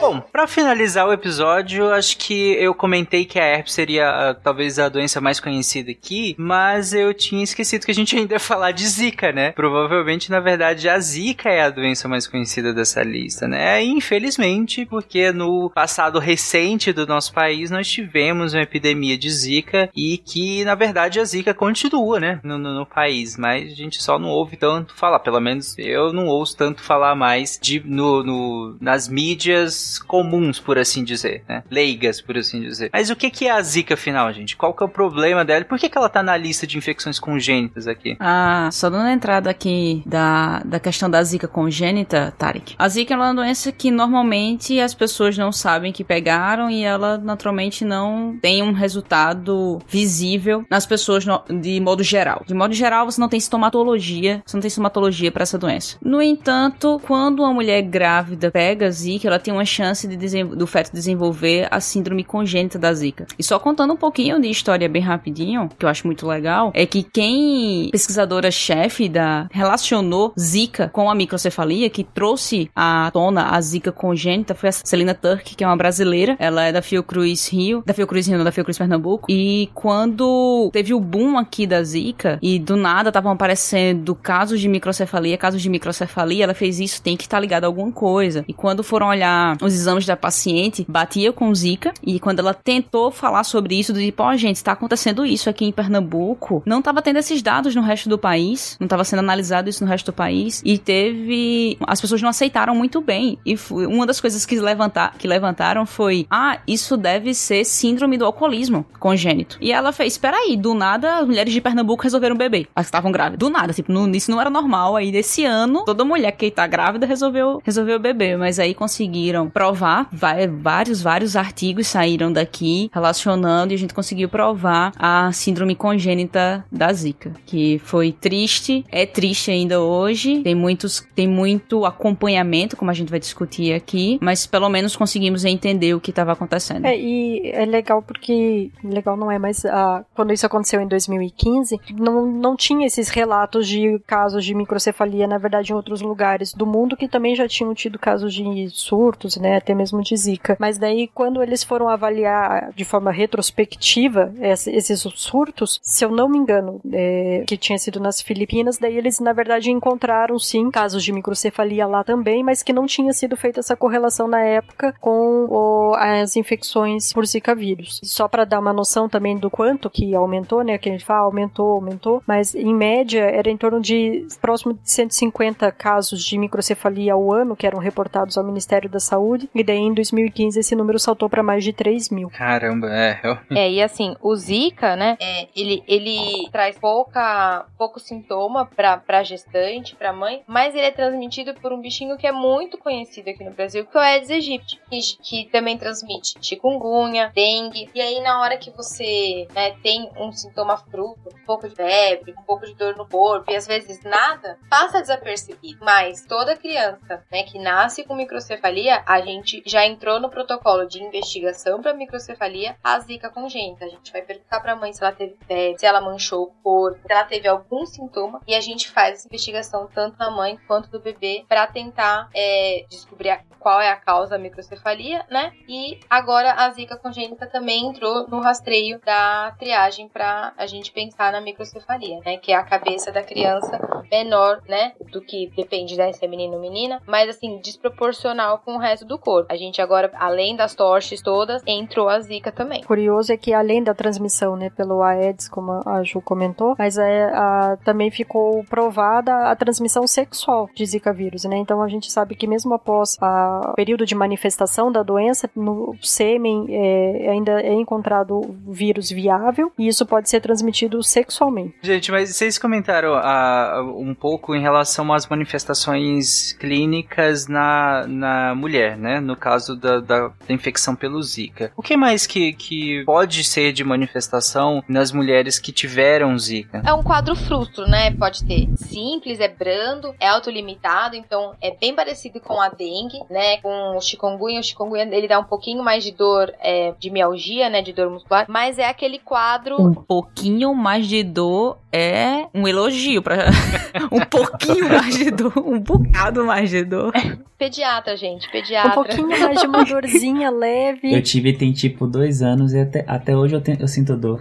Bom, 0.00 0.20
pra 0.20 0.46
finalizar 0.46 1.08
o 1.08 1.12
episódio, 1.12 1.90
acho 1.92 2.16
que 2.18 2.52
eu 2.54 2.72
comentei 2.72 3.24
que 3.24 3.36
a 3.36 3.42
herpes 3.44 3.72
seria 3.74 4.08
ah, 4.08 4.32
talvez 4.34 4.78
a 4.78 4.88
doença 4.88 5.20
mais 5.20 5.40
conhecida 5.40 5.90
aqui, 5.90 6.36
mas 6.38 6.92
eu 6.92 7.12
tinha 7.12 7.42
esquecido 7.42 7.84
que 7.84 7.90
a 7.90 7.94
gente 7.94 8.16
ainda 8.16 8.34
ia 8.34 8.38
falar 8.38 8.70
de 8.70 8.86
Zika, 8.86 9.32
né? 9.32 9.50
Provavelmente, 9.50 10.30
na 10.30 10.38
verdade, 10.38 10.88
a 10.88 11.00
Zika 11.00 11.48
é 11.50 11.62
a 11.62 11.68
doença 11.70 12.06
mais 12.06 12.28
conhecida 12.28 12.72
dessa 12.72 13.02
lista, 13.02 13.48
né? 13.48 13.82
Infelizmente, 13.82 14.86
porque 14.86 15.32
no 15.32 15.68
passado 15.68 16.20
recente 16.20 16.92
do 16.92 17.04
nosso 17.04 17.32
país 17.32 17.68
nós 17.68 17.88
tivemos 17.88 18.54
uma 18.54 18.62
epidemia 18.62 19.18
de 19.18 19.28
Zika 19.28 19.90
e 19.96 20.16
que, 20.16 20.64
na 20.64 20.76
verdade, 20.76 21.18
a 21.18 21.24
Zika 21.24 21.52
continua, 21.52 22.20
né? 22.20 22.38
No, 22.44 22.56
no- 22.56 22.72
no 22.72 22.86
país, 22.86 23.36
mas 23.36 23.72
a 23.72 23.74
gente 23.74 24.00
só 24.00 24.16
não 24.16 24.28
ouve 24.28 24.56
tanto 24.56 24.94
falar, 24.94 25.18
pelo 25.18 25.40
menos 25.40 25.76
eu 25.76 26.12
não 26.12 26.28
ouço 26.28 26.56
tanto 26.56 26.80
falar 26.82 27.16
mais 27.16 27.58
de, 27.60 27.82
no, 27.84 28.22
no- 28.22 28.76
nas 28.80 29.08
mídias 29.08 29.87
comuns, 29.96 30.58
por 30.58 30.76
assim 30.76 31.04
dizer, 31.04 31.44
né? 31.48 31.62
Leigas, 31.70 32.20
por 32.20 32.36
assim 32.36 32.60
dizer. 32.60 32.90
Mas 32.92 33.10
o 33.10 33.14
que, 33.16 33.46
é 33.46 33.50
a 33.52 33.62
zika, 33.62 33.94
afinal, 33.94 34.32
gente? 34.32 34.56
Qual 34.56 34.74
que 34.74 34.82
é 34.82 34.86
o 34.86 34.88
problema 34.88 35.44
dela? 35.44 35.64
Por 35.64 35.78
que, 35.78 35.88
ela 35.96 36.08
tá 36.08 36.22
na 36.22 36.36
lista 36.36 36.66
de 36.66 36.76
infecções 36.76 37.18
congênitas 37.20 37.86
aqui? 37.86 38.16
Ah, 38.18 38.68
só 38.72 38.90
dando 38.90 39.06
a 39.06 39.12
entrada 39.12 39.48
aqui 39.48 40.02
da, 40.04 40.60
da 40.64 40.80
questão 40.80 41.08
da 41.08 41.22
zika 41.22 41.46
congênita, 41.46 42.34
Tarek. 42.36 42.74
A 42.78 42.88
zika 42.88 43.14
é 43.14 43.16
uma 43.16 43.32
doença 43.32 43.70
que 43.70 43.90
normalmente 43.90 44.80
as 44.80 44.94
pessoas 44.94 45.38
não 45.38 45.52
sabem 45.52 45.92
que 45.92 46.02
pegaram 46.02 46.68
e 46.70 46.82
ela 46.82 47.16
naturalmente 47.18 47.84
não 47.84 48.36
tem 48.42 48.62
um 48.62 48.72
resultado 48.72 49.78
visível 49.88 50.64
nas 50.70 50.86
pessoas 50.86 51.24
no- 51.24 51.42
de 51.60 51.80
modo 51.80 52.02
geral. 52.02 52.42
De 52.46 52.54
modo 52.54 52.74
geral, 52.74 53.06
você 53.06 53.20
não 53.20 53.28
tem 53.28 53.38
sintomatologia, 53.40 54.42
você 54.44 54.56
não 54.56 54.60
tem 54.62 54.70
sintomatologia 54.70 55.30
para 55.30 55.42
essa 55.42 55.58
doença. 55.58 55.96
No 56.02 56.20
entanto, 56.20 57.00
quando 57.06 57.40
uma 57.40 57.52
mulher 57.52 57.82
grávida 57.82 58.50
pega 58.50 58.90
zika, 58.90 59.28
ela 59.28 59.38
tem 59.38 59.52
uma 59.52 59.64
chance 59.78 60.08
de 60.08 60.44
do 60.44 60.66
feto 60.66 60.92
desenvolver 60.92 61.68
a 61.70 61.80
síndrome 61.80 62.24
congênita 62.24 62.78
da 62.78 62.92
zika. 62.92 63.26
E 63.38 63.44
só 63.44 63.58
contando 63.58 63.94
um 63.94 63.96
pouquinho 63.96 64.40
de 64.40 64.48
história 64.48 64.88
bem 64.88 65.00
rapidinho, 65.00 65.68
que 65.78 65.84
eu 65.84 65.88
acho 65.88 66.06
muito 66.06 66.26
legal, 66.26 66.72
é 66.74 66.84
que 66.84 67.02
quem 67.04 67.88
pesquisadora-chefe 67.92 69.08
da 69.08 69.46
relacionou 69.52 70.32
zika 70.38 70.88
com 70.88 71.08
a 71.08 71.14
microcefalia, 71.14 71.88
que 71.88 72.02
trouxe 72.02 72.68
à 72.74 73.10
tona 73.12 73.50
a 73.50 73.60
zika 73.60 73.92
congênita, 73.92 74.54
foi 74.54 74.70
a 74.70 74.72
Celina 74.72 75.14
Turk, 75.14 75.54
que 75.54 75.62
é 75.62 75.66
uma 75.66 75.76
brasileira. 75.76 76.36
Ela 76.40 76.64
é 76.64 76.72
da 76.72 76.82
Fiocruz 76.82 77.48
Rio, 77.48 77.82
da 77.86 77.94
Fiocruz 77.94 78.26
Rio, 78.26 78.38
não 78.38 78.44
da 78.44 78.52
Fiocruz 78.52 78.76
Pernambuco. 78.76 79.30
E 79.30 79.70
quando 79.74 80.70
teve 80.72 80.92
o 80.92 81.00
boom 81.00 81.38
aqui 81.38 81.66
da 81.66 81.82
zika 81.82 82.38
e 82.42 82.58
do 82.58 82.76
nada 82.76 83.10
estavam 83.10 83.32
aparecendo 83.32 84.14
casos 84.14 84.60
de 84.60 84.68
microcefalia, 84.68 85.38
casos 85.38 85.62
de 85.62 85.68
microcefalia, 85.70 86.44
ela 86.44 86.54
fez 86.54 86.80
isso, 86.80 87.00
tem 87.00 87.16
que 87.16 87.24
estar 87.24 87.38
ligado 87.38 87.64
a 87.64 87.66
alguma 87.68 87.92
coisa. 87.92 88.44
E 88.48 88.52
quando 88.52 88.82
foram 88.82 89.08
olhar 89.08 89.56
os 89.68 89.74
exames 89.74 90.06
da 90.06 90.16
paciente, 90.16 90.84
batia 90.88 91.32
com 91.32 91.54
zika. 91.54 91.92
E 92.02 92.18
quando 92.18 92.40
ela 92.40 92.52
tentou 92.52 93.10
falar 93.10 93.44
sobre 93.44 93.78
isso, 93.78 93.92
do 93.92 94.00
tipo, 94.00 94.22
ó, 94.22 94.36
gente, 94.36 94.56
está 94.56 94.72
acontecendo 94.72 95.24
isso 95.24 95.48
aqui 95.48 95.64
em 95.64 95.72
Pernambuco, 95.72 96.62
não 96.66 96.80
estava 96.80 97.02
tendo 97.02 97.18
esses 97.18 97.42
dados 97.42 97.74
no 97.74 97.82
resto 97.82 98.08
do 98.08 98.18
país, 98.18 98.76
não 98.80 98.86
estava 98.86 99.04
sendo 99.04 99.20
analisado 99.20 99.68
isso 99.68 99.84
no 99.84 99.90
resto 99.90 100.06
do 100.06 100.12
país. 100.12 100.62
E 100.64 100.78
teve. 100.78 101.78
As 101.86 102.00
pessoas 102.00 102.20
não 102.22 102.28
aceitaram 102.28 102.74
muito 102.74 103.00
bem. 103.00 103.38
E 103.44 103.56
foi 103.56 103.86
uma 103.86 104.06
das 104.06 104.20
coisas 104.20 104.44
que, 104.44 104.58
levantar, 104.58 105.14
que 105.18 105.28
levantaram 105.28 105.86
foi: 105.86 106.26
ah, 106.30 106.58
isso 106.66 106.96
deve 106.96 107.34
ser 107.34 107.64
síndrome 107.64 108.18
do 108.18 108.24
alcoolismo 108.24 108.84
congênito. 108.98 109.58
E 109.60 109.72
ela 109.72 109.92
fez: 109.92 110.18
peraí, 110.18 110.56
do 110.56 110.74
nada 110.74 111.18
as 111.18 111.26
mulheres 111.26 111.52
de 111.52 111.60
Pernambuco 111.60 112.02
resolveram 112.02 112.36
beber. 112.36 112.68
As 112.74 112.86
que 112.86 112.88
estavam 112.88 113.12
grávidas. 113.12 113.38
Do 113.38 113.50
nada, 113.50 113.72
tipo, 113.72 113.92
isso 114.14 114.30
não 114.30 114.40
era 114.40 114.50
normal. 114.50 114.96
Aí 114.96 115.12
desse 115.12 115.44
ano, 115.44 115.84
toda 115.84 116.04
mulher 116.04 116.32
que 116.32 116.50
tá 116.50 116.66
grávida 116.66 117.06
resolveu, 117.06 117.60
resolveu 117.64 117.98
beber. 117.98 118.36
Mas 118.36 118.58
aí 118.58 118.74
conseguiram 118.74 119.48
provar, 119.58 120.08
vai- 120.12 120.46
vários, 120.46 121.02
vários 121.02 121.34
artigos 121.34 121.88
saíram 121.88 122.32
daqui 122.32 122.88
relacionando 122.94 123.72
e 123.72 123.74
a 123.74 123.78
gente 123.78 123.92
conseguiu 123.92 124.28
provar 124.28 124.92
a 124.96 125.32
síndrome 125.32 125.74
congênita 125.74 126.64
da 126.70 126.92
Zika. 126.92 127.32
Que 127.44 127.80
foi 127.80 128.12
triste, 128.12 128.84
é 128.88 129.04
triste 129.04 129.50
ainda 129.50 129.80
hoje. 129.80 130.42
Tem 130.42 130.54
muitos, 130.54 131.04
tem 131.16 131.26
muito 131.26 131.84
acompanhamento, 131.84 132.76
como 132.76 132.88
a 132.92 132.94
gente 132.94 133.10
vai 133.10 133.18
discutir 133.18 133.72
aqui, 133.72 134.16
mas 134.22 134.46
pelo 134.46 134.68
menos 134.68 134.94
conseguimos 134.94 135.44
entender 135.44 135.92
o 135.92 136.00
que 136.00 136.10
estava 136.10 136.30
acontecendo. 136.32 136.86
É, 136.86 136.96
e 136.96 137.50
é 137.50 137.64
legal 137.64 138.00
porque. 138.00 138.70
Legal 138.84 139.16
não 139.16 139.28
é, 139.28 139.40
mas 139.40 139.64
ah, 139.64 140.04
quando 140.14 140.32
isso 140.32 140.46
aconteceu 140.46 140.80
em 140.80 140.86
2015, 140.86 141.80
não, 141.98 142.26
não 142.30 142.54
tinha 142.54 142.86
esses 142.86 143.08
relatos 143.08 143.66
de 143.66 143.98
casos 144.06 144.44
de 144.44 144.54
microcefalia, 144.54 145.26
na 145.26 145.36
verdade, 145.38 145.72
em 145.72 145.74
outros 145.74 146.00
lugares 146.00 146.54
do 146.54 146.64
mundo 146.64 146.96
que 146.96 147.08
também 147.08 147.34
já 147.34 147.48
tinham 147.48 147.74
tido 147.74 147.98
casos 147.98 148.32
de 148.32 148.68
surtos, 148.70 149.36
né? 149.36 149.47
Até 149.56 149.74
mesmo 149.74 150.02
de 150.02 150.16
Zika. 150.16 150.56
Mas 150.58 150.78
daí, 150.78 151.08
quando 151.14 151.42
eles 151.42 151.62
foram 151.64 151.88
avaliar 151.88 152.70
de 152.74 152.84
forma 152.84 153.10
retrospectiva 153.10 154.32
esse- 154.40 154.70
esses 154.70 155.00
surtos, 155.16 155.78
se 155.82 156.04
eu 156.04 156.10
não 156.10 156.28
me 156.28 156.38
engano, 156.38 156.80
é, 156.92 157.44
que 157.46 157.56
tinha 157.56 157.78
sido 157.78 158.00
nas 158.00 158.20
Filipinas, 158.20 158.78
daí 158.78 158.96
eles, 158.96 159.20
na 159.20 159.32
verdade, 159.32 159.70
encontraram 159.70 160.38
sim 160.38 160.70
casos 160.70 161.02
de 161.02 161.12
microcefalia 161.12 161.86
lá 161.86 162.04
também, 162.04 162.42
mas 162.42 162.62
que 162.62 162.72
não 162.72 162.86
tinha 162.86 163.12
sido 163.12 163.36
feita 163.36 163.60
essa 163.60 163.76
correlação 163.76 164.26
na 164.28 164.40
época 164.42 164.94
com 165.00 165.46
o- 165.48 165.94
as 165.96 166.36
infecções 166.36 167.12
por 167.12 167.26
Zika 167.26 167.54
vírus. 167.54 168.00
Só 168.04 168.28
para 168.28 168.44
dar 168.44 168.60
uma 168.60 168.72
noção 168.72 169.08
também 169.08 169.36
do 169.36 169.50
quanto 169.50 169.90
que 169.90 170.14
aumentou, 170.14 170.62
né? 170.62 170.78
Que 170.78 170.88
a 170.88 170.92
gente 170.92 171.04
fala, 171.04 171.24
aumentou, 171.24 171.72
aumentou, 171.72 172.22
mas 172.26 172.54
em 172.54 172.74
média 172.74 173.22
era 173.22 173.50
em 173.50 173.56
torno 173.56 173.80
de 173.80 174.26
próximo 174.40 174.74
de 174.74 174.80
150 174.90 175.70
casos 175.72 176.22
de 176.22 176.38
microcefalia 176.38 177.12
ao 177.14 177.32
ano 177.32 177.56
que 177.56 177.66
eram 177.66 177.78
reportados 177.78 178.36
ao 178.36 178.44
Ministério 178.44 178.88
da 178.88 179.00
Saúde, 179.00 179.37
e 179.54 179.62
daí 179.62 179.78
em 179.78 179.94
2015 179.94 180.58
esse 180.58 180.74
número 180.74 180.98
saltou 180.98 181.28
para 181.28 181.42
mais 181.42 181.62
de 181.62 181.72
3 181.72 182.10
mil. 182.10 182.30
Caramba, 182.30 182.88
é. 182.90 183.20
Eu... 183.22 183.38
É, 183.50 183.70
e 183.70 183.82
assim, 183.82 184.16
o 184.20 184.34
Zika, 184.34 184.96
né, 184.96 185.16
é, 185.20 185.48
ele, 185.54 185.82
ele 185.86 186.48
traz 186.50 186.78
pouca, 186.78 187.66
pouco 187.76 188.00
sintoma 188.00 188.66
pra, 188.66 188.96
pra 188.96 189.22
gestante, 189.22 189.94
pra 189.96 190.12
mãe, 190.12 190.42
mas 190.46 190.74
ele 190.74 190.86
é 190.86 190.90
transmitido 190.90 191.54
por 191.54 191.72
um 191.72 191.80
bichinho 191.80 192.16
que 192.16 192.26
é 192.26 192.32
muito 192.32 192.78
conhecido 192.78 193.30
aqui 193.30 193.44
no 193.44 193.52
Brasil, 193.52 193.84
que 193.84 193.96
é 193.96 194.00
o 194.00 194.02
Aedes 194.02 194.30
aegypti, 194.30 194.80
que, 194.88 195.00
que 195.22 195.50
também 195.50 195.76
transmite 195.76 196.34
chikungunya, 196.40 197.32
dengue, 197.34 197.90
e 197.94 198.00
aí 198.00 198.20
na 198.20 198.40
hora 198.40 198.56
que 198.56 198.70
você 198.70 199.46
né, 199.54 199.72
tem 199.82 200.10
um 200.16 200.32
sintoma 200.32 200.76
fruto, 200.76 201.28
um 201.34 201.46
pouco 201.46 201.68
de 201.68 201.74
febre, 201.74 202.34
um 202.36 202.42
pouco 202.42 202.66
de 202.66 202.74
dor 202.74 202.96
no 202.96 203.06
corpo, 203.06 203.50
e 203.50 203.56
às 203.56 203.66
vezes 203.66 204.02
nada, 204.02 204.58
passa 204.68 205.00
desapercebido, 205.00 205.84
mas 205.84 206.24
toda 206.26 206.56
criança, 206.56 207.24
né, 207.30 207.42
que 207.42 207.58
nasce 207.58 208.04
com 208.04 208.14
microcefalia, 208.14 209.02
a 209.06 209.20
gente 209.28 209.62
já 209.66 209.86
entrou 209.86 210.18
no 210.20 210.30
protocolo 210.30 210.86
de 210.86 211.02
investigação 211.02 211.80
para 211.80 211.94
microcefalia, 211.94 212.76
a 212.82 212.98
zika 213.00 213.30
congênita. 213.30 213.84
A 213.84 213.88
gente 213.88 214.12
vai 214.12 214.22
perguntar 214.22 214.60
para 214.60 214.72
a 214.72 214.76
mãe 214.76 214.92
se 214.92 215.02
ela 215.02 215.12
teve 215.12 215.36
febre, 215.46 215.78
se 215.78 215.86
ela 215.86 216.00
manchou 216.00 216.44
o 216.44 216.62
corpo, 216.62 216.98
se 217.06 217.12
ela 217.12 217.24
teve 217.24 217.46
algum 217.46 217.84
sintoma, 217.86 218.40
e 218.46 218.54
a 218.54 218.60
gente 218.60 218.88
faz 218.90 219.14
essa 219.14 219.28
investigação 219.28 219.88
tanto 219.94 220.18
na 220.18 220.30
mãe 220.30 220.58
quanto 220.66 220.90
do 220.90 221.00
bebê 221.00 221.44
para 221.48 221.66
tentar 221.66 222.28
é, 222.34 222.84
descobrir 222.88 223.28
qual 223.58 223.80
é 223.80 223.90
a 223.90 223.96
causa 223.96 224.30
da 224.30 224.38
microcefalia, 224.38 225.24
né? 225.30 225.52
E 225.68 225.98
agora 226.08 226.52
a 226.52 226.70
zika 226.70 226.96
congênita 226.96 227.46
também 227.46 227.86
entrou 227.86 228.26
no 228.28 228.40
rastreio 228.40 229.00
da 229.04 229.54
triagem 229.58 230.08
para 230.08 230.52
a 230.56 230.66
gente 230.66 230.92
pensar 230.92 231.32
na 231.32 231.40
microcefalia, 231.40 232.20
né? 232.24 232.38
Que 232.38 232.52
é 232.52 232.56
a 232.56 232.62
cabeça 232.62 233.10
da 233.10 233.22
criança 233.22 233.78
menor, 234.10 234.62
né? 234.66 234.92
Do 235.12 235.20
que 235.20 235.50
depende, 235.56 235.96
né? 235.96 236.12
Se 236.12 236.24
é 236.24 236.28
menino 236.28 236.54
ou 236.54 236.60
menina, 236.60 237.02
mas 237.06 237.28
assim, 237.28 237.58
desproporcional 237.58 238.58
com 238.58 238.76
o 238.76 238.78
resto 238.78 239.04
do 239.08 239.18
corpo. 239.18 239.52
A 239.52 239.56
gente 239.56 239.80
agora, 239.80 240.10
além 240.14 240.54
das 240.54 240.74
torches 240.74 241.20
todas, 241.22 241.62
entrou 241.66 242.08
a 242.08 242.20
zika 242.20 242.52
também. 242.52 242.82
Curioso 242.84 243.32
é 243.32 243.36
que 243.36 243.52
além 243.52 243.82
da 243.82 243.94
transmissão, 243.94 244.54
né, 244.56 244.70
pelo 244.70 245.02
Aedes, 245.02 245.48
como 245.48 245.82
a 245.86 246.02
Ju 246.04 246.20
comentou, 246.20 246.74
mas 246.78 246.96
é, 246.98 247.24
a- 247.32 247.76
também 247.84 248.10
ficou 248.10 248.62
provada 248.64 249.50
a 249.50 249.56
transmissão 249.56 250.06
sexual 250.06 250.68
de 250.74 250.84
Zika 250.84 251.12
vírus, 251.12 251.44
né? 251.44 251.56
Então 251.56 251.82
a 251.82 251.88
gente 251.88 252.10
sabe 252.12 252.34
que 252.34 252.46
mesmo 252.46 252.74
após 252.74 253.16
o 253.20 253.72
período 253.74 254.04
de 254.04 254.14
manifestação 254.14 254.92
da 254.92 255.02
doença, 255.02 255.48
no 255.56 255.96
sêmen 256.02 256.66
é, 256.68 257.30
ainda 257.30 257.60
é 257.62 257.72
encontrado 257.72 258.40
vírus 258.66 259.10
viável 259.10 259.72
e 259.78 259.88
isso 259.88 260.04
pode 260.04 260.28
ser 260.28 260.40
transmitido 260.40 261.02
sexualmente. 261.02 261.74
Gente, 261.82 262.10
mas 262.10 262.28
vocês 262.34 262.58
comentaram 262.58 263.14
ah, 263.14 263.80
um 263.96 264.14
pouco 264.14 264.54
em 264.54 264.60
relação 264.60 265.10
às 265.12 265.26
manifestações 265.26 266.52
clínicas 266.54 267.46
na, 267.46 268.04
na 268.06 268.54
mulher, 268.54 268.96
né? 268.98 269.20
No 269.20 269.36
caso 269.36 269.76
da, 269.76 270.00
da, 270.00 270.28
da 270.28 270.54
infecção 270.54 270.94
pelo 270.94 271.22
Zika. 271.22 271.72
O 271.76 271.82
que 271.82 271.96
mais 271.96 272.26
que, 272.26 272.52
que 272.52 273.04
pode 273.04 273.44
ser 273.44 273.72
de 273.72 273.84
manifestação 273.84 274.82
nas 274.88 275.12
mulheres 275.12 275.58
que 275.58 275.72
tiveram 275.72 276.38
Zika? 276.38 276.82
É 276.84 276.92
um 276.92 277.02
quadro 277.02 277.34
frustro, 277.34 277.86
né? 277.86 278.10
Pode 278.10 278.44
ter 278.44 278.68
simples, 278.76 279.40
é 279.40 279.48
brando, 279.48 280.14
é 280.20 280.28
autolimitado, 280.28 281.16
então 281.16 281.54
é 281.60 281.70
bem 281.70 281.94
parecido 281.94 282.40
com 282.40 282.60
a 282.60 282.68
dengue, 282.68 283.20
né? 283.30 283.58
Com 283.58 283.96
o 283.96 284.00
chikungunya. 284.00 284.60
O 284.60 284.62
chikungunya 284.64 285.08
ele 285.10 285.28
dá 285.28 285.38
um 285.38 285.44
pouquinho 285.44 285.82
mais 285.82 286.04
de 286.04 286.12
dor, 286.12 286.52
é, 286.60 286.92
de 286.98 287.10
mialgia, 287.10 287.70
né? 287.70 287.82
De 287.82 287.92
dor 287.92 288.10
muscular, 288.10 288.46
mas 288.48 288.78
é 288.78 288.88
aquele 288.88 289.18
quadro 289.18 289.80
Um 289.80 289.94
pouquinho 289.94 290.74
mais 290.74 291.06
de 291.06 291.22
dor 291.22 291.78
é 291.92 292.46
um 292.54 292.66
elogio 292.66 293.22
para 293.22 293.46
um 294.12 294.20
pouquinho 294.20 294.88
mais 294.88 295.16
de 295.16 295.30
dor, 295.30 295.52
um 295.56 295.78
bocado 295.78 296.44
mais 296.44 296.70
de 296.70 296.84
dor. 296.84 297.12
pediatra, 297.58 298.16
gente, 298.16 298.48
pediatra. 298.50 298.87
Um 298.90 298.94
pouquinho 298.94 299.28
mais 299.28 299.60
de 299.60 299.66
uma 299.66 299.84
dorzinha 299.86 300.50
leve. 300.50 301.12
Eu 301.14 301.22
tive 301.22 301.52
tem 301.52 301.72
tipo 301.72 302.06
dois 302.06 302.42
anos 302.42 302.72
e 302.72 302.80
até, 302.80 303.04
até 303.06 303.36
hoje 303.36 303.54
eu, 303.54 303.60
tenho- 303.60 303.78
eu 303.80 303.88
sinto 303.88 304.16
dor. 304.16 304.40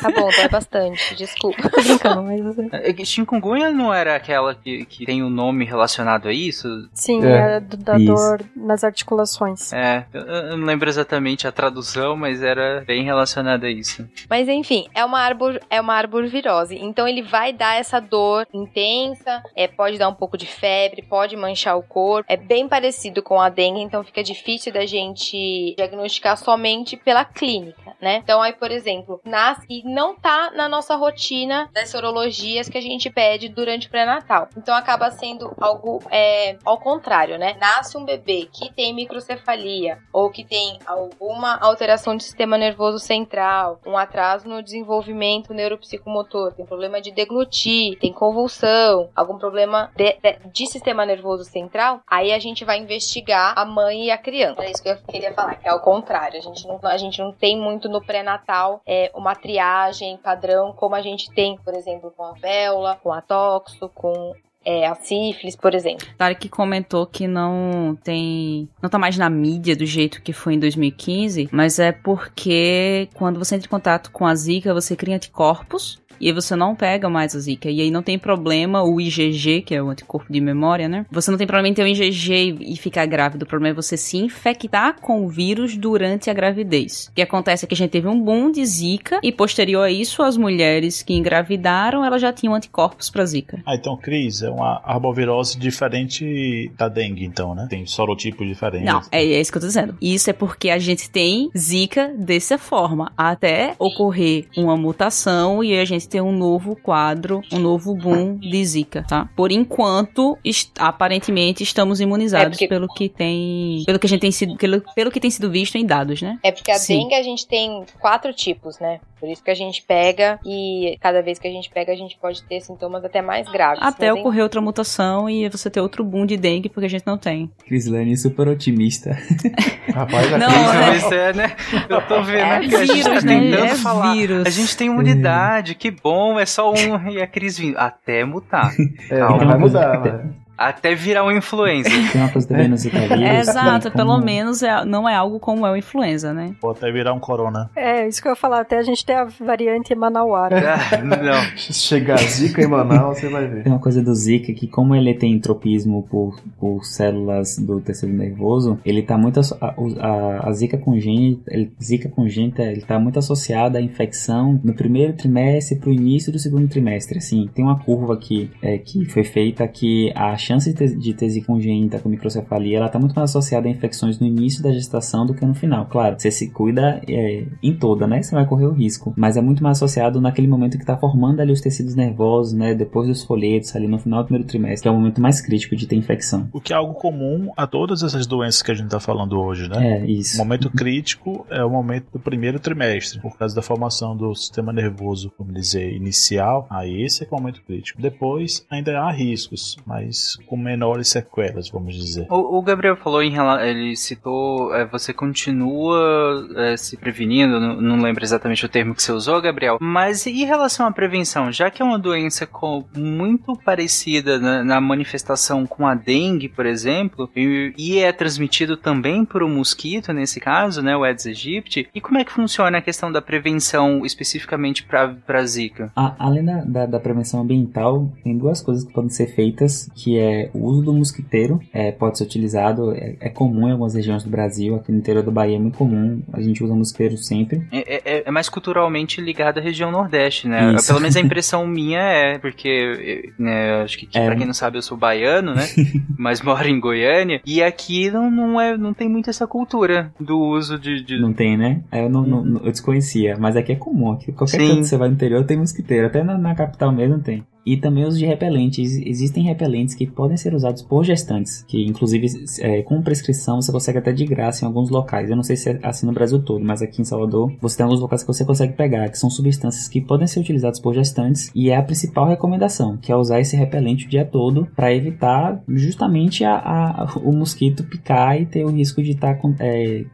Tá 0.00 0.10
bom, 0.10 0.30
dói 0.30 0.48
bastante, 0.48 1.14
desculpa. 1.14 1.68
Tô 1.68 1.82
brincando, 1.82 2.22
mas 2.22 2.58
É 2.72 2.92
que 2.92 3.04
Chikungunya 3.04 3.70
não 3.70 3.92
era 3.92 4.14
aquela 4.16 4.54
que, 4.54 4.84
que 4.84 5.04
tem 5.06 5.22
o 5.22 5.26
um 5.26 5.30
nome 5.30 5.64
relacionado 5.64 6.28
a 6.28 6.32
isso? 6.32 6.88
sim, 6.92 7.24
É, 7.24 7.56
é, 7.56 7.60
do- 7.60 7.76
da 7.76 7.96
isso. 7.96 8.06
dor 8.06 8.40
nas 8.54 8.84
articulações. 8.84 9.72
É, 9.72 10.04
eu, 10.12 10.20
eu 10.22 10.56
não 10.56 10.66
lembro 10.66 10.88
exatamente 10.88 11.46
a 11.46 11.52
tradução, 11.52 12.16
mas 12.16 12.42
era 12.42 12.82
bem 12.86 13.02
relacionada 13.04 13.66
a 13.66 13.70
isso. 13.70 14.06
Mas 14.28 14.48
enfim, 14.48 14.86
é 14.94 15.04
uma 15.04 15.20
arbor, 15.20 15.60
é 15.70 15.80
uma 15.80 15.94
arbovirose. 15.94 16.76
Então 16.76 17.06
ele 17.08 17.22
vai 17.22 17.52
dar 17.52 17.76
essa 17.76 18.00
dor 18.00 18.46
intensa, 18.52 19.42
é, 19.56 19.66
pode 19.66 19.98
dar 19.98 20.08
um 20.08 20.14
pouco 20.14 20.36
de 20.36 20.46
febre, 20.46 21.02
pode 21.02 21.36
manchar 21.36 21.76
o 21.76 21.82
corpo. 21.82 22.24
É 22.30 22.36
bem 22.36 22.63
bem 22.64 22.68
parecido 22.68 23.22
com 23.22 23.40
a 23.40 23.48
dengue, 23.48 23.80
então 23.80 24.02
fica 24.02 24.22
difícil 24.22 24.72
da 24.72 24.86
gente 24.86 25.74
diagnosticar 25.76 26.36
somente 26.36 26.96
pela 26.96 27.24
clínica, 27.24 27.94
né? 28.00 28.16
Então 28.16 28.40
aí, 28.40 28.52
por 28.52 28.70
exemplo, 28.70 29.20
nasce 29.24 29.66
e 29.68 29.82
não 29.84 30.16
tá 30.16 30.50
na 30.50 30.68
nossa 30.68 30.96
rotina 30.96 31.68
das 31.72 31.90
sorologias 31.90 32.68
que 32.68 32.78
a 32.78 32.80
gente 32.80 33.10
pede 33.10 33.48
durante 33.48 33.86
o 33.86 33.90
pré-natal. 33.90 34.48
Então 34.56 34.74
acaba 34.74 35.10
sendo 35.10 35.54
algo 35.60 36.02
é, 36.10 36.56
ao 36.64 36.78
contrário, 36.78 37.38
né? 37.38 37.56
Nasce 37.60 37.96
um 37.96 38.04
bebê 38.04 38.48
que 38.52 38.72
tem 38.72 38.94
microcefalia 38.94 39.98
ou 40.12 40.30
que 40.30 40.44
tem 40.44 40.78
alguma 40.86 41.56
alteração 41.56 42.16
do 42.16 42.22
sistema 42.22 42.56
nervoso 42.56 42.98
central, 42.98 43.80
um 43.86 43.96
atraso 43.96 44.48
no 44.48 44.62
desenvolvimento 44.62 45.52
neuropsicomotor, 45.52 46.52
tem 46.52 46.64
problema 46.64 47.00
de 47.00 47.10
deglutir, 47.10 47.98
tem 47.98 48.12
convulsão, 48.12 49.10
algum 49.14 49.38
problema 49.38 49.90
de, 49.96 50.16
de, 50.22 50.38
de 50.52 50.66
sistema 50.66 51.04
nervoso 51.04 51.44
central, 51.44 52.00
aí 52.06 52.32
a 52.32 52.38
gente 52.38 52.53
vai 52.62 52.78
investigar 52.78 53.54
a 53.56 53.64
mãe 53.64 54.04
e 54.04 54.10
a 54.10 54.18
criança. 54.18 54.62
É 54.62 54.70
isso 54.70 54.82
que 54.82 54.90
eu 54.90 54.98
queria 55.08 55.32
falar, 55.32 55.54
que 55.54 55.66
é 55.66 55.70
ao 55.70 55.80
contrário. 55.80 56.38
A 56.38 56.42
gente 56.42 56.66
não, 56.68 56.78
a 56.82 56.96
gente 56.98 57.18
não 57.18 57.32
tem 57.32 57.58
muito 57.58 57.88
no 57.88 58.04
pré-natal 58.04 58.82
é, 58.86 59.10
uma 59.14 59.34
triagem 59.34 60.18
padrão 60.18 60.74
como 60.74 60.94
a 60.94 61.00
gente 61.00 61.32
tem, 61.32 61.56
por 61.56 61.72
exemplo, 61.72 62.12
com 62.14 62.24
a 62.24 62.32
véula, 62.32 62.96
com 63.02 63.10
a 63.10 63.22
toxo, 63.22 63.88
com 63.94 64.34
é, 64.64 64.86
a 64.86 64.94
sífilis, 64.94 65.54
por 65.54 65.74
exemplo. 65.74 66.06
Tarek 66.16 66.48
comentou 66.48 67.06
que 67.06 67.26
não 67.26 67.96
tem. 68.02 68.68
não 68.82 68.88
tá 68.88 68.98
mais 68.98 69.18
na 69.18 69.28
mídia 69.28 69.76
do 69.76 69.84
jeito 69.84 70.22
que 70.22 70.32
foi 70.32 70.54
em 70.54 70.58
2015, 70.58 71.48
mas 71.52 71.78
é 71.78 71.92
porque 71.92 73.08
quando 73.14 73.38
você 73.38 73.56
entra 73.56 73.66
em 73.66 73.70
contato 73.70 74.10
com 74.10 74.26
a 74.26 74.34
Zika, 74.34 74.72
você 74.72 74.96
cria 74.96 75.16
anticorpos. 75.16 76.02
E 76.20 76.28
aí 76.28 76.32
você 76.32 76.56
não 76.56 76.74
pega 76.74 77.08
mais 77.08 77.34
a 77.34 77.38
zika. 77.38 77.70
E 77.70 77.80
aí 77.80 77.90
não 77.90 78.02
tem 78.02 78.18
problema 78.18 78.82
o 78.82 79.00
IgG, 79.00 79.62
que 79.62 79.74
é 79.74 79.82
o 79.82 79.90
anticorpo 79.90 80.32
de 80.32 80.40
memória, 80.40 80.88
né? 80.88 81.06
Você 81.10 81.30
não 81.30 81.38
tem 81.38 81.46
problema 81.46 81.68
em 81.68 81.74
ter 81.74 81.82
o 81.82 81.86
IgG 81.86 82.56
e 82.60 82.76
ficar 82.76 83.06
grávido. 83.06 83.44
O 83.44 83.46
problema 83.46 83.74
é 83.74 83.74
você 83.74 83.96
se 83.96 84.16
infectar 84.16 85.00
com 85.00 85.24
o 85.24 85.28
vírus 85.28 85.76
durante 85.76 86.30
a 86.30 86.34
gravidez. 86.34 87.08
O 87.10 87.14
que 87.14 87.22
acontece 87.22 87.64
é 87.64 87.68
que 87.68 87.74
a 87.74 87.76
gente 87.76 87.90
teve 87.90 88.08
um 88.08 88.20
boom 88.20 88.50
de 88.50 88.64
zika 88.64 89.20
e 89.22 89.32
posterior 89.32 89.82
a 89.82 89.90
isso, 89.90 90.22
as 90.22 90.36
mulheres 90.36 91.02
que 91.02 91.14
engravidaram, 91.14 92.04
elas 92.04 92.20
já 92.20 92.32
tinham 92.32 92.54
anticorpos 92.54 93.10
pra 93.10 93.24
zika. 93.24 93.60
Ah, 93.66 93.74
então, 93.74 93.96
Cris, 93.96 94.42
é 94.42 94.50
uma 94.50 94.80
arbovirose 94.84 95.58
diferente 95.58 96.72
da 96.76 96.88
dengue, 96.88 97.24
então, 97.24 97.54
né? 97.54 97.66
Tem 97.68 97.86
sorotipos 97.86 98.46
diferentes. 98.46 98.86
Não, 98.86 99.00
é, 99.10 99.24
é 99.24 99.40
isso 99.40 99.50
que 99.50 99.58
eu 99.58 99.62
tô 99.62 99.66
dizendo. 99.66 99.96
Isso 100.00 100.30
é 100.30 100.32
porque 100.32 100.70
a 100.70 100.78
gente 100.78 101.10
tem 101.10 101.50
zika 101.56 102.12
dessa 102.16 102.58
forma, 102.58 103.12
até 103.16 103.74
ocorrer 103.78 104.46
uma 104.56 104.76
mutação 104.76 105.62
e 105.62 105.78
a 105.78 105.84
gente 105.84 106.03
ter 106.08 106.20
um 106.20 106.32
novo 106.32 106.76
quadro, 106.76 107.40
um 107.52 107.58
novo 107.58 107.94
boom 107.94 108.36
de 108.36 108.64
zika, 108.64 109.04
tá? 109.08 109.28
Por 109.36 109.50
enquanto, 109.52 110.36
est 110.44 110.70
aparentemente 110.78 111.62
estamos 111.62 112.00
imunizados 112.00 112.46
É 112.46 112.50
porque- 112.50 112.68
pelo 112.68 112.88
que 112.88 113.08
tem, 113.08 113.82
pelo 113.86 113.98
que 113.98 114.06
a 114.06 114.08
gente 114.08 114.20
tem 114.20 114.32
sido, 114.32 114.56
pelo, 114.56 114.82
pelo 114.94 115.10
que 115.10 115.20
tem 115.20 115.30
sido 115.30 115.50
visto 115.50 115.76
em 115.76 115.84
dados, 115.84 116.22
né? 116.22 116.38
É 116.42 116.50
porque 116.52 116.70
a 116.70 116.78
Sim. 116.78 116.98
dengue 117.00 117.14
a 117.14 117.22
gente 117.22 117.46
tem 117.46 117.84
quatro 118.00 118.32
tipos, 118.32 118.78
né? 118.78 119.00
Por 119.24 119.30
isso 119.30 119.42
que 119.42 119.50
a 119.50 119.54
gente 119.54 119.82
pega 119.82 120.38
e 120.44 120.98
cada 121.00 121.22
vez 121.22 121.38
que 121.38 121.48
a 121.48 121.50
gente 121.50 121.70
pega 121.70 121.90
a 121.92 121.96
gente 121.96 122.14
pode 122.20 122.44
ter 122.44 122.60
sintomas 122.60 123.02
até 123.02 123.22
mais 123.22 123.48
graves. 123.50 123.78
Até 123.82 124.10
Mas, 124.12 124.20
ocorrer 124.20 124.42
outra 124.42 124.60
mutação 124.60 125.30
e 125.30 125.48
você 125.48 125.70
ter 125.70 125.80
outro 125.80 126.04
boom 126.04 126.26
de 126.26 126.36
dengue 126.36 126.68
porque 126.68 126.84
a 126.84 126.90
gente 126.90 127.06
não 127.06 127.16
tem. 127.16 127.50
Crislane 127.66 128.14
super 128.18 128.48
otimista. 128.48 129.16
Rapaz, 129.94 130.30
a 130.30 130.36
Não, 130.36 130.48
Cris-? 130.50 131.02
Mas 131.04 131.12
é, 131.12 131.32
né? 131.32 131.56
Eu 131.88 132.02
tô 132.06 132.22
vendo 132.22 132.36
É 132.36 132.56
aqui, 132.56 132.74
a 132.76 132.84
gente 132.84 133.02
tá 133.02 133.08
vírus, 133.08 133.24
né? 133.24 133.40
tentando 133.40 133.64
É 133.64 133.74
falar. 133.76 134.12
vírus. 134.12 134.46
A 134.46 134.50
gente 134.50 134.76
tem 134.76 134.88
imunidade, 134.88 135.74
que 135.74 135.90
bom, 135.90 136.38
é 136.38 136.44
só 136.44 136.70
um. 136.70 137.08
E 137.08 137.22
a 137.22 137.26
Cris 137.26 137.56
vindo. 137.56 137.78
Até 137.78 138.26
mutar. 138.26 138.70
É, 139.10 139.18
Calma. 139.20 139.46
vai 139.46 139.58
mudar, 139.58 139.96
vai. 140.00 140.24
Até 140.56 140.94
virar 140.94 141.24
um 141.24 141.30
influencer. 141.32 142.12
Tem 142.12 142.20
uma 142.20 142.30
coisa 142.30 142.46
também 142.48 142.68
no 142.68 142.76
Zika 142.76 142.98
vírus. 143.00 143.20
É, 143.20 143.40
exato, 143.40 143.90
que 143.90 143.96
pelo 143.96 144.10
como- 144.12 144.24
menos 144.24 144.62
é- 144.62 144.84
não 144.84 145.08
é 145.08 145.14
algo 145.14 145.38
como 145.40 145.66
é 145.66 145.70
o 145.72 145.76
influenza, 145.76 146.32
né? 146.32 146.54
Pode 146.60 146.78
até 146.78 146.92
virar 146.92 147.12
um 147.12 147.18
corona. 147.20 147.70
É, 147.74 148.06
isso 148.06 148.20
que 148.22 148.28
eu 148.28 148.32
ia 148.32 148.36
falar. 148.36 148.60
Até 148.60 148.78
a 148.78 148.82
gente 148.82 149.04
tem 149.04 149.16
a 149.16 149.24
variante 149.24 149.94
Manauara. 149.94 150.54
Ah, 150.94 150.96
não. 151.02 151.42
Chegar 151.56 152.14
a 152.14 152.22
zica 152.22 152.62
em 152.62 152.66
Manaus, 152.66 153.18
você 153.18 153.28
vai 153.28 153.46
ver. 153.46 153.62
Tem 153.64 153.72
uma 153.72 153.78
coisa 153.80 154.02
do 154.02 154.14
Zika 154.14 154.52
que, 154.52 154.66
como 154.66 154.94
ele 154.94 155.12
tem 155.14 155.38
tropismo 155.38 156.02
por, 156.10 156.40
por 156.58 156.84
células 156.84 157.56
do 157.58 157.80
tecido 157.80 158.12
nervoso, 158.12 158.78
ele 158.84 159.02
tá 159.02 159.16
muito. 159.18 159.40
A, 159.60 159.74
a, 160.00 160.48
a 160.48 160.52
Zika 160.52 160.78
congênita, 160.78 161.42
ele, 161.52 161.72
Zika 161.82 162.08
congênita, 162.08 162.62
ele 162.62 162.80
tá 162.82 162.98
muito 162.98 163.18
associado 163.18 163.76
à 163.76 163.80
infecção 163.80 164.60
no 164.62 164.74
primeiro 164.74 165.12
trimestre 165.14 165.78
pro 165.78 165.92
início 165.92 166.32
do 166.32 166.38
segundo 166.38 166.68
trimestre. 166.68 167.18
Assim, 167.18 167.48
tem 167.54 167.64
uma 167.64 167.78
curva 167.78 168.14
aqui 168.14 168.50
é, 168.62 168.78
que 168.78 169.04
foi 169.06 169.24
feita 169.24 169.66
que 169.68 170.12
a 170.14 170.36
chance 170.44 170.72
de 170.72 171.28
Zika 171.28 171.46
congênita 171.46 171.98
com 171.98 172.08
microcefalia, 172.08 172.78
ela 172.78 172.88
tá 172.88 172.98
muito 172.98 173.14
mais 173.14 173.30
associada 173.30 173.68
a 173.68 173.70
infecções 173.70 174.18
no 174.18 174.26
início 174.26 174.62
da 174.62 174.72
gestação 174.72 175.26
do 175.26 175.34
que 175.34 175.44
no 175.44 175.54
final. 175.54 175.86
Claro, 175.86 176.16
você 176.18 176.30
se 176.30 176.50
cuida 176.50 177.00
é, 177.08 177.46
em 177.62 177.74
toda, 177.74 178.06
né? 178.06 178.22
Você 178.22 178.34
vai 178.34 178.46
correr 178.46 178.66
o 178.66 178.72
risco. 178.72 179.12
Mas 179.16 179.36
é 179.36 179.40
muito 179.40 179.62
mais 179.62 179.78
associado 179.78 180.20
naquele 180.20 180.48
momento 180.48 180.78
que 180.78 180.84
tá 180.84 180.96
formando 180.96 181.40
ali 181.40 181.52
os 181.52 181.60
tecidos 181.60 181.94
nervosos, 181.94 182.52
né? 182.52 182.74
Depois 182.74 183.08
dos 183.08 183.22
folhetos, 183.22 183.74
ali 183.76 183.86
no 183.86 183.98
final 183.98 184.22
do 184.22 184.26
primeiro 184.26 184.46
trimestre, 184.46 184.82
que 184.82 184.88
é 184.88 184.90
o 184.90 184.94
momento 184.94 185.20
mais 185.20 185.40
crítico 185.40 185.76
de 185.76 185.86
ter 185.86 185.96
infecção. 185.96 186.48
O 186.52 186.60
que 186.60 186.72
é 186.72 186.76
algo 186.76 186.94
comum 186.94 187.52
a 187.56 187.66
todas 187.66 188.02
essas 188.02 188.26
doenças 188.26 188.62
que 188.62 188.70
a 188.70 188.74
gente 188.74 188.88
tá 188.88 189.00
falando 189.00 189.38
hoje, 189.38 189.68
né? 189.68 189.98
É, 189.98 190.06
isso. 190.06 190.36
O 190.36 190.38
momento 190.38 190.70
crítico 190.70 191.46
é 191.50 191.64
o 191.64 191.70
momento 191.70 192.06
do 192.12 192.18
primeiro 192.18 192.58
trimestre, 192.58 193.20
por 193.20 193.36
causa 193.36 193.54
da 193.54 193.62
formação 193.62 194.16
do 194.16 194.34
sistema 194.34 194.72
nervoso, 194.72 195.32
vamos 195.38 195.54
dizer, 195.54 195.94
inicial. 195.94 196.66
Aí 196.70 197.02
esse 197.02 197.24
é 197.24 197.26
o 197.30 197.34
momento 197.34 197.62
crítico. 197.62 198.00
Depois 198.00 198.64
ainda 198.70 198.98
há 199.00 199.10
riscos, 199.10 199.76
mas 199.86 200.33
com 200.46 200.56
menores 200.56 201.08
sequelas, 201.08 201.68
vamos 201.70 201.94
dizer. 201.94 202.26
O, 202.30 202.58
o 202.58 202.62
Gabriel 202.62 202.96
falou 202.96 203.22
em 203.22 203.34
ele 203.62 203.96
citou, 203.96 204.74
é, 204.74 204.84
você 204.86 205.12
continua 205.12 206.48
é, 206.56 206.76
se 206.76 206.96
prevenindo, 206.96 207.58
não, 207.60 207.80
não 207.80 208.02
lembro 208.02 208.22
exatamente 208.24 208.64
o 208.64 208.68
termo 208.68 208.94
que 208.94 209.02
você 209.02 209.12
usou, 209.12 209.40
Gabriel, 209.40 209.78
mas 209.80 210.26
em 210.26 210.44
relação 210.44 210.86
à 210.86 210.92
prevenção, 210.92 211.50
já 211.52 211.70
que 211.70 211.82
é 211.82 211.84
uma 211.84 211.98
doença 211.98 212.46
com- 212.46 212.84
muito 212.96 213.56
parecida 213.64 214.38
na, 214.38 214.64
na 214.64 214.80
manifestação 214.80 215.66
com 215.66 215.86
a 215.86 215.94
dengue, 215.94 216.48
por 216.48 216.66
exemplo, 216.66 217.28
e, 217.34 217.72
e 217.76 217.98
é 217.98 218.12
transmitido 218.12 218.76
também 218.76 219.24
por 219.24 219.42
um 219.42 219.48
mosquito 219.48 220.12
nesse 220.12 220.40
caso, 220.40 220.82
né, 220.82 220.96
o 220.96 221.02
Aedes 221.04 221.26
aegypti, 221.26 221.88
e 221.94 222.00
como 222.00 222.18
é 222.18 222.24
que 222.24 222.32
funciona 222.32 222.78
a 222.78 222.82
questão 222.82 223.10
da 223.10 223.20
prevenção 223.22 224.04
especificamente 224.04 224.84
para 224.84 225.44
Zika? 225.46 225.92
A- 225.96 226.14
além 226.18 226.44
da, 226.44 226.64
da, 226.64 226.86
da 226.86 227.00
prevenção 227.00 227.40
ambiental, 227.40 228.12
tem 228.22 228.36
duas 228.36 228.60
coisas 228.62 228.84
que 228.84 228.92
podem 228.92 229.10
ser 229.10 229.26
feitas, 229.34 229.90
que 229.94 230.18
é 230.18 230.23
o 230.52 230.64
uso 230.64 230.82
do 230.82 230.92
mosquiteiro, 230.92 231.60
é, 231.72 231.90
pode 231.92 232.18
ser 232.18 232.24
utilizado, 232.24 232.92
é, 232.92 233.16
é 233.20 233.28
comum 233.28 233.68
em 233.68 233.72
algumas 233.72 233.94
regiões 233.94 234.22
do 234.24 234.30
Brasil, 234.30 234.76
aqui 234.76 234.90
no 234.92 234.98
interior 234.98 235.22
da 235.22 235.30
Bahia 235.30 235.56
é 235.56 235.58
muito 235.58 235.76
comum, 235.78 236.22
a 236.32 236.40
gente 236.40 236.62
usa 236.62 236.74
mosquiteiro 236.74 237.16
sempre. 237.16 237.66
É, 237.72 238.18
é- 238.18 238.22
é 238.26 238.30
mais 238.30 238.48
culturalmente 238.48 239.20
ligado 239.20 239.58
à 239.58 239.60
região 239.60 239.90
Nordeste, 239.90 240.48
né? 240.48 240.74
Isso. 240.74 240.86
Pelo 240.88 241.00
menos 241.00 241.16
a 241.16 241.20
impressão 241.22 241.66
minha 241.66 242.00
é, 242.00 242.38
porque, 242.38 243.32
né, 243.38 243.82
acho 243.82 243.98
que, 243.98 244.06
que 244.06 244.18
É. 244.18 244.26
pra 244.26 244.36
quem 244.36 244.46
não 244.46 244.54
sabe, 244.54 244.78
eu 244.78 244.82
sou 244.82 244.96
baiano, 244.96 245.54
né? 245.54 245.66
mas 246.18 246.40
moro 246.42 246.66
em 246.68 246.78
Goiânia. 246.80 247.40
E 247.46 247.62
aqui 247.62 248.10
não, 248.10 248.30
não, 248.30 248.60
é, 248.60 248.76
não 248.76 248.94
tem 248.94 249.08
muito 249.08 249.30
essa 249.30 249.46
cultura 249.46 250.12
do 250.20 250.38
uso 250.38 250.78
de. 250.78 251.02
de- 251.02 251.18
Não 251.20 251.32
tem, 251.32 251.56
né? 251.56 251.82
É, 251.90 252.04
Eu, 252.04 252.08
não, 252.08 252.22
não- 252.26 252.44
não- 252.44 252.60
eu 252.64 252.70
desconhecia, 252.70 253.36
mas 253.38 253.56
aqui 253.56 253.72
é 253.72 253.76
comum. 253.76 254.12
Aqui, 254.12 254.32
qualquer 254.32 254.60
Sim. 254.60 254.68
canto 254.68 254.80
que 254.80 254.86
você 254.86 254.96
vai 254.96 255.08
no 255.08 255.14
interior 255.14 255.44
tem 255.44 255.56
mosquiteiro. 255.58 256.06
Até 256.06 256.22
na, 256.22 256.36
na 256.38 256.54
capital 256.54 256.92
mesmo 256.92 257.18
tem. 257.18 257.44
E 257.66 257.76
também 257.76 258.04
os 258.04 258.18
de 258.18 258.26
repelentes. 258.26 258.92
Existem 258.98 259.42
repelentes 259.44 259.94
que 259.94 260.06
podem 260.06 260.36
ser 260.36 260.54
usados 260.54 260.82
por 260.82 261.04
gestantes, 261.04 261.64
que 261.66 261.84
inclusive 261.84 262.26
é, 262.60 262.82
com 262.82 263.00
prescrição 263.02 263.60
você 263.62 263.72
consegue 263.72 263.98
até 263.98 264.12
de 264.12 264.24
graça 264.26 264.64
em 264.64 264.68
alguns 264.68 264.90
locais. 264.90 265.30
Eu 265.30 265.36
não 265.36 265.42
sei 265.42 265.56
se 265.56 265.70
é 265.70 265.80
assim 265.82 266.06
no 266.06 266.12
Brasil 266.12 266.42
todo, 266.42 266.64
mas 266.64 266.82
aqui 266.82 267.00
em 267.00 267.04
Salvador 267.04 267.52
você 267.60 267.76
tem 267.78 267.84
alguns 267.84 268.00
locais 268.00 268.22
que 268.22 268.26
você 268.28 268.44
consegue 268.44 268.74
pegar, 268.74 269.08
que 269.08 269.18
são 269.18 269.30
substâncias 269.30 269.88
que 269.88 270.00
podem 270.00 270.26
ser 270.26 270.40
utilizadas 270.40 270.78
por 270.80 270.92
gestantes 270.94 271.50
e 271.54 271.70
é 271.70 271.76
a 271.76 271.82
principal 271.82 272.26
recomendação, 272.28 272.96
que 272.96 273.10
é 273.10 273.16
usar 273.16 273.40
esse 273.40 273.56
repelente 273.56 274.06
o 274.06 274.08
dia 274.08 274.24
todo 274.24 274.66
para 274.76 274.92
evitar 274.94 275.62
justamente 275.68 276.44
a, 276.44 276.54
a- 276.56 277.08
o 277.22 277.32
mosquito 277.32 277.82
picar 277.84 278.40
e 278.40 278.46
ter 278.46 278.64
o 278.64 278.70
risco 278.70 279.02
de 279.02 279.12
estar 279.12 279.38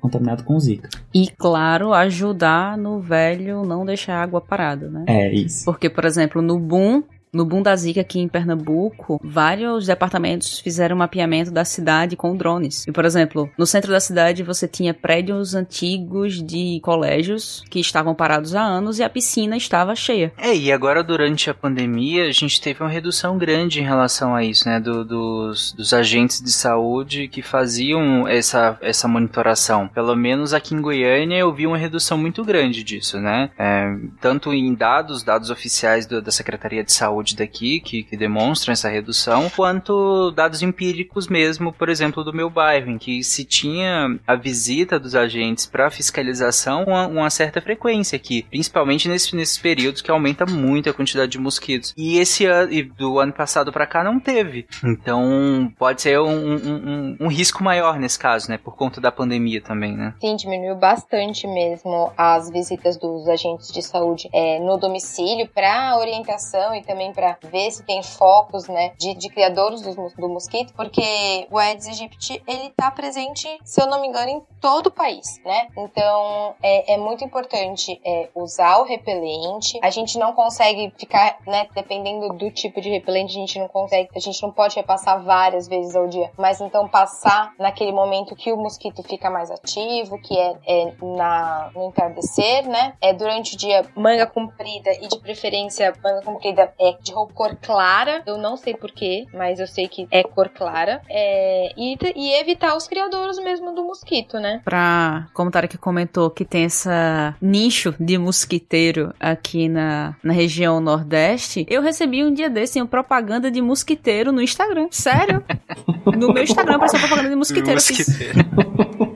contaminado 0.00 0.44
com 0.44 0.58
zika. 0.58 0.88
E, 1.14 1.28
claro, 1.36 1.92
ajudar 1.92 2.76
no 2.78 3.00
velho 3.00 3.64
não 3.64 3.84
deixar 3.84 4.14
a 4.16 4.22
água 4.22 4.40
parada, 4.40 4.88
né? 4.88 5.04
É 5.08 5.32
isso. 5.34 5.64
Porque, 5.64 5.88
por 5.90 6.04
exemplo, 6.04 6.40
no 6.42 6.58
boom, 6.58 7.02
no 7.32 7.44
boom 7.44 7.62
da 7.62 7.74
Zika 7.76 8.00
aqui 8.00 8.18
em 8.18 8.28
Pernambuco, 8.28 9.20
vários 9.22 9.86
departamentos 9.86 10.58
fizeram 10.58 10.96
mapeamento 10.96 11.50
da 11.50 11.64
cidade 11.64 12.16
com 12.16 12.36
drones. 12.36 12.86
E, 12.86 12.92
por 12.92 13.04
exemplo, 13.04 13.48
no 13.56 13.66
centro 13.66 13.90
da 13.92 14.00
cidade 14.00 14.42
você 14.42 14.66
tinha 14.66 14.92
prédios 14.92 15.54
antigos 15.54 16.42
de 16.42 16.80
colégios 16.82 17.62
que 17.70 17.78
estavam 17.80 18.14
parados 18.14 18.54
há 18.54 18.62
anos 18.62 18.98
e 18.98 19.02
a 19.02 19.08
piscina 19.10 19.56
estava 19.56 19.94
cheia. 19.94 20.32
É, 20.36 20.54
e 20.54 20.72
agora 20.72 21.02
durante 21.02 21.48
a 21.48 21.54
pandemia 21.54 22.24
a 22.26 22.32
gente 22.32 22.60
teve 22.60 22.82
uma 22.82 22.90
redução 22.90 23.38
grande 23.38 23.80
em 23.80 23.84
relação 23.84 24.34
a 24.34 24.42
isso, 24.44 24.68
né? 24.68 24.80
do- 24.80 25.04
dos, 25.04 25.72
dos 25.72 25.92
agentes 25.92 26.40
de 26.42 26.52
saúde 26.52 27.28
que 27.28 27.42
faziam 27.42 28.26
essa, 28.26 28.76
essa 28.80 29.06
monitoração. 29.06 29.88
Pelo 29.88 30.16
menos 30.16 30.52
aqui 30.52 30.74
em 30.74 30.80
Goiânia 30.80 31.36
eu 31.38 31.52
vi 31.52 31.66
uma 31.66 31.78
redução 31.78 32.18
muito 32.18 32.44
grande 32.44 32.82
disso, 32.82 33.18
né? 33.20 33.50
É, 33.58 33.94
tanto 34.20 34.52
em 34.52 34.74
dados, 34.74 35.22
dados 35.22 35.50
oficiais 35.50 36.06
do- 36.06 36.20
da 36.22 36.30
Secretaria 36.30 36.82
de 36.84 36.92
Saúde 36.92 37.19
saúde 37.20 37.36
daqui 37.36 37.80
que, 37.80 38.02
que 38.02 38.16
demonstram 38.16 38.72
essa 38.72 38.88
redução, 38.88 39.50
quanto 39.50 40.30
dados 40.32 40.62
empíricos 40.62 41.28
mesmo, 41.28 41.72
por 41.72 41.88
exemplo, 41.88 42.24
do 42.24 42.32
meu 42.32 42.48
bairro, 42.48 42.90
em 42.90 42.98
que 42.98 43.22
se 43.22 43.44
tinha 43.44 44.18
a 44.26 44.34
visita 44.34 44.98
dos 44.98 45.14
agentes 45.14 45.66
para 45.66 45.90
fiscalização 45.90 46.84
com 46.84 46.92
uma, 46.92 47.06
uma 47.06 47.30
certa 47.30 47.60
frequência 47.60 48.16
aqui, 48.16 48.42
principalmente 48.42 49.08
nesse, 49.08 49.34
nesses 49.36 49.58
períodos 49.58 50.02
que 50.02 50.10
aumenta 50.10 50.46
muito 50.46 50.88
a 50.88 50.94
quantidade 50.94 51.32
de 51.32 51.38
mosquitos. 51.38 51.94
E 51.96 52.18
esse 52.18 52.46
ano, 52.46 52.72
e 52.72 52.82
do 52.82 53.18
ano 53.18 53.32
passado 53.32 53.72
para 53.72 53.86
cá 53.86 54.02
não 54.02 54.18
teve. 54.18 54.66
Então 54.84 55.72
pode 55.78 56.02
ser 56.02 56.18
um, 56.20 56.28
um, 56.28 56.56
um, 56.56 57.16
um 57.20 57.28
risco 57.28 57.62
maior 57.62 57.98
nesse 57.98 58.18
caso, 58.18 58.50
né? 58.50 58.58
Por 58.58 58.76
conta 58.76 59.00
da 59.00 59.12
pandemia 59.12 59.60
também, 59.60 59.96
né? 59.96 60.14
Sim, 60.20 60.36
diminuiu 60.36 60.76
bastante 60.76 61.46
mesmo 61.46 62.12
as 62.16 62.50
visitas 62.50 62.96
dos 62.96 63.28
agentes 63.28 63.72
de 63.72 63.82
saúde 63.82 64.28
é, 64.32 64.58
no 64.60 64.76
domicílio 64.76 65.48
para 65.48 65.98
orientação 65.98 66.74
e 66.74 66.82
também 66.82 67.09
para 67.12 67.38
ver 67.42 67.70
se 67.70 67.84
tem 67.84 68.02
focos, 68.02 68.68
né, 68.68 68.92
de, 68.98 69.14
de 69.14 69.28
criadores 69.28 69.82
do, 69.82 70.08
do 70.16 70.28
mosquito, 70.28 70.72
porque 70.74 71.46
o 71.50 71.58
Aedes 71.58 71.86
aegypti 71.86 72.42
ele 72.46 72.70
tá 72.70 72.90
presente, 72.90 73.48
se 73.64 73.80
eu 73.80 73.86
não 73.86 74.00
me 74.00 74.08
engano, 74.08 74.30
em 74.30 74.42
todo 74.60 74.88
o 74.88 74.90
país, 74.90 75.40
né? 75.44 75.68
Então 75.76 76.54
é, 76.62 76.94
é 76.94 76.96
muito 76.96 77.24
importante 77.24 78.00
é, 78.04 78.28
usar 78.34 78.78
o 78.78 78.84
repelente. 78.84 79.78
A 79.82 79.90
gente 79.90 80.18
não 80.18 80.32
consegue 80.32 80.92
ficar, 80.98 81.38
né, 81.46 81.66
dependendo 81.74 82.28
do 82.34 82.50
tipo 82.50 82.80
de 82.80 82.90
repelente, 82.90 83.30
a 83.30 83.40
gente 83.40 83.58
não 83.58 83.68
consegue, 83.68 84.08
a 84.14 84.20
gente 84.20 84.42
não 84.42 84.52
pode 84.52 84.76
repassar 84.76 85.22
várias 85.22 85.66
vezes 85.66 85.96
ao 85.96 86.06
dia, 86.08 86.30
mas 86.36 86.60
então 86.60 86.88
passar 86.88 87.54
naquele 87.58 87.92
momento 87.92 88.36
que 88.36 88.52
o 88.52 88.56
mosquito 88.56 89.02
fica 89.02 89.30
mais 89.30 89.50
ativo, 89.50 90.20
que 90.20 90.38
é, 90.38 90.56
é 90.66 90.94
na, 91.02 91.70
no 91.74 91.86
entardecer, 91.86 92.68
né? 92.68 92.94
É 93.00 93.12
durante 93.12 93.54
o 93.54 93.58
dia 93.58 93.84
manga 93.94 94.26
comprida 94.26 94.90
e 94.92 95.08
de 95.08 95.18
preferência 95.18 95.94
manga 96.02 96.22
comprida 96.22 96.72
é 96.78 96.92
de 97.02 97.12
cor 97.12 97.56
clara. 97.60 98.22
Eu 98.26 98.38
não 98.38 98.56
sei 98.56 98.74
porquê, 98.74 99.26
mas 99.32 99.60
eu 99.60 99.66
sei 99.66 99.88
que 99.88 100.06
é 100.10 100.22
cor 100.22 100.48
clara. 100.48 101.00
É, 101.08 101.72
e, 101.76 101.96
e 102.16 102.32
evitar 102.40 102.76
os 102.76 102.86
criadouros 102.86 103.38
mesmo 103.38 103.74
do 103.74 103.84
mosquito, 103.84 104.38
né? 104.38 104.60
Pra, 104.64 105.28
como 105.34 105.48
o 105.48 105.52
Tarek 105.52 105.78
comentou, 105.78 106.30
que 106.30 106.44
tem 106.44 106.64
essa 106.64 107.34
nicho 107.40 107.94
de 107.98 108.18
mosquiteiro 108.18 109.12
aqui 109.18 109.68
na, 109.68 110.14
na 110.22 110.32
região 110.32 110.80
nordeste, 110.80 111.66
eu 111.68 111.82
recebi 111.82 112.24
um 112.24 112.32
dia 112.32 112.50
desse 112.50 112.80
uma 112.80 112.86
propaganda 112.86 113.50
de 113.50 113.60
mosquiteiro 113.60 114.32
no 114.32 114.40
Instagram. 114.40 114.88
Sério? 114.90 115.44
no 116.16 116.32
meu 116.32 116.42
Instagram 116.42 116.76
apareceu 116.76 117.00
propaganda 117.00 117.30
de 117.30 117.36
mosquiteiro. 117.36 117.80
Eu 117.80 119.06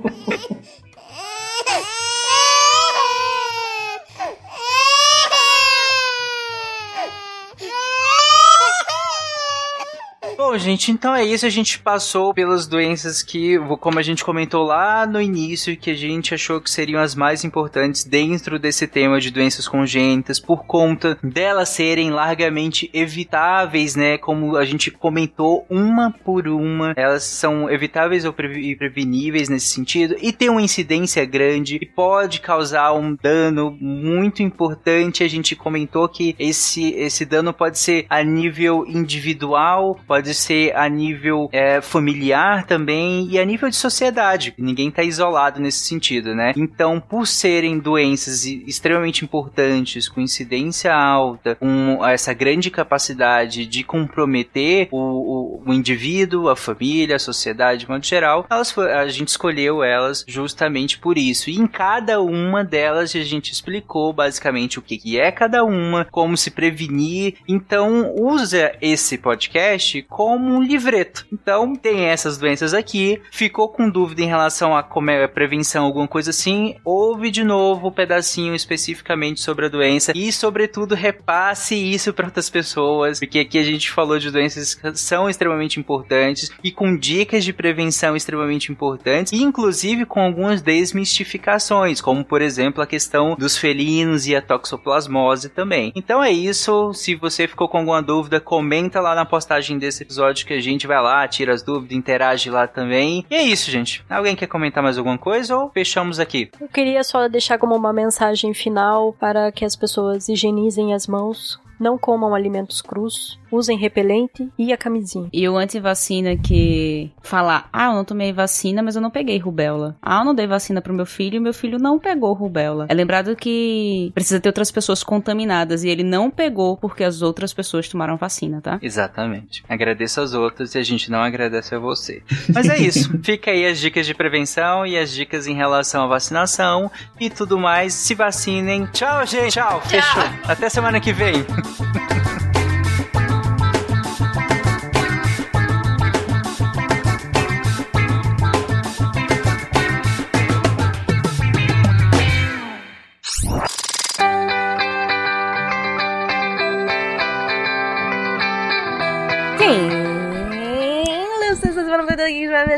Bom, 10.55 10.59
gente, 10.59 10.93
então 10.93 11.12
é 11.12 11.24
isso. 11.24 11.44
A 11.44 11.51
gente 11.51 11.81
passou 11.81 12.32
pelas 12.32 12.68
doenças 12.68 13.24
que, 13.24 13.59
como 13.81 13.98
a 13.98 14.02
gente 14.02 14.24
comentou 14.24 14.62
lá 14.62 15.05
no 15.05 15.20
início, 15.20 15.76
que 15.76 15.90
a 15.90 15.97
gente 15.97 16.32
achou 16.32 16.60
que 16.60 16.70
seriam 16.70 17.02
as 17.02 17.12
mais 17.12 17.43
importantes 17.43 18.05
dentro 18.05 18.56
desse 18.56 18.86
tema 18.86 19.20
de 19.20 19.32
doenças 19.32 19.66
congênitas, 19.66 20.39
por 20.39 20.64
conta 20.64 21.18
delas 21.24 21.70
serem 21.70 22.12
largamente 22.12 22.89
evitáveis, 22.94 23.97
né? 23.97 24.16
Como 24.16 24.56
a 24.56 24.64
gente 24.64 24.93
comentou, 24.93 25.66
uma 25.68 26.12
por 26.12 26.47
uma, 26.47 26.93
elas 26.94 27.24
são 27.24 27.68
evitáveis 27.68 28.24
ou 28.24 28.32
pre 28.32 28.76
preveníveis 28.76 29.48
nesse 29.48 29.70
sentido 29.70 30.14
e 30.22 30.32
tem 30.32 30.51
uma 30.51 30.62
incidência 30.62 31.24
grande 31.24 31.81
e 31.82 31.86
pode 31.86 32.40
causar 32.40 32.93
um 32.93 33.16
dano 33.20 33.76
muito 33.81 34.40
importante. 34.40 35.24
A 35.24 35.28
gente 35.28 35.56
comentou 35.56 36.09
que 36.09 36.36
esse, 36.39 36.93
esse 36.93 37.24
dano 37.24 37.52
pode 37.52 37.76
ser 37.76 38.06
a 38.09 38.22
nível 38.22 38.85
individual, 38.86 39.98
pode 40.06 40.32
ser 40.32 40.43
a 40.74 40.88
nível 40.88 41.48
é, 41.52 41.80
familiar 41.80 42.66
também 42.66 43.26
e 43.30 43.38
a 43.38 43.44
nível 43.44 43.68
de 43.68 43.76
sociedade. 43.76 44.54
Ninguém 44.58 44.88
está 44.88 45.02
isolado 45.02 45.60
nesse 45.60 45.86
sentido, 45.86 46.34
né? 46.34 46.52
Então, 46.56 47.00
por 47.00 47.26
serem 47.26 47.78
doenças 47.78 48.44
extremamente 48.44 49.24
importantes, 49.24 50.08
com 50.08 50.20
incidência 50.20 50.94
alta, 50.94 51.56
com 51.56 52.04
essa 52.04 52.32
grande 52.32 52.70
capacidade 52.70 53.66
de 53.66 53.82
comprometer 53.84 54.88
o, 54.90 54.98
o, 54.98 55.62
o 55.66 55.72
indivíduo, 55.72 56.48
a 56.48 56.56
família, 56.56 57.16
a 57.16 57.18
sociedade 57.18 57.80
de 57.80 57.88
modo 57.88 58.04
geral, 58.04 58.46
elas, 58.50 58.76
a 58.78 59.06
gente 59.08 59.28
escolheu 59.28 59.82
elas 59.82 60.24
justamente 60.26 60.98
por 60.98 61.18
isso. 61.18 61.50
E 61.50 61.56
em 61.56 61.66
cada 61.66 62.20
uma 62.20 62.64
delas 62.64 63.14
a 63.14 63.22
gente 63.22 63.52
explicou 63.52 64.12
basicamente 64.12 64.78
o 64.78 64.82
que, 64.82 64.96
que 64.96 65.18
é 65.18 65.30
cada 65.30 65.64
uma, 65.64 66.04
como 66.10 66.36
se 66.36 66.50
prevenir. 66.50 67.34
Então, 67.46 68.14
usa 68.18 68.74
esse 68.80 69.18
podcast 69.18 70.02
como 70.08 70.34
um 70.36 70.62
livreto. 70.62 71.27
Então, 71.32 71.74
tem 71.74 72.05
essas 72.05 72.39
doenças 72.39 72.74
aqui. 72.74 73.20
Ficou 73.31 73.69
com 73.69 73.89
dúvida 73.89 74.23
em 74.23 74.27
relação 74.27 74.77
a 74.77 74.82
como 74.82 75.11
é 75.11 75.24
a 75.24 75.28
prevenção, 75.28 75.85
alguma 75.85 76.09
coisa 76.09 76.31
assim? 76.31 76.77
Ouve 76.85 77.31
de 77.31 77.44
novo 77.44 77.86
o 77.86 77.89
um 77.90 77.93
pedacinho 77.93 78.55
especificamente 78.55 79.40
sobre 79.40 79.66
a 79.66 79.69
doença 79.69 80.12
e, 80.15 80.32
sobretudo, 80.32 80.94
repasse 80.94 81.74
isso 81.74 82.12
para 82.12 82.27
outras 82.27 82.51
pessoas, 82.51 83.19
porque 83.19 83.39
aqui 83.39 83.59
a 83.59 83.62
gente 83.62 83.90
falou 83.90 84.19
de 84.19 84.31
doenças 84.31 84.74
que 84.74 84.97
são 84.97 85.28
extremamente 85.28 85.78
importantes 85.78 86.51
e 86.62 86.70
com 86.70 86.97
dicas 86.97 87.44
de 87.44 87.52
prevenção 87.52 88.16
extremamente 88.16 88.73
importantes, 88.73 89.32
e 89.32 89.43
inclusive 89.43 90.06
com 90.06 90.20
algumas 90.20 90.62
desmistificações, 90.62 92.01
como 92.01 92.24
por 92.24 92.43
exemplo 92.43 92.82
a 92.82 92.86
questão 92.86 93.36
dos 93.36 93.56
felinos 93.56 94.27
e 94.27 94.35
a 94.35 94.43
toxoplasmose 94.43 95.48
também. 95.48 95.93
Então 95.94 96.23
é 96.23 96.31
isso. 96.31 96.93
Se 96.94 97.15
você 97.15 97.47
ficou 97.47 97.69
com 97.69 97.78
alguma 97.78 98.02
dúvida, 98.02 98.40
comenta 98.40 99.01
lá 99.01 99.15
na 99.15 99.24
postagem 99.24 99.78
desse 99.78 100.02
episódio 100.02 100.14
que 100.47 100.55
a 100.55 100.61
gente 100.61 100.86
vai 100.86 101.01
lá, 101.01 101.27
tira 101.27 101.53
as 101.53 101.62
dúvidas, 101.62 101.97
interage 101.97 102.51
lá 102.51 102.66
também. 102.66 103.24
E 103.31 103.35
é 103.35 103.43
isso, 103.43 103.70
gente. 103.70 104.05
Alguém 104.09 104.36
quer 104.36 104.47
comentar 104.47 104.82
mais 104.82 104.99
alguma 104.99 105.19
coisa 105.19 105.57
ou 105.57 105.70
fechamos 105.70 106.20
aqui? 106.20 106.51
Eu 106.61 106.69
queria 106.69 107.03
só 107.03 107.28
deixar 107.28 107.59
como 107.59 107.74
uma 107.74 107.93
mensagem 107.93 108.53
final 108.55 109.12
para 109.12 109.51
que 109.53 109.65
as 109.65 109.77
pessoas 109.77 110.28
higienizem 110.28 110.95
as 110.95 111.07
mãos 111.07 111.59
não 111.78 111.99
comam 111.99 112.35
alimentos 112.35 112.81
crus, 112.81 113.39
usem 113.55 113.78
repelente 113.78 114.48
e 114.59 114.72
a 114.72 114.76
camisinha. 114.76 115.28
E 115.32 115.48
o 115.48 115.56
antivacina 115.56 116.36
que 116.36 117.10
falar, 117.22 117.68
ah, 117.72 117.86
eu 117.86 117.94
não 117.94 118.05
tomei 118.05 118.32
vacina, 118.32 118.82
mas 118.82 118.97
eu 118.97 119.02
não 119.02 119.10
peguei 119.10 119.39
rubéola. 119.39 119.97
Ah, 120.02 120.20
eu 120.20 120.24
não 120.24 120.35
dei 120.35 120.47
vacina 120.47 120.81
pro 120.81 120.94
meu 120.94 121.06
filho 121.06 121.36
e 121.36 121.40
meu 121.40 121.55
filho 121.55 121.78
não 121.78 121.98
pegou 121.98 122.32
rubéola. 122.32 122.86
É 122.89 122.94
lembrado 122.94 123.36
que 123.36 124.10
precisa 124.14 124.40
ter 124.40 124.48
outras 124.48 124.70
pessoas 124.70 125.02
contaminadas 125.02 125.85
e 125.85 125.89
ele 125.89 126.02
não 126.02 126.31
pegou 126.31 126.76
porque 126.76 127.05
as 127.05 127.22
outras 127.22 127.52
pessoas 127.52 127.89
tomaram 127.89 128.16
vacina, 128.16 128.60
tá? 128.60 128.78
Exatamente. 128.82 129.64
Agradeço 129.68 130.20
as 130.20 130.35
outras 130.35 130.74
e 130.74 130.78
a 130.78 130.82
gente 130.82 131.10
não 131.10 131.20
agradece 131.20 131.74
a 131.74 131.78
você. 131.78 132.22
Mas 132.52 132.68
é 132.68 132.78
isso. 132.78 133.18
Fica 133.22 133.51
aí 133.51 133.66
as 133.66 133.78
dicas 133.78 134.06
de 134.06 134.14
prevenção 134.14 134.86
e 134.86 134.98
as 134.98 135.10
dicas 135.10 135.47
em 135.47 135.55
relação 135.55 136.05
à 136.05 136.06
vacinação 136.06 136.90
e 137.20 137.31
tudo 137.31 137.59
mais. 137.59 137.93
Se 137.94 138.14
vacinem. 138.14 138.86
Tchau, 138.93 139.26
gente. 139.26 139.52
Tchau. 139.52 139.81
Tchau. 139.81 139.81
Fechou. 139.82 140.22
Até 140.47 140.68
semana 140.68 141.01
que 141.01 141.12
vem. 141.12 141.44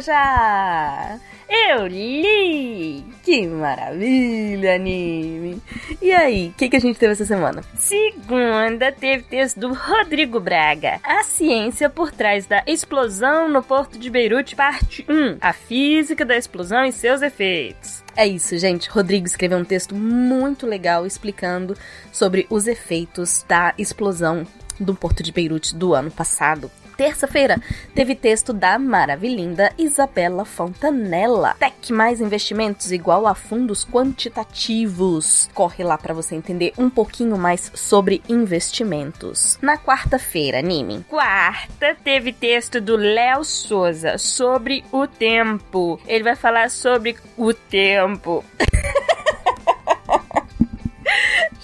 fechar? 0.07 1.19
Eu 1.49 1.87
li! 1.87 3.05
Que 3.23 3.47
maravilha, 3.47 4.75
anime! 4.75 5.61
E 6.01 6.13
aí, 6.13 6.49
o 6.49 6.53
que, 6.53 6.69
que 6.69 6.77
a 6.77 6.81
gente 6.81 6.99
teve 6.99 7.13
essa 7.13 7.25
semana? 7.25 7.63
Segunda, 7.77 8.93
teve 8.93 9.25
texto 9.25 9.61
do 9.61 9.73
Rodrigo 9.73 10.41
Braga. 10.41 11.01
A 11.03 11.23
ciência 11.23 11.91
por 11.91 12.13
trás 12.13 12.47
da 12.47 12.63
explosão 12.67 13.49
no 13.49 13.63
porto 13.63 13.99
de 13.99 14.11
Beirute, 14.11 14.57
parte 14.57 15.05
1. 15.09 15.39
A 15.41 15.53
física 15.53 16.25
da 16.25 16.37
explosão 16.37 16.85
e 16.85 16.93
seus 16.93 17.23
efeitos. 17.23 18.03
É 18.17 18.27
isso, 18.27 18.57
gente. 18.59 18.89
Rodrigo 18.89 19.27
escreveu 19.27 19.59
um 19.59 19.65
texto 19.65 19.95
muito 19.95 20.67
legal 20.67 21.07
explicando 21.07 21.77
sobre 22.13 22.47
os 22.51 22.67
efeitos 22.67 23.45
da 23.49 23.75
explosão 23.79 24.47
do 24.81 24.95
porto 24.95 25.23
de 25.23 25.33
Beirute 25.33 25.75
do 25.75 25.95
ano 25.95 26.11
passado 26.11 26.71
terça-feira, 26.97 27.61
teve 27.95 28.15
texto 28.15 28.53
da 28.53 28.79
maravilhinda 28.79 29.73
Isabela 29.79 30.45
Fontanella. 30.45 31.55
Tech 31.59 31.93
mais 31.93 32.21
investimentos 32.21 32.93
igual 32.93 33.27
a 33.27 33.35
fundos 33.35 33.85
quantitativos. 33.85 35.49
Corre 35.55 35.85
lá 35.85 35.99
para 35.99 36.15
você 36.15 36.35
entender 36.35 36.73
um 36.79 36.91
pouquinho 36.91 37.37
mais 37.37 37.71
sobre 37.75 38.23
investimentos. 38.29 39.59
Na 39.61 39.77
quarta-feira, 39.77 40.59
anime. 40.59 41.05
Quarta, 41.09 41.97
teve 42.03 42.33
texto 42.33 42.81
do 42.81 42.97
Léo 42.97 43.45
Souza 43.45 44.19
sobre 44.19 44.85
o 44.91 45.07
tempo. 45.07 46.01
Ele 46.07 46.25
vai 46.25 46.37
falar 46.37 46.71
sobre 46.71 47.17
o 47.37 47.53
tempo. 47.53 48.45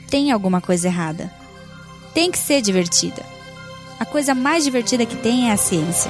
tem 0.10 0.32
alguma 0.32 0.62
coisa 0.62 0.88
errada. 0.88 1.30
Tem 2.14 2.32
que 2.32 2.38
ser 2.38 2.62
divertida. 2.62 3.24
A 4.00 4.06
coisa 4.06 4.34
mais 4.34 4.64
divertida 4.64 5.06
que 5.06 5.18
tem 5.18 5.50
é 5.50 5.54
a 5.54 5.58
ciência. 5.58 6.10